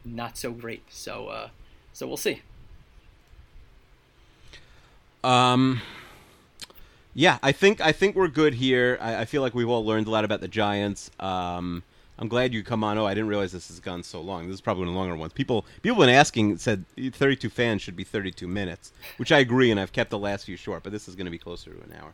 not 0.06 0.38
so 0.38 0.54
great. 0.54 0.84
So 0.88 1.28
uh, 1.28 1.50
so 1.92 2.08
we'll 2.08 2.16
see. 2.16 2.42
Um, 5.26 5.82
yeah, 7.14 7.40
I 7.44 7.52
think 7.52 7.82
I 7.82 7.92
think 7.92 8.16
we're 8.16 8.28
good 8.28 8.56
here. 8.56 8.98
I, 9.02 9.22
I 9.22 9.26
feel 9.26 9.42
like 9.42 9.54
we've 9.54 9.70
all 9.70 9.86
learned 9.86 10.08
a 10.08 10.10
lot 10.10 10.26
about 10.26 10.42
the 10.42 10.48
Giants. 10.48 11.12
Um, 11.20 11.84
I'm 12.18 12.28
glad 12.28 12.54
you 12.54 12.64
come 12.64 12.84
on. 12.84 12.98
Oh, 12.98 13.06
I 13.06 13.14
didn't 13.14 13.30
realize 13.30 13.52
this 13.52 13.70
has 13.70 13.80
gone 13.80 14.04
so 14.04 14.22
long. 14.22 14.48
This 14.48 14.56
is 14.56 14.62
probably 14.62 14.82
one 14.82 14.90
of 14.90 14.94
the 14.94 15.00
longer 15.00 15.16
ones. 15.16 15.34
People 15.34 15.66
people 15.82 16.00
been 16.00 16.10
asking 16.10 16.58
said 16.58 16.86
32 16.96 17.50
fans 17.50 17.82
should 17.82 17.96
be 17.96 18.04
32 18.04 18.48
minutes, 18.48 18.94
which 19.18 19.32
I 19.32 19.40
agree, 19.40 19.72
and 19.72 19.80
I've 19.80 19.92
kept 19.92 20.12
the 20.12 20.20
last 20.20 20.46
few 20.46 20.56
short. 20.56 20.84
But 20.84 20.92
this 20.92 21.08
is 21.08 21.16
going 21.16 21.26
to 21.26 21.32
be 21.32 21.40
closer 21.40 21.74
to 21.74 21.82
an 21.82 21.94
hour. 22.00 22.14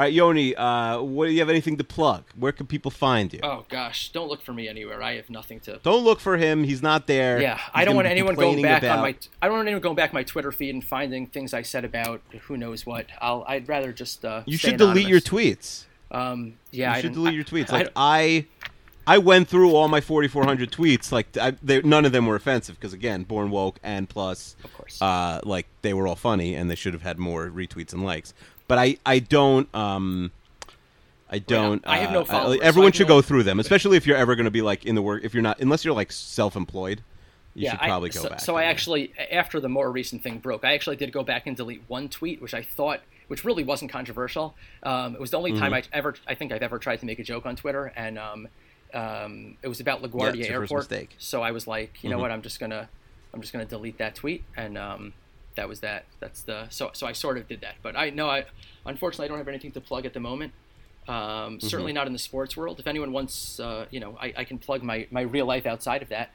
All 0.00 0.04
right, 0.06 0.14
Yoni, 0.14 0.56
uh, 0.56 1.02
what 1.02 1.26
do 1.26 1.32
you 1.32 1.40
have 1.40 1.50
anything 1.50 1.76
to 1.76 1.84
plug? 1.84 2.24
Where 2.34 2.52
can 2.52 2.66
people 2.66 2.90
find 2.90 3.30
you? 3.34 3.40
Oh 3.42 3.66
gosh, 3.68 4.10
don't 4.12 4.28
look 4.30 4.40
for 4.40 4.54
me 4.54 4.66
anywhere. 4.66 5.02
I 5.02 5.16
have 5.16 5.28
nothing 5.28 5.60
to. 5.60 5.78
Don't 5.82 6.02
look 6.04 6.20
for 6.20 6.38
him. 6.38 6.64
He's 6.64 6.80
not 6.80 7.06
there. 7.06 7.38
Yeah, 7.38 7.56
He's 7.58 7.64
I 7.74 7.84
don't 7.84 7.96
want 7.96 8.06
anyone 8.08 8.34
going 8.34 8.62
back 8.62 8.82
about- 8.82 8.96
on 9.00 9.02
my. 9.02 9.14
I 9.42 9.46
don't 9.48 9.56
want 9.58 9.68
anyone 9.68 9.82
going 9.82 9.96
back 9.96 10.14
my 10.14 10.22
Twitter 10.22 10.52
feed 10.52 10.70
and 10.72 10.82
finding 10.82 11.26
things 11.26 11.52
I 11.52 11.60
said 11.60 11.84
about 11.84 12.22
who 12.44 12.56
knows 12.56 12.86
what. 12.86 13.08
I'll. 13.20 13.44
I'd 13.46 13.68
rather 13.68 13.92
just. 13.92 14.24
Uh, 14.24 14.42
You 14.46 14.56
should 14.56 14.78
delete 14.78 15.06
your 15.06 15.20
tweets. 15.20 15.84
Um. 16.10 16.54
Yeah. 16.70 16.92
you 16.92 16.96
I 16.96 17.00
should 17.02 17.12
delete 17.12 17.32
I- 17.34 17.36
your 17.36 17.44
tweets. 17.44 17.70
I- 17.70 17.76
Like 17.80 17.92
I, 17.94 18.46
I 19.06 19.18
went 19.18 19.48
through 19.48 19.74
all 19.74 19.88
my 19.88 20.00
4,400 20.00 20.72
tweets. 20.72 21.12
Like 21.12 21.36
I, 21.36 21.50
they, 21.62 21.82
none 21.82 22.06
of 22.06 22.12
them 22.12 22.24
were 22.24 22.36
offensive 22.36 22.76
because 22.76 22.94
again, 22.94 23.24
born 23.24 23.50
woke 23.50 23.78
and 23.82 24.08
plus, 24.08 24.56
Of 24.64 24.72
course. 24.72 25.02
uh, 25.02 25.40
like 25.44 25.66
they 25.82 25.92
were 25.92 26.06
all 26.06 26.16
funny 26.16 26.54
and 26.54 26.70
they 26.70 26.74
should 26.74 26.94
have 26.94 27.02
had 27.02 27.18
more 27.18 27.50
retweets 27.50 27.92
and 27.92 28.02
likes. 28.02 28.32
But 28.70 28.78
I, 28.78 28.98
I 29.04 29.18
don't, 29.18 29.68
um, 29.74 30.30
I 31.28 31.40
don't. 31.40 31.84
I 31.86 31.98
have 31.98 32.12
no 32.12 32.20
uh, 32.22 32.24
followers, 32.24 32.58
so 32.58 32.62
everyone 32.64 32.92
I 32.92 32.96
should 32.96 33.08
go 33.08 33.20
through 33.20 33.42
them, 33.42 33.58
especially 33.58 33.96
if 33.96 34.06
you're 34.06 34.16
ever 34.16 34.36
going 34.36 34.44
to 34.44 34.50
be 34.52 34.62
like 34.62 34.86
in 34.86 34.94
the 34.94 35.02
work. 35.02 35.24
If 35.24 35.34
you're 35.34 35.42
not, 35.42 35.58
unless 35.58 35.84
you're 35.84 35.92
like 35.94 36.12
self-employed, 36.12 37.02
you 37.54 37.64
yeah, 37.64 37.72
should 37.72 37.80
probably 37.80 38.10
I, 38.10 38.12
go 38.12 38.22
so, 38.22 38.28
back. 38.28 38.40
So 38.40 38.56
I 38.56 38.64
actually, 38.64 39.12
after 39.32 39.58
the 39.58 39.68
more 39.68 39.90
recent 39.90 40.22
thing 40.22 40.38
broke, 40.38 40.64
I 40.64 40.74
actually 40.74 40.94
did 40.94 41.10
go 41.12 41.24
back 41.24 41.48
and 41.48 41.56
delete 41.56 41.82
one 41.88 42.08
tweet, 42.08 42.40
which 42.40 42.54
I 42.54 42.62
thought, 42.62 43.00
which 43.26 43.44
really 43.44 43.64
wasn't 43.64 43.90
controversial. 43.90 44.54
Um, 44.84 45.14
it 45.16 45.20
was 45.20 45.32
the 45.32 45.36
only 45.38 45.50
Mm-hmm. 45.50 45.60
time 45.60 45.74
I 45.74 45.82
ever, 45.92 46.14
I 46.28 46.36
think 46.36 46.52
I've 46.52 46.62
ever 46.62 46.78
tried 46.78 47.00
to 47.00 47.06
make 47.06 47.18
a 47.18 47.24
joke 47.24 47.46
on 47.46 47.56
Twitter, 47.56 47.92
and 47.96 48.18
um, 48.20 48.48
um, 48.94 49.56
it 49.62 49.68
was 49.68 49.80
about 49.80 50.00
LaGuardia 50.02 50.46
first 50.46 50.70
Airport. 50.72 51.08
So 51.18 51.42
I 51.42 51.50
was 51.50 51.66
like, 51.66 51.98
you 52.02 52.10
know 52.10 52.18
Mhm. 52.18 52.20
what, 52.20 52.30
I'm 52.30 52.42
just 52.42 52.60
gonna, 52.60 52.88
I'm 53.34 53.40
just 53.40 53.52
gonna 53.52 53.64
delete 53.64 53.98
that 53.98 54.14
tweet, 54.14 54.44
and 54.56 54.78
um, 54.78 55.12
that 55.56 55.68
was 55.68 55.80
that. 55.80 56.04
That's 56.20 56.42
the 56.42 56.68
so 56.70 56.90
so 56.92 57.06
I 57.06 57.12
sort 57.12 57.38
of 57.38 57.48
did 57.48 57.60
that, 57.62 57.74
but 57.82 57.96
I 57.96 58.10
no, 58.10 58.28
I 58.28 58.44
unfortunately 58.86 59.26
I 59.26 59.28
don't 59.28 59.38
have 59.38 59.48
anything 59.48 59.72
to 59.72 59.80
plug 59.80 60.06
at 60.06 60.14
the 60.14 60.20
moment. 60.20 60.52
Um, 61.08 61.14
Mm-hmm. 61.16 61.66
Certainly 61.66 61.92
not 61.92 62.06
in 62.06 62.12
the 62.12 62.18
sports 62.20 62.56
world. 62.56 62.78
If 62.78 62.86
anyone 62.86 63.10
wants, 63.12 63.58
uh, 63.58 63.86
you 63.90 63.98
know, 64.00 64.16
I, 64.20 64.32
I 64.36 64.44
can 64.44 64.58
plug 64.58 64.82
my, 64.82 65.06
my 65.10 65.22
real 65.22 65.46
life 65.46 65.66
outside 65.66 66.02
of 66.02 66.10
that. 66.10 66.30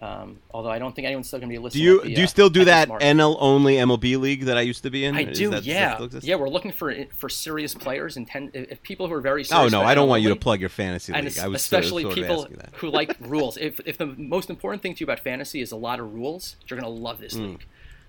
Um, 0.00 0.38
although 0.52 0.70
I 0.70 0.78
don't 0.78 0.94
think 0.94 1.06
anyone's 1.06 1.26
still 1.26 1.40
going 1.40 1.50
to 1.50 1.52
be 1.52 1.58
listening. 1.58 1.82
Do 1.82 1.90
you 1.90 2.00
the, 2.02 2.14
do 2.14 2.20
you 2.20 2.24
uh, 2.24 2.28
still 2.28 2.48
do 2.50 2.64
that 2.66 2.88
NL 2.88 3.36
only 3.40 3.74
MLB 3.74 4.18
league 4.18 4.44
that 4.44 4.56
I 4.56 4.60
used 4.62 4.84
to 4.84 4.90
be 4.90 5.04
in? 5.04 5.16
I 5.16 5.22
Is 5.22 5.38
do. 5.38 5.50
that- 5.50 5.64
yeah, 5.64 5.98
yeah. 6.22 6.36
We're 6.36 6.48
looking 6.48 6.70
for 6.70 6.94
for 7.16 7.28
serious 7.28 7.74
players 7.74 8.16
and 8.16 8.24
ten, 8.26 8.50
if 8.54 8.80
people 8.84 9.08
who 9.08 9.14
are 9.14 9.20
very 9.20 9.44
Oh 9.52 9.66
no, 9.68 9.82
I 9.82 9.94
don't 9.96 10.08
want 10.08 10.22
you 10.22 10.28
to 10.28 10.36
plug 10.36 10.60
your 10.60 10.68
fantasy 10.68 11.12
league. 11.12 11.38
I 11.38 11.48
was 11.48 11.62
especially 11.62 12.04
sort 12.04 12.16
of 12.16 12.22
people 12.24 12.46
who 12.76 12.90
like 12.90 13.16
rules. 13.20 13.56
If 13.56 13.80
if 13.86 13.98
the 13.98 14.06
most 14.06 14.50
important 14.50 14.82
thing 14.82 14.94
to 14.94 15.00
you 15.00 15.06
about 15.06 15.18
fantasy 15.20 15.60
is 15.60 15.72
a 15.72 15.76
lot 15.76 15.98
of 15.98 16.12
rules, 16.14 16.54
you're 16.68 16.78
going 16.80 16.92
to 16.92 17.00
love 17.00 17.16
Mm. 17.18 17.20
this 17.20 17.34
league. 17.34 17.66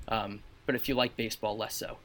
Um, 0.10 0.42
but 0.66 0.76
if 0.76 0.90
you 0.90 0.96
like 0.96 1.16
baseball, 1.16 1.56
less 1.58 1.76
so. 1.76 1.98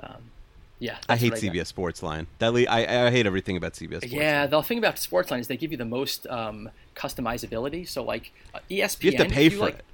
Um, 0.00 0.30
yeah, 0.78 0.96
I 1.08 1.16
hate 1.16 1.30
got. 1.30 1.38
CBS 1.40 1.66
Sports 1.68 2.02
Line. 2.02 2.26
That 2.40 2.52
le- 2.52 2.64
I 2.66 3.06
I 3.06 3.10
hate 3.10 3.24
everything 3.26 3.56
about 3.56 3.74
CBS. 3.74 3.98
Sports 3.98 4.12
Yeah, 4.12 4.40
Line. 4.40 4.50
the 4.50 4.62
thing 4.62 4.78
about 4.78 4.96
Sportsline 4.96 5.38
is 5.38 5.46
they 5.46 5.56
give 5.56 5.70
you 5.70 5.76
the 5.76 5.84
most 5.84 6.26
um, 6.26 6.70
customizability. 6.96 7.86
So 7.88 8.02
like 8.02 8.32
uh, 8.52 8.58
ESPN, 8.68 9.02
You 9.04 9.18
have 9.18 9.28
to 9.28 9.32
pay 9.32 9.48
for 9.48 9.58
like, 9.58 9.74
it. 9.78 9.84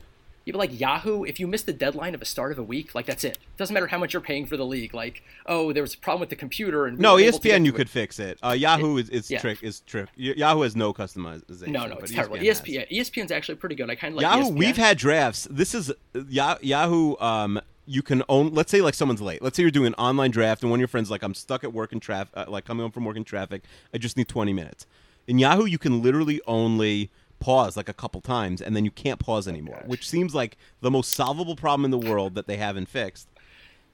You 0.49 0.55
like 0.55 0.80
Yahoo, 0.80 1.24
if 1.24 1.38
you 1.38 1.46
miss 1.46 1.62
the 1.62 1.74
deadline 1.74 2.14
of 2.14 2.22
a 2.22 2.24
start 2.24 2.53
of 2.53 2.59
a 2.59 2.62
week, 2.62 2.94
like 2.94 3.05
that's 3.05 3.22
it. 3.22 3.36
Doesn't 3.59 3.74
matter 3.74 3.86
how 3.86 3.99
much 3.99 4.14
you're 4.14 4.22
paying 4.22 4.46
for 4.46 4.57
the 4.57 4.64
league. 4.64 4.94
Like, 4.94 5.22
oh, 5.44 5.74
there 5.74 5.82
was 5.82 5.92
a 5.92 5.99
problem 5.99 6.20
with 6.20 6.30
the 6.30 6.36
computer, 6.36 6.86
and 6.86 6.96
we 6.96 7.03
No, 7.03 7.14
weren't 7.16 7.26
able 7.26 7.38
to 7.38 7.49
get 7.49 7.61
ESPN 7.61 7.64
you 7.66 7.72
it. 7.72 7.76
could 7.76 7.90
fix 7.90 8.18
it. 8.18 8.38
Uh, 8.42 8.53
Yahoo 8.53 8.96
is, 8.96 9.11
is 9.11 9.30
yeah. 9.30 9.40
trick 9.40 9.62
is 9.62 9.80
trick. 9.80 10.09
Yahoo 10.16 10.62
has 10.62 10.74
no 10.74 10.94
customization. 10.94 11.68
No, 11.68 11.84
no, 11.84 11.96
it's 11.99 12.12
terrible. 12.12 12.38
ESPN. 12.38 12.88
ESPN, 12.88 12.90
ESPN's 12.90 13.30
actually 13.30 13.57
pretty 13.57 13.74
good. 13.74 13.90
I 13.90 13.94
kind 13.94 14.12
of 14.14 14.16
like 14.16 14.22
Yahoo, 14.22 14.51
ESPN. 14.51 14.57
we've 14.57 14.76
had 14.78 14.96
drafts. 14.96 15.46
This 15.51 15.74
is 15.74 15.92
Yahoo. 16.14 17.16
Um, 17.18 17.61
you 17.84 18.01
can 18.01 18.22
own. 18.30 18.55
Let's 18.55 18.70
say 18.70 18.80
like 18.80 18.94
someone's 18.94 19.20
late. 19.20 19.42
Let's 19.42 19.55
say 19.55 19.62
you're 19.62 19.70
doing 19.70 19.88
an 19.88 19.94
online 19.96 20.30
draft, 20.30 20.62
and 20.62 20.70
one 20.70 20.78
of 20.78 20.80
your 20.80 20.88
friends 20.88 21.11
like, 21.11 21.22
I'm 21.22 21.34
stuck 21.34 21.62
at 21.62 21.74
work 21.74 21.92
in 21.92 22.01
traffic, 22.01 22.32
uh, 22.34 22.46
like 22.49 22.64
coming 22.64 22.84
home 22.84 22.90
from 22.92 23.05
work 23.05 23.18
in 23.18 23.24
traffic. 23.24 23.64
I 23.92 23.99
just 23.99 24.16
need 24.16 24.28
20 24.28 24.55
minutes. 24.55 24.86
In 25.26 25.38
Yahoo, 25.38 25.66
you 25.66 25.76
can 25.76 26.03
literally 26.03 26.40
only 26.46 27.11
pause 27.41 27.76
like 27.76 27.89
a 27.89 27.95
couple 27.95 28.20
times, 28.20 28.61
and 28.61 28.74
then 28.74 28.84
you 28.84 28.91
can't 28.91 29.18
pause 29.20 29.47
anymore, 29.49 29.82
which 29.86 30.09
seems 30.09 30.34
like 30.34 30.57
the 30.80 30.91
most 30.91 31.12
solvable 31.12 31.57
problem 31.57 31.84
in 31.84 31.91
the 31.91 32.11
world 32.11 32.34
that 32.34 32.47
they 32.47 32.57
haven't 32.57 32.89
fixed. 32.89 33.28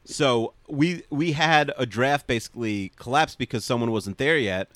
So 0.05 0.53
we 0.69 1.03
we 1.11 1.33
had 1.33 1.73
a 1.79 1.87
draft 1.87 2.27
basically 2.27 2.93
collapse 2.97 3.35
because 3.35 3.65
someone 3.65 3.91
wasn't 3.91 4.19
there 4.19 4.37
yet, 4.37 4.71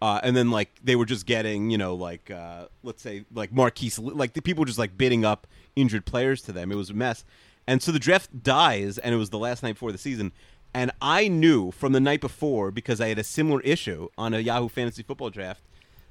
uh, 0.00 0.20
and 0.22 0.36
then 0.36 0.50
like 0.50 0.70
they 0.82 0.96
were 0.96 1.06
just 1.06 1.26
getting 1.26 1.70
you 1.70 1.78
know 1.78 1.94
like 1.94 2.30
uh, 2.30 2.66
let's 2.82 3.02
say 3.02 3.24
like 3.34 3.52
Marquise 3.52 3.98
like 3.98 4.34
the 4.34 4.42
people 4.42 4.62
were 4.62 4.66
just 4.66 4.78
like 4.78 4.96
bidding 4.96 5.24
up 5.24 5.46
injured 5.74 6.06
players 6.06 6.42
to 6.42 6.52
them. 6.52 6.70
It 6.70 6.76
was 6.76 6.90
a 6.90 6.94
mess, 6.94 7.24
and 7.66 7.82
so 7.82 7.90
the 7.90 7.98
draft 7.98 8.42
dies, 8.42 8.98
and 8.98 9.14
it 9.14 9.18
was 9.18 9.30
the 9.30 9.38
last 9.38 9.62
night 9.62 9.74
before 9.74 9.92
the 9.92 9.98
season. 9.98 10.32
And 10.72 10.92
I 11.02 11.26
knew 11.26 11.72
from 11.72 11.92
the 11.92 11.98
night 11.98 12.20
before 12.20 12.70
because 12.70 13.00
I 13.00 13.08
had 13.08 13.18
a 13.18 13.24
similar 13.24 13.60
issue 13.62 14.08
on 14.16 14.34
a 14.34 14.38
Yahoo 14.38 14.68
Fantasy 14.68 15.02
Football 15.02 15.30
draft 15.30 15.62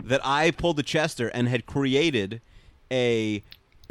that 0.03 0.21
I 0.25 0.51
pulled 0.51 0.77
the 0.77 0.83
Chester 0.83 1.27
and 1.29 1.47
had 1.47 1.65
created 1.65 2.41
a 2.91 3.43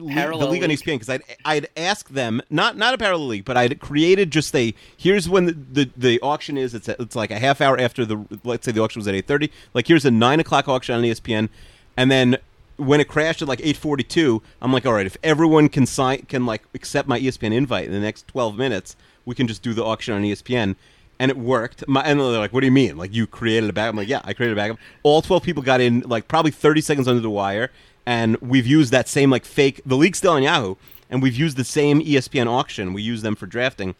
Parallel 0.07 0.47
the 0.47 0.53
league 0.53 0.63
on. 0.63 0.71
ESPN 0.71 0.95
because 0.95 1.09
I'd 1.09 1.23
I'd 1.45 1.69
asked 1.77 2.15
them 2.15 2.41
not 2.51 2.77
not 2.77 2.95
a 2.95 2.99
parallel 2.99 3.27
league, 3.27 3.45
but 3.45 3.57
I'd 3.57 3.81
created 3.81 4.31
just 4.31 4.55
a 4.55 4.73
here's 4.97 5.29
when 5.29 5.47
the, 5.47 5.53
the, 5.53 5.91
the 5.97 6.21
auction 6.21 6.57
is. 6.57 6.73
It's 6.73 6.89
a, 6.89 7.01
it's 7.03 7.17
like 7.17 7.33
a 7.33 7.39
half 7.39 7.61
hour 7.61 7.79
after 7.79 8.05
the 8.05 8.25
let's 8.45 8.65
say 8.65 8.71
the 8.71 8.81
auction 8.81 9.01
was 9.01 9.09
at 9.09 9.17
eight 9.17 9.27
thirty. 9.27 9.51
Like 9.75 9.89
here's 9.89 10.05
a 10.05 10.11
nine 10.13 10.39
o'clock 10.39 10.69
auction 10.69 10.95
on 10.95 11.03
ESPN, 11.03 11.49
and 11.97 12.13
then 12.13 12.39
when 12.77 13.01
it 13.01 13.09
crashed 13.09 13.43
at 13.43 13.49
like 13.49 13.61
eight 13.61 13.77
forty 13.77 14.05
two, 14.05 14.41
I'm 14.63 14.73
like, 14.73 14.87
all 14.87 14.93
right, 14.93 15.07
if 15.07 15.17
everyone 15.25 15.69
can 15.69 15.85
sign 15.85 16.23
can 16.27 16.47
like 16.47 16.63
accept 16.75 17.09
my 17.09 17.19
ESPN 17.19 17.53
invite 17.53 17.87
in 17.87 17.93
the 17.93 17.99
next 17.99 18.29
twelve 18.29 18.57
minutes, 18.57 18.95
we 19.25 19.35
can 19.35 19.49
just 19.49 19.63
do 19.63 19.75
the 19.75 19.85
auction 19.85 20.15
on 20.15 20.23
ESPN. 20.23 20.77
And 21.21 21.31
it 21.31 21.37
worked. 21.37 21.87
My, 21.89 22.03
and 22.03 22.21
they're 22.21 22.39
like, 22.39 22.53
"What 22.53 22.61
do 22.61 22.67
you 22.67 22.73
mean? 22.73 22.97
Like 22.97 23.13
you 23.13 23.27
created 23.27 23.69
a 23.69 23.73
backup?" 23.73 23.95
I'm 23.95 23.97
like, 23.97 24.09
"Yeah, 24.09 24.21
I 24.25 24.35
created 24.35 24.57
a 24.57 24.61
backup." 24.61 24.79
All 25.03 25.21
12 25.21 25.43
people 25.43 25.63
got 25.63 25.81
in, 25.81 26.01
like 26.01 26.29
probably 26.29 26.53
30 26.53 26.81
seconds 26.81 27.09
under 27.09 27.21
the 27.21 27.31
wire, 27.31 27.71
and 28.07 28.37
we've 28.41 28.67
used 28.67 28.93
that 28.93 29.09
same 29.09 29.31
like 29.31 29.45
fake. 29.45 29.81
The 29.85 29.97
league's 29.97 30.19
still 30.19 30.33
on 30.33 30.43
Yahoo, 30.45 30.77
and 31.11 31.21
we've 31.21 31.35
used 31.37 31.57
the 31.57 31.65
same 31.65 32.01
ESPN 32.01 32.47
auction. 32.47 32.93
We 32.93 33.03
use 33.03 33.23
them 33.23 33.35
for 33.35 33.47
drafting 33.47 33.97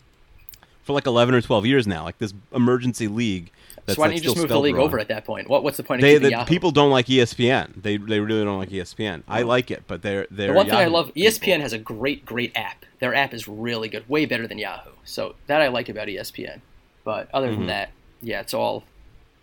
for 0.89 0.95
like 0.95 1.07
11 1.07 1.35
or 1.35 1.43
12 1.43 1.67
years 1.67 1.87
now. 1.87 2.03
Like 2.05 2.19
this 2.19 2.33
emergency 2.55 3.09
league. 3.09 3.51
That's 3.85 3.97
so 3.97 4.01
why 4.01 4.07
don't 4.09 4.15
like, 4.17 4.23
you 4.23 4.29
just 4.31 4.37
move 4.37 4.49
the 4.49 4.59
league 4.59 4.75
wrong. 4.75 4.85
over 4.85 4.99
at 4.99 5.09
that 5.09 5.25
point? 5.25 5.49
What, 5.49 5.63
what's 5.63 5.77
the 5.77 5.83
point 5.83 6.01
of 6.01 6.03
They 6.03 6.19
the 6.19 6.31
Yahoo? 6.31 6.47
people 6.47 6.71
don't 6.71 6.91
like 6.91 7.07
ESPN. 7.07 7.83
They 7.83 7.97
they 7.99 8.21
really 8.21 8.45
don't 8.45 8.59
like 8.59 8.71
ESPN. 8.71 9.23
I 9.29 9.43
like 9.43 9.71
it, 9.71 9.85
but 9.87 10.03
they're 10.03 10.27
they're 10.31 10.49
The 10.49 10.55
one 10.55 10.67
thing 10.67 10.77
I 10.77 10.87
love, 10.87 11.13
people. 11.13 11.31
ESPN 11.31 11.61
has 11.61 11.73
a 11.73 11.79
great, 11.79 12.25
great 12.25 12.53
app. 12.57 12.85
Their 13.01 13.15
app 13.15 13.35
is 13.35 13.47
really 13.49 13.89
good, 13.89 14.09
way 14.09 14.25
better 14.27 14.47
than 14.47 14.59
Yahoo. 14.59 14.91
So 15.05 15.35
that 15.47 15.61
I 15.61 15.69
like 15.69 15.89
about 15.89 16.09
ESPN. 16.09 16.61
But 17.09 17.31
other 17.33 17.49
Mm-hmm. 17.49 17.59
than 17.61 17.67
that, 17.69 17.91
yeah, 18.21 18.41
it's 18.43 18.53
all, 18.53 18.85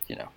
you 0.08 0.16
know, 0.16 0.28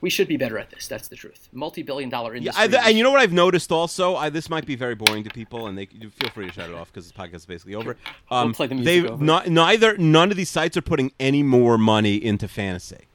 we 0.00 0.10
should 0.10 0.26
be 0.26 0.36
better 0.36 0.58
at 0.58 0.68
this. 0.70 0.88
That's 0.88 1.06
the 1.06 1.14
truth. 1.14 1.48
Multi-billion-dollar 1.52 2.32
Yeah, 2.34 2.50
industry. 2.50 2.76
I, 2.76 2.88
and 2.88 2.98
you 2.98 3.04
know 3.04 3.12
what 3.12 3.20
I've 3.20 3.32
noticed 3.32 3.70
also? 3.70 4.16
I, 4.16 4.30
this 4.30 4.50
might 4.50 4.66
be 4.66 4.74
very 4.74 4.96
boring 4.96 5.22
to 5.22 5.30
people, 5.30 5.68
and 5.68 5.78
they 5.78 5.86
feel 5.86 6.30
free 6.30 6.48
to 6.48 6.52
shut 6.52 6.68
it 6.70 6.74
off 6.74 6.92
because 6.92 7.04
this 7.08 7.12
podcast 7.16 7.36
is 7.36 7.46
basically 7.46 7.76
over. 7.76 7.96
Um, 8.32 8.52
play 8.52 8.66
the 8.66 8.74
music 8.74 9.08
over. 9.12 9.24
Not, 9.24 9.48
neither 9.48 9.96
none 9.96 10.32
of 10.32 10.36
these 10.36 10.50
sites 10.50 10.76
are 10.76 10.82
putting 10.82 11.12
any 11.20 11.44
more 11.44 11.78
money 11.78 12.16
into 12.16 12.48
fantasy. 12.48 13.06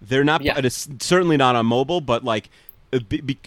They're 0.00 0.24
not. 0.24 0.40
Yeah. 0.40 0.58
It's 0.64 0.88
certainly 1.00 1.36
not 1.36 1.54
on 1.54 1.66
mobile, 1.66 2.00
but 2.00 2.24
like, 2.24 2.48
uh, 2.94 3.00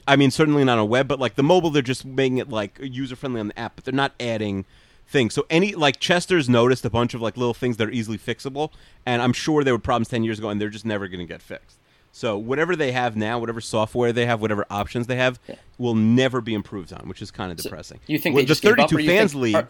I 0.07 0.15
mean, 0.17 0.29
certainly 0.29 0.63
not 0.63 0.77
on 0.77 0.87
web, 0.87 1.07
but 1.07 1.19
like 1.19 1.33
the 1.33 1.41
mobile, 1.43 1.71
they're 1.71 1.81
just 1.81 2.05
making 2.05 2.37
it 2.37 2.49
like 2.49 2.77
user 2.79 3.15
friendly 3.15 3.39
on 3.39 3.47
the 3.47 3.57
app, 3.59 3.75
but 3.75 3.85
they're 3.85 3.91
not 3.91 4.13
adding 4.19 4.65
things. 5.07 5.33
So 5.33 5.45
any 5.49 5.73
like 5.75 5.99
Chester's 5.99 6.47
noticed 6.49 6.85
a 6.85 6.89
bunch 6.89 7.13
of 7.13 7.21
like 7.21 7.37
little 7.37 7.53
things 7.53 7.77
that 7.77 7.87
are 7.87 7.91
easily 7.91 8.17
fixable, 8.17 8.71
and 9.05 9.21
I'm 9.21 9.33
sure 9.33 9.63
there 9.63 9.73
were 9.73 9.79
problems 9.79 10.07
ten 10.09 10.23
years 10.23 10.39
ago, 10.39 10.49
and 10.49 10.59
they're 10.59 10.69
just 10.69 10.85
never 10.85 11.07
going 11.07 11.19
to 11.19 11.25
get 11.31 11.41
fixed. 11.41 11.77
So 12.11 12.37
whatever 12.37 12.75
they 12.77 12.93
have 12.93 13.17
now, 13.17 13.39
whatever 13.39 13.59
software 13.59 14.13
they 14.13 14.25
have, 14.25 14.39
whatever 14.39 14.65
options 14.69 15.07
they 15.07 15.17
have, 15.17 15.37
will 15.77 15.95
never 15.95 16.39
be 16.39 16.53
improved 16.53 16.93
on, 16.93 17.09
which 17.09 17.21
is 17.21 17.29
kind 17.29 17.51
of 17.51 17.57
depressing. 17.57 17.99
you 18.07 18.17
think 18.17 18.35
Well, 18.35 18.43
the 18.43 18.47
just 18.47 18.61
gave 18.61 18.79
up, 18.79 18.89
32 18.89 19.05
fans 19.09 19.31
think- 19.33 19.41
league? 19.43 19.55
are- 19.55 19.67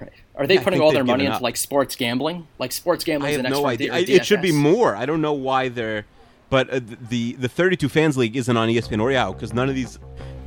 Right. 0.00 0.12
Are 0.36 0.46
they 0.46 0.54
Yeah, 0.54 0.62
putting 0.62 0.80
all 0.80 0.92
their 0.92 1.02
money 1.02 1.24
into 1.24 1.36
up. 1.36 1.42
like 1.42 1.56
sports 1.56 1.96
gambling? 1.96 2.46
Like 2.60 2.70
sports 2.70 3.02
gambling 3.02 3.28
I 3.28 3.30
is 3.32 3.36
have 3.38 3.42
the 3.44 3.48
next 3.50 3.60
no 3.60 3.66
idea. 3.66 3.92
I- 3.92 3.98
it 3.98 4.24
should 4.24 4.40
be 4.40 4.52
more. 4.52 4.94
I 4.94 5.04
don't 5.04 5.20
know 5.20 5.32
why 5.32 5.68
they're, 5.68 6.06
but 6.48 6.70
uh, 6.70 6.80
the 7.08 7.32
the 7.32 7.48
32 7.48 7.88
fans 7.88 8.16
league 8.16 8.36
isn't 8.36 8.56
on 8.56 8.68
ESPN 8.68 9.00
or 9.00 9.10
Yahoo 9.10 9.32
because 9.34 9.52
none 9.52 9.68
of 9.68 9.74
these, 9.74 9.98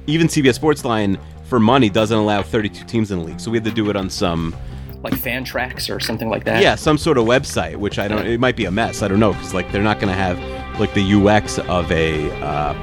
even 0.08 0.28
CBS 0.28 0.60
Sportsline 0.60 1.20
for 1.46 1.60
money 1.60 1.90
doesn't 1.90 2.18
allow 2.18 2.42
32 2.42 2.86
teams 2.86 3.12
in 3.12 3.20
the 3.20 3.26
league. 3.26 3.40
So 3.40 3.52
we 3.52 3.58
had 3.58 3.66
to 3.66 3.72
do 3.72 3.90
it 3.90 3.96
on 3.96 4.10
some, 4.10 4.56
like 5.04 5.14
Fantrax 5.14 5.94
or 5.94 6.00
something 6.00 6.30
like 6.30 6.46
that. 6.46 6.62
yeah, 6.62 6.76
some 6.76 6.98
sort 6.98 7.18
of 7.18 7.26
website, 7.26 7.76
which 7.76 8.00
I 8.00 8.08
don't. 8.08 8.26
It 8.26 8.40
might 8.40 8.56
be 8.56 8.66
a 8.66 8.72
mess. 8.72 9.02
I 9.02 9.08
don't 9.08 9.20
know 9.20 9.34
because 9.34 9.54
like 9.54 9.72
they're 9.72 9.84
not 9.84 10.00
going 10.00 10.10
to 10.10 10.16
have 10.16 10.40
like 10.80 10.94
the 10.94 11.14
UX 11.14 11.60
of 11.60 11.92
a 11.92 12.32
uh, 12.42 12.74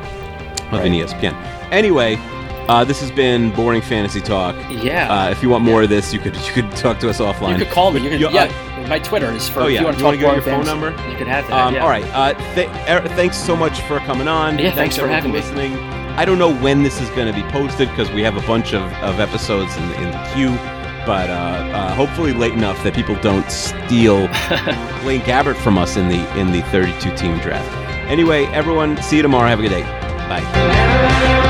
of 0.73 0.85
an 0.85 0.93
ESPN. 0.93 1.35
Anyway. 1.71 2.19
Uh, 2.69 2.85
this 2.85 3.01
has 3.01 3.11
been 3.11 3.51
boring 3.57 3.83
fantasy 3.83 4.21
talk. 4.21 4.55
Yeah. 4.71 5.13
Uh, 5.13 5.31
if 5.31 5.43
you 5.43 5.49
want 5.49 5.65
more 5.65 5.83
of 5.83 5.89
this, 5.89 6.13
you 6.13 6.21
could 6.21 6.37
you 6.37 6.53
could 6.53 6.71
talk 6.73 7.01
to 7.01 7.11
us 7.11 7.19
offline. 7.19 7.59
You 7.59 7.65
could 7.65 7.73
call 7.73 7.91
me. 7.91 8.01
You 8.01 8.11
could, 8.11 8.21
You- 8.21 8.29
uh, 8.29 8.33
yeah, 8.33 8.87
my 8.89 9.01
Twitter 9.01 9.33
is 9.33 9.49
for. 9.49 9.63
Oh, 9.63 9.67
if 9.67 9.73
yeah. 9.73 9.81
you 9.81 9.87
want 9.87 9.99
to 9.99 10.05
You 10.05 10.11
talk 10.11 10.13
give 10.13 10.21
me 10.21 10.27
boring 10.27 10.45
your 10.47 10.65
phone 10.65 10.67
number? 10.67 11.11
You 11.11 11.17
could 11.17 11.27
have 11.27 11.49
that. 11.49 11.67
Um, 11.67 11.75
yeah. 11.75 11.83
All 11.83 11.89
right. 11.89 12.05
Uh, 12.13 12.35
th- 12.55 12.69
er, 12.89 13.09
thanks 13.17 13.37
so 13.39 13.57
much 13.57 13.81
for 13.83 13.99
coming 14.01 14.29
on. 14.29 14.57
Yeah, 14.61 14.73
thanks 14.73 14.97
for 14.97 15.09
having 15.09 15.33
me. 15.33 15.39
listening. 15.39 15.73
I 16.21 16.27
don't 16.27 16.39
know 16.39 16.55
when 16.55 16.83
this 16.83 17.01
is 17.01 17.09
going 17.09 17.29
to 17.29 17.33
be 17.33 17.49
posted 17.51 17.89
because 17.89 18.11
we 18.11 18.21
have 18.21 18.37
a 18.37 18.47
bunch 18.47 18.75
of, 18.75 18.83
of 19.03 19.21
episodes 19.21 19.75
in, 19.79 19.85
in 19.93 20.11
the 20.11 20.31
queue, 20.35 20.51
but 21.07 21.31
uh, 21.31 21.33
uh, 21.33 21.95
hopefully 21.95 22.35
late 22.35 22.53
enough 22.53 22.85
that 22.85 22.93
people 22.93 23.15
don't 23.23 23.51
steal 23.51 24.27
Blaine 25.03 25.23
Gabbert 25.23 25.57
from 25.57 25.79
us 25.79 25.97
in 25.97 26.09
the 26.09 26.39
in 26.39 26.53
the 26.53 26.61
32 26.65 27.17
team 27.17 27.39
draft. 27.39 27.73
Anyway, 28.11 28.45
everyone, 28.49 29.01
see 29.03 29.17
you 29.17 29.23
tomorrow. 29.23 29.49
Have 29.49 29.61
a 29.61 29.63
good 29.63 29.71
day. 29.71 29.83
Bye. 30.29 31.50